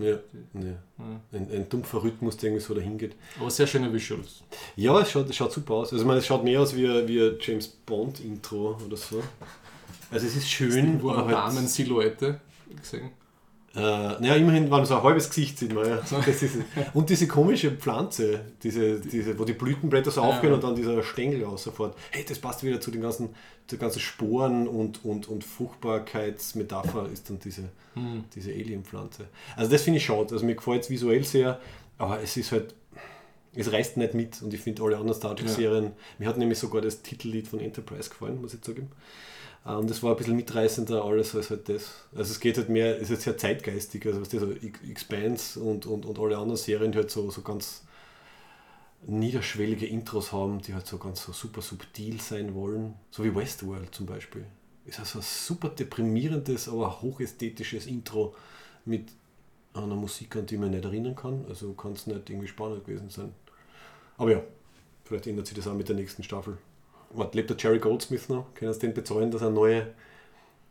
ja. 0.00 0.18
Ja. 0.54 0.76
Ein, 1.32 1.50
ein 1.52 1.68
dumpfer 1.68 2.02
Rhythmus, 2.02 2.36
der 2.38 2.48
irgendwie 2.50 2.64
so 2.64 2.72
dahin 2.74 2.96
geht. 2.98 3.14
Aber 3.38 3.50
sehr 3.50 3.66
schöne 3.66 3.92
Visuals. 3.92 4.42
Ja, 4.76 4.98
es 5.00 5.10
schaut, 5.10 5.28
es 5.28 5.36
schaut 5.36 5.52
super 5.52 5.74
aus. 5.74 5.92
Also, 5.92 6.02
ich 6.02 6.06
meine, 6.08 6.20
es 6.20 6.26
schaut 6.26 6.42
mehr 6.42 6.60
aus 6.62 6.74
wie, 6.74 6.86
ein- 6.88 7.06
wie 7.06 7.20
ein 7.20 7.36
James 7.40 7.68
Bond-Intro 7.68 8.78
oder 8.84 8.96
so. 8.96 9.22
Also, 10.10 10.26
es 10.26 10.36
ist 10.36 10.48
schön. 10.50 11.02
Wo 11.02 11.10
eine 11.10 11.18
aber 11.18 11.26
halt- 11.42 11.54
Damen-Silhouette 11.56 12.40
gesehen. 12.80 13.10
Äh, 13.74 13.80
naja, 13.80 14.36
immerhin, 14.36 14.70
weil 14.70 14.78
man 14.78 14.86
so 14.86 14.96
ein 14.96 15.02
halbes 15.02 15.28
Gesicht 15.28 15.58
sieht. 15.58 15.74
Man, 15.74 15.86
ja. 15.86 15.98
ist, 15.98 16.42
es. 16.42 16.52
und 16.94 17.10
diese 17.10 17.28
komische 17.28 17.72
Pflanze, 17.72 18.40
diese, 18.62 18.98
diese, 19.00 19.38
wo 19.38 19.44
die 19.44 19.52
Blütenblätter 19.52 20.10
so 20.10 20.22
Ja. 20.22 20.28
aufgehen 20.28 20.54
und 20.54 20.64
dann 20.64 20.74
dieser 20.74 21.02
Stängel 21.02 21.44
aus 21.44 21.64
sofort. 21.64 21.94
Hey, 22.10 22.24
das 22.26 22.38
passt 22.38 22.62
wieder 22.64 22.80
zu 22.80 22.90
den 22.90 23.02
ganzen, 23.02 23.34
zu 23.66 23.76
den 23.76 23.80
ganzen 23.80 24.00
Sporen 24.00 24.66
und, 24.66 25.04
und, 25.04 25.28
und 25.28 25.44
Fruchtbarkeitsmetapher 25.44 27.08
ist 27.12 27.28
dann 27.28 27.38
diese, 27.38 27.64
Hm. 27.94 28.24
diese 28.34 28.50
Alien-Pflanze. 28.50 29.26
Also 29.56 29.70
das 29.70 29.82
finde 29.82 29.98
ich 29.98 30.06
schade. 30.06 30.32
Also 30.32 30.44
mir 30.46 30.54
gefällt 30.54 30.84
es 30.84 30.90
visuell 30.90 31.24
sehr, 31.24 31.60
aber 31.98 32.22
es 32.22 32.36
ist 32.36 32.52
halt, 32.52 32.74
es 33.54 33.70
reißt 33.72 33.96
nicht 33.98 34.14
mit 34.14 34.40
und 34.42 34.52
ich 34.54 34.60
finde 34.60 34.82
alle 34.84 34.96
anderen 34.96 35.18
Star 35.18 35.34
Trek-Serien, 35.36 35.84
ja. 35.84 35.92
mir 36.18 36.28
hat 36.28 36.38
nämlich 36.38 36.58
sogar 36.58 36.80
das 36.82 37.02
Titellied 37.02 37.48
von 37.48 37.60
Enterprise 37.60 38.08
gefallen, 38.10 38.40
muss 38.40 38.54
ich 38.54 38.64
sagen. 38.64 38.82
Und 38.82 38.90
ähm, 39.66 39.86
das 39.86 40.02
war 40.02 40.12
ein 40.12 40.16
bisschen 40.16 40.36
mitreißender 40.36 41.04
alles 41.04 41.34
als 41.34 41.50
halt 41.50 41.68
das. 41.68 41.90
Also 42.14 42.32
es 42.32 42.40
geht 42.40 42.56
halt 42.56 42.68
mehr, 42.68 43.00
es 43.00 43.10
ist 43.10 43.22
sehr 43.22 43.36
zeitgeistig, 43.36 44.06
also 44.06 44.20
was 44.20 44.28
das 44.28 44.40
so 44.40 44.50
Expanse 44.88 45.60
und, 45.60 45.86
und, 45.86 46.06
und 46.06 46.18
alle 46.18 46.38
anderen 46.38 46.56
Serien, 46.56 46.92
die 46.92 46.98
halt 46.98 47.10
so, 47.10 47.30
so 47.30 47.42
ganz 47.42 47.82
niederschwellige 49.06 49.86
Intros 49.86 50.32
haben, 50.32 50.60
die 50.60 50.74
halt 50.74 50.86
so 50.86 50.98
ganz 50.98 51.22
so 51.22 51.32
super 51.32 51.62
subtil 51.62 52.20
sein 52.20 52.54
wollen. 52.54 52.94
So 53.10 53.24
wie 53.24 53.34
Westworld 53.34 53.94
zum 53.94 54.06
Beispiel. 54.06 54.44
Ist 54.84 55.00
also 55.00 55.18
ein 55.18 55.22
super 55.22 55.68
deprimierendes, 55.68 56.68
aber 56.68 57.02
hochästhetisches 57.02 57.86
Intro 57.86 58.34
mit 58.84 59.08
einer 59.74 59.96
Musik, 59.96 60.36
an 60.36 60.46
die 60.46 60.56
man 60.56 60.70
nicht 60.70 60.84
erinnern 60.84 61.16
kann. 61.16 61.44
Also 61.48 61.72
kann 61.72 61.92
es 61.92 62.06
nicht 62.06 62.30
irgendwie 62.30 62.48
spannend 62.48 62.84
gewesen 62.84 63.10
sein. 63.10 63.32
Aber 64.16 64.30
ja, 64.30 64.42
vielleicht 65.04 65.26
ändert 65.26 65.46
sich 65.46 65.56
das 65.56 65.66
auch 65.66 65.74
mit 65.74 65.88
der 65.88 65.96
nächsten 65.96 66.22
Staffel. 66.22 66.56
Was, 67.16 67.34
lebt 67.34 67.50
der 67.50 67.56
Jerry 67.56 67.78
Goldsmith 67.78 68.28
noch? 68.28 68.54
Können 68.54 68.72
Sie 68.72 68.80
den 68.80 68.94
bezahlen, 68.94 69.30
dass 69.30 69.42
er 69.42 69.50
neue, 69.50 69.88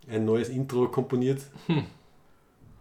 ein 0.08 0.26
neues 0.26 0.50
Intro 0.50 0.88
komponiert? 0.88 1.42
Hm. 1.68 1.86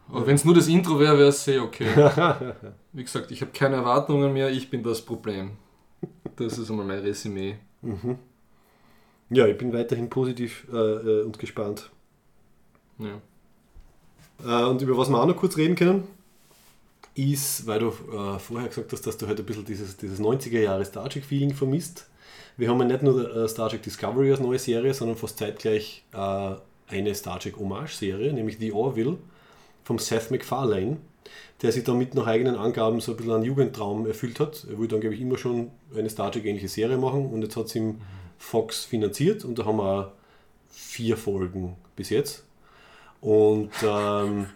Aber 0.08 0.26
wenn 0.26 0.34
es 0.34 0.44
nur 0.44 0.54
das 0.54 0.68
Intro 0.68 1.00
wäre, 1.00 1.18
wäre 1.18 1.28
es 1.28 1.44
sehr 1.44 1.62
okay. 1.62 1.86
Wie 2.92 3.02
gesagt, 3.02 3.30
ich 3.30 3.40
habe 3.40 3.52
keine 3.52 3.76
Erwartungen 3.76 4.32
mehr, 4.32 4.50
ich 4.50 4.68
bin 4.70 4.82
das 4.82 5.00
Problem. 5.00 5.52
Das 6.36 6.58
ist 6.58 6.70
einmal 6.70 6.84
mein 6.84 6.98
Resümee. 6.98 7.56
Mhm. 7.80 8.18
Ja, 9.30 9.46
ich 9.46 9.56
bin 9.56 9.72
weiterhin 9.72 10.10
positiv 10.10 10.66
äh, 10.72 10.76
äh 10.76 11.22
und 11.22 11.38
gespannt. 11.38 11.90
Ja. 12.98 13.20
Äh, 14.44 14.68
und 14.68 14.82
über 14.82 14.96
was 14.96 15.08
wir 15.08 15.20
auch 15.20 15.26
noch 15.26 15.36
kurz 15.36 15.56
reden 15.56 15.74
können, 15.74 16.04
ist, 17.14 17.66
weil 17.66 17.80
du 17.80 17.88
äh, 17.88 18.38
vorher 18.38 18.68
gesagt 18.68 18.92
hast, 18.92 19.06
dass 19.06 19.16
du 19.16 19.26
halt 19.26 19.38
ein 19.38 19.46
bisschen 19.46 19.64
dieses, 19.64 19.96
dieses 19.96 20.20
90er 20.20 20.60
Jahre 20.60 20.84
Star 20.84 21.08
Trek-Feeling 21.08 21.54
vermisst. 21.54 22.08
Wir 22.56 22.68
haben 22.68 22.78
ja 22.80 22.86
nicht 22.86 23.02
nur 23.02 23.34
äh, 23.34 23.48
Star 23.48 23.68
Trek 23.68 23.82
Discovery 23.82 24.30
als 24.30 24.40
neue 24.40 24.58
Serie, 24.58 24.94
sondern 24.94 25.16
fast 25.16 25.38
zeitgleich 25.38 26.04
äh, 26.12 26.54
eine 26.88 27.14
Star 27.14 27.40
Trek 27.40 27.56
Hommage-Serie, 27.56 28.32
nämlich 28.32 28.58
The 28.58 28.72
Orville 28.72 29.18
vom 29.82 29.98
Seth 29.98 30.30
MacFarlane, 30.30 30.98
der 31.62 31.72
sich 31.72 31.84
damit 31.84 32.14
nach 32.14 32.26
eigenen 32.26 32.56
Angaben 32.56 33.00
so 33.00 33.12
ein 33.12 33.16
bisschen 33.16 33.32
einen 33.32 33.44
Jugendtraum 33.44 34.06
erfüllt 34.06 34.38
hat. 34.38 34.66
Er 34.70 34.78
wollte 34.78 34.92
dann, 34.92 35.00
glaube 35.00 35.14
ich, 35.14 35.20
immer 35.20 35.36
schon 35.36 35.70
eine 35.96 36.08
Star 36.08 36.30
Trek-ähnliche 36.30 36.68
Serie 36.68 36.96
machen 36.96 37.26
und 37.26 37.42
jetzt 37.42 37.56
hat 37.56 37.66
es 37.66 37.74
ihm 37.74 38.00
Fox 38.38 38.84
finanziert 38.84 39.44
und 39.44 39.58
da 39.58 39.64
haben 39.64 39.78
wir 39.78 40.12
vier 40.70 41.16
Folgen 41.16 41.76
bis 41.96 42.10
jetzt. 42.10 42.44
Und 43.20 43.70
ähm, 43.82 44.46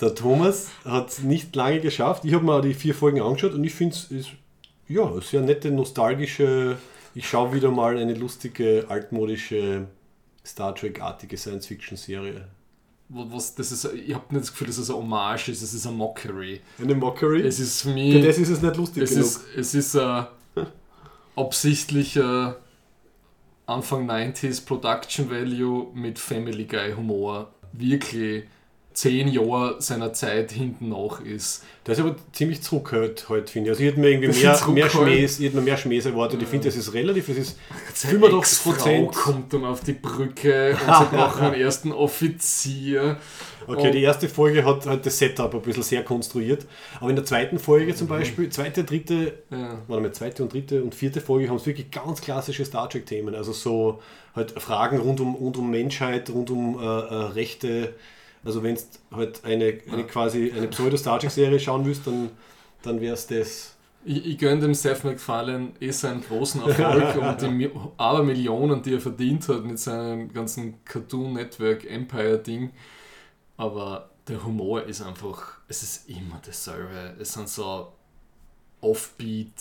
der 0.00 0.14
Thomas 0.14 0.70
hat 0.84 1.10
es 1.10 1.22
nicht 1.22 1.54
lange 1.54 1.80
geschafft. 1.80 2.24
Ich 2.24 2.34
habe 2.34 2.44
mir 2.44 2.60
die 2.60 2.74
vier 2.74 2.94
Folgen 2.94 3.20
angeschaut 3.20 3.52
und 3.52 3.62
ich 3.62 3.74
finde 3.74 3.94
es 3.94 4.28
ja, 4.88 5.20
sehr 5.20 5.42
nette, 5.42 5.70
nostalgische. 5.70 6.78
Ich 7.14 7.28
schaue 7.28 7.54
wieder 7.54 7.70
mal 7.70 7.96
eine 7.96 8.14
lustige, 8.14 8.86
altmodische 8.88 9.86
Star 10.44 10.74
Trek-artige 10.74 11.36
Science-Fiction-Serie. 11.36 12.46
Was, 13.08 13.54
das 13.54 13.70
ist, 13.70 13.84
ich 13.84 14.14
habe 14.14 14.34
nicht 14.34 14.42
das 14.42 14.50
Gefühl, 14.50 14.66
dass 14.66 14.78
es 14.78 14.90
eine 14.90 14.98
Hommage 14.98 15.48
ist, 15.48 15.62
es 15.62 15.74
ist 15.74 15.86
eine 15.86 15.96
Mockery. 15.96 16.60
Eine 16.80 16.94
Mockery? 16.94 17.42
Es 17.42 17.60
ist 17.60 17.82
für 17.82 17.90
mich. 17.90 18.14
Für 18.14 18.20
das 18.20 18.38
ist 18.38 18.48
es 18.48 18.60
nicht 18.60 18.76
lustig 18.76 19.04
es 19.04 19.10
genug. 19.10 19.24
Ist, 19.24 19.44
es 19.56 19.74
ist 19.74 19.96
ein 19.96 20.26
absichtlicher 21.36 22.56
Anfang 23.66 24.10
90s 24.10 24.64
Production 24.64 25.30
Value 25.30 25.88
mit 25.94 26.18
Family 26.18 26.64
Guy 26.64 26.94
Humor. 26.94 27.52
Wirklich 27.72 28.44
zehn 28.96 29.28
Jahre 29.28 29.76
seiner 29.78 30.14
Zeit 30.14 30.52
hinten 30.52 30.88
nach 30.88 31.20
ist. 31.20 31.62
Das 31.84 31.98
ist 31.98 32.04
aber 32.04 32.16
ziemlich 32.32 32.62
zurückgehört 32.62 33.26
heute, 33.28 33.52
finde 33.52 33.68
ich. 33.68 33.72
Also 33.72 33.82
ich 33.82 33.90
hätte 33.90 34.00
mir 34.00 34.10
irgendwie 34.10 34.28
mehr, 34.42 34.68
mehr, 34.68 34.88
Schmähs, 34.88 35.38
ich 35.38 35.44
hätte 35.44 35.56
mir 35.56 35.62
mehr 35.62 35.76
Schmähs 35.76 36.06
erwartet. 36.06 36.40
Ja. 36.40 36.44
Ich 36.44 36.48
finde, 36.48 36.66
das 36.66 36.76
ist 36.76 36.94
relativ, 36.94 37.28
es 37.28 37.36
ist 37.36 37.58
85 37.92 38.62
Prozent. 38.64 39.12
kommt 39.12 39.52
dann 39.52 39.66
auf 39.66 39.82
die 39.82 39.92
Brücke 39.92 40.70
und 40.70 40.96
sie 40.96 41.14
brauchen 41.14 41.42
einen 41.42 41.60
ersten 41.60 41.92
Offizier. 41.92 43.18
Okay, 43.66 43.86
und 43.88 43.92
die 43.92 44.02
erste 44.02 44.30
Folge 44.30 44.64
hat, 44.64 44.86
hat 44.86 45.04
das 45.04 45.18
Setup 45.18 45.54
ein 45.54 45.60
bisschen 45.60 45.82
sehr 45.82 46.02
konstruiert. 46.02 46.64
Aber 46.98 47.10
in 47.10 47.16
der 47.16 47.24
zweiten 47.26 47.58
Folge 47.58 47.94
zum 47.94 48.06
mhm. 48.06 48.12
Beispiel, 48.12 48.48
zweite, 48.48 48.82
dritte, 48.82 49.34
ja. 49.50 49.78
warte 49.88 50.02
mal, 50.02 50.12
zweite 50.12 50.42
und 50.42 50.54
dritte 50.54 50.82
und 50.82 50.94
vierte 50.94 51.20
Folge 51.20 51.50
haben 51.50 51.56
es 51.56 51.66
wirklich 51.66 51.90
ganz 51.90 52.22
klassische 52.22 52.64
Star 52.64 52.88
Trek-Themen. 52.88 53.34
Also 53.34 53.52
so 53.52 54.00
halt 54.34 54.52
Fragen 54.52 54.98
rund 55.00 55.20
um, 55.20 55.34
rund 55.34 55.58
um 55.58 55.70
Menschheit, 55.70 56.30
rund 56.30 56.48
um 56.50 56.78
äh, 56.78 56.82
äh, 56.82 57.14
Rechte 57.34 57.94
also 58.46 58.62
wenn 58.62 58.76
du 58.76 58.80
halt 59.16 59.44
eine, 59.44 59.80
eine 59.90 60.04
quasi 60.04 60.52
eine 60.52 60.68
Pseudo-Star 60.68 61.18
Trek-Serie 61.18 61.58
schauen 61.58 61.84
willst, 61.84 62.06
dann, 62.06 62.30
dann 62.82 63.00
wäre 63.00 63.14
es 63.14 63.26
das. 63.26 63.74
Ich, 64.04 64.24
ich 64.24 64.38
gönne 64.38 64.60
dem 64.60 64.72
Seth 64.72 65.02
MacFarlane 65.02 65.72
eh 65.80 65.90
seinen 65.90 66.22
großen 66.22 66.62
Erfolg 66.66 67.16
und 67.16 67.42
die 67.42 67.70
Abermillionen, 67.96 68.82
die 68.82 68.94
er 68.94 69.00
verdient 69.00 69.48
hat 69.48 69.64
mit 69.64 69.80
seinem 69.80 70.32
ganzen 70.32 70.84
Cartoon 70.84 71.32
Network 71.32 71.84
Empire 71.84 72.38
Ding. 72.38 72.70
Aber 73.56 74.10
der 74.28 74.44
Humor 74.44 74.84
ist 74.84 75.02
einfach, 75.02 75.58
es 75.66 75.82
ist 75.82 76.08
immer 76.08 76.40
dasselbe. 76.44 77.16
Es 77.18 77.32
sind 77.32 77.48
so 77.48 77.92
Offbeat, 78.80 79.54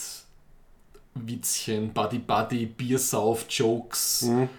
Witzchen, 1.16 1.92
Buddy-Buddy, 1.92 2.68
Biersauf-Jokes. 2.68 4.24
Mhm 4.24 4.50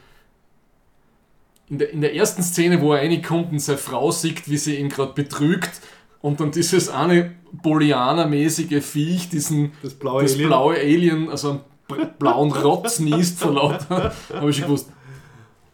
in 1.68 1.78
der, 1.78 1.90
in 1.90 2.00
der 2.00 2.14
ersten 2.14 2.42
Szene, 2.42 2.80
wo 2.80 2.92
er 2.92 3.00
reinkommt 3.00 3.52
und 3.52 3.58
seine 3.58 3.78
Frau 3.78 4.10
sieht, 4.10 4.48
wie 4.48 4.56
sie 4.56 4.76
ihn 4.76 4.88
gerade 4.88 5.12
betrügt 5.12 5.80
und 6.20 6.40
dann 6.40 6.50
dieses 6.50 6.88
eine 6.88 7.32
Bolianer-mäßige 7.52 8.82
Viech, 8.82 9.28
diesen, 9.28 9.72
das 9.82 9.94
blaue, 9.94 10.22
das 10.22 10.34
Alien. 10.34 10.48
blaue 10.48 10.76
Alien, 10.76 11.30
also 11.30 11.60
einen 11.88 12.10
blauen 12.18 12.52
Rotz 12.52 12.98
niest 12.98 13.38
vor 13.38 13.52
lauter, 13.52 14.12
habe 14.34 14.50
ich 14.50 14.56
schon 14.56 14.66
gewusst, 14.66 14.90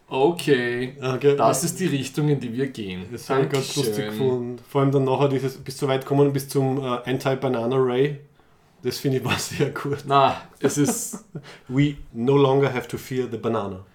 okay, 0.07 0.95
okay, 1.01 1.35
das 1.35 1.63
ist 1.63 1.79
die 1.79 1.87
Richtung, 1.87 2.29
in 2.29 2.39
die 2.39 2.53
wir 2.53 2.67
gehen. 2.67 3.05
Das 3.11 3.29
habe 3.29 3.43
ich 3.43 3.49
ganz 3.49 3.75
lustig 3.75 4.05
gefunden. 4.05 4.59
Vor 4.69 4.81
allem 4.81 4.91
dann 4.91 5.05
nachher 5.05 5.29
dieses, 5.29 5.57
bis 5.57 5.77
so 5.77 5.87
weit 5.87 6.05
kommen, 6.05 6.31
bis 6.31 6.47
zum 6.47 6.77
äh, 6.77 6.99
Anti-Banana-Ray. 7.05 8.19
Das 8.83 8.99
finde 8.99 9.17
ich 9.17 9.25
war 9.25 9.39
sehr 9.39 9.71
gut. 9.71 10.03
Na, 10.05 10.41
es 10.59 10.77
ist... 10.77 11.25
We 11.67 11.95
no 12.13 12.37
longer 12.37 12.71
have 12.71 12.87
to 12.89 12.97
fear 12.97 13.27
the 13.29 13.37
banana. 13.37 13.85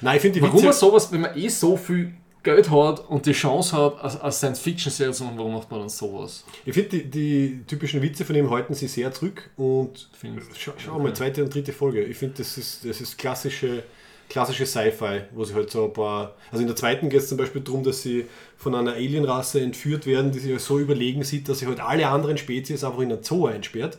Nein, 0.00 0.16
ich 0.16 0.22
finde 0.22 0.40
Warum 0.42 0.54
Witze 0.54 0.64
man 0.66 0.74
sowas, 0.74 1.12
wenn 1.12 1.20
man 1.20 1.36
eh 1.36 1.48
so 1.48 1.76
viel 1.76 2.14
Geld 2.44 2.70
hat 2.70 3.08
und 3.08 3.24
die 3.26 3.32
Chance 3.32 3.76
hat, 3.76 4.22
als, 4.22 4.38
Science-Fiction-Serie 4.38 5.12
zu 5.14 5.24
machen, 5.24 5.38
warum 5.38 5.54
macht 5.54 5.70
man 5.70 5.80
dann 5.80 5.88
sowas? 5.88 6.44
Ich 6.66 6.74
finde, 6.74 6.98
die, 6.98 7.10
die, 7.10 7.64
typischen 7.66 8.02
Witze 8.02 8.24
von 8.24 8.36
ihm 8.36 8.50
halten 8.50 8.74
sich 8.74 8.92
sehr 8.92 9.10
zurück 9.12 9.50
und 9.56 10.10
schau, 10.56 10.72
schau 10.76 10.98
mal, 10.98 11.14
zweite 11.14 11.42
und 11.42 11.52
dritte 11.52 11.72
Folge. 11.72 12.04
Ich 12.04 12.18
finde, 12.18 12.34
das 12.38 12.58
ist, 12.58 12.84
das 12.84 13.00
ist 13.00 13.16
klassische, 13.16 13.82
klassische 14.28 14.66
Sci-Fi, 14.66 15.22
wo 15.32 15.44
sie 15.44 15.54
halt 15.54 15.70
so 15.70 15.86
ein 15.86 15.92
paar. 15.94 16.34
Also 16.52 16.60
in 16.60 16.66
der 16.66 16.76
zweiten 16.76 17.08
geht 17.08 17.20
es 17.20 17.28
zum 17.30 17.38
Beispiel 17.38 17.62
darum, 17.62 17.82
dass 17.82 18.02
sie 18.02 18.26
von 18.58 18.74
einer 18.74 18.92
Alienrasse 18.92 19.62
entführt 19.62 20.06
werden, 20.06 20.30
die 20.30 20.38
sich 20.38 20.50
halt 20.50 20.60
so 20.60 20.78
überlegen 20.78 21.24
sieht, 21.24 21.48
dass 21.48 21.60
sie 21.60 21.66
halt 21.66 21.80
alle 21.80 22.08
anderen 22.08 22.36
Spezies 22.36 22.84
einfach 22.84 23.00
in 23.00 23.10
einen 23.10 23.22
Zoo 23.22 23.46
einsperrt. 23.46 23.98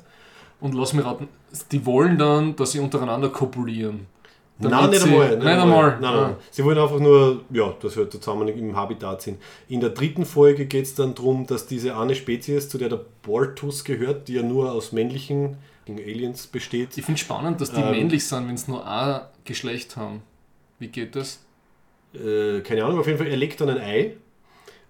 Und 0.61 0.75
lass 0.75 0.93
mich 0.93 1.03
raten, 1.03 1.27
die 1.71 1.85
wollen 1.85 2.17
dann, 2.19 2.55
dass 2.55 2.73
sie 2.73 2.79
untereinander 2.79 3.29
kopulieren. 3.29 4.07
Nein, 4.57 4.89
nicht 4.89 5.03
einmal. 5.03 5.29
Nicht, 5.29 5.39
nicht 5.39 5.47
einmal. 5.47 5.91
Nein, 5.99 6.01
nein. 6.01 6.13
Ah. 6.13 6.37
Sie 6.49 6.63
wollen 6.63 6.77
einfach 6.77 6.99
nur, 6.99 7.41
ja, 7.51 7.73
dass 7.81 7.97
wir 7.97 8.09
zusammen 8.09 8.47
im 8.47 8.75
Habitat 8.75 9.21
sind. 9.21 9.41
In 9.67 9.81
der 9.81 9.89
dritten 9.89 10.25
Folge 10.25 10.65
geht 10.65 10.85
es 10.85 10.95
dann 10.95 11.13
darum, 11.13 11.45
dass 11.45 11.67
diese 11.67 11.97
eine 11.97 12.15
Spezies, 12.15 12.69
zu 12.69 12.77
der 12.77 12.89
der 12.89 13.01
Bortus 13.21 13.83
gehört, 13.83 14.27
die 14.27 14.35
ja 14.35 14.43
nur 14.43 14.71
aus 14.71 14.93
männlichen 14.93 15.57
Aliens 15.87 16.47
besteht. 16.47 16.97
Ich 16.97 17.05
finde 17.05 17.19
es 17.19 17.21
spannend, 17.21 17.59
dass 17.59 17.71
die 17.71 17.81
ähm, 17.81 17.91
männlich 17.91 18.25
sind, 18.25 18.47
wenn 18.47 18.57
sie 18.57 18.71
nur 18.71 18.87
ein 18.87 19.21
Geschlecht 19.43 19.97
haben. 19.97 20.23
Wie 20.79 20.87
geht 20.87 21.15
das? 21.15 21.43
Äh, 22.13 22.61
keine 22.61 22.85
Ahnung, 22.85 22.99
auf 22.99 23.07
jeden 23.07 23.17
Fall, 23.17 23.27
er 23.27 23.37
legt 23.37 23.59
dann 23.59 23.69
ein 23.69 23.79
Ei 23.79 24.15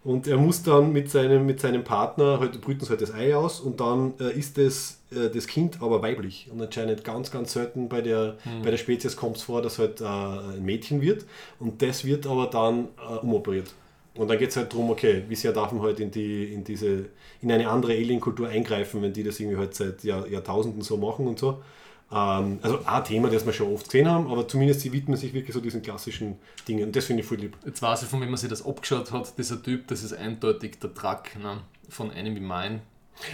und 0.06 0.28
er 0.28 0.38
muss 0.38 0.62
dann 0.62 0.94
mit 0.94 1.10
seinem, 1.10 1.48
mit 1.48 1.60
seinem 1.60 1.84
Partner, 1.84 2.40
halt, 2.40 2.62
brüten 2.62 2.86
sie 2.86 2.92
halt 2.92 3.02
das 3.02 3.12
Ei 3.12 3.36
aus 3.36 3.60
und 3.60 3.80
dann 3.80 4.14
äh, 4.20 4.38
ist 4.38 4.56
das, 4.56 5.00
äh, 5.12 5.32
das 5.32 5.48
Kind 5.48 5.82
aber 5.82 6.04
weiblich. 6.04 6.48
Und 6.54 6.62
anscheinend 6.62 7.04
ganz, 7.04 7.32
ganz 7.32 7.54
selten 7.54 7.90
bei 7.90 8.02
der, 8.02 8.38
mhm. 8.46 8.62
bei 8.62 8.70
der 8.70 8.78
Spezies 8.78 9.18
kommt 9.18 9.38
es 9.38 9.44
vor, 9.44 9.64
dass 9.64 9.80
halt 9.80 10.02
äh, 10.02 10.06
ein 10.06 10.64
Mädchen 10.64 11.02
wird 11.02 11.26
und 11.60 11.82
das 11.82 12.06
wird 12.06 12.28
aber 12.28 12.46
dann 12.46 12.90
äh, 13.00 13.18
umoperiert. 13.18 13.74
Und 14.14 14.28
dann 14.30 14.38
geht 14.38 14.52
es 14.52 14.58
halt 14.58 14.72
darum, 14.72 14.92
okay, 14.92 15.24
wie 15.28 15.36
sehr 15.36 15.52
darf 15.52 15.72
man 15.72 15.82
halt 15.82 16.00
in, 16.00 16.12
die, 16.12 16.54
in, 16.54 16.64
diese, 16.64 17.06
in 17.42 17.52
eine 17.52 17.68
andere 17.68 17.94
Alienkultur 17.94 18.48
eingreifen, 18.48 19.02
wenn 19.02 19.12
die 19.12 19.24
das 19.24 19.40
irgendwie 19.40 19.58
halt 19.58 19.74
seit 19.74 20.04
Jahr, 20.04 20.28
Jahrtausenden 20.28 20.84
so 20.84 20.98
machen 20.98 21.26
und 21.26 21.40
so. 21.40 21.64
Ähm, 22.12 22.60
also 22.62 22.80
ein 22.86 23.04
Thema, 23.04 23.30
das 23.30 23.46
wir 23.46 23.54
schon 23.54 23.74
oft 23.74 23.86
gesehen 23.86 24.10
haben, 24.10 24.28
aber 24.32 24.48
zumindest 24.48 24.82
sie 24.82 24.92
widmen 24.94 25.18
sich 25.18 25.34
wirklich 25.34 25.54
so 25.54 25.60
diesen 25.62 25.82
klassischen 25.82 26.38
Dingen 26.68 26.86
und 26.86 26.96
das 26.96 27.06
finde 27.06 27.22
ich 27.24 27.28
voll 27.28 27.38
lieb. 27.38 27.58
Jetzt 27.66 27.82
weiß 27.82 28.04
ich, 28.04 28.08
von 28.10 28.22
wem 28.22 28.30
man 28.30 28.38
sich 28.38 28.50
das 28.50 28.66
abgeschaut 28.66 29.12
hat, 29.12 29.38
dieser 29.38 29.62
Typ, 29.62 29.88
das 29.88 30.04
ist 30.04 30.14
eindeutig 30.14 30.80
der 30.80 30.94
Truck 30.94 31.36
ne? 31.42 31.62
von 31.90 32.12
Enemy 32.12 32.40
Mine. 32.40 32.82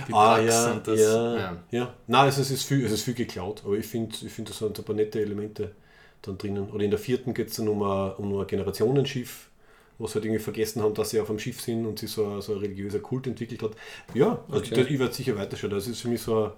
Die 0.07 0.13
ah, 0.13 0.39
ja, 0.39 0.75
das, 0.75 0.99
ja, 0.99 1.37
ja, 1.37 1.63
ja. 1.71 1.93
Nein, 2.07 2.25
also 2.25 2.41
es 2.41 2.51
ist 2.51 2.63
viel, 2.63 2.85
es 2.85 2.91
ist 2.91 3.03
viel 3.03 3.15
geklaut, 3.15 3.63
aber 3.65 3.75
ich 3.77 3.87
finde, 3.87 4.15
ich 4.21 4.31
find, 4.31 4.47
da 4.49 4.53
sind 4.53 4.77
ein 4.77 4.85
paar 4.85 4.95
nette 4.95 5.19
Elemente 5.19 5.71
dann 6.21 6.37
drinnen. 6.37 6.69
Oder 6.69 6.83
in 6.83 6.91
der 6.91 6.99
vierten 6.99 7.33
geht 7.33 7.49
es 7.49 7.55
dann 7.55 7.67
um 7.67 7.81
ein, 7.81 8.13
um 8.17 8.39
ein 8.39 8.45
Generationenschiff, 8.47 9.49
wo 9.97 10.05
sie 10.07 10.15
halt 10.15 10.25
irgendwie 10.25 10.43
vergessen 10.43 10.83
haben, 10.83 10.93
dass 10.93 11.09
sie 11.09 11.19
auf 11.19 11.27
dem 11.27 11.39
Schiff 11.39 11.61
sind 11.61 11.85
und 11.87 11.97
sich 11.99 12.11
so, 12.11 12.39
so 12.41 12.53
ein 12.53 12.59
religiöser 12.59 12.99
Kult 12.99 13.25
entwickelt 13.27 13.63
hat. 13.63 13.71
Ja, 14.13 14.43
also 14.49 14.65
Okay. 14.65 14.75
das, 14.75 14.87
ich 14.87 14.99
werde 14.99 15.13
sicher 15.13 15.35
weiterschauen. 15.35 15.71
Das 15.71 15.87
ist 15.87 16.01
für 16.01 16.09
mich 16.09 16.21
so 16.21 16.37
eine 16.43 16.53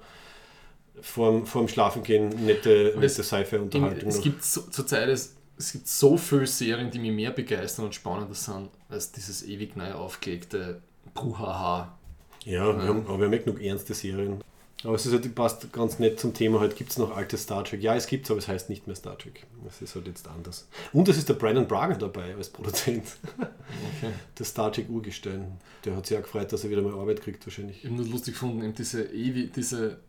vorm, 1.02 1.46
vorm 1.46 1.68
Schlafengehen 1.68 2.30
nette, 2.46 2.94
nette 2.98 3.24
Sci-Fi-Unterhaltung. 3.24 4.10
Es 4.10 4.22
gibt 4.22 4.44
so, 4.44 4.62
zurzeit 4.62 5.10
es, 5.10 5.36
es 5.58 5.72
gibt 5.74 5.88
so 5.88 6.18
viele 6.18 6.48
Serien, 6.48 6.92
die 6.92 7.00
mich 7.00 7.12
mehr 7.12 7.32
begeistern 7.32 7.86
und 7.86 7.96
spannender 7.96 8.36
sind, 8.36 8.70
als 8.90 9.12
dieses 9.12 9.44
ewig 9.44 9.76
neu 9.76 9.94
aufgelegte 9.94 10.82
Bruhaha. 11.14 11.98
Ja, 12.46 12.78
wir 12.78 12.88
haben, 12.88 13.08
aber 13.08 13.20
wir 13.20 13.26
haben 13.26 13.32
nicht 13.32 13.46
genug 13.46 13.62
ernste 13.62 13.94
Serien. 13.94 14.44
Aber 14.84 14.96
es 14.96 15.06
ist 15.06 15.14
halt, 15.14 15.34
passt 15.34 15.72
ganz 15.72 16.00
nett 16.00 16.20
zum 16.20 16.34
Thema 16.34 16.60
halt, 16.60 16.76
gibt 16.76 16.92
es 16.92 16.98
noch 16.98 17.16
alte 17.16 17.38
Star 17.38 17.64
Trek? 17.64 17.82
Ja, 17.82 17.96
es 17.96 18.06
gibt 18.06 18.26
es, 18.26 18.32
aber 18.32 18.40
es 18.40 18.50
heißt 18.50 18.70
nicht 18.70 18.86
mehr 18.86 18.96
Star 18.98 19.18
Trek. 19.18 19.46
Es 19.68 19.82
ist 19.82 19.96
halt 19.96 20.08
jetzt 20.08 20.28
anders. 20.28 20.68
Und 20.92 21.08
es 21.08 21.18
ist 21.18 21.30
der 21.30 21.36
Brandon 21.36 21.68
Braga 21.68 21.96
dabei 21.96 22.36
als 22.36 22.50
Produzent. 22.50 23.06
Okay. 23.38 24.12
Das 24.36 24.50
Star 24.50 24.72
Trek 24.74 24.90
Urgestein. 24.90 25.60
Der 25.86 25.96
hat 25.96 26.06
sich 26.06 26.18
auch 26.18 26.24
gefreut, 26.24 26.52
dass 26.52 26.66
er 26.66 26.70
wieder 26.70 26.82
mal 26.82 26.94
Arbeit 26.94 27.22
kriegt 27.22 27.46
wahrscheinlich. 27.46 27.78
Ich 27.78 27.86
habe 27.86 27.96
nur 27.96 28.08
lustig 28.08 28.34
gefunden, 28.34 28.62
eben 28.62 28.74
diese 28.74 29.04
ewig, 29.04 29.54
diese, 29.54 30.00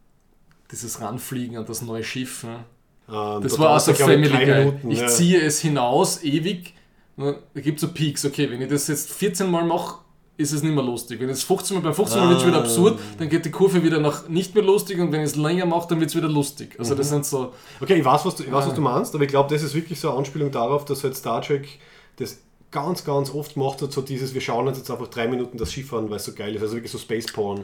dieses 0.70 1.00
Ranfliegen 1.00 1.56
an 1.56 1.66
das 1.66 1.82
neue 1.82 2.04
Schiff. 2.04 2.44
Ne? 2.44 2.64
Ähm, 3.08 3.42
Das 3.42 3.54
da 3.54 3.58
war 3.60 3.70
also 3.70 3.92
glaub 3.92 4.08
ich, 4.10 4.14
Family 4.28 4.44
Guy. 4.44 4.54
Minuten, 4.64 4.90
ich 4.90 5.00
ja. 5.00 5.06
ziehe 5.08 5.40
es 5.40 5.60
hinaus, 5.60 6.22
ewig. 6.22 6.74
Da 7.16 7.34
gibt 7.60 7.76
es 7.76 7.82
so 7.82 7.92
Peaks. 7.94 8.24
Okay, 8.24 8.50
wenn 8.50 8.60
ich 8.60 8.68
das 8.68 8.88
jetzt 8.88 9.12
14 9.12 9.48
Mal 9.50 9.64
mache, 9.64 9.98
ist 10.36 10.52
es 10.52 10.64
nicht 10.64 10.74
mehr 10.74 10.82
lustig. 10.82 11.20
Wenn 11.20 11.28
es 11.28 11.44
15 11.44 11.76
Mal, 11.76 11.80
beim 11.82 11.94
15 11.94 12.18
Mal 12.18 12.28
wird 12.30 12.40
es 12.40 12.46
wieder 12.46 12.56
Ah. 12.56 12.60
absurd, 12.62 12.98
dann 13.18 13.28
geht 13.28 13.44
die 13.44 13.52
Kurve 13.52 13.84
wieder 13.84 14.00
nach 14.00 14.28
nicht 14.28 14.52
mehr 14.56 14.64
lustig 14.64 14.98
und 14.98 15.12
wenn 15.12 15.20
ich 15.20 15.26
es 15.26 15.36
länger 15.36 15.64
mache, 15.64 15.86
dann 15.90 16.00
wird 16.00 16.10
es 16.10 16.16
wieder 16.16 16.28
lustig. 16.28 16.74
Also 16.76 16.94
Mhm. 16.94 16.98
das 16.98 17.08
sind 17.10 17.24
so, 17.24 17.52
Okay, 17.80 17.94
ich 17.94 18.04
weiß, 18.04 18.24
was 18.24 18.34
du, 18.34 18.42
ich 18.42 18.50
weiß, 18.50 18.64
was 18.66 18.72
Ah. 18.72 18.74
du 18.76 18.80
meinst, 18.80 19.14
aber 19.14 19.22
ich 19.22 19.30
glaube, 19.30 19.52
das 19.54 19.62
ist 19.62 19.74
wirklich 19.76 20.00
so 20.00 20.08
eine 20.08 20.18
Anspielung 20.18 20.50
darauf, 20.50 20.84
dass 20.84 21.04
halt 21.04 21.16
Star 21.16 21.40
Trek 21.40 21.78
das 22.16 22.38
ganz, 22.72 23.04
ganz 23.04 23.32
oft 23.32 23.54
gemacht 23.54 23.80
hat, 23.80 23.92
so 23.92 24.00
dieses, 24.02 24.34
wir 24.34 24.40
schauen 24.40 24.66
uns 24.66 24.78
jetzt 24.78 24.90
einfach 24.90 25.06
drei 25.06 25.28
Minuten 25.28 25.56
das 25.56 25.72
Schiff 25.72 25.92
an, 25.94 26.10
weil 26.10 26.16
es 26.16 26.24
so 26.24 26.32
geil 26.32 26.52
ist. 26.56 26.62
Also 26.62 26.74
wirklich 26.74 26.90
so 26.90 26.98
Space 26.98 27.26
Porn. 27.32 27.62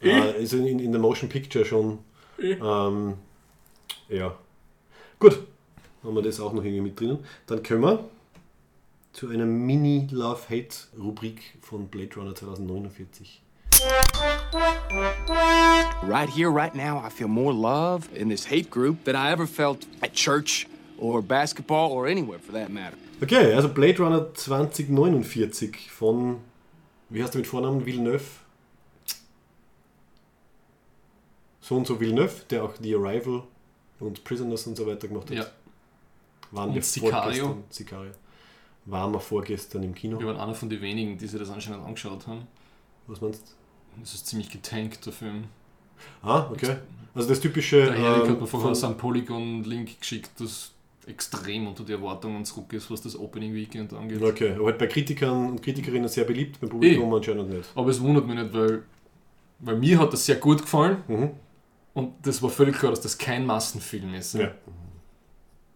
Äh, 0.00 0.40
ist 0.40 0.52
in, 0.52 0.78
in 0.78 0.92
der 0.92 1.00
Motion 1.00 1.28
Picture 1.28 1.64
schon. 1.64 1.98
Ähm, 2.38 3.14
ja. 4.08 4.34
Gut, 5.18 5.38
haben 6.04 6.14
wir 6.14 6.22
das 6.22 6.40
auch 6.40 6.52
noch 6.52 6.62
irgendwie 6.62 6.82
mit 6.82 7.00
drinnen. 7.00 7.18
Dann 7.46 7.62
können 7.62 7.82
wir 7.82 8.04
zu 9.12 9.28
einer 9.28 9.46
Mini-Love-Hate-Rubrik 9.46 11.40
von 11.60 11.88
Blade 11.88 12.14
Runner 12.16 12.34
2049. 12.34 13.42
Right 16.02 16.28
here, 16.28 16.50
right 16.50 16.74
now, 16.74 16.98
I 17.04 17.10
feel 17.10 17.28
more 17.28 17.52
love 17.52 18.08
in 18.14 18.28
this 18.28 18.44
hate 18.44 18.70
group 18.70 19.04
than 19.04 19.16
I 19.16 19.30
ever 19.32 19.46
felt 19.46 19.86
at 20.02 20.14
church 20.14 20.66
or 20.98 21.22
basketball 21.22 21.90
or 21.92 22.06
anywhere 22.06 22.38
for 22.38 22.52
that 22.52 22.70
matter. 22.70 22.96
Okay, 23.20 23.52
also 23.54 23.68
Blade 23.68 23.98
Runner 23.98 24.32
2049 24.34 25.90
von, 25.90 26.38
wie 27.08 27.22
heißt 27.22 27.34
der 27.34 27.40
mit 27.40 27.48
Vornamen? 27.48 27.84
Villeneuve. 27.84 28.24
So 31.68 31.76
und 31.76 31.86
so 31.86 32.00
Villeneuve, 32.00 32.32
der 32.48 32.64
auch 32.64 32.72
The 32.80 32.94
Arrival 32.94 33.42
und 34.00 34.24
Prisoners 34.24 34.66
und 34.66 34.76
so 34.76 34.86
weiter 34.86 35.06
gemacht 35.08 35.28
hat. 35.30 35.36
ja, 35.36 35.46
Waren 36.50 36.70
Und 36.70 36.74
wir 36.76 36.82
Sicario. 36.82 37.44
vorgestern, 37.46 37.64
Sicario. 37.68 38.10
Waren 38.86 39.12
wir 39.12 39.20
vorgestern 39.20 39.82
im 39.82 39.94
Kino. 39.94 40.18
wir 40.18 40.26
waren 40.28 40.38
einer 40.38 40.54
von 40.54 40.70
den 40.70 40.80
wenigen, 40.80 41.18
die 41.18 41.26
sich 41.26 41.38
das 41.38 41.50
anscheinend 41.50 41.84
angeschaut 41.84 42.26
haben. 42.26 42.46
Was 43.06 43.20
meinst 43.20 43.42
du? 43.42 44.00
Das 44.00 44.14
ist 44.14 44.26
ziemlich 44.26 44.48
getankt, 44.50 45.04
der 45.04 45.12
Film. 45.12 45.44
Ah, 46.22 46.48
okay. 46.50 46.76
Also 47.14 47.28
das 47.28 47.40
typische. 47.40 47.84
Der 47.84 47.96
Erik 47.96 48.24
ähm, 48.24 48.30
hat 48.30 48.40
mir 48.40 48.46
vorher 48.46 48.68
von- 48.68 48.74
so 48.74 48.86
einen 48.86 48.96
Polygon-Link 48.96 50.00
geschickt, 50.00 50.30
das 50.38 50.72
extrem 51.06 51.66
unter 51.66 51.84
die 51.84 51.92
Erwartungen 51.92 52.44
zurück 52.46 52.72
ist, 52.72 52.90
was 52.90 53.02
das 53.02 53.18
Opening 53.18 53.52
Weekend 53.54 53.92
angeht. 53.92 54.22
Okay, 54.22 54.52
aber 54.54 54.66
halt 54.66 54.78
bei 54.78 54.86
Kritikern 54.86 55.50
und 55.50 55.62
Kritikerinnen 55.62 56.08
sehr 56.08 56.24
beliebt, 56.24 56.60
beim 56.60 56.70
Publikum 56.70 57.12
Eh. 57.12 57.16
anscheinend 57.16 57.50
nicht. 57.50 57.68
Aber 57.74 57.90
es 57.90 58.00
wundert 58.00 58.26
mich 58.26 58.36
nicht, 58.36 58.52
weil, 58.54 58.84
weil 59.58 59.76
mir 59.76 59.98
hat 59.98 60.12
das 60.14 60.24
sehr 60.24 60.36
gut 60.36 60.62
gefallen 60.62 61.02
Mhm. 61.08 61.30
Und 61.98 62.14
das 62.22 62.42
war 62.42 62.50
völlig 62.50 62.76
klar, 62.78 62.90
dass 62.92 63.00
das 63.00 63.18
kein 63.18 63.44
Massenfilm 63.44 64.14
ist. 64.14 64.34
Ja. 64.34 64.52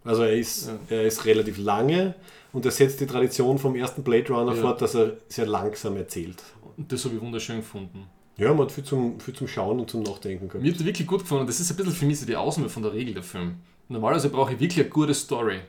Also 0.04 0.22
er 0.22 0.32
ist, 0.36 0.68
Ja. 0.68 0.96
er 0.96 1.02
ist 1.04 1.24
relativ 1.24 1.58
lange 1.58 2.14
und 2.52 2.64
er 2.64 2.70
setzt 2.72 3.00
die 3.00 3.06
Tradition 3.06 3.58
vom 3.58 3.76
ersten 3.76 4.02
Blade 4.02 4.32
Runner 4.32 4.54
Ja. 4.54 4.60
fort, 4.60 4.82
dass 4.82 4.94
er 4.94 5.12
sehr 5.28 5.46
langsam 5.46 5.96
erzählt. 5.96 6.42
Und 6.76 6.90
das 6.90 7.04
habe 7.04 7.14
ich 7.14 7.20
wunderschön 7.20 7.56
gefunden. 7.58 8.06
Ja, 8.36 8.48
man 8.54 8.62
hat 8.66 8.72
viel 8.72 8.82
zum, 8.84 9.20
viel 9.20 9.34
zum 9.34 9.46
Schauen 9.46 9.78
und 9.78 9.90
zum 9.90 10.02
Nachdenken 10.02 10.48
gehabt. 10.48 10.64
Mir 10.64 10.72
hat 10.72 10.84
wirklich 10.84 11.06
gut 11.06 11.20
gefallen 11.20 11.46
das 11.46 11.60
ist 11.60 11.70
ein 11.70 11.76
bisschen 11.76 11.92
für 11.92 12.06
mich 12.06 12.18
so 12.18 12.26
die 12.26 12.34
Ausnahme 12.36 12.68
von 12.70 12.82
der 12.82 12.92
Regel 12.92 13.14
der 13.14 13.22
Film. 13.22 13.56
Normalerweise 13.88 14.30
brauche 14.30 14.54
ich 14.54 14.60
wirklich 14.60 14.80
eine 14.80 14.88
gute 14.88 15.12
Story. 15.14 15.60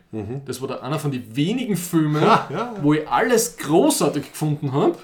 Das 0.45 0.62
war 0.62 0.68
da 0.70 0.76
einer 0.80 0.97
von 0.97 1.12
den 1.12 1.36
wenigen 1.36 1.76
Filmen, 1.76 2.22
Mhm. 2.22 2.28
Ja, 2.28 2.47
ja. 2.51 2.76
wo 2.82 2.93
ich 2.93 3.08
alles 3.08 3.58
großartig 3.58 4.32
gefunden 4.32 4.72
habe, 4.72 4.97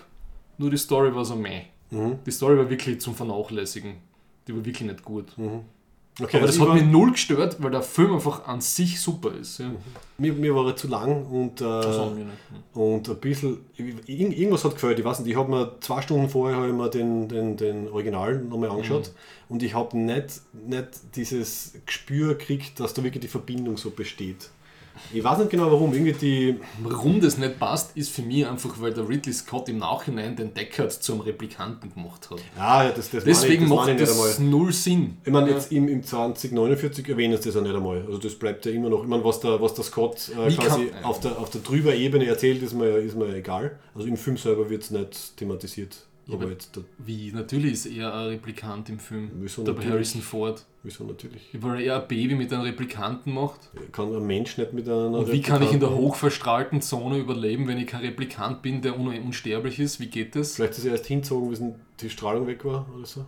nur 0.58 0.70
die 0.70 0.78
Story 0.78 1.14
war 1.14 1.26
so 1.26 1.36
meh. 1.36 1.64
Mhm. 1.91 2.20
Die 2.26 2.32
Story 2.32 2.58
war 2.58 2.70
wirklich 2.70 3.02
zum 3.02 3.14
Vernachlässigen. 3.16 3.95
Die 4.50 4.56
war 4.56 4.66
wirklich 4.66 4.89
nicht 4.89 5.04
gut. 5.06 5.28
Okay, 6.22 6.38
Aber 6.38 6.47
das 6.47 6.60
also 6.60 6.72
hat 6.72 6.78
ich 6.80 6.84
mich 6.84 6.91
null 6.91 7.12
gestört, 7.12 7.56
weil 7.64 7.72
der 7.72 7.82
Film 7.84 8.14
einfach 8.16 8.45
an 8.45 8.60
sich 8.60 9.00
super 9.00 9.32
ist. 9.39 9.60
Ja. 9.60 9.72
mir, 10.18 10.34
mir 10.34 10.54
war 10.54 10.66
er 10.68 10.76
zu 10.76 10.89
lang 10.89 11.26
und, 11.28 11.62
Das 11.62 11.95
äh, 11.95 12.10
nicht. 12.16 12.28
und 12.74 13.08
ein 13.08 13.16
bisschen. 13.22 13.58
irg- 13.78 14.06
Irgendwas 14.34 14.66
hat 14.66 14.74
gefällt, 14.74 15.00
ich 15.00 15.06
weiß 15.06 15.20
nicht. 15.20 15.30
Ich 15.30 15.38
habe 15.38 15.50
mir 15.50 15.78
zwei 15.80 16.02
Stunden 16.02 16.28
vorher 16.28 16.68
ich 16.68 16.74
mir 16.74 16.89
den, 16.89 17.30
den, 17.30 17.56
den 17.56 17.88
Original 17.88 18.38
nochmal 18.41 18.70
angeschaut 18.72 19.12
Mhm. 19.14 19.54
und 19.54 19.64
ich 19.64 19.74
habe 19.76 19.97
nicht, 19.97 20.41
nicht 20.68 20.88
dieses 21.16 21.76
Gespür 21.86 22.30
gekriegt, 22.36 22.80
dass 22.82 22.93
da 22.93 23.02
wirklich 23.04 23.22
die 23.22 23.30
Verbindung 23.30 23.78
so 23.78 23.91
besteht. 23.91 24.50
Ich 25.14 25.24
weiß 25.24 25.39
nicht 25.39 25.50
genau 25.50 25.72
warum. 25.72 25.93
Irgendwie 25.93 26.14
die. 26.14 26.60
Warum 26.84 27.20
das 27.20 27.38
nicht 27.38 27.60
passt, 27.60 27.95
ist 27.97 28.12
für 28.12 28.22
mich 28.22 28.45
einfach, 28.47 28.80
weil 28.80 28.93
der 28.93 29.08
Ridley 29.10 29.34
Scott 29.34 29.68
im 29.70 29.78
Nachhinein 29.80 30.36
den 30.36 30.54
Deckard 30.54 30.91
zum 30.91 31.22
Replikanten 31.22 31.93
gemacht 31.93 32.30
hat. 32.30 32.39
Ah, 32.58 32.84
ja, 32.84 32.89
das, 32.91 33.10
das 33.10 33.24
Deswegen 33.24 33.64
ich, 33.64 33.70
das 33.70 33.78
macht 33.88 34.00
das 34.00 34.39
null 34.39 34.72
Sinn. 34.72 35.18
Ich 35.26 35.32
meine, 35.32 35.50
Ja. 35.50 35.56
jetzt 35.56 35.72
im, 35.72 35.88
im 35.88 36.04
2049 36.04 37.10
erwähnen 37.10 37.38
sie 37.38 37.45
das 37.45 37.56
ja 37.56 37.62
nicht 37.62 37.76
einmal. 37.76 38.04
Also 38.06 38.18
das 38.20 38.36
bleibt 38.36 38.66
ja 38.66 38.72
immer 38.72 38.89
noch. 38.89 39.02
Ich 39.04 39.10
meine, 39.10 39.24
was 39.24 39.39
der, 39.39 39.60
was 39.62 39.74
der 39.74 39.84
Scott 39.84 40.30
äh, 40.30 40.52
quasi 40.54 40.86
kann- 40.88 41.04
auf 41.04 41.20
der, 41.20 41.39
auf 41.39 41.50
der 41.50 41.62
drüber 41.62 41.93
Ebene 41.95 42.26
erzählt, 42.28 42.62
ist 42.62 42.74
mir, 42.74 42.97
ist 42.97 43.16
mir 43.18 43.34
egal. 43.36 43.80
Also 43.95 44.08
im 44.08 44.18
Film 44.18 44.38
selber 44.38 44.70
wird 44.70 44.84
es 44.84 44.91
nicht 44.91 45.38
thematisiert. 45.38 45.97
Aber 46.34 46.44
aber- 46.44 46.52
jetzt, 46.52 46.80
Wie, 46.98 47.32
natürlich 47.32 47.74
ist 47.74 47.86
er 47.86 48.14
ein 48.14 48.28
Replikant 48.28 48.90
im 48.90 49.00
Film. 49.00 49.32
Wieso 49.42 49.64
der? 49.64 49.76
Harrison 49.90 50.22
Ford. 50.22 50.66
wieso 50.84 51.04
natürlich? 51.04 51.50
Weil 51.54 51.82
er 51.82 52.02
ein 52.02 52.08
Baby 52.08 52.36
mit 52.36 52.52
einem 52.54 52.64
Replikanten 52.64 53.34
macht. 53.34 53.70
Kann 53.92 54.14
ein 54.16 54.26
Mensch 54.26 54.58
nicht 54.58 54.74
mit 54.74 54.88
einer. 54.88 55.10
Und 55.12 55.32
wie 55.32 55.42
kann 55.42 55.62
ich 55.64 55.72
in 55.72 55.80
der 55.80 55.94
hochverstrahlten 55.94 56.82
Zone 56.82 57.18
überleben, 57.18 57.68
wenn 57.68 57.78
ich 57.78 57.88
kein 57.88 58.02
Replikant 58.02 58.62
bin, 58.62 58.82
der 58.82 59.00
un 59.00 59.08
unsterblich 59.08 59.80
ist? 59.80 60.00
Wie 60.00 60.08
geht 60.08 60.36
das? 60.36 60.56
Vielleicht 60.56 60.78
ist 60.78 60.86
er 60.86 60.92
erst 60.94 61.08
hinzogen, 61.08 61.50
bis 61.50 61.62
die 62.02 62.10
Strahlung 62.10 62.48
weg 62.48 62.64
war 62.66 62.88
oder 62.96 63.06
so. 63.06 63.26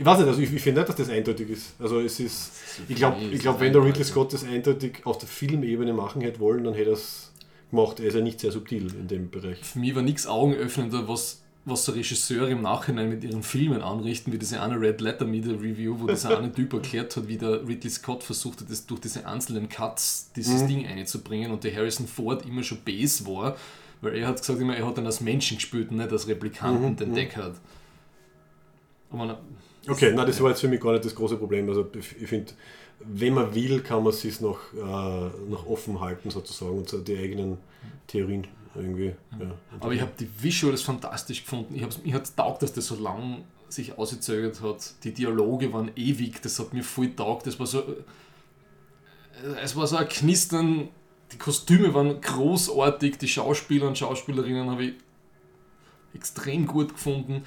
Ich 0.00 0.06
weiß 0.06 0.18
nicht, 0.18 0.28
also 0.28 0.40
ich, 0.40 0.52
ich 0.52 0.62
finde 0.62 0.80
nicht, 0.80 0.88
dass 0.88 0.96
das 0.96 1.08
eindeutig 1.10 1.50
ist. 1.50 1.74
Also 1.80 1.98
es 1.98 2.20
ist. 2.20 2.52
Ich 2.88 2.94
glaube, 2.94 3.16
ich 3.32 3.40
glaub, 3.40 3.58
wenn 3.58 3.72
der 3.72 3.84
Ridley. 3.84 4.04
Scott 4.04 4.32
das 4.32 4.44
eindeutig 4.44 5.04
auf 5.04 5.18
der 5.18 5.26
Filmebene 5.28 5.92
machen 5.92 6.22
hätte 6.22 6.38
wollen, 6.38 6.62
dann 6.62 6.74
hätte 6.74 6.90
er 6.90 6.94
es 6.94 7.32
gemacht. 7.70 7.98
Er 7.98 8.06
ist 8.06 8.14
ja 8.14 8.20
nicht 8.20 8.38
sehr 8.38 8.52
subtil 8.52 8.94
in 8.94 9.08
dem 9.08 9.28
Bereich. 9.28 9.58
Für 9.58 9.80
mich 9.80 9.94
war 9.96 10.02
nichts 10.02 10.28
augenöffnender, 10.28 11.08
was, 11.08 11.42
was 11.68 11.84
so 11.84 11.92
Regisseure 11.92 12.50
im 12.50 12.62
Nachhinein 12.62 13.08
mit 13.08 13.24
ihren 13.24 13.42
Filmen 13.42 13.82
anrichten, 13.82 14.32
wie 14.32 14.38
diese 14.38 14.60
eine 14.60 14.80
Red 14.80 15.00
Letter 15.00 15.24
Media 15.24 15.52
Review, 15.52 15.96
wo 15.98 16.06
dieser 16.06 16.38
eine 16.38 16.52
Typ 16.52 16.72
erklärt 16.72 17.16
hat, 17.16 17.28
wie 17.28 17.36
der 17.36 17.66
Ridley 17.66 17.90
Scott 17.90 18.22
versucht 18.22 18.60
hat, 18.60 18.70
das 18.70 18.86
durch 18.86 19.00
diese 19.00 19.26
einzelnen 19.26 19.68
Cuts 19.68 20.30
dieses 20.34 20.66
Ding 20.66 20.86
einzubringen 20.86 21.50
und 21.50 21.64
der 21.64 21.74
Harrison 21.74 22.06
Ford 22.06 22.44
immer 22.46 22.62
schon 22.62 22.78
base 22.84 23.26
war, 23.26 23.56
weil 24.00 24.16
er 24.16 24.28
hat 24.28 24.38
gesagt, 24.38 24.60
immer, 24.60 24.76
er 24.76 24.86
hat 24.86 24.98
dann 24.98 25.06
als 25.06 25.20
Menschen 25.20 25.56
gespielt 25.56 25.90
und 25.90 25.98
nicht 25.98 26.12
als 26.12 26.28
Replikanten 26.28 26.96
den 26.96 27.14
Deckard. 27.14 27.56
Aber 29.10 29.26
na, 29.26 29.38
Okay, 29.88 30.12
na, 30.14 30.24
das 30.24 30.40
war 30.40 30.50
jetzt 30.50 30.60
für 30.60 30.68
mich 30.68 30.80
gar 30.80 30.92
nicht 30.92 31.04
das 31.04 31.14
große 31.14 31.36
Problem. 31.36 31.68
Also 31.68 31.88
ich 31.94 32.28
finde, 32.28 32.52
wenn 33.00 33.34
man 33.34 33.54
will, 33.54 33.80
kann 33.80 34.02
man 34.02 34.12
es 34.12 34.40
noch, 34.40 34.58
äh, 34.74 35.50
noch 35.50 35.66
offen 35.66 36.00
halten 36.00 36.30
sozusagen 36.30 36.78
und 36.78 36.88
so 36.88 36.98
die 36.98 37.16
eigenen 37.16 37.58
Theorien 38.06 38.46
irgendwie. 38.78 39.14
Ja. 39.38 39.50
Aber 39.80 39.92
ich 39.92 40.00
habe 40.00 40.12
die 40.18 40.28
Visuals 40.40 40.82
fantastisch 40.82 41.42
gefunden. 41.44 41.74
Ich 41.74 41.82
hab's, 41.82 41.98
mir 42.02 42.14
hat 42.14 42.34
taugt, 42.36 42.62
dass 42.62 42.72
das 42.72 42.86
so 42.86 42.96
lang 42.96 43.44
sich 43.68 43.98
ausgezögert 43.98 44.62
hat. 44.62 44.94
Die 45.04 45.12
Dialoge 45.12 45.72
waren 45.72 45.90
ewig, 45.96 46.40
das 46.42 46.58
hat 46.58 46.72
mir 46.72 46.82
voll 46.82 47.14
taugt. 47.14 47.46
Das 47.46 47.58
war 47.58 47.66
so. 47.66 47.80
äh, 47.80 47.84
Es 49.62 49.76
war 49.76 49.86
so 49.86 49.96
ein 49.96 50.08
Knistern. 50.08 50.88
Die 51.32 51.38
Kostüme 51.38 51.92
waren 51.92 52.20
großartig, 52.20 53.18
die 53.18 53.28
Schauspieler 53.28 53.86
und 53.86 53.98
Schauspielerinnen 53.98 54.70
habe 54.70 54.84
ich 54.84 54.94
extrem 56.14 56.66
gut 56.66 56.94
gefunden. 56.94 57.42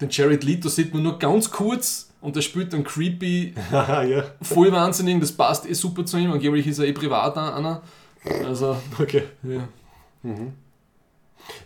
Den 0.00 0.10
Jared 0.10 0.42
Leto 0.42 0.68
sieht 0.68 0.92
man 0.92 1.04
nur 1.04 1.18
ganz 1.18 1.50
kurz 1.50 2.10
und 2.20 2.34
der 2.34 2.40
spielt 2.42 2.72
dann 2.72 2.82
creepy, 2.82 3.54
ja, 3.72 4.24
voll 4.42 4.72
wahnsinnig. 4.72 5.20
Das 5.20 5.30
passt 5.30 5.64
eh 5.68 5.74
super 5.74 6.04
zu 6.04 6.16
ihm. 6.18 6.32
Angeblich 6.32 6.66
ist 6.66 6.80
er 6.80 6.86
eh 6.86 6.92
privat 6.92 7.36
einer. 7.38 7.82
Also, 8.44 8.76
okay. 8.98 9.22
ja. 9.44 9.68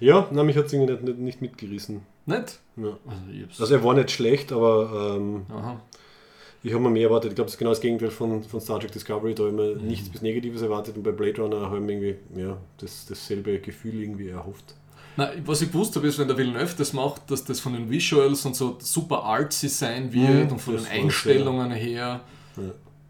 Ja, 0.01 0.29
na, 0.31 0.43
mich 0.43 0.57
hat 0.57 0.67
es 0.67 0.73
irgendwie 0.73 0.93
nicht, 0.93 1.05
nicht, 1.05 1.19
nicht 1.19 1.43
mitgerissen. 1.43 2.03
Nicht? 2.27 2.61
Ja. 2.77 2.99
Also, 3.07 3.63
Also 3.63 3.75
er 3.75 3.85
war 3.85 3.95
nicht 3.95 4.11
schlecht, 4.11 4.53
aber 4.53 5.17
ähm. 5.17 5.47
Ich 6.67 6.73
habe 6.73 6.83
mir 6.83 6.91
mehr 6.91 7.09
erwartet. 7.09 7.33
Ich 7.33 7.35
glaube, 7.35 7.47
das 7.47 7.55
ist 7.55 7.59
genau 7.59 7.73
das 7.73 7.81
Gegenteil 7.83 8.11
von, 8.11 8.43
von 8.43 8.59
Star 8.59 8.81
Trek 8.81 8.91
Discovery. 8.91 9.35
Da 9.35 9.43
habe 9.45 9.51
ich 9.51 9.57
mir 9.57 9.75
mhm. 9.77 9.87
nichts 9.87 10.09
bis 10.09 10.23
Negatives 10.23 10.63
erwartet 10.63 10.97
und 10.97 11.03
bei 11.03 11.13
Blade 11.13 11.43
Runner 11.43 11.61
habe 11.61 11.77
ich 11.77 11.83
mir 11.83 11.93
irgendwie 11.93 12.41
ja, 12.41 12.57
das, 12.79 13.05
dasselbe 13.07 13.59
Gefühl 13.59 14.01
irgendwie 14.01 14.29
erhofft. 14.29 14.75
Na, 15.17 15.31
was 15.45 15.61
ich 15.61 15.71
gewusst 15.71 15.95
habe, 15.95 16.09
ist, 16.09 16.19
wenn 16.19 16.27
der 16.27 16.39
Villeneuve 16.39 16.75
das 16.77 16.95
macht, 16.95 17.31
dass 17.31 17.45
das 17.45 17.61
von 17.61 17.75
den 17.75 17.91
Visuals 17.91 18.47
und 18.47 18.57
so 18.57 18.79
super 18.81 19.23
artsy 19.23 19.69
sein 19.69 20.13
wird 20.13 20.47
mhm, 20.47 20.53
und 20.53 20.59
von 20.59 20.77
den 20.77 20.87
Einstellungen 20.87 21.71
sehr. 21.71 21.79
her, 21.79 22.21
ja. 22.57 22.63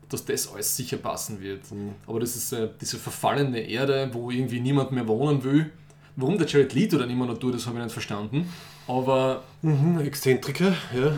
dass 0.09 0.25
das 0.25 0.53
alles 0.53 0.77
sicher 0.77 0.97
passen 0.97 1.41
wird. 1.41 1.71
Mhm. 1.71 1.93
Aber 2.09 2.19
das 2.19 2.35
ist 2.35 2.53
äh, 2.53 2.69
diese 2.81 2.99
verfallene 2.99 3.61
Erde, 3.61 4.11
wo 4.13 4.33
irgendwie 4.33 4.61
niemand 4.61 4.91
mehr 4.91 5.07
wohnen 5.07 5.45
will. 5.45 5.71
Warum 6.17 6.39
der 6.39 6.47
Jared 6.47 6.73
Leto 6.75 6.97
dann 6.99 7.11
immer 7.11 7.27
noch 7.27 7.39
tut, 7.39 7.55
das 7.55 7.67
habe 7.67 7.79
ich 7.79 7.85
nicht 7.85 7.93
verstanden. 7.93 8.49
Aber. 8.87 9.43
Mhm, 9.63 10.01
Exzentriker, 10.01 10.75
ja. 10.95 11.13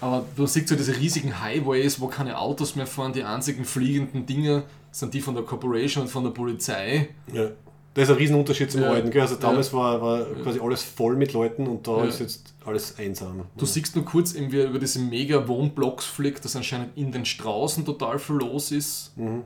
Aber 0.00 0.24
du 0.36 0.46
siehst 0.46 0.68
so 0.68 0.76
diese 0.76 0.96
riesigen 0.96 1.40
Highways, 1.40 2.00
wo 2.00 2.08
keine 2.08 2.38
Autos 2.38 2.76
mehr 2.76 2.86
fahren, 2.86 3.12
die 3.12 3.24
einzigen 3.24 3.64
fliegenden 3.64 4.26
Dinge 4.26 4.64
sind 4.90 5.14
die 5.14 5.20
von 5.20 5.34
der 5.34 5.44
Corporation 5.44 6.04
und 6.04 6.08
von 6.08 6.24
der 6.24 6.30
Polizei. 6.30 7.08
Ja. 7.32 7.50
Das 7.94 8.04
ist 8.04 8.10
ein 8.10 8.16
Riesenunterschied 8.16 8.72
zum 8.72 8.82
ja. 8.82 8.90
alten. 8.90 9.10
Gell? 9.10 9.22
Also 9.22 9.36
damals 9.36 9.70
ja. 9.70 9.78
war, 9.78 10.02
war 10.02 10.24
quasi 10.42 10.60
alles 10.60 10.82
voll 10.82 11.16
mit 11.16 11.32
Leuten 11.32 11.66
und 11.66 11.86
da 11.86 11.98
ja. 11.98 12.04
ist 12.04 12.20
jetzt 12.20 12.54
alles 12.66 12.98
einsam. 12.98 13.42
Du 13.56 13.66
siehst 13.66 13.94
nur 13.94 14.04
kurz, 14.04 14.34
eben, 14.34 14.50
wie 14.50 14.62
über 14.62 14.80
diese 14.80 14.98
mega 14.98 15.46
Wohnblocks 15.46 16.04
fliegt, 16.04 16.44
dass 16.44 16.56
anscheinend 16.56 16.96
in 16.96 17.12
den 17.12 17.24
Straßen 17.24 17.84
total 17.84 18.18
viel 18.18 18.36
los 18.36 18.72
ist. 18.72 19.16
Mhm. 19.16 19.42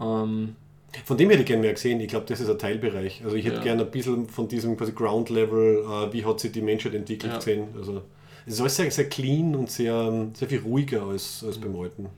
Ähm, 0.00 0.56
von 1.04 1.16
dem 1.16 1.30
hätte 1.30 1.42
ich 1.42 1.46
gerne 1.46 1.62
mehr 1.62 1.74
gesehen. 1.74 2.00
Ich 2.00 2.08
glaube, 2.08 2.26
das 2.26 2.40
ist 2.40 2.48
ein 2.48 2.58
Teilbereich. 2.58 3.22
Also 3.24 3.36
ich 3.36 3.44
hätte 3.44 3.60
gerne 3.60 3.84
ein 3.84 3.90
bisschen 3.90 4.28
von 4.28 4.48
diesem 4.48 4.76
quasi 4.76 4.92
Ground 4.92 5.28
Level, 5.28 5.84
äh, 5.84 6.12
wie 6.12 6.24
hat 6.24 6.40
sich 6.40 6.52
die 6.52 6.62
Menschheit 6.62 6.94
entwickelt 6.94 7.34
gesehen. 7.36 7.68
Also 7.76 8.02
es 8.46 8.54
ist 8.54 8.60
alles 8.60 8.76
sehr, 8.76 8.90
sehr 8.90 9.08
clean 9.08 9.54
und 9.54 9.70
sehr, 9.70 10.28
sehr 10.34 10.48
viel 10.48 10.60
ruhiger 10.60 11.02
als, 11.02 11.44
als 11.46 11.58
beim 11.58 11.76
alten. 11.76 12.08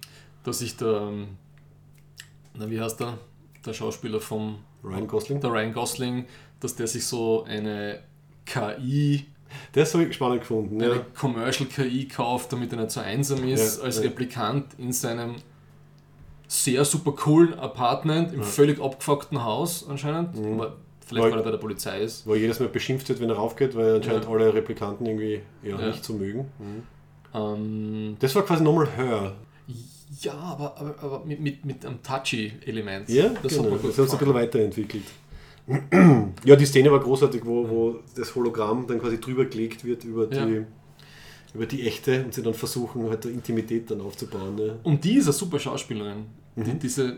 Dass 0.45 0.63
ich 0.63 0.77
der, 0.77 1.09
ähm, 1.09 1.29
na 2.55 2.71
wie 2.71 2.81
heißt 2.81 3.01
der, 3.01 3.19
der 3.67 3.73
Schauspieler 3.73 4.21
vom 4.21 4.61
Ryan 4.85 5.07
Gosling? 5.07 5.41
Der 5.41 5.51
Ryan 5.51 5.73
Gosling, 5.73 6.27
dass 6.61 6.77
der 6.77 6.87
sich 6.87 7.05
so 7.05 7.45
eine 7.45 8.01
KI 8.47 9.27
das 9.73 9.95
habe 9.95 10.05
ich 10.05 10.15
spannend 10.15 10.41
gefunden. 10.41 10.81
Eine 10.83 10.95
ja. 10.95 11.07
Commercial 11.19 11.69
KI 11.69 12.07
kauft, 12.07 12.53
damit 12.53 12.73
er 12.73 12.79
nicht 12.79 12.91
so 12.91 13.01
einsam 13.01 13.47
ist, 13.49 13.79
ja, 13.79 13.85
als 13.85 13.97
ja. 13.97 14.03
Replikant 14.03 14.75
in 14.79 14.93
seinem 14.93 15.37
sehr 16.51 16.85
super 16.85 17.13
coolen 17.13 17.55
Apartment 17.55 18.35
im 18.35 18.43
völlig 18.43 18.81
abgefuckten 18.81 19.45
Haus 19.45 19.87
anscheinend. 19.89 20.35
Mhm. 20.35 20.61
Vielleicht, 21.07 21.25
weil, 21.25 21.33
weil, 21.33 21.39
er 21.39 21.45
bei 21.45 21.51
der 21.53 21.59
Polizei 21.59 22.01
ist. 22.01 22.27
Wo 22.27 22.35
er 22.35 22.41
jedes 22.41 22.59
Mal 22.59 22.69
beschimpft 22.69 23.09
wird, 23.09 23.21
wenn 23.21 23.29
er 23.29 23.37
raufgeht, 23.37 23.77
weil 23.77 23.97
anscheinend 23.97 24.25
ja. 24.25 24.31
alle 24.31 24.53
Replikanten 24.53 25.07
irgendwie 25.07 25.41
ja, 25.63 25.79
ja. 25.79 25.87
nicht 25.89 26.05
so 26.05 26.15
mögen. 26.15 26.51
Mhm. 26.59 26.83
Ähm, 27.33 28.17
das 28.19 28.35
war 28.35 28.43
quasi 28.45 28.65
nochmal 28.65 28.89
Her. 28.97 29.37
Ja, 30.23 30.33
aber, 30.33 30.77
aber, 30.77 30.95
aber 31.01 31.25
mit, 31.25 31.39
mit, 31.41 31.65
mit 31.65 31.87
einem 31.87 32.03
touchy-Element. 32.03 33.09
Ja, 33.09 33.29
das 33.43 33.55
genau. 33.55 33.71
hat, 33.71 33.85
das 33.85 33.97
hat 33.97 34.05
sich 34.07 34.13
ein 34.13 34.19
bisschen 34.19 34.35
weiterentwickelt. 34.35 35.05
ja, 36.45 36.57
die 36.57 36.67
Szene 36.67 36.91
war 36.91 36.99
großartig, 36.99 37.45
wo, 37.45 37.69
wo 37.69 38.01
das 38.17 38.35
Hologramm 38.35 38.89
dann 38.89 38.99
quasi 38.99 39.21
drüber 39.21 39.45
gelegt 39.45 39.85
wird 39.85 40.03
über 40.03 40.27
die, 40.27 40.37
ja. 40.37 40.65
über 41.55 41.67
die 41.67 41.87
echte 41.87 42.25
und 42.25 42.35
sie 42.35 42.43
dann 42.43 42.55
versuchen, 42.55 43.09
halt 43.09 43.25
Intimität 43.25 43.89
dann 43.89 44.01
aufzubauen. 44.01 44.59
Ja. 44.59 44.75
Und 44.83 45.05
die 45.05 45.15
ist 45.15 45.27
eine 45.27 45.33
super 45.33 45.61
Schauspielerin. 45.61 46.27
Mhm. 46.61 46.65
Die, 46.65 46.79
diese 46.79 47.17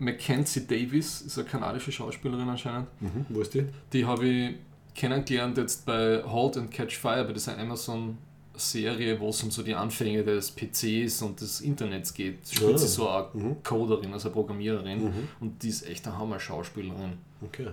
Mackenzie 0.00 0.66
Davis 0.66 1.20
ist 1.20 1.38
eine 1.38 1.46
kanadische 1.46 1.92
Schauspielerin 1.92 2.48
anscheinend. 2.48 2.88
Mhm. 3.00 3.26
Wo 3.28 3.40
ist 3.42 3.54
die? 3.54 3.66
Die 3.92 4.04
habe 4.04 4.26
ich 4.26 4.54
kennengelernt 4.94 5.58
jetzt 5.58 5.86
bei 5.86 6.22
Halt 6.24 6.56
and 6.56 6.70
Catch 6.70 6.96
Fire, 6.96 7.24
bei 7.24 7.32
dieser 7.32 7.58
Amazon-Serie, 7.58 9.20
wo 9.20 9.28
es 9.28 9.42
um 9.42 9.50
so 9.50 9.62
die 9.62 9.74
Anfänge 9.74 10.24
des 10.24 10.50
PCs 10.50 11.22
und 11.22 11.40
des 11.40 11.60
Internets 11.60 12.12
geht. 12.14 12.38
Spielt 12.48 12.72
ja. 12.72 12.78
sie 12.78 12.88
so 12.88 13.08
eine 13.08 13.28
mhm. 13.34 13.62
Coderin, 13.62 14.12
also 14.12 14.28
eine 14.28 14.34
Programmiererin. 14.34 15.04
Mhm. 15.04 15.28
Und 15.40 15.62
die 15.62 15.68
ist 15.68 15.86
echt 15.86 16.06
eine 16.06 16.18
Hammer-Schauspielerin. 16.18 17.12
Okay. 17.42 17.68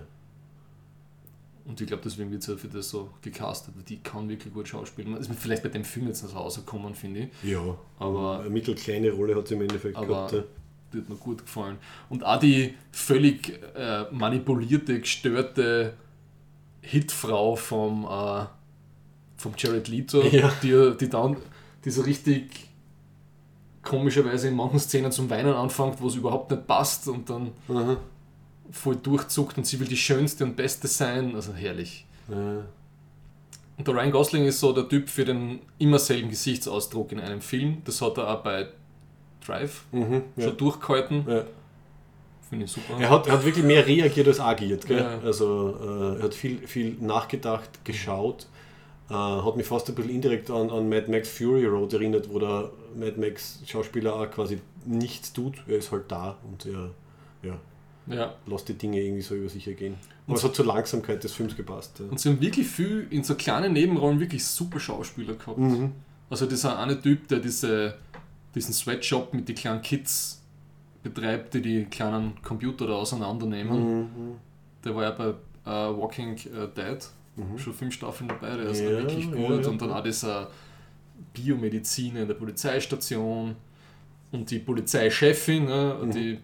Und 1.64 1.80
ich 1.80 1.86
glaube, 1.86 2.02
deswegen 2.02 2.30
wird 2.30 2.42
sie 2.42 2.56
für 2.56 2.68
das 2.68 2.88
so 2.88 3.10
gecastet, 3.20 3.74
weil 3.76 3.82
die 3.82 3.98
kann 3.98 4.26
wirklich 4.28 4.54
gut 4.54 4.68
schauspielen. 4.68 5.12
Das 5.12 5.28
ist 5.28 5.38
vielleicht 5.38 5.62
bei 5.62 5.68
dem 5.68 5.84
Film 5.84 6.06
jetzt 6.06 6.22
nicht 6.22 6.34
rausgekommen, 6.34 6.94
finde 6.94 7.20
ich. 7.20 7.50
Ja, 7.50 7.76
aber 7.98 8.40
eine 8.40 8.48
mittelkleine 8.48 9.10
Rolle 9.10 9.36
hat 9.36 9.48
sie 9.48 9.54
im 9.54 9.62
Endeffekt 9.62 9.96
aber 9.96 10.06
gehabt. 10.06 10.32
Ja 10.32 10.44
die 10.92 10.98
hat 10.98 11.08
mir 11.08 11.16
gut 11.16 11.44
gefallen. 11.44 11.78
Und 12.08 12.24
auch 12.24 12.38
die 12.38 12.74
völlig 12.92 13.60
äh, 13.76 14.04
manipulierte, 14.10 15.00
gestörte 15.00 15.94
Hitfrau 16.80 17.56
vom, 17.56 18.04
äh, 18.04 18.46
vom 19.36 19.52
Jared 19.56 19.88
Leto, 19.88 20.22
ja. 20.22 20.52
die, 20.62 20.96
die 20.98 21.08
dann 21.08 21.36
die 21.84 21.90
so 21.90 22.02
richtig 22.02 22.68
komischerweise 23.82 24.48
in 24.48 24.56
manchen 24.56 24.80
Szenen 24.80 25.12
zum 25.12 25.30
Weinen 25.30 25.54
anfängt, 25.54 26.00
wo 26.00 26.08
es 26.08 26.16
überhaupt 26.16 26.50
nicht 26.50 26.66
passt 26.66 27.08
und 27.08 27.30
dann 27.30 27.52
mhm. 27.68 27.96
voll 28.70 28.96
durchzuckt 28.96 29.56
und 29.56 29.66
sie 29.66 29.80
will 29.80 29.88
die 29.88 29.96
schönste 29.96 30.44
und 30.44 30.56
beste 30.56 30.88
sein. 30.88 31.34
Also 31.34 31.54
herrlich. 31.54 32.06
Mhm. 32.28 32.64
Und 33.78 33.86
der 33.86 33.94
Ryan 33.94 34.10
Gosling 34.10 34.44
ist 34.44 34.60
so 34.60 34.72
der 34.72 34.88
Typ 34.88 35.08
für 35.08 35.24
den 35.24 35.60
immer 35.78 36.00
selben 36.00 36.28
Gesichtsausdruck 36.28 37.12
in 37.12 37.20
einem 37.20 37.40
Film. 37.40 37.82
Das 37.84 38.02
hat 38.02 38.18
er 38.18 38.28
auch 38.28 38.42
bei 38.42 38.68
Drive 39.48 39.84
mhm, 39.92 40.22
ja. 40.36 40.44
schon 40.44 40.56
durchgehalten. 40.56 41.24
Ja. 41.26 41.44
Finde 42.48 42.64
ich 42.64 42.72
super. 42.72 42.98
Er 42.98 43.10
hat, 43.10 43.26
er 43.26 43.34
hat 43.34 43.44
wirklich 43.44 43.64
mehr 43.64 43.86
reagiert 43.86 44.26
als 44.28 44.40
agiert. 44.40 44.86
Gell? 44.86 44.98
Ja. 44.98 45.18
Also 45.24 45.76
äh, 45.80 46.18
er 46.18 46.22
hat 46.24 46.34
viel, 46.34 46.66
viel 46.66 46.96
nachgedacht, 47.00 47.84
geschaut. 47.84 48.46
Äh, 49.10 49.14
hat 49.14 49.56
mich 49.56 49.66
fast 49.66 49.88
ein 49.88 49.94
bisschen 49.94 50.10
indirekt 50.10 50.50
an, 50.50 50.70
an 50.70 50.88
Mad 50.88 51.10
Max 51.10 51.28
Fury 51.30 51.66
Road 51.66 51.92
erinnert, 51.92 52.28
wo 52.32 52.38
der 52.38 52.70
Mad 52.94 53.18
Max 53.18 53.60
Schauspieler 53.66 54.14
auch 54.14 54.30
quasi 54.30 54.60
nichts 54.86 55.32
tut. 55.32 55.54
Er 55.66 55.78
ist 55.78 55.92
halt 55.92 56.04
da 56.08 56.36
und 56.48 56.66
er 56.66 56.90
ja, 57.42 57.58
ja. 58.06 58.34
lässt 58.46 58.68
die 58.68 58.74
Dinge 58.74 59.00
irgendwie 59.00 59.22
so 59.22 59.34
über 59.34 59.48
sich 59.48 59.66
ergehen. 59.66 59.96
Aber 60.26 60.36
es 60.36 60.44
hat 60.44 60.54
zur 60.54 60.66
Langsamkeit 60.66 61.24
des 61.24 61.32
Films 61.32 61.56
gepasst. 61.56 62.00
Ja. 62.00 62.06
Und 62.10 62.20
sie 62.20 62.28
haben 62.28 62.40
wirklich 62.40 62.66
viel 62.66 63.06
in 63.10 63.24
so 63.24 63.34
kleinen 63.34 63.72
Nebenrollen 63.72 64.20
wirklich 64.20 64.44
super 64.44 64.78
Schauspieler 64.78 65.34
gehabt. 65.34 65.58
Mhm. 65.58 65.92
Also 66.30 66.44
dieser 66.44 66.78
eine 66.78 67.00
Typ, 67.00 67.28
der 67.28 67.38
diese 67.38 67.94
diesen 68.54 68.72
Sweatshop 68.72 69.34
mit 69.34 69.48
den 69.48 69.56
kleinen 69.56 69.82
Kids 69.82 70.42
betreibt, 71.02 71.54
die 71.54 71.62
die 71.62 71.84
kleinen 71.84 72.40
Computer 72.42 72.86
da 72.86 72.94
auseinandernehmen. 72.94 74.00
Mhm. 74.00 74.34
Der 74.84 74.94
war 74.94 75.02
ja 75.04 75.10
bei 75.10 75.30
uh, 75.30 76.00
Walking 76.00 76.36
uh, 76.54 76.66
Dead 76.66 76.98
mhm. 77.36 77.58
schon 77.58 77.72
fünf 77.72 77.94
Staffeln 77.94 78.28
dabei, 78.28 78.56
der 78.56 78.66
ist 78.66 78.80
ja, 78.80 78.90
wirklich 78.90 79.26
gut. 79.30 79.38
Ja, 79.38 79.60
ja. 79.60 79.68
Und 79.68 79.82
dann 79.82 79.92
auch 79.92 80.02
dieser 80.02 80.50
Biomediziner 81.32 82.22
in 82.22 82.28
der 82.28 82.34
Polizeistation 82.34 83.56
und 84.32 84.50
die 84.50 84.58
Polizeichefin, 84.58 85.64
ne, 85.64 85.96
mhm. 86.02 86.10
die 86.10 86.38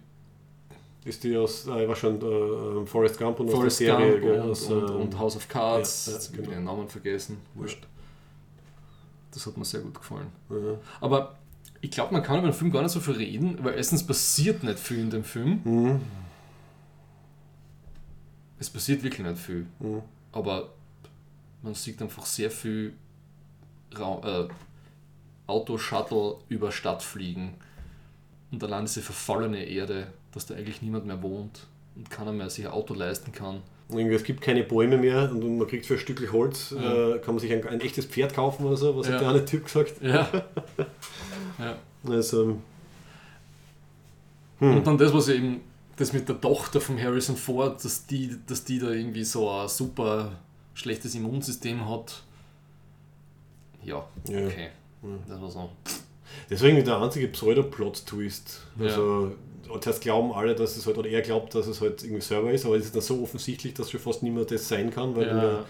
ist 1.05 1.23
die 1.23 1.37
aus, 1.37 1.67
äh, 1.67 1.87
war 1.87 1.95
schon 1.95 2.17
äh, 2.17 2.87
Forrest 2.87 3.19
Gump 3.19 3.39
und 3.41 3.51
Forrest 3.51 3.77
aus 3.77 3.79
der 3.79 3.99
Serie, 3.99 4.21
Gump 4.21 4.33
und, 4.33 4.51
aus, 4.51 4.71
und, 4.71 4.85
und, 4.85 5.19
House 5.19 5.37
of 5.37 5.49
Cards, 5.49 6.07
ja, 6.07 6.13
ja, 6.13 6.37
genau. 6.37 6.51
den 6.51 6.65
Namen 6.65 6.89
vergessen, 6.89 7.39
wurscht. 7.55 7.87
Das 9.31 9.47
hat 9.47 9.57
mir 9.57 9.65
sehr 9.65 9.81
gut 9.81 9.95
gefallen. 9.95 10.29
Aber 11.01 11.37
ich 11.85 11.91
glaube, 11.91 12.15
man 12.15 12.23
kann 12.23 12.39
über 12.39 12.49
den 12.49 12.55
Film 12.55 12.73
gar 12.73 12.81
nicht 12.81 12.93
so 12.93 13.01
viel 13.01 13.13
reden, 13.13 13.63
weil 13.63 13.75
erstens 13.75 14.07
passiert 14.07 14.63
nicht 14.63 14.79
viel 14.79 15.01
in 15.01 15.11
dem 15.11 15.23
Film. 15.23 15.61
Mhm. 15.65 16.01
Es 18.59 18.71
passiert 18.71 19.03
wirklich 19.03 19.27
nicht 19.27 19.39
viel. 19.39 19.67
Mhm. 19.81 20.01
Aber 20.33 20.71
man 21.61 21.75
sieht 21.75 22.01
einfach 22.01 22.25
sehr 22.25 22.51
viel 22.51 22.95
Ra 23.93 24.47
äh, 24.47 24.49
Auto-Shuttle 25.47 26.39
über 26.49 26.73
Stadt 26.73 27.03
fliegen. 27.03 27.53
Und 28.51 28.65
allein 28.65 28.87
diese 28.87 29.03
verfallene 29.03 29.63
Erde, 29.67 30.07
dass 30.33 30.47
da 30.47 30.55
eigentlich 30.55 30.81
niemand 30.81 31.05
mehr 31.05 31.21
wohnt 31.21 31.67
und 31.97 32.09
keiner 32.09 32.33
mehr 32.33 32.49
sich 32.49 32.65
ein 32.65 32.73
Auto 32.73 32.95
leisten 32.95 33.31
kann. 33.31 33.61
Irgendwie, 33.99 34.17
es 34.17 34.25
gibt 34.25 34.41
keine 34.41 34.63
Bäume 34.63 34.97
mehr 34.97 35.31
und 35.31 35.59
man 35.59 35.67
kriegt 35.67 35.87
für 35.87 35.95
ein 35.95 36.01
Stück 36.01 36.33
Holz, 36.33 36.75
ja. 36.77 37.15
äh, 37.15 37.19
kann 37.19 37.35
man 37.35 37.41
sich 37.41 37.53
ein, 37.53 37.67
ein, 37.67 37.81
echtes 37.81 38.07
Pferd 38.07 38.35
kaufen 38.35 38.65
oder 38.67 38.77
so, 38.77 38.97
was 38.97 39.07
ja. 39.07 39.15
hat 39.15 39.21
der 39.21 39.29
eine 39.29 39.45
Typ 39.45 39.65
gesagt? 39.65 39.95
Ja. 40.03 40.29
ja. 41.59 41.77
Also, 42.09 42.59
hm. 44.59 44.77
Und 44.77 44.87
dann 44.87 44.99
das, 44.99 45.13
was 45.13 45.29
eben, 45.29 45.61
das 45.97 46.13
mit 46.13 46.29
der 46.29 46.41
Tochter 46.41 46.81
von 46.81 47.01
Harrison 47.01 47.37
Ford, 47.37 47.85
dass 47.85 48.07
die, 48.07 48.37
dass 48.47 48.65
die 48.65 48.79
da 48.79 48.91
irgendwie 48.91 49.25
so 49.25 49.51
ein 49.51 49.69
super 49.69 50.33
schlechtes 50.75 51.15
Immunsystem 51.15 51.89
hat. 51.89 52.23
Ja, 53.85 54.07
okay. 54.29 54.71
Das 55.29 55.41
war 55.41 55.51
so. 55.51 55.71
Deswegen 56.49 56.85
der 56.85 56.99
einzige 56.99 57.29
Pseudo-Plot-Twist. 57.29 58.63
Also. 58.79 59.35
Zuerst 59.81 60.01
glauben 60.01 60.33
alle, 60.33 60.55
dass 60.55 60.77
es 60.77 60.87
halt, 60.87 60.99
oder 60.99 61.09
er 61.09 61.23
glaubt, 61.23 61.55
dass 61.55 61.67
es 61.67 61.81
halt 61.81 62.03
irgendwie 62.03 62.23
selber 62.23 62.53
ist, 62.53 62.65
aber 62.67 62.77
es 62.77 62.87
ist 62.87 62.95
dann 62.95 63.03
so 63.03 63.23
offensichtlich, 63.23 63.75
dass 63.75 63.91
schon 63.91 64.01
fast 64.01 64.23
niemand 64.23 64.51
das 64.51 64.69
sein 64.69 64.91
kann, 64.91 65.15
weil 65.17 65.27
ja, 65.27 65.43
ja, 65.43 65.65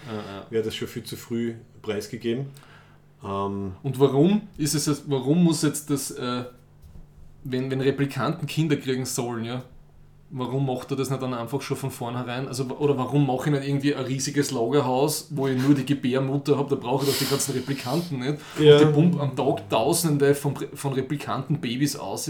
wäre 0.49 0.63
das 0.63 0.75
schon 0.75 0.87
viel 0.87 1.03
zu 1.03 1.15
früh 1.15 1.53
preisgegeben. 1.81 2.47
Ähm, 3.23 3.73
und 3.83 3.99
warum 3.99 4.43
ist 4.57 4.75
es, 4.75 5.03
warum 5.09 5.43
muss 5.43 5.61
jetzt 5.61 5.89
das, 5.89 6.11
äh, 6.11 6.45
wenn, 7.43 7.71
wenn 7.71 7.81
Replikanten 7.81 8.47
Kinder 8.47 8.75
kriegen 8.75 9.05
sollen, 9.05 9.45
ja, 9.45 9.63
warum 10.31 10.65
macht 10.65 10.91
er 10.91 10.97
das 10.97 11.09
nicht 11.09 11.21
dann 11.21 11.33
einfach 11.33 11.61
schon 11.61 11.77
von 11.77 11.91
vornherein? 11.91 12.47
Also, 12.47 12.65
oder 12.65 12.97
warum 12.97 13.25
mache 13.27 13.49
ich 13.49 13.55
nicht 13.55 13.67
irgendwie 13.67 13.95
ein 13.95 14.05
riesiges 14.05 14.51
Lagerhaus, 14.51 15.29
wo 15.31 15.47
ich 15.47 15.61
nur 15.61 15.75
die 15.75 15.85
Gebärmutter 15.85 16.57
habe, 16.57 16.69
da 16.69 16.75
brauche 16.75 17.05
ich 17.05 17.11
doch 17.11 17.17
die 17.17 17.29
ganzen 17.29 17.53
Replikanten 17.53 18.19
nicht. 18.19 18.37
Ja. 18.59 18.79
Und 18.79 18.87
die 18.87 18.93
pumpen 18.93 19.21
am 19.21 19.35
Tag 19.35 19.69
Tausende 19.69 20.35
von, 20.35 20.55
von 20.73 20.93
Replikanten-Babys 20.93 21.95
aus. 21.95 22.29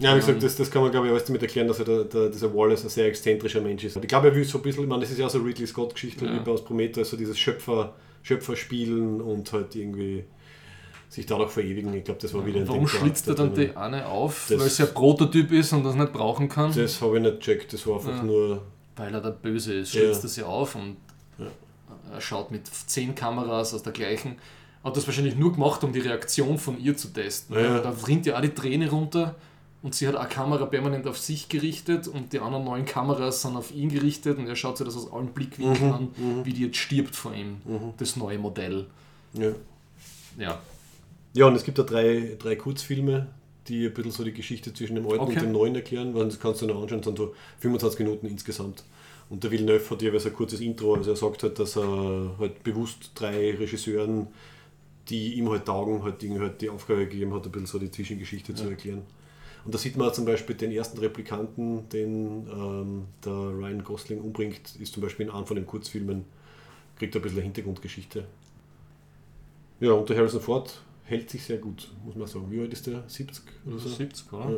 Ja, 0.00 0.14
wie 0.14 0.20
gesagt, 0.20 0.42
das, 0.42 0.56
das 0.56 0.70
kann 0.70 0.82
man 0.82 0.90
glaube 0.90 1.06
ich 1.06 1.12
alles 1.12 1.24
damit 1.24 1.42
erklären, 1.42 1.68
dass 1.68 1.78
er 1.78 1.84
der, 1.84 2.04
der, 2.04 2.28
dieser 2.28 2.52
Wallace 2.54 2.82
ein 2.84 2.88
sehr 2.88 3.06
exzentrischer 3.06 3.60
Mensch 3.60 3.84
ist. 3.84 3.96
Ich 3.96 4.08
glaube, 4.08 4.28
er 4.28 4.34
will 4.34 4.44
so 4.44 4.58
ein 4.58 4.62
bisschen, 4.62 4.82
ich 4.84 4.88
meine, 4.88 5.02
das 5.02 5.10
ist 5.12 5.18
ja 5.18 5.28
so 5.28 5.38
Ridley 5.38 5.66
Scott-Geschichte 5.66 6.24
Ja. 6.26 6.42
aus 6.52 6.64
Prometheus, 6.64 7.10
so 7.10 7.16
dieses 7.16 7.38
Schöpfer, 7.38 7.94
Schöpferspielen 8.22 9.20
und 9.20 9.52
halt 9.52 9.74
irgendwie 9.76 10.24
sich 11.08 11.26
dadurch 11.26 11.50
verewigen. 11.52 11.94
Ich 11.94 12.04
glaube, 12.04 12.20
das 12.20 12.34
war 12.34 12.44
wieder 12.44 12.60
ein 12.60 12.68
Warum 12.68 12.88
schlitzt 12.88 13.28
er 13.28 13.34
dann 13.36 13.54
die 13.54 13.76
eine 13.76 14.06
auf? 14.08 14.50
Weil 14.50 14.62
es 14.62 14.78
ja 14.78 14.86
ein 14.86 14.94
Prototyp 14.94 15.52
ist 15.52 15.72
und 15.72 15.84
das 15.84 15.94
nicht 15.94 16.12
brauchen 16.12 16.48
kann? 16.48 16.72
Das 16.74 17.00
habe 17.00 17.16
ich 17.18 17.22
nicht 17.22 17.38
gecheckt, 17.40 17.72
das 17.72 17.86
war 17.86 17.96
einfach 17.96 18.16
Ja. 18.16 18.22
nur. 18.24 18.62
Weil 18.96 19.14
er 19.14 19.20
der 19.20 19.30
Böse 19.30 19.74
ist, 19.74 19.94
Ja. 19.94 20.00
schlitzt 20.00 20.24
er 20.24 20.28
sie 20.28 20.42
auf 20.42 20.74
und 20.74 20.96
Ja. 21.38 21.46
er 22.12 22.20
schaut 22.20 22.50
mit 22.50 22.66
zehn 22.66 23.14
Kameras 23.14 23.74
aus 23.74 23.82
der 23.84 23.92
gleichen. 23.92 24.36
Hat 24.82 24.96
das 24.96 25.06
wahrscheinlich 25.06 25.36
nur 25.36 25.52
gemacht, 25.52 25.82
um 25.84 25.92
die 25.92 26.00
Reaktion 26.00 26.58
von 26.58 26.78
ihr 26.80 26.96
zu 26.96 27.08
testen. 27.08 27.54
Ja, 27.56 27.62
ja. 27.62 27.78
Da 27.80 27.94
rinnt 28.06 28.26
ja 28.26 28.36
auch 28.36 28.40
die 28.42 28.50
Träne 28.50 28.90
runter 28.90 29.34
und 29.84 29.94
sie 29.94 30.08
hat 30.08 30.16
eine 30.16 30.28
Kamera 30.28 30.64
permanent 30.66 31.06
auf 31.06 31.18
sich 31.18 31.48
gerichtet 31.48 32.08
und 32.08 32.32
die 32.32 32.40
anderen 32.40 32.64
neun 32.64 32.84
Kameras 32.86 33.42
sind 33.42 33.54
auf 33.54 33.70
ihn 33.72 33.90
gerichtet 33.90 34.38
und 34.38 34.48
er 34.48 34.56
schaut 34.56 34.78
sich 34.78 34.86
das 34.86 34.96
aus 34.96 35.12
allen 35.12 35.28
Blickwinkeln 35.28 35.88
Mhm, 35.88 35.92
an, 35.94 36.44
wie 36.44 36.52
die 36.54 36.62
jetzt 36.64 36.78
stirbt 36.78 37.14
vor 37.14 37.32
ihm, 37.34 37.58
das 37.98 38.16
neue 38.16 38.38
Modell. 38.38 38.86
Ja. 39.34 39.52
Ja, 40.38 40.58
ja, 41.34 41.46
und 41.46 41.54
es 41.54 41.62
gibt 41.64 41.78
da 41.78 41.82
drei, 41.82 42.36
drei 42.38 42.56
Kurzfilme, 42.56 43.26
die 43.68 43.86
ein 43.86 43.94
bisschen 43.94 44.10
so 44.12 44.24
die 44.24 44.32
Geschichte 44.32 44.72
zwischen 44.72 44.94
dem 44.96 45.06
alten 45.06 45.20
Okay. 45.20 45.34
und 45.34 45.42
dem 45.42 45.52
neuen 45.52 45.74
erklären. 45.74 46.14
weil 46.14 46.24
Das 46.26 46.40
kannst 46.40 46.62
du 46.62 46.66
noch 46.66 46.80
anschauen, 46.82 46.98
das 47.00 47.06
sind 47.06 47.18
so 47.18 47.34
25 47.60 48.00
Minuten 48.00 48.26
insgesamt. 48.26 48.84
Und 49.30 49.42
der 49.42 49.50
Villeneuve 49.50 49.88
hat 49.90 50.02
jeweils 50.02 50.26
ein 50.26 50.32
kurzes 50.32 50.60
Intro, 50.60 50.94
also 50.94 51.10
er 51.10 51.16
sagt 51.16 51.42
halt, 51.42 51.58
dass 51.58 51.76
er 51.76 52.36
halt 52.38 52.62
bewusst 52.62 53.10
drei 53.14 53.54
Regisseuren, 53.54 54.28
die 55.08 55.34
ihm 55.34 55.48
halt 55.50 55.66
taugen, 55.66 56.02
halt, 56.02 56.22
irgendwie 56.22 56.42
halt 56.42 56.60
die 56.60 56.68
Aufgabe 56.70 57.06
gegeben 57.06 57.32
hat, 57.34 57.44
ein 57.44 57.50
bisschen 57.52 57.66
so 57.66 57.78
die 57.78 57.90
Zwischengeschichte 57.90 58.54
zu 58.54 58.68
erklären. 58.68 59.02
Und 59.64 59.74
da 59.74 59.78
sieht 59.78 59.96
man 59.96 60.12
zum 60.12 60.24
Beispiel 60.26 60.54
den 60.54 60.72
ersten 60.72 60.98
Replikanten, 60.98 61.88
den 61.88 62.46
ähm, 62.48 63.04
der 63.24 63.32
Ryan 63.32 63.82
Gosling 63.82 64.20
umbringt, 64.20 64.76
ist 64.78 64.92
zum 64.92 65.02
Beispiel 65.02 65.26
in 65.26 65.32
einem 65.32 65.46
von 65.46 65.56
den 65.56 65.66
Kurzfilmen, 65.66 66.24
kriegt 66.98 67.16
ein 67.16 67.22
bisschen 67.22 67.38
eine 67.38 67.44
Hintergrundgeschichte. 67.44 68.26
Ja, 69.80 69.92
und 69.92 70.08
der 70.08 70.16
Harrison 70.16 70.40
Ford 70.40 70.80
hält 71.04 71.30
sich 71.30 71.44
sehr 71.44 71.58
gut, 71.58 71.90
muss 72.04 72.14
man 72.14 72.26
sagen. 72.26 72.46
Wie 72.50 72.60
alt 72.60 72.72
ist 72.72 72.86
der? 72.86 73.04
70 73.06 73.44
oder 73.66 73.78
so? 73.78 73.88
70, 73.88 74.32
oder? 74.32 74.50
Ja. 74.50 74.56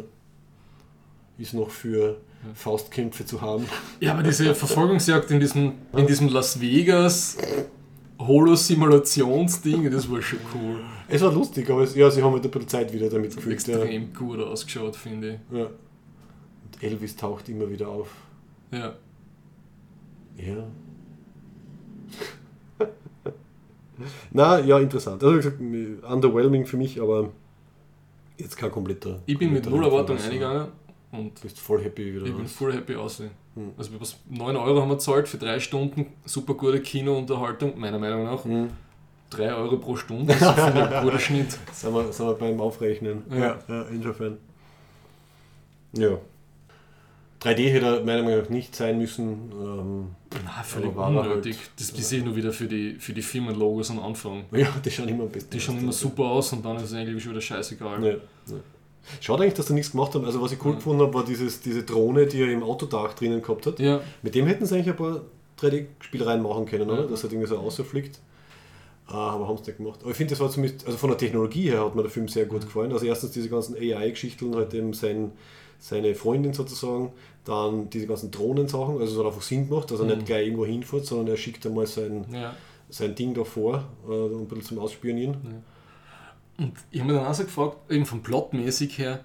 Ist 1.39 1.55
noch 1.55 1.71
für 1.71 2.17
Faustkämpfe 2.55 3.27
zu 3.27 3.41
haben. 3.41 3.67
Ja, 4.01 4.15
aber 4.15 4.23
diese 4.23 4.55
Verfolgungsjagd 4.55 5.31
in 5.31 5.41
diesem, 5.41 5.73
in 5.95 6.07
diesem 6.07 6.29
Las 6.29 6.61
Vegas 6.61 7.37
Holo-Simulationsding, 8.19 9.91
das 9.91 10.11
war 10.11 10.23
schon 10.23 10.39
cool. 10.55 10.81
Es 11.09 11.23
war 11.23 11.33
lustig, 11.33 11.69
aber 11.71 11.83
es, 11.83 11.95
ja, 11.95 12.11
sie 12.11 12.23
haben 12.23 12.33
halt 12.33 12.45
ein 12.45 12.51
bisschen 12.51 12.69
Zeit 12.69 12.93
wieder 12.93 13.09
damit 13.11 13.35
gefüllt. 13.37 13.67
Ja. 13.67 13.79
Extrem 13.79 14.13
gut 14.15 14.41
ausgeschaut, 14.41 14.97
finde 14.97 15.41
Ja. 15.53 15.65
Und 15.67 16.83
Elvis 16.83 17.15
taucht 17.17 17.49
immer 17.49 17.69
wieder 17.71 17.89
auf. 17.89 18.09
ich. 18.71 18.79
Ja. 18.79 18.95
Ja. 20.39 20.67
Na, 24.33 24.59
ja, 24.61 24.79
interessant. 24.79 25.23
Also 25.23 25.35
wie 25.35 25.39
gesagt, 25.39 25.61
underwhelming 26.11 26.67
für 26.67 26.77
mich, 26.77 27.01
aber 27.01 27.31
jetzt 28.37 28.57
kein 28.57 28.71
kompletter. 28.71 29.23
Ich 29.27 29.39
bin 29.39 29.53
mit 29.53 29.65
null 29.69 29.85
Erwartung 29.85 30.17
Rundfunk. 30.17 30.33
eingegangen 30.33 30.69
und 31.13 31.37
Du 31.39 31.43
bist 31.43 31.59
voll 31.61 31.83
happy 31.83 32.15
wieder. 32.15 32.27
ich 32.27 32.33
bin 32.33 32.43
raus. 32.43 32.53
voll 32.53 32.73
happy 32.75 32.95
aussehen. 32.97 33.31
Hm. 33.57 33.73
Also 33.77 33.93
wir 33.93 34.01
was 34.01 34.17
9 34.31 34.55
Euro 34.57 34.81
haben 34.83 34.89
wir 34.89 34.95
gezahlt 34.97 35.27
für 35.29 35.39
drei 35.39 35.59
Stunden, 35.61 36.07
super 36.25 36.55
gute 36.55 36.81
Kinounterhaltung, 36.81 37.79
meiner 37.79 37.99
Meinung 37.99 38.25
nach. 38.25 38.45
Hm. 38.45 38.69
3 39.31 39.55
Euro 39.55 39.79
pro 39.79 39.97
Stunde, 39.97 40.33
das 40.39 40.41
ich 40.57 40.63
ein 40.65 41.03
guter 41.03 41.19
Schnitt. 41.19 41.59
Sind 41.73 41.93
wir, 41.95 42.13
sind 42.13 42.27
wir 42.27 42.35
beim 42.35 42.61
Aufrechnen. 42.61 43.25
Ja. 43.31 43.59
ja, 43.69 43.83
insofern. 43.91 44.39
Ja. 45.93 46.19
3D 47.43 47.71
hätte 47.71 47.87
er 47.87 48.05
meiner 48.05 48.23
Meinung 48.23 48.43
nach 48.43 48.49
nicht 48.51 48.75
sein 48.77 48.99
müssen. 48.99 49.51
Ähm, 49.53 50.07
Na, 50.45 50.63
völlig 50.63 50.95
er 50.97 51.07
unnötig. 51.09 51.57
halt- 51.59 51.71
das 51.77 51.91
ist 51.91 52.13
eh 52.13 52.23
nur 52.23 52.35
wieder 52.37 52.53
für 52.53 52.67
die, 52.67 52.95
für 52.95 53.13
die 53.13 53.23
Firmenlogos 53.23 53.91
am 53.91 53.99
Anfang. 54.01 54.45
ja, 54.53 54.69
die 54.85 54.91
schauen 54.91 55.09
immer 55.09 55.25
am 55.25 55.29
besten. 55.31 55.51
Die 55.51 55.61
schauen 55.61 55.79
immer 55.79 55.93
super 55.93 56.25
aus 56.25 56.53
und 56.53 56.65
dann 56.65 56.77
ist 56.77 56.85
es 56.85 56.93
eigentlich 56.95 57.23
schon 57.23 57.33
wieder 57.33 57.41
scheißegal. 57.41 58.03
Ja, 58.05 58.11
ja. 58.13 58.19
Schade 59.21 59.43
eigentlich, 59.43 59.55
dass 59.55 59.67
sie 59.67 59.75
nichts 59.75 59.93
gemacht 59.93 60.15
haben. 60.15 60.25
Also 60.25 60.41
was 60.41 60.53
ich 60.53 60.59
cool 60.65 60.73
Ja. 60.73 60.77
gefunden 60.77 61.03
habe, 61.03 61.15
war 61.15 61.25
dieses, 61.25 61.61
diese 61.61 61.83
Drohne, 61.85 62.27
die 62.27 62.41
er 62.43 62.51
im 62.51 62.63
Autodach 62.63 63.15
drinnen 63.15 63.43
gehabt 63.43 63.67
hat. 63.67 63.79
Ja, 63.81 64.01
Mit 64.23 64.35
dem 64.35 64.47
hätten 64.47 64.67
sie 64.67 64.75
eigentlich 64.75 64.89
ein 64.91 64.97
paar 64.97 65.21
3D-Spielereien 65.61 66.43
machen 66.43 66.67
können, 66.67 66.91
oder? 66.91 67.03
Ja. 67.03 67.07
Dass 67.09 67.25
er 67.25 67.31
irgendwie 67.33 67.49
so 67.49 67.57
rausfliegt. 67.57 68.21
Äh, 69.09 69.13
aber 69.13 69.47
haben 69.49 69.55
es 69.61 69.67
nicht 69.67 69.77
gemacht. 69.79 70.01
Aber 70.03 70.11
ich 70.11 70.17
finde, 70.17 70.31
das 70.31 70.41
war 70.41 70.51
zumindest, 70.51 70.85
also 70.87 70.99
von 70.99 71.11
der 71.11 71.19
Technologie 71.19 71.71
her 71.71 71.85
hat 71.85 71.95
mir 71.95 72.03
der 72.03 72.11
Film 72.11 72.29
sehr 72.29 72.47
gut 72.47 72.63
gefallen. 72.63 72.93
Also 72.93 73.07
erstens 73.07 73.31
diese 73.33 73.49
ganzen 73.49 73.77
AI-Geschichten, 73.77 74.55
halt 74.57 74.75
eben 74.75 74.93
sein, 74.93 75.33
seine 75.79 76.15
Freundin 76.15 76.53
sozusagen, 76.53 77.13
dann 77.45 77.89
diese 77.91 78.07
ganzen 78.09 78.33
Drohnensachen, 78.33 78.99
also 78.99 79.13
es 79.13 79.19
hat 79.19 79.27
einfach 79.27 79.43
Sinn 79.43 79.69
gemacht, 79.69 79.91
dass 79.91 80.01
er 80.01 80.07
Mhm. 80.07 80.13
nicht 80.15 80.27
gleich 80.27 80.47
irgendwo 80.47 80.67
hinfährt, 80.67 81.07
sondern 81.07 81.29
er 81.29 81.37
schickt 81.37 81.65
einmal 81.67 81.87
sein, 81.87 82.25
ja. 82.33 82.55
sein 82.91 83.15
Ding 83.15 83.35
da 83.35 83.45
vor, 83.45 83.85
äh, 84.09 84.13
ein 84.13 84.47
bisschen 84.49 84.65
zum 84.65 84.79
Ausspionieren. 84.81 85.37
Und 86.59 86.73
ich 86.91 87.01
habe 87.01 87.13
mir 87.13 87.19
dann 87.19 87.27
auch 87.27 87.35
so 87.35 87.45
gefragt, 87.45 87.77
eben 87.91 88.07
vom 88.07 88.23
Plotmäßig 88.23 88.99
her, 88.99 89.21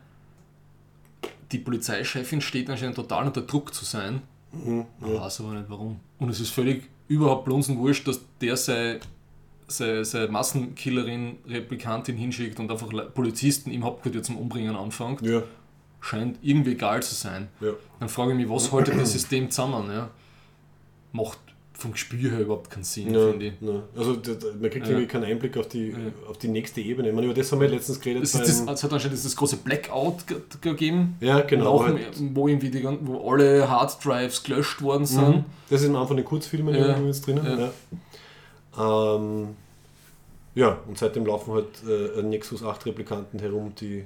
die 1.51 1.57
Polizeichefin 1.59 2.41
steht 2.41 2.69
anscheinend 2.69 2.95
total 2.95 3.27
unter 3.27 3.41
Druck 3.41 3.73
zu 3.73 3.85
sein. 3.85 4.21
Mhm, 4.51 4.85
Man 4.99 5.15
weiß 5.15 5.41
aber 5.41 5.53
nicht 5.53 5.69
warum. 5.69 5.99
Und 6.19 6.29
es 6.29 6.39
ist 6.39 6.49
völlig 6.51 6.89
überhaupt 7.07 7.45
blunsenwurscht, 7.45 8.07
dass 8.07 8.21
der 8.41 8.55
seine, 8.57 8.99
seine, 9.67 10.03
seine 10.05 10.27
Massenkillerin, 10.29 11.37
Replikantin 11.47 12.17
hinschickt 12.17 12.59
und 12.59 12.71
einfach 12.71 12.89
Polizisten 13.13 13.71
im 13.71 13.83
Hauptquartier 13.83 14.23
zum 14.23 14.37
Umbringen 14.37 14.75
anfängt. 14.75 15.21
Ja, 15.21 15.43
Scheint 16.03 16.39
irgendwie 16.41 16.71
egal 16.71 17.03
zu 17.03 17.13
sein. 17.13 17.47
ja. 17.59 17.71
Dann 17.99 18.09
frage 18.09 18.31
ich 18.31 18.37
mich, 18.37 18.49
was 18.49 18.71
haltet 18.71 18.99
das 18.99 19.11
System 19.11 19.51
zusammen? 19.51 19.91
Ja? 19.91 20.09
Macht 21.11 21.37
vom 21.81 21.91
Gespür 21.93 22.31
her 22.31 22.39
überhaupt 22.41 22.69
keinen 22.69 22.83
Sinn, 22.83 23.13
Ja, 23.13 23.29
finde 23.29 23.45
ich. 23.47 23.53
ja. 23.61 23.83
Also 23.97 24.11
man 24.59 24.69
kriegt 24.69 24.85
Ja. 24.85 24.91
irgendwie 24.91 25.07
keinen 25.07 25.25
Einblick 25.25 25.57
auf 25.57 25.67
die, 25.67 25.95
auf 26.29 26.37
die 26.37 26.47
nächste 26.47 26.79
Ebene. 26.81 27.09
Ich 27.09 27.15
meine, 27.15 27.27
über 27.27 27.33
das 27.35 27.51
haben 27.51 27.59
wir 27.61 27.67
letztens 27.67 27.99
geredet. 27.99 28.23
Es, 28.23 28.31
das, 28.33 28.47
es 28.61 28.83
hat 28.83 28.93
anscheinend 28.93 29.23
das 29.25 29.35
große 29.35 29.57
Blackout 29.57 30.27
ge- 30.27 30.37
gegeben. 30.61 31.17
ja, 31.19 31.41
genau. 31.41 31.83
Halt- 31.83 31.99
wo, 32.33 32.47
irgendwie 32.47 32.69
die, 32.69 32.83
wo 33.01 33.29
alle 33.31 33.69
Harddrives 33.69 34.43
gelöscht 34.43 34.81
worden 34.81 35.05
sind. 35.05 35.27
Mhm. 35.37 35.45
Das 35.69 35.81
ist 35.81 35.89
am 35.89 35.95
Anfang 35.97 36.17
den 36.17 36.25
Kurzfilmen 36.25 36.73
Ja. 36.75 36.97
jetzt 36.99 37.25
drinnen. 37.27 37.45
Ja. 37.45 37.71
Ja. 38.77 39.15
Ähm, 39.15 39.47
ja, 40.55 40.77
und 40.87 40.97
seitdem 40.97 41.25
laufen 41.25 41.53
halt 41.53 41.67
äh, 41.87 42.21
Nexus 42.21 42.63
8 42.63 42.85
Replikanten 42.85 43.39
herum, 43.39 43.73
die 43.79 44.03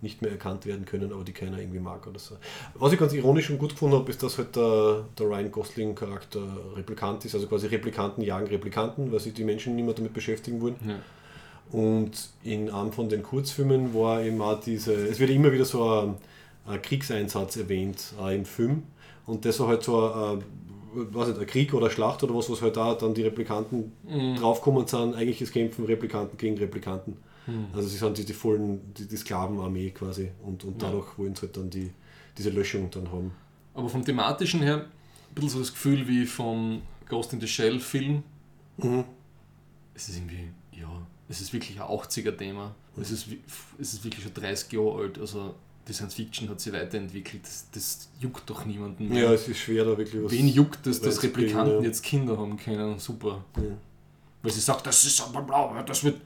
nicht 0.00 0.22
mehr 0.22 0.30
erkannt 0.30 0.64
werden 0.66 0.84
können, 0.84 1.12
aber 1.12 1.24
die 1.24 1.32
keiner 1.32 1.58
irgendwie 1.58 1.80
mag 1.80 2.06
oder 2.06 2.18
so. 2.18 2.36
Was 2.74 2.92
ich 2.92 2.98
ganz 2.98 3.12
ironisch 3.12 3.50
und 3.50 3.58
gut 3.58 3.70
gefunden 3.70 3.96
habe, 3.96 4.10
ist, 4.10 4.22
dass 4.22 4.38
halt 4.38 4.54
der, 4.54 5.04
der 5.18 5.26
Ryan 5.26 5.50
Gosling-Charakter 5.50 6.40
Replikant 6.76 7.24
ist, 7.24 7.34
also 7.34 7.46
quasi 7.48 7.66
Replikanten 7.66 8.22
jagen 8.22 8.46
Replikanten, 8.46 9.10
weil 9.10 9.20
sich 9.20 9.34
die 9.34 9.44
Menschen 9.44 9.74
nicht 9.76 9.84
mehr 9.84 9.94
damit 9.94 10.12
beschäftigen 10.14 10.60
wollen. 10.60 10.76
Ja. 10.86 10.98
Und 11.70 12.12
in 12.44 12.70
einem 12.70 12.92
von 12.92 13.08
den 13.08 13.22
Kurzfilmen 13.22 13.92
war 13.92 14.22
eben 14.22 14.40
auch 14.40 14.60
diese, 14.60 14.94
es 14.94 15.18
wird 15.18 15.30
immer 15.30 15.52
wieder 15.52 15.64
so 15.64 15.88
ein, 15.88 16.14
ein 16.66 16.80
Kriegseinsatz 16.80 17.56
erwähnt 17.56 18.14
äh, 18.22 18.36
im 18.36 18.44
Film. 18.44 18.84
Und 19.26 19.44
das 19.44 19.60
war 19.60 19.68
halt 19.68 19.82
so 19.82 20.10
ein, 20.10 20.38
nicht, 21.12 21.38
ein 21.38 21.46
Krieg 21.46 21.74
oder 21.74 21.90
Schlacht 21.90 22.22
oder 22.22 22.34
was, 22.34 22.48
was 22.50 22.62
halt 22.62 22.76
da 22.76 22.94
dann 22.94 23.12
die 23.14 23.22
Replikanten 23.22 23.92
Mhm. 24.08 24.36
draufkommen 24.36 24.86
sind, 24.86 25.14
eigentlich 25.14 25.42
ist 25.42 25.52
Kämpfen 25.52 25.84
Replikanten 25.84 26.38
gegen 26.38 26.56
Replikanten. 26.56 27.18
Mhm. 27.48 27.66
Also 27.74 27.88
sie 27.88 27.96
sind 27.96 28.16
die, 28.18 28.24
die 28.24 28.32
vollen, 28.32 28.94
die, 28.94 29.06
die 29.06 29.16
Sklavenarmee 29.16 29.90
quasi 29.90 30.30
und, 30.44 30.62
und 30.64 30.80
Ja. 30.80 30.88
dadurch 30.88 31.18
wollen 31.18 31.34
sie 31.34 31.42
halt 31.42 31.56
dann 31.56 31.70
die, 31.70 31.90
diese 32.36 32.50
Löschung 32.50 32.90
dann 32.90 33.10
haben. 33.10 33.32
Aber 33.74 33.88
vom 33.88 34.04
thematischen 34.04 34.60
her, 34.60 34.86
ein 35.30 35.34
bisschen 35.34 35.50
so 35.50 35.58
das 35.60 35.72
Gefühl 35.72 36.06
wie 36.06 36.26
vom 36.26 36.82
Ghost 37.08 37.32
in 37.32 37.40
the 37.40 37.48
Shell 37.48 37.80
Film. 37.80 38.22
Mhm. 38.76 39.04
Es 39.94 40.08
ist 40.08 40.16
irgendwie, 40.16 40.50
ja, 40.72 40.88
es 41.28 41.40
ist 41.40 41.52
wirklich 41.52 41.80
ein 41.80 41.86
80er-Thema. 41.86 42.74
Es 43.00 43.10
ist, 43.10 43.26
es 43.78 43.94
ist 43.94 44.04
wirklich 44.04 44.24
schon 44.24 44.34
30 44.34 44.72
Jahre 44.72 45.02
alt. 45.02 45.18
Also 45.18 45.54
die 45.86 45.92
Science 45.92 46.14
Fiction 46.14 46.48
hat 46.48 46.60
sich 46.60 46.72
weiterentwickelt. 46.72 47.42
Das, 47.44 47.66
das 47.72 48.08
juckt 48.20 48.48
doch 48.50 48.64
niemanden. 48.64 49.08
mehr. 49.08 49.24
Ja, 49.24 49.32
es 49.32 49.48
ist 49.48 49.58
schwer 49.58 49.84
da 49.84 49.96
wirklich 49.96 50.22
was. 50.22 50.32
Wen 50.32 50.48
juckt 50.48 50.86
es, 50.86 51.00
dass 51.00 51.22
Replikanten 51.22 51.76
ja. 51.78 51.82
jetzt 51.82 52.02
Kinder 52.02 52.36
haben 52.36 52.56
können? 52.56 52.98
Super. 52.98 53.44
Ja. 53.56 53.62
Weil 54.42 54.52
sie 54.52 54.60
sagt, 54.60 54.86
das 54.86 55.04
ist 55.04 55.20
aber 55.20 55.42
blau, 55.42 55.74
das 55.82 56.04
wird. 56.04 56.20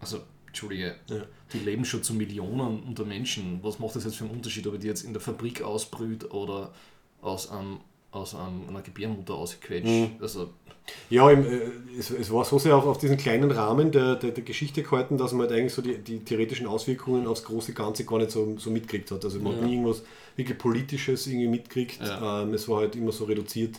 Also, 0.00 0.20
Entschuldige, 0.48 0.96
Ja. 1.08 1.22
die 1.52 1.58
leben 1.60 1.84
schon 1.84 2.02
zu 2.02 2.14
Millionen 2.14 2.82
unter 2.82 3.04
Menschen. 3.04 3.60
Was 3.62 3.78
macht 3.78 3.96
das 3.96 4.04
jetzt 4.04 4.16
für 4.16 4.24
einen 4.24 4.34
Unterschied, 4.34 4.66
ob 4.66 4.78
die 4.80 4.86
jetzt 4.86 5.02
in 5.04 5.12
der 5.12 5.20
Fabrik 5.22 5.62
ausbrüht 5.62 6.32
oder 6.32 6.72
aus 7.22 7.50
einem 7.50 7.78
aus 8.10 8.34
einem, 8.34 8.66
einer 8.70 8.80
Gebärmutter 8.80 9.34
ausgequetscht. 9.34 9.86
Mhm. 9.86 10.10
Also, 10.18 10.48
Ja, 11.10 11.30
im, 11.30 11.44
äh, 11.44 11.60
es, 11.98 12.10
es 12.10 12.32
war 12.32 12.42
so 12.46 12.58
sehr 12.58 12.74
auf, 12.74 12.86
auf 12.86 12.96
diesen 12.96 13.18
kleinen 13.18 13.50
Rahmen 13.50 13.92
der, 13.92 14.16
der, 14.16 14.30
der 14.30 14.42
Geschichte 14.44 14.82
gehalten, 14.82 15.18
dass 15.18 15.32
man 15.32 15.42
halt 15.46 15.52
eigentlich 15.52 15.74
so 15.74 15.82
die, 15.82 15.98
die 15.98 16.20
theoretischen 16.20 16.66
Auswirkungen 16.66 17.26
aufs 17.26 17.44
große 17.44 17.74
Ganze 17.74 18.06
gar 18.06 18.16
nicht 18.18 18.30
so, 18.30 18.56
so 18.56 18.70
mitgekriegt 18.70 19.10
hat. 19.10 19.22
Also 19.26 19.38
man 19.40 19.52
hat 19.52 19.60
Ja. 19.60 19.66
nie 19.66 19.74
irgendwas 19.74 20.02
wirklich 20.36 20.56
Politisches 20.56 21.26
irgendwie 21.26 21.48
mitgekriegt. 21.48 22.00
Ja. 22.00 22.42
Ähm, 22.44 22.54
es 22.54 22.66
war 22.66 22.78
halt 22.78 22.96
immer 22.96 23.12
so 23.12 23.24
reduziert 23.24 23.78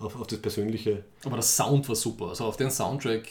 auf, 0.00 0.20
auf 0.20 0.26
das 0.26 0.40
Persönliche. 0.40 1.04
aber 1.24 1.36
der 1.36 1.42
Sound 1.44 1.88
war 1.88 1.94
super. 1.94 2.30
Also 2.30 2.46
auf 2.46 2.56
den 2.56 2.72
Soundtrack 2.72 3.28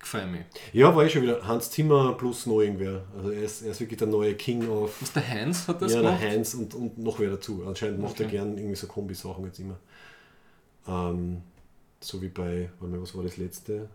gefällt 0.00 0.30
mir. 0.32 0.44
Ja, 0.72 0.94
war 0.96 1.04
eh 1.04 1.08
schon 1.08 1.22
wieder 1.22 1.46
Hans 1.46 1.70
Zimmer 1.70 2.14
plus 2.14 2.46
noch 2.46 2.60
irgendwer. 2.60 3.04
Also 3.16 3.30
er 3.30 3.42
ist, 3.42 3.62
er 3.62 3.70
ist 3.70 3.80
wirklich 3.80 3.98
der 3.98 4.08
neue 4.08 4.34
King 4.34 4.68
of 4.68 5.00
Was 5.00 5.12
der 5.12 5.28
Hans 5.28 5.68
hat 5.68 5.80
das 5.82 5.92
ja, 5.92 6.02
der 6.02 6.12
gemacht? 6.12 6.24
Heinz 6.28 6.54
und, 6.54 6.74
und 6.74 6.98
noch 6.98 7.18
wer 7.20 7.30
dazu. 7.30 7.64
Anscheinend 7.66 8.00
macht 8.00 8.18
er 8.20 8.26
Okay. 8.26 8.36
gern 8.36 8.56
irgendwie 8.58 8.76
so 8.76 8.86
Kombisachen 8.86 9.44
jetzt 9.44 9.58
immer. 9.60 9.78
Ähm, 10.88 11.42
so 12.00 12.20
wie 12.22 12.28
bei, 12.28 12.70
warte 12.80 12.94
mal, 12.96 13.02
was 13.02 13.14
war 13.14 13.22
das 13.22 13.36
letzte? 13.36 13.88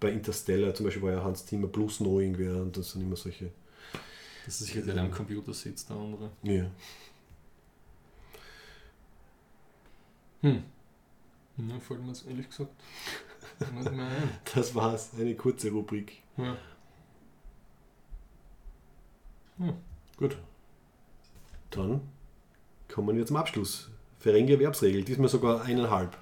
Bei 0.00 0.10
Interstellar 0.10 0.74
zum 0.74 0.86
Beispiel 0.86 1.02
war 1.02 1.12
ja 1.12 1.22
Hans 1.22 1.46
Zimmer 1.46 1.68
plus 1.68 2.00
noch 2.00 2.18
irgendwer 2.18 2.56
und 2.56 2.76
das 2.76 2.90
sind 2.92 3.02
immer 3.02 3.16
solche. 3.16 3.50
Das 4.44 4.60
ist 4.60 4.68
sicher 4.68 4.82
der, 4.82 4.94
der 4.94 5.04
am 5.04 5.10
Computer 5.10 5.52
sitzt, 5.52 5.90
der 5.90 5.96
andere. 5.96 6.30
Ja. 6.42 6.70
Hm. 10.42 10.62
Na, 11.56 11.80
fällt 11.80 12.00
mir 12.02 12.08
jetzt 12.08 12.26
ehrlich 12.26 12.48
gesagt. 12.48 12.70
Das 14.54 14.74
war's, 14.74 15.10
eine 15.18 15.34
kurze 15.34 15.70
Rubrik. 15.70 16.22
Ja. 16.36 16.56
Gut. 20.16 20.36
Dann 21.70 22.00
kommen 22.88 23.16
wir 23.16 23.26
zum 23.26 23.36
Abschluss. 23.36 23.90
Ferengi 24.18 24.52
Erwerbsregel, 24.52 25.02
diesmal 25.02 25.28
sogar 25.28 25.62
eineinhalb. 25.64 26.16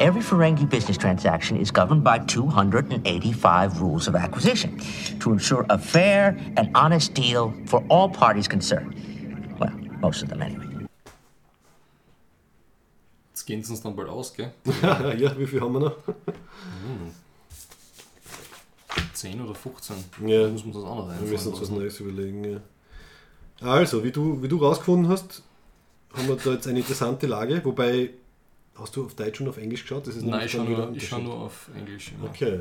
Every 0.00 0.20
Ferengi 0.20 0.68
business 0.68 0.98
transaction 0.98 1.56
is 1.56 1.70
governed 1.70 2.02
by 2.02 2.18
285 2.18 3.80
rules 3.80 4.08
of 4.08 4.16
acquisition 4.16 4.78
to 5.20 5.32
ensure 5.32 5.64
a 5.68 5.78
fair 5.78 6.36
and 6.56 6.70
honest 6.74 7.14
deal 7.14 7.52
for 7.66 7.84
all 7.88 8.08
parties 8.08 8.48
concerned. 8.48 8.94
Well, 9.60 9.72
most 10.00 10.22
of 10.22 10.28
them 10.28 10.42
anyway. 10.42 10.71
Jetzt 13.42 13.48
gehen 13.48 13.64
sie 13.64 13.72
uns 13.72 13.82
dann 13.82 13.96
bald 13.96 14.08
aus, 14.08 14.34
gell? 14.34 14.52
ja, 14.82 15.36
wie 15.36 15.48
viel 15.48 15.60
haben 15.60 15.72
wir 15.72 15.80
noch? 15.80 15.96
10 19.14 19.40
oder 19.40 19.52
15. 19.52 19.96
Ja. 20.28 20.44
Da 20.44 20.48
muss 20.50 20.64
man 20.64 20.74
das 20.74 20.84
auch 20.84 20.96
noch 20.96 21.06
Wir 21.06 21.12
einfallen 21.14 21.30
müssen 21.32 21.48
uns 21.48 21.60
was. 21.60 21.70
Neues 21.70 21.98
überlegen. 21.98 22.44
Ja. 22.44 22.60
Also, 23.68 24.04
wie 24.04 24.12
du, 24.12 24.40
wie 24.40 24.46
du 24.46 24.58
rausgefunden 24.58 25.08
hast, 25.10 25.42
haben 26.12 26.28
wir 26.28 26.36
da 26.36 26.52
jetzt 26.52 26.68
eine 26.68 26.78
interessante 26.78 27.26
Lage. 27.26 27.60
Wobei, 27.64 28.10
hast 28.76 28.94
du 28.94 29.06
auf 29.06 29.14
Deutsch 29.16 29.40
und 29.40 29.48
auf 29.48 29.56
Englisch 29.56 29.82
geschaut? 29.82 30.06
Das 30.06 30.14
Nein, 30.22 30.46
ich 30.46 30.52
schaue 30.52 30.64
nur, 30.66 30.92
ich 30.94 31.08
schau 31.08 31.16
Unterschied. 31.16 31.24
nur 31.24 31.34
auf 31.34 31.68
Englisch. 31.76 32.12
immer. 32.16 32.30
Okay. 32.30 32.60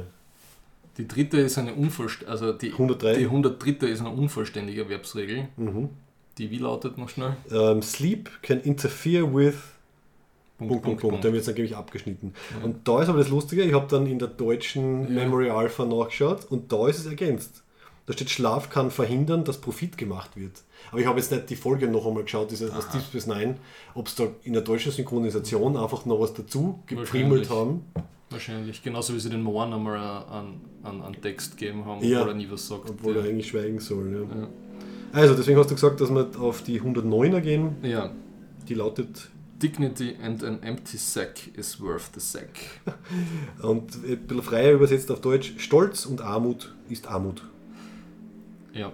Die 0.98 1.08
dritte 1.08 1.38
ist 1.42 1.60
eine 1.60 1.76
unvollständige, 1.76 2.32
also 2.32 2.54
die, 2.54 2.72
103. 2.72 3.18
die 3.18 3.26
103. 3.26 3.86
ist 3.86 4.00
eine 4.00 4.10
unvollständige 4.10 4.82
Erwerbsregel. 4.82 5.48
Mhm. 5.58 5.90
Die 6.40 6.50
wie 6.50 6.58
lautet 6.58 6.98
noch 6.98 7.10
schnell? 7.10 7.38
Ähm, 7.52 7.84
sleep 7.84 8.32
can 8.42 8.60
interfere 8.62 9.32
with. 9.32 9.58
Punkt, 10.68 10.84
Punkt, 10.84 11.00
Punkt, 11.02 11.02
Punkt. 11.14 11.26
Da 11.26 11.32
wird 11.34 11.42
es 11.44 11.50
angeblich 11.50 11.76
abgeschnitten. 11.76 12.34
Und 12.64 12.88
da 12.88 13.02
ist 13.02 13.10
aber 13.10 13.20
das 13.20 13.30
Lustige, 13.30 13.64
ich 13.64 13.74
habe 13.74 13.88
dann 13.90 14.06
in 14.08 14.20
der 14.20 14.28
deutschen 14.30 15.04
Ja. 15.04 15.10
Memory 15.24 15.50
Alpha 15.50 15.86
nachgeschaut 15.86 16.46
und 16.50 16.72
da 16.72 16.88
ist 16.88 17.00
es 17.00 17.06
ergänzt. 17.06 17.64
Da 18.08 18.14
steht, 18.14 18.30
Schlaf 18.32 18.70
kann 18.70 18.90
verhindern, 18.92 19.44
dass 19.44 19.60
Profit 19.60 19.98
gemacht 19.98 20.32
wird. 20.36 20.52
Aber 20.92 21.00
ich 21.00 21.06
habe 21.08 21.20
jetzt 21.20 21.32
nicht 21.32 21.50
die 21.50 21.56
Folge 21.56 21.88
noch 21.88 22.06
einmal 22.08 22.24
geschaut, 22.24 22.50
diese 22.52 22.76
aus 22.76 22.90
Deep 22.90 23.02
Space 23.04 23.28
Nine, 23.28 23.56
ob 23.94 24.08
es 24.08 24.16
da 24.16 24.28
in 24.44 24.54
der 24.54 24.64
deutschen 24.64 24.92
Synchronisation 24.92 25.78
einfach 25.78 26.06
noch 26.06 26.20
was 26.20 26.34
dazu 26.34 26.80
Wahrscheinlich. 26.90 27.50
haben. 27.50 27.86
Wahrscheinlich. 28.32 28.82
Genauso 28.82 29.14
wie 29.14 29.20
sie 29.20 29.30
den 29.30 29.44
Moan 29.44 29.72
einmal 29.74 29.98
einen, 30.32 30.62
einen, 30.84 31.02
einen 31.04 31.22
Text 31.22 31.58
gegeben 31.58 31.86
haben, 31.86 32.04
Ja. 32.04 32.20
obwohl 32.22 32.32
er 32.34 32.38
nie 32.38 32.48
was 32.50 32.68
sagt. 32.68 32.90
Obwohl 32.90 33.16
ja. 33.16 33.22
er 33.22 33.30
eigentlich 33.30 33.48
schweigen 33.50 33.80
soll. 33.80 34.12
Ja. 34.12 34.42
Ja. 34.42 34.48
Also, 35.14 35.36
deswegen 35.36 35.60
hast 35.60 35.70
du 35.70 35.76
gesagt, 35.76 36.00
dass 36.02 36.10
wir 36.10 36.28
auf 36.40 36.64
die 36.64 36.82
109er 36.82 37.40
gehen. 37.42 37.76
ja. 37.84 38.12
Die 38.70 38.76
lautet, 38.76 39.30
Dignity 39.62 40.16
and 40.22 40.44
an 40.44 40.64
empty 40.64 40.98
sack 40.98 41.56
is 41.56 41.80
worth 41.80 42.12
the 42.14 42.20
sack. 42.20 42.82
und 43.62 43.96
ein 44.04 44.28
bisschen 44.28 44.44
freier 44.44 44.74
übersetzt 44.74 45.12
auf 45.12 45.22
Deutsch, 45.22 45.54
Stolz 45.58 46.06
und 46.06 46.22
Armut 46.22 46.74
ist 46.90 47.08
Armut. 47.08 47.44
Ja. 48.74 48.94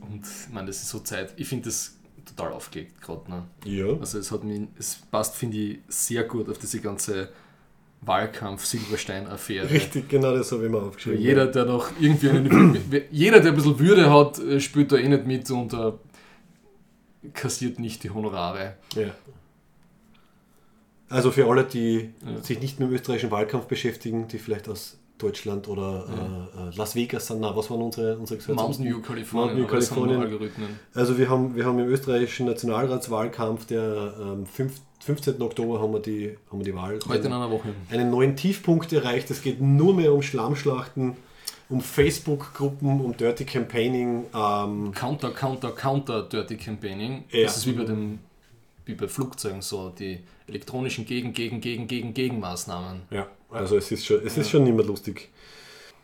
Und 0.00 0.24
ich 0.24 0.52
meine, 0.52 0.68
das 0.68 0.82
ist 0.82 0.88
so 0.88 1.00
Zeit. 1.00 1.34
Ich 1.36 1.48
finde 1.48 1.66
das 1.66 1.96
total 2.24 2.52
aufgelegt 2.52 3.00
gerade. 3.00 3.30
Ne? 3.30 3.44
Ja. 3.64 3.98
Also 3.98 4.18
es 4.18 4.30
hat 4.30 4.44
mich, 4.44 4.68
es 4.78 4.98
passt, 5.10 5.36
finde 5.36 5.56
ich, 5.56 5.78
sehr 5.88 6.24
gut 6.24 6.48
auf 6.48 6.58
diese 6.58 6.80
ganze 6.80 7.30
Wahlkampf-Silberstein-Affäre. 8.02 9.70
Richtig, 9.70 10.08
genau 10.08 10.34
das 10.34 10.52
habe 10.52 10.64
ich 10.64 10.70
mir 10.70 10.78
aufgeschrieben. 10.78 11.20
jeder, 11.20 11.46
der 11.46 11.64
noch 11.64 11.90
irgendwie 11.98 12.30
eine, 12.30 13.02
jeder, 13.10 13.40
der 13.40 13.52
ein 13.52 13.56
bisschen 13.56 13.78
Würde 13.78 14.12
hat, 14.12 14.38
äh, 14.38 14.60
spielt 14.60 14.92
da 14.92 14.96
eh 14.96 15.08
nicht 15.08 15.26
mit 15.26 15.50
und 15.50 15.72
äh, 15.72 15.92
kassiert 17.32 17.78
nicht 17.78 18.04
die 18.04 18.10
Honorare. 18.10 18.74
Ja. 18.94 19.14
Also 21.08 21.30
für 21.30 21.48
alle, 21.48 21.64
die 21.64 22.10
Ja. 22.24 22.42
sich 22.42 22.60
nicht 22.60 22.80
mit 22.80 22.88
dem 22.88 22.94
österreichischen 22.94 23.30
Wahlkampf 23.30 23.66
beschäftigen, 23.66 24.26
die 24.28 24.38
vielleicht 24.38 24.68
aus 24.68 24.98
Deutschland 25.18 25.66
oder 25.68 26.04
äh, 26.58 26.68
äh, 26.72 26.76
Las 26.76 26.94
Vegas 26.94 27.26
sind, 27.28 27.40
na, 27.40 27.56
was 27.56 27.70
waren 27.70 27.80
unsere, 27.80 28.18
unsere? 28.18 28.38
Mountain 28.54 28.84
View, 28.84 29.00
Kalifornien, 29.00 29.62
Mountain. 29.66 30.20
Algorithmen. 30.20 30.68
Also 30.94 31.16
wir 31.16 31.30
haben, 31.30 31.54
wir 31.56 31.64
haben 31.64 31.78
im 31.78 31.86
österreichischen 31.88 32.46
Nationalratswahlkampf, 32.46 33.66
der 33.66 34.14
ähm, 34.20 34.46
fünf- 34.46 34.80
15. 35.00 35.40
Oktober 35.40 35.80
haben 35.80 35.92
wir 35.92 36.00
die, 36.00 36.36
haben 36.50 36.58
wir 36.58 36.64
die 36.64 36.74
Wahl. 36.74 36.98
Heute 37.08 37.28
in 37.28 37.32
einer 37.32 37.50
Woche. 37.50 37.68
einen 37.90 38.10
neuen 38.10 38.34
Tiefpunkt 38.34 38.92
erreicht. 38.92 39.30
Es 39.30 39.40
geht 39.40 39.60
nur 39.60 39.94
mehr 39.94 40.12
um 40.12 40.20
Schlammschlachten, 40.20 41.12
um 41.68 41.80
Facebook-Gruppen, 41.80 43.00
um 43.00 43.16
Dirty 43.16 43.44
Campaigning. 43.44 44.24
Ähm, 44.34 44.92
Counter, 44.92 45.30
Counter, 45.30 45.70
Counter 45.70 46.22
Dirty 46.24 46.56
Campaigning. 46.56 47.24
Ja. 47.30 47.44
Das 47.44 47.58
ist 47.58 47.66
wie 47.66 47.72
bei, 47.72 47.84
dem, 47.84 48.18
wie 48.84 48.94
bei 48.94 49.06
Flugzeugen 49.06 49.62
so, 49.62 49.90
die 49.90 50.18
elektronischen 50.48 51.04
Gegen, 51.06 51.32
Gegen, 51.32 51.60
Gegen, 51.60 51.86
Gegen, 51.86 52.14
Gegenmaßnahmen. 52.14 53.02
ja, 53.10 53.26
also 53.50 53.76
es 53.76 53.90
ist 53.92 54.04
schon, 54.06 54.24
es 54.24 54.36
ist 54.36 54.50
schon 54.50 54.64
nicht 54.64 54.74
mehr 54.76 54.84
lustig. 54.84 55.28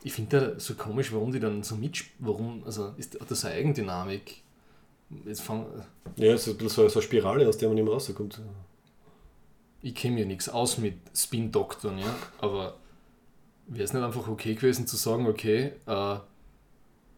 Ich 0.04 0.12
finde 0.12 0.52
das 0.54 0.64
so 0.66 0.74
komisch, 0.74 1.12
warum 1.12 1.30
die 1.30 1.38
dann 1.40 1.62
so 1.62 1.76
mitspielen. 1.76 2.16
Warum, 2.18 2.62
also 2.64 2.92
ist, 2.96 3.20
hat 3.20 3.30
das 3.30 3.44
eine 3.44 3.54
Eigendynamik? 3.54 4.42
Jetzt 5.26 5.42
fang, 5.42 5.66
Ja, 6.16 6.32
es 6.32 6.46
ist 6.46 6.60
ein 6.60 6.68
so, 6.68 6.88
so 6.88 6.98
eine 6.98 7.02
Spirale, 7.02 7.46
aus 7.48 7.56
der 7.58 7.68
man 7.68 7.76
nicht 7.76 7.84
mehr 7.84 7.92
rauskommt. 7.94 8.40
ich 9.82 9.94
kenne 9.94 10.14
mir 10.16 10.26
nichts 10.26 10.48
aus 10.48 10.78
mit 10.78 10.94
Spin-Doktoren, 11.14 11.98
ja, 11.98 12.14
aber 12.40 12.76
wäre 13.66 13.84
es 13.84 13.92
nicht 13.92 14.02
einfach 14.02 14.26
okay 14.28 14.54
gewesen 14.54 14.86
zu 14.86 14.96
sagen, 14.96 15.26
okay, 15.26 15.72
äh, 15.86 16.16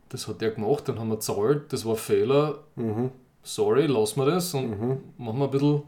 das 0.08 0.28
hat 0.28 0.40
der 0.40 0.50
gemacht, 0.50 0.88
dann 0.88 0.98
haben 0.98 1.08
wir 1.08 1.20
zahlt, 1.20 1.72
das 1.72 1.84
war 1.84 1.96
Fehler, 1.96 2.64
Mhm. 2.76 3.10
sorry, 3.42 3.86
lassen 3.86 4.20
wir 4.20 4.26
das 4.26 4.52
und 4.54 5.18
machen 5.18 5.38
wir 5.38 5.44
ein 5.46 5.50
bisschen 5.50 5.82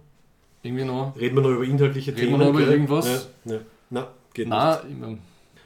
irgendwie 0.67 0.85
noch. 0.85 1.15
Reden 1.19 1.37
wir 1.37 1.43
noch 1.43 1.51
über 1.51 1.65
inhaltliche 1.65 2.13
Reden 2.13 2.21
wir 2.21 2.39
Themen? 2.39 2.41
noch 2.41 2.61
über 2.61 2.71
irgendwas? 2.71 3.29
Ja, 3.45 3.55
ja. 3.55 3.61
Na, 3.91 4.09
geht 4.35 4.49
Nein, 4.49 4.79
ich 4.91 4.97
mein, 4.97 5.11
nicht. 5.13 5.23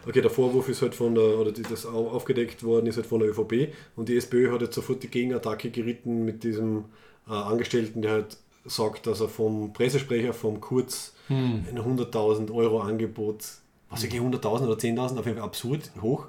Okay, 0.06 0.22
der 0.22 0.30
Vorwurf 0.30 0.68
ist 0.68 0.80
halt 0.82 0.94
von 0.94 1.14
der, 1.14 1.38
oder 1.38 1.52
das 1.52 1.84
au- 1.86 2.08
aufgedeckt 2.10 2.62
worden 2.64 2.86
ist 2.86 2.96
halt 2.96 3.06
von 3.06 3.20
der 3.20 3.28
ÖVP 3.30 3.68
und 3.96 4.08
die 4.08 4.16
SPÖ 4.16 4.50
hat 4.52 4.62
jetzt 4.62 4.74
sofort 4.74 5.02
die 5.02 5.08
Gegenattacke 5.10 5.70
geritten 5.70 6.24
mit 6.24 6.42
diesem 6.42 6.84
äh, 7.28 7.32
Angestellten, 7.32 8.00
der 8.02 8.12
halt 8.12 8.36
sagt, 8.64 9.06
dass 9.06 9.20
er 9.20 9.28
vom 9.28 9.72
Pressesprecher, 9.74 10.32
vom 10.32 10.60
Kurz, 10.60 11.14
hm, 11.28 11.64
ein 11.70 11.78
100.000 11.78 12.50
Euro 12.54 12.80
Angebot, 12.80 13.44
was 13.90 14.02
wirklich 14.02 14.20
100.000 14.22 14.62
oder 14.66 14.74
10.000, 14.74 15.18
auf 15.18 15.26
jeden 15.26 15.36
Fall 15.38 15.46
absurd 15.46 15.90
hoch, 16.00 16.26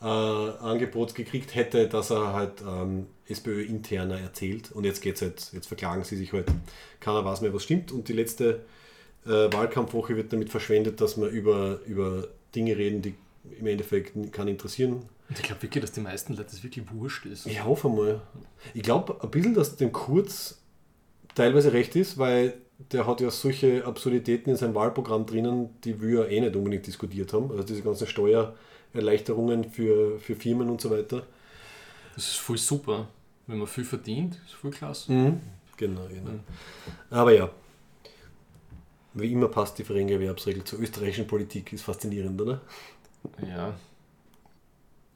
äh, 0.00 0.04
Angebot 0.04 1.14
gekriegt 1.14 1.54
hätte, 1.54 1.88
dass 1.88 2.10
er 2.10 2.32
halt 2.32 2.62
ähm, 2.66 3.06
SPÖ-interner 3.28 4.20
erzählt. 4.20 4.72
Und 4.72 4.84
jetzt 4.84 5.00
geht's 5.00 5.22
halt, 5.22 5.52
jetzt 5.52 5.66
verklagen 5.66 6.04
sie 6.04 6.16
sich 6.16 6.32
halt. 6.32 6.46
Keiner 7.00 7.24
weiß 7.24 7.40
mehr, 7.40 7.52
was 7.54 7.64
stimmt. 7.64 7.92
Und 7.92 8.08
die 8.08 8.12
letzte 8.12 8.64
äh, 9.24 9.52
Wahlkampfwoche 9.52 10.16
wird 10.16 10.32
damit 10.32 10.50
verschwendet, 10.50 11.00
dass 11.00 11.16
wir 11.16 11.28
über, 11.28 11.80
über 11.86 12.28
Dinge 12.54 12.76
reden, 12.76 13.02
die 13.02 13.14
im 13.58 13.66
Endeffekt 13.66 14.32
keinen 14.32 14.48
interessieren. 14.48 14.92
und 15.28 15.38
ich 15.38 15.42
glaube 15.42 15.62
wirklich, 15.62 15.82
dass 15.82 15.92
die 15.92 16.00
meisten 16.00 16.34
Leute 16.34 16.50
das 16.50 16.62
wirklich 16.62 16.84
wurscht 16.92 17.26
ist. 17.26 17.46
Ich 17.46 17.64
hoffe 17.64 17.88
mal. 17.88 18.20
Ich 18.74 18.82
glaube 18.82 19.22
ein 19.22 19.30
bisschen, 19.30 19.54
dass 19.54 19.76
dem 19.76 19.92
Kurz 19.92 20.58
teilweise 21.34 21.72
recht 21.72 21.96
ist, 21.96 22.18
weil 22.18 22.54
der 22.92 23.06
hat 23.06 23.20
ja 23.20 23.30
solche 23.30 23.84
Absurditäten 23.86 24.50
in 24.50 24.56
seinem 24.56 24.74
Wahlprogramm 24.74 25.26
drinnen, 25.26 25.70
die 25.84 26.00
wir 26.00 26.24
ja 26.24 26.26
eh 26.26 26.40
nicht 26.40 26.56
unbedingt 26.56 26.86
diskutiert 26.86 27.32
haben. 27.32 27.50
Also 27.50 27.62
diese 27.62 27.82
ganzen 27.82 28.06
Steuererleichterungen 28.96 29.64
für, 29.70 30.18
für 30.18 30.34
Firmen 30.34 30.68
und 30.70 30.80
so 30.80 30.90
weiter. 30.90 31.22
Das 32.14 32.24
ist 32.28 32.36
voll 32.36 32.58
super. 32.58 33.08
Wenn 33.46 33.58
man 33.58 33.66
viel 33.66 33.84
verdient, 33.84 34.40
ist 34.46 34.54
voll 34.54 34.70
klasse. 34.70 35.12
Genau, 35.76 36.06
genau. 36.08 36.40
Aber 37.10 37.32
ja, 37.32 37.50
wie 39.14 39.32
immer 39.32 39.48
passt 39.48 39.78
die 39.78 39.84
Vereingewebsregel 39.84 40.64
zur 40.64 40.80
österreichischen 40.80 41.26
Politik, 41.26 41.72
ist 41.72 41.82
faszinierend, 41.82 42.40
oder? 42.40 42.60
Ja. 43.46 43.74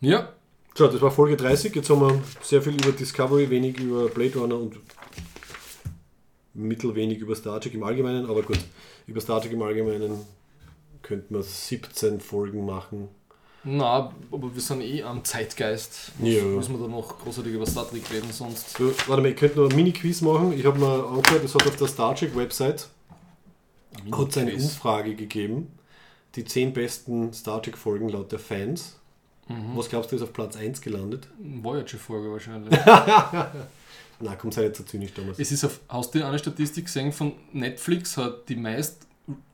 Ja, 0.01 0.33
So, 0.75 0.87
das 0.87 1.01
war 1.01 1.11
Folge 1.11 1.37
30. 1.37 1.75
Jetzt 1.75 1.91
haben 1.91 2.01
wir 2.01 2.23
sehr 2.43 2.63
viel 2.63 2.75
über 2.75 2.93
Discovery, 2.93 3.51
wenig 3.51 3.79
über 3.81 4.09
Blade 4.09 4.39
Runner 4.39 4.57
und 4.57 4.77
mittelwenig 6.55 7.19
über 7.19 7.35
Star 7.35 7.61
Trek 7.61 7.75
im 7.75 7.83
Allgemeinen, 7.83 8.27
aber 8.27 8.43
gut, 8.43 8.59
über 9.07 9.21
Star 9.21 9.41
Trek 9.41 9.53
im 9.53 9.63
Allgemeinen 9.63 10.21
könnten 11.03 11.35
wir 11.35 11.43
17 11.43 12.21
Folgen 12.21 12.65
machen. 12.65 13.09
Na, 13.63 14.13
aber 14.33 14.55
wir 14.55 14.61
sind 14.63 14.81
eh 14.81 15.03
am 15.03 15.23
Zeitgeist. 15.23 16.13
Ja. 16.23 16.43
Müssen 16.43 16.79
wir 16.79 16.87
da 16.87 16.89
noch 16.89 17.19
großartig 17.19 17.53
über 17.53 17.67
Star 17.67 17.89
Trek 17.89 18.11
reden, 18.11 18.33
sonst. 18.33 18.77
So, 18.79 18.93
warte 19.07 19.23
mal, 19.23 19.29
ich 19.29 19.37
könnte 19.37 19.61
noch 19.61 19.69
ein 19.69 19.77
Mini-Quiz 19.77 20.23
machen. 20.23 20.53
Ich 20.53 20.65
habe 20.65 20.79
mir 20.79 21.07
angehört, 21.07 21.45
es 21.45 21.55
hat 21.55 21.67
auf 21.67 21.77
der 21.77 21.89
Star 21.89 22.15
Trek-Website 22.15 22.89
hat 24.13 24.37
eine. 24.37 24.55
Umfrage 24.55 25.15
gegeben. 25.15 25.73
Die 26.37 26.45
10 26.45 26.73
besten 26.73 27.33
Star 27.33 27.63
Trek-Folgen 27.63 28.09
laut 28.09 28.33
der 28.33 28.39
Fans. 28.39 28.97
Mhm. 29.49 29.77
Was 29.77 29.89
glaubst 29.89 30.13
du, 30.13 30.17
ist 30.17 30.23
auf 30.23 30.33
Platz 30.33 30.57
1 30.57 30.81
gelandet? 30.81 31.27
Voyager-Folge 31.39 32.31
wahrscheinlich. 32.31 32.79
Na, 34.23 34.37
komm, 34.37 34.53
sei 34.53 34.63
nicht 34.65 34.77
so 34.77 34.85
zynisch 34.85 35.15
damals. 35.15 35.39
es 35.39 35.51
ist 35.51 35.65
auf, 35.65 35.81
hast 35.89 36.15
du 36.15 36.25
eine 36.25 36.39
Statistik 36.39 36.85
gesehen 36.85 37.11
von 37.11 37.33
Netflix, 37.53 38.17
hat 38.17 38.49
die 38.49 38.57
meist, 38.57 39.07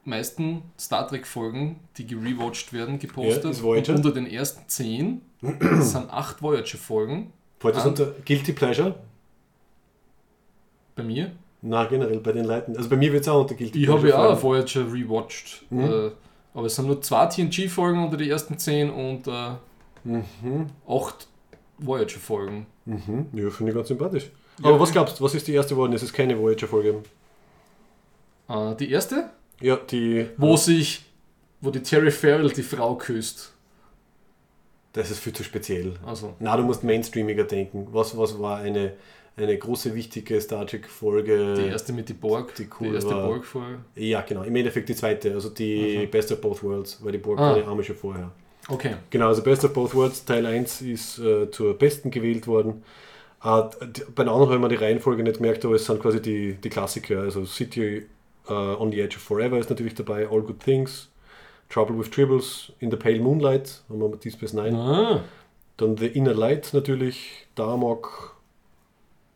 meisten 0.05 0.63
Star 0.79 1.07
Trek-Folgen, 1.09 1.77
die 1.97 2.07
gerewatcht 2.07 2.73
werden, 2.73 2.99
gepostet. 2.99 3.57
Ja. 3.59 3.65
Und 3.65 3.89
unter 3.89 4.13
den 4.13 4.27
ersten 4.27 4.69
10 4.69 5.21
sind 5.81 6.11
8 6.11 6.43
Voyager-Folgen. 6.43 7.33
Fällt 7.59 7.77
das 7.77 7.87
unter 7.87 8.13
Guilty 8.25 8.53
Pleasure? 8.53 8.95
Bei 10.95 11.03
mir. 11.03 11.33
Na, 11.63 11.85
generell 11.85 12.21
bei 12.21 12.33
den 12.33 12.45
Leuten. 12.45 12.77
Also 12.77 12.89
bei 12.89 12.97
mir 12.97 13.13
wird 13.13 13.23
es 13.23 13.29
auch 13.29 13.41
unter 13.41 13.55
Guilty 13.55 13.83
Ich 13.83 13.89
habe 13.89 14.09
ja 14.09 14.17
auch 14.19 14.43
Voyager 14.43 14.93
rewatcht. 14.93 15.65
Mhm. 15.71 15.81
Äh, 15.81 16.11
aber 16.55 16.67
es 16.67 16.77
sind 16.77 16.87
nur 16.87 17.01
zwei 17.03 17.27
TNG-Folgen 17.27 18.03
unter 18.05 18.17
die 18.17 18.31
ersten 18.31 18.59
10 18.59 18.91
und 18.91 19.27
äh, 19.27 19.51
Mhm. 20.05 20.67
8 20.89 21.27
Voyager-Folgen. 21.79 22.67
Mhm. 22.85 23.27
Ja, 23.33 23.51
finde 23.51 23.73
ich 23.73 23.77
ganz 23.77 23.89
sympathisch. 23.89 24.31
Ja, 24.63 24.69
Aber 24.69 24.79
was 24.81 24.91
ich- 24.91 24.93
glaubst 24.93 25.19
du, 25.19 25.25
was 25.25 25.35
ist 25.35 25.49
die 25.49 25.53
erste 25.53 25.75
geworden? 25.75 25.93
Es 25.95 26.03
ist 26.05 26.13
keine 26.13 26.39
Voyager-Folge. 26.39 27.03
Äh, 28.49 28.75
die 28.77 28.91
erste, 28.91 29.31
Ja, 29.61 29.77
die. 29.77 30.27
wo 30.37 30.57
sich, 30.57 31.05
wo 31.61 31.71
die 31.71 31.83
Terry 31.83 32.11
Farrell 32.11 32.51
die 32.51 32.63
Frau 32.63 32.95
küsst. 32.97 33.53
Das 34.93 35.11
ist 35.11 35.19
viel 35.21 35.33
zu 35.33 35.45
speziell. 35.45 35.95
Also, 36.07 36.35
Na, 36.41 36.57
du 36.57 36.63
musst 36.63 36.83
mainstreamiger 36.83 37.45
denken. 37.45 37.87
Was, 37.93 38.17
was 38.17 38.39
war 38.39 38.59
eine, 38.61 38.95
eine 39.37 39.57
große, 39.59 39.95
wichtige 39.95 40.41
Star 40.41 40.67
Trek-Folge? 40.67 41.55
die 41.55 41.67
erste 41.69 41.93
mit 41.93 42.09
die 42.09 42.15
Borg, 42.15 42.55
die 42.55 42.65
die, 42.65 42.71
cool 42.81 42.95
erste 42.95 43.11
war. 43.11 43.27
Borg-Folge. 43.27 43.79
Ja, 43.95 44.23
genau. 44.23 44.43
Im 44.43 44.57
Endeffekt 44.57 44.89
die 44.89 44.95
zweite, 44.95 45.35
also 45.35 45.51
die 45.51 45.99
Mhm. 46.07 46.11
Best 46.11 46.33
of 46.33 46.41
Both 46.41 46.63
Worlds, 46.63 46.99
weil 47.05 47.13
die 47.13 47.19
Borg 47.19 47.39
Ah. 47.39 47.51
war 47.51 47.55
die 47.59 47.65
Arme 47.65 47.85
schon 47.85 47.97
vorher. 47.97 48.31
Okay. 48.69 48.95
Genau, 49.11 49.29
also 49.29 49.43
Best 49.43 49.65
of 49.65 49.73
Both 49.75 49.95
Worlds, 49.95 50.25
Teil 50.25 50.47
1 50.47 50.81
ist 50.83 51.19
äh, 51.19 51.51
zur 51.51 51.77
besten 51.79 52.11
gewählt 52.11 52.47
worden. 52.47 52.83
Äh, 53.45 53.63
d- 53.87 54.03
bei 54.15 54.25
den 54.25 54.31
anderen 54.33 54.55
haben 54.55 54.63
wir 54.63 54.69
die 54.71 54.75
Reihenfolge 54.77 55.23
nicht 55.23 55.37
gemerkt, 55.37 55.65
aber 55.67 55.75
es 55.75 55.85
sind 55.85 56.01
quasi 56.01 56.21
die, 56.23 56.55
die 56.55 56.69
Klassiker. 56.71 57.21
Also 57.21 57.45
City 57.45 58.07
äh, 58.49 58.53
on 58.53 58.91
the 58.93 59.01
Edge 59.01 59.17
of 59.17 59.23
Forever 59.23 59.59
ist 59.59 59.71
natürlich 59.71 59.95
dabei, 59.95 60.29
All 60.29 60.43
Good 60.43 60.61
Things, 60.61 61.09
Trouble 61.69 61.99
with 61.99 62.11
Tribbles, 62.11 62.73
In 62.81 62.91
the 62.91 62.97
Pale 62.97 63.21
Moonlight, 63.21 63.83
haben 63.89 64.01
wir 64.01 64.17
Deep 64.17 64.33
Space 64.33 64.53
Nine. 64.53 64.77
Ah, 64.77 65.25
Dann 65.77 65.97
The 65.97 66.07
Inner 66.07 66.35
Light 66.35 66.71
natürlich, 66.73 67.47
Darmok 67.55 68.37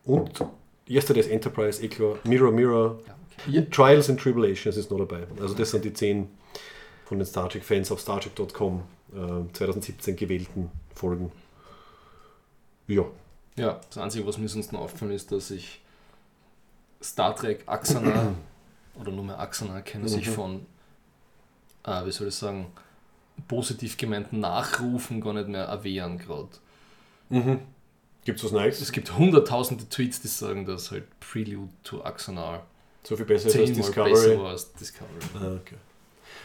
und 0.05 0.43
Yesterday's 0.89 1.27
Enterprise, 1.27 1.83
eh 1.83 1.87
klar, 1.87 2.17
Mirror 2.23 2.51
Mirror, 2.51 2.99
ja, 3.47 3.61
Trials 3.63 4.09
and 4.09 4.19
Tribulations 4.19 4.77
ist 4.77 4.91
noch 4.91 4.99
dabei. 4.99 5.25
Also 5.39 5.55
das 5.55 5.71
sind 5.71 5.83
die 5.85 5.93
zehn 5.93 6.29
von 7.05 7.17
den 7.17 7.25
Star 7.25 7.49
Trek-Fans 7.49 7.91
auf 7.91 7.99
StarTrek.com 7.99 8.83
äh, 9.13 9.53
2017 9.53 10.15
gewählten 10.15 10.71
Folgen. 10.95 11.31
Ja, 12.87 13.05
ja, 13.57 13.79
das 13.89 13.97
Einzige, 13.97 14.25
was 14.25 14.37
mir 14.37 14.47
sonst 14.47 14.71
noch 14.71 14.81
aufgefallen 14.81 15.11
ist, 15.11 15.31
dass 15.31 15.51
ich 15.51 15.81
Star 17.01 17.35
Trek 17.35 17.63
Axana 17.65 18.33
oder 18.95 19.11
nur 19.11 19.23
mehr 19.23 19.39
kenne 19.81 20.07
sich 20.09 20.27
Mhm. 20.27 20.31
von, 20.33 20.65
äh, 21.85 22.05
wie 22.05 22.11
soll 22.11 22.27
ich 22.27 22.35
sagen, 22.35 22.67
positiv 23.47 23.97
gemeinten 23.97 24.39
Nachrufen 24.39 25.21
gar 25.21 25.33
nicht 25.33 25.47
mehr 25.47 25.63
erwehren 25.65 26.17
gerade. 26.17 26.49
gibt 28.25 28.37
es 28.39 28.43
was 28.45 28.51
Neues? 28.51 28.81
Es 28.81 28.91
gibt 28.91 29.17
hunderttausende 29.17 29.87
Tweets, 29.89 30.21
die 30.21 30.27
sagen, 30.27 30.65
dass 30.65 30.91
halt 30.91 31.05
Prelude 31.19 31.71
to 31.83 32.03
Axanar 32.03 32.65
So 33.03 33.15
viel 33.15 33.25
besser 33.25 33.47
ist 33.47 33.57
als 33.57 33.71
Discovery. 33.71 34.11
besser 34.11 34.39
war 34.39 34.49
als 34.49 34.73
Discovery. 34.73 35.09
Ah, 35.39 35.55
okay. 35.55 35.75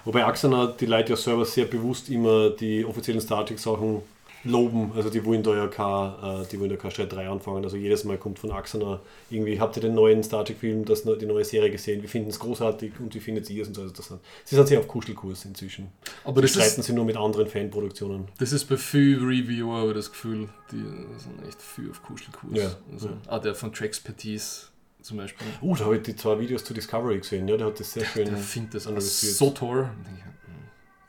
Wobei 0.05 0.25
Axana 0.25 0.69
die 0.69 0.87
Leute 0.87 1.11
ja 1.11 1.17
selber 1.17 1.45
sehr 1.45 1.65
bewusst 1.67 2.09
immer 2.09 2.51
die 2.51 2.85
offiziellen 2.85 3.21
Star 3.21 3.45
Trek-Sachen 3.45 4.03
loben. 4.51 4.93
Also 4.95 5.11
die 5.11 5.25
wollen 5.25 5.43
da 5.43 5.55
ja 5.55 5.67
kein, 5.67 6.43
äh, 6.43 6.47
die 6.51 6.59
wollen 6.59 6.71
da 6.71 6.77
keine 6.77 6.91
Streiterei 6.91 7.29
anfangen. 7.29 7.65
Also 7.65 7.77
jedes 7.77 8.05
Mal 8.05 8.19
kommt 8.19 8.39
von 8.39 8.51
Axana 8.51 9.01
irgendwie, 9.31 9.61
habt 9.61 9.77
ihr 9.77 9.83
den 9.83 9.95
neuen 9.95 10.23
Star 10.23 10.45
Trek-Film, 10.45 10.85
das, 10.85 11.03
die 11.03 11.27
neue 11.27 11.45
Serie 11.45 11.71
gesehen? 11.71 12.03
Wir 12.03 12.09
finden 12.09 12.31
es 12.31 12.39
großartig 12.39 12.93
und 13.01 13.15
wie 13.15 13.21
findet 13.21 13.49
ihr 13.51 13.63
es? 13.63 13.69
Und 13.69 13.75
so. 13.75 13.83
Also 13.83 13.95
das 13.95 14.09
sind, 14.09 14.21
sie 14.45 14.55
sind 14.55 14.69
sehr 14.69 14.79
auf 14.81 14.89
Kuschelkurs 14.89 15.45
inzwischen. 15.45 15.89
Aber 16.25 16.43
das 16.43 16.51
streiten 16.51 16.81
ist, 16.81 16.87
sich 16.87 16.95
nur 16.95 17.05
mit 17.05 17.17
anderen 17.17 17.47
Fanproduktionen. 17.47 18.29
das 18.39 18.53
ist 18.53 18.65
bei 18.65 18.77
vielen 18.77 19.27
Reviewer 19.27 19.89
ich 19.89 19.95
das 19.95 20.11
Gefühl, 20.11 20.49
die 20.73 20.83
sind 21.19 21.47
echt 21.47 21.61
viel 21.61 21.91
auf 21.91 22.03
Kuschelkurs. 22.03 22.57
Ja, 22.57 22.71
Also, 22.93 23.09
ja. 23.09 23.17
Auch 23.29 23.41
der 23.41 23.55
von 23.55 23.73
Traxpertise 23.73 24.67
zum 25.03 25.19
Beispiel. 25.19 25.47
Uh, 25.63 25.77
da 25.77 25.85
habe 25.85 25.97
ich 25.97 26.03
die 26.03 26.17
zwei 26.17 26.39
Videos 26.41 26.65
zu 26.65 26.75
Discovery 26.75 27.19
gesehen. 27.19 27.47
Ja, 27.47 27.57
der 27.57 27.69
hat 27.69 27.79
das 27.79 27.93
sehr 27.93 28.05
schön 28.05 28.25
Der 28.27 28.37
findet 28.37 28.75
das 28.75 28.87
analysiert. 28.87 29.35
so 29.35 29.51
toll. 29.51 29.89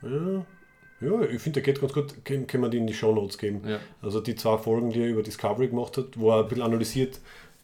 Ja, 0.02 0.46
ja 1.00 1.20
ich 1.22 1.40
finde, 1.40 1.60
der 1.60 1.62
geht 1.72 1.80
ganz 1.80 1.92
gut. 1.92 2.24
Können, 2.24 2.46
können 2.46 2.62
wir 2.64 2.70
die 2.70 2.78
in 2.78 2.86
die 2.86 2.94
Show 2.94 3.14
Notes 3.14 3.38
geben. 3.38 3.62
Ja. 3.66 3.78
Also 4.02 4.20
die 4.20 4.34
zwei 4.34 4.58
Folgen, 4.58 4.90
die 4.90 5.00
er 5.00 5.08
über 5.08 5.22
Discovery 5.22 5.68
gemacht 5.68 5.96
hat, 5.96 6.18
wo 6.18 6.30
er 6.32 6.42
ein 6.42 6.48
bisschen 6.48 6.64
analysiert, 6.64 7.20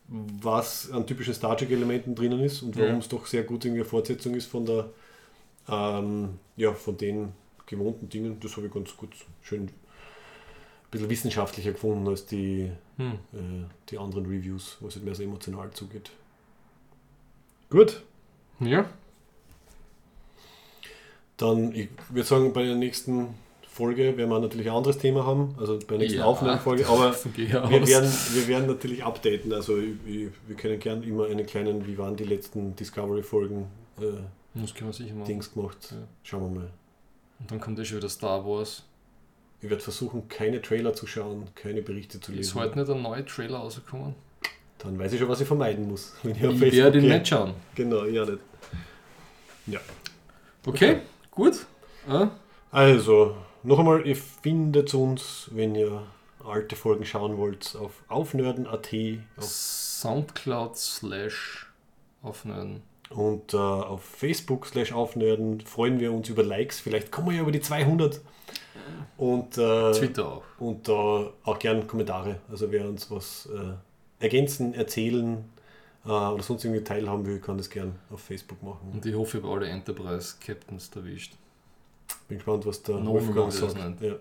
was 0.08 0.90
an 0.90 1.06
typischen 1.06 1.34
Star 1.34 1.56
Trek-Elementen 1.56 2.14
drinnen 2.14 2.40
ist 2.40 2.62
und 2.62 2.76
warum 2.76 2.92
Ja. 2.92 2.98
es 2.98 3.08
doch 3.08 3.26
sehr 3.26 3.42
gut 3.42 3.64
irgendwie 3.64 3.80
eine 3.80 3.88
Fortsetzung 3.88 4.34
ist 4.34 4.46
von 4.46 4.66
der 4.66 4.90
ähm, 5.68 6.38
ja, 6.56 6.72
von 6.74 6.96
den 6.96 7.32
gewohnten 7.66 8.08
Dingen. 8.10 8.38
Das 8.40 8.56
habe 8.56 8.66
ich 8.66 8.72
ganz 8.72 8.94
gut 8.96 9.10
schön 9.42 9.62
ein 9.62 9.70
bisschen 10.90 11.08
wissenschaftlicher 11.08 11.72
gefunden 11.72 12.06
als 12.06 12.26
die, 12.26 12.70
Hm. 12.98 13.12
äh, 13.32 13.64
die 13.90 13.96
anderen 13.98 14.26
Reviews, 14.26 14.76
wo 14.80 14.88
es 14.88 14.94
halt 14.94 15.04
mehr 15.06 15.14
so 15.14 15.22
emotional 15.22 15.70
zugeht. 15.70 16.10
Gut. 17.70 18.02
ja. 18.60 18.84
Dann, 21.44 21.74
ich 21.74 21.88
würde 22.08 22.26
sagen, 22.26 22.52
bei 22.52 22.64
der 22.64 22.74
nächsten 22.74 23.34
Folge 23.68 24.16
werden 24.16 24.30
wir 24.30 24.38
natürlich 24.38 24.68
ein 24.70 24.76
anderes 24.76 24.98
Thema 24.98 25.26
haben, 25.26 25.54
also 25.58 25.78
bei 25.78 25.84
der 25.96 25.98
nächsten 25.98 26.18
Ja, 26.20 26.24
Aufnahmefolge, 26.24 26.86
aber 26.86 27.14
wir 27.34 27.62
werden, 27.86 28.12
wir 28.32 28.48
werden 28.48 28.66
natürlich 28.66 29.04
updaten, 29.04 29.52
also 29.52 29.76
ich, 29.78 30.28
wir 30.46 30.56
können 30.56 30.78
gern 30.78 31.02
immer 31.02 31.26
einen 31.26 31.44
kleinen, 31.44 31.86
wie 31.86 31.98
waren 31.98 32.16
die 32.16 32.24
letzten 32.24 32.76
Discovery-Folgen 32.76 33.66
äh, 34.00 34.04
Das 34.54 34.74
können 34.74 34.90
wir 34.90 34.94
sicher 34.94 35.14
machen. 35.14 35.26
Dings 35.26 35.52
gemacht. 35.52 35.76
Ja. 35.90 35.96
Schauen 36.22 36.42
wir 36.54 36.60
mal. 36.60 36.70
Und 37.40 37.50
dann 37.50 37.60
kommt 37.60 37.78
ja 37.78 37.84
schon 37.84 37.98
wieder 37.98 38.08
Star 38.08 38.46
Wars. 38.46 38.84
Ich 39.60 39.68
werde 39.68 39.82
versuchen, 39.82 40.28
keine 40.28 40.62
Trailer 40.62 40.94
zu 40.94 41.06
schauen, 41.06 41.48
keine 41.54 41.82
Berichte 41.82 42.20
zu 42.20 42.30
Ist 42.32 42.38
lesen. 42.38 42.60
heute 42.60 42.78
nicht 42.78 42.90
ein 42.90 43.02
neuer 43.02 43.26
Trailer 43.26 43.58
rausgekommen? 43.58 44.14
Dann 44.78 44.98
weiß 44.98 45.12
ich 45.14 45.18
schon, 45.18 45.28
was 45.28 45.40
ich 45.40 45.46
vermeiden 45.46 45.88
muss. 45.88 46.14
Wenn 46.22 46.36
ich 46.36 46.42
Ich 46.42 46.72
werde 46.76 46.98
ihn 46.98 47.08
nicht 47.08 47.28
schauen. 47.28 47.54
Genau, 47.74 48.04
ja 48.04 48.24
nicht. 48.24 48.38
Okay, 50.66 51.00
gut. 51.34 51.66
Ah, 52.08 52.28
Also, 52.70 53.36
noch 53.62 53.78
einmal, 53.78 54.06
ihr 54.06 54.16
findet 54.16 54.94
uns, 54.94 55.48
wenn 55.52 55.74
ihr 55.74 56.02
alte 56.44 56.76
Folgen 56.76 57.04
schauen 57.04 57.38
wollt, 57.38 57.76
auf 57.76 57.92
aufnörden.at 58.08 58.90
auf 59.36 59.44
Soundcloud 59.44 60.76
slash 60.76 61.66
aufnehmen. 62.22 62.82
und 63.10 63.54
äh, 63.54 63.56
auf 63.56 64.04
Facebook 64.04 64.66
slash 64.66 64.92
aufnörden 64.92 65.60
freuen 65.62 66.00
wir 66.00 66.12
uns 66.12 66.28
über 66.28 66.42
Likes. 66.42 66.80
Vielleicht 66.80 67.10
kommen 67.10 67.28
wir 67.30 67.36
ja 67.36 67.42
über 67.42 67.52
die 67.52 67.60
200. 67.60 68.20
Und, 69.16 69.56
äh, 69.56 69.92
Twitter 69.92 70.26
auch. 70.28 70.42
und 70.58 70.88
da 70.88 71.30
auch 71.44 71.58
gern 71.58 71.86
Kommentare. 71.86 72.40
Also 72.50 72.70
wer 72.70 72.86
uns 72.88 73.10
was 73.10 73.48
äh, 73.54 74.22
ergänzen, 74.22 74.74
erzählen 74.74 75.44
äh, 76.04 76.08
oder 76.08 76.42
sonst 76.42 76.64
irgendwie 76.64 76.84
teilhaben 76.84 77.24
will, 77.26 77.40
kann 77.40 77.56
das 77.58 77.70
gern 77.70 77.98
auf 78.10 78.20
Facebook 78.20 78.62
machen. 78.62 78.90
Und 78.92 79.04
ich 79.06 79.14
hoffe, 79.14 79.38
ich 79.38 79.44
habe 79.44 79.54
alle 79.54 79.68
Enterprise 79.68 80.36
Captains 80.44 80.90
erwischt. 80.94 81.34
Bin 82.28 82.38
gespannt, 82.38 82.66
was 82.66 82.82
der 82.82 82.96
No, 82.96 83.12
Wolfgang 83.14 83.52
sagt. 83.52 84.00
nicht. 84.00 84.02
Ja. 84.02 84.16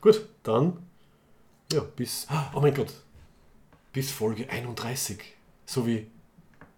Gut, 0.00 0.26
dann 0.42 0.78
ja, 1.72 1.80
bis. 1.80 2.26
Oh 2.54 2.60
mein 2.60 2.74
Gott. 2.74 2.92
Bis 3.92 4.10
Folge 4.10 4.48
31. 4.48 5.18
So 5.64 5.86
wie 5.86 6.06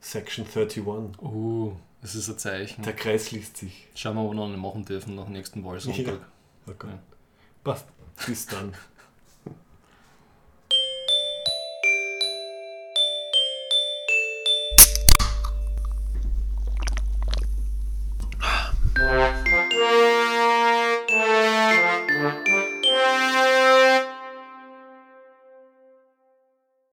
Section 0.00 0.46
31. 0.46 0.84
Uh, 0.86 1.72
das 2.00 2.14
ist 2.14 2.28
ein 2.28 2.38
Zeichen. 2.38 2.82
Der 2.82 2.92
Kreis 2.92 3.28
schließt 3.28 3.56
sich. 3.56 3.88
Schauen 3.94 4.16
wir, 4.16 4.22
ob 4.22 4.30
wir 4.30 4.34
noch 4.36 4.48
nicht 4.48 4.60
machen 4.60 4.84
dürfen 4.84 5.16
nach 5.16 5.24
dem 5.24 5.32
nächsten 5.32 5.64
Wahlsonntag. 5.64 6.20
Okay. 6.66 6.86
Ja. 6.86 6.98
Passt. 7.64 7.86
Bis 8.26 8.46
dann. 8.46 8.72
Bye. 19.14 19.43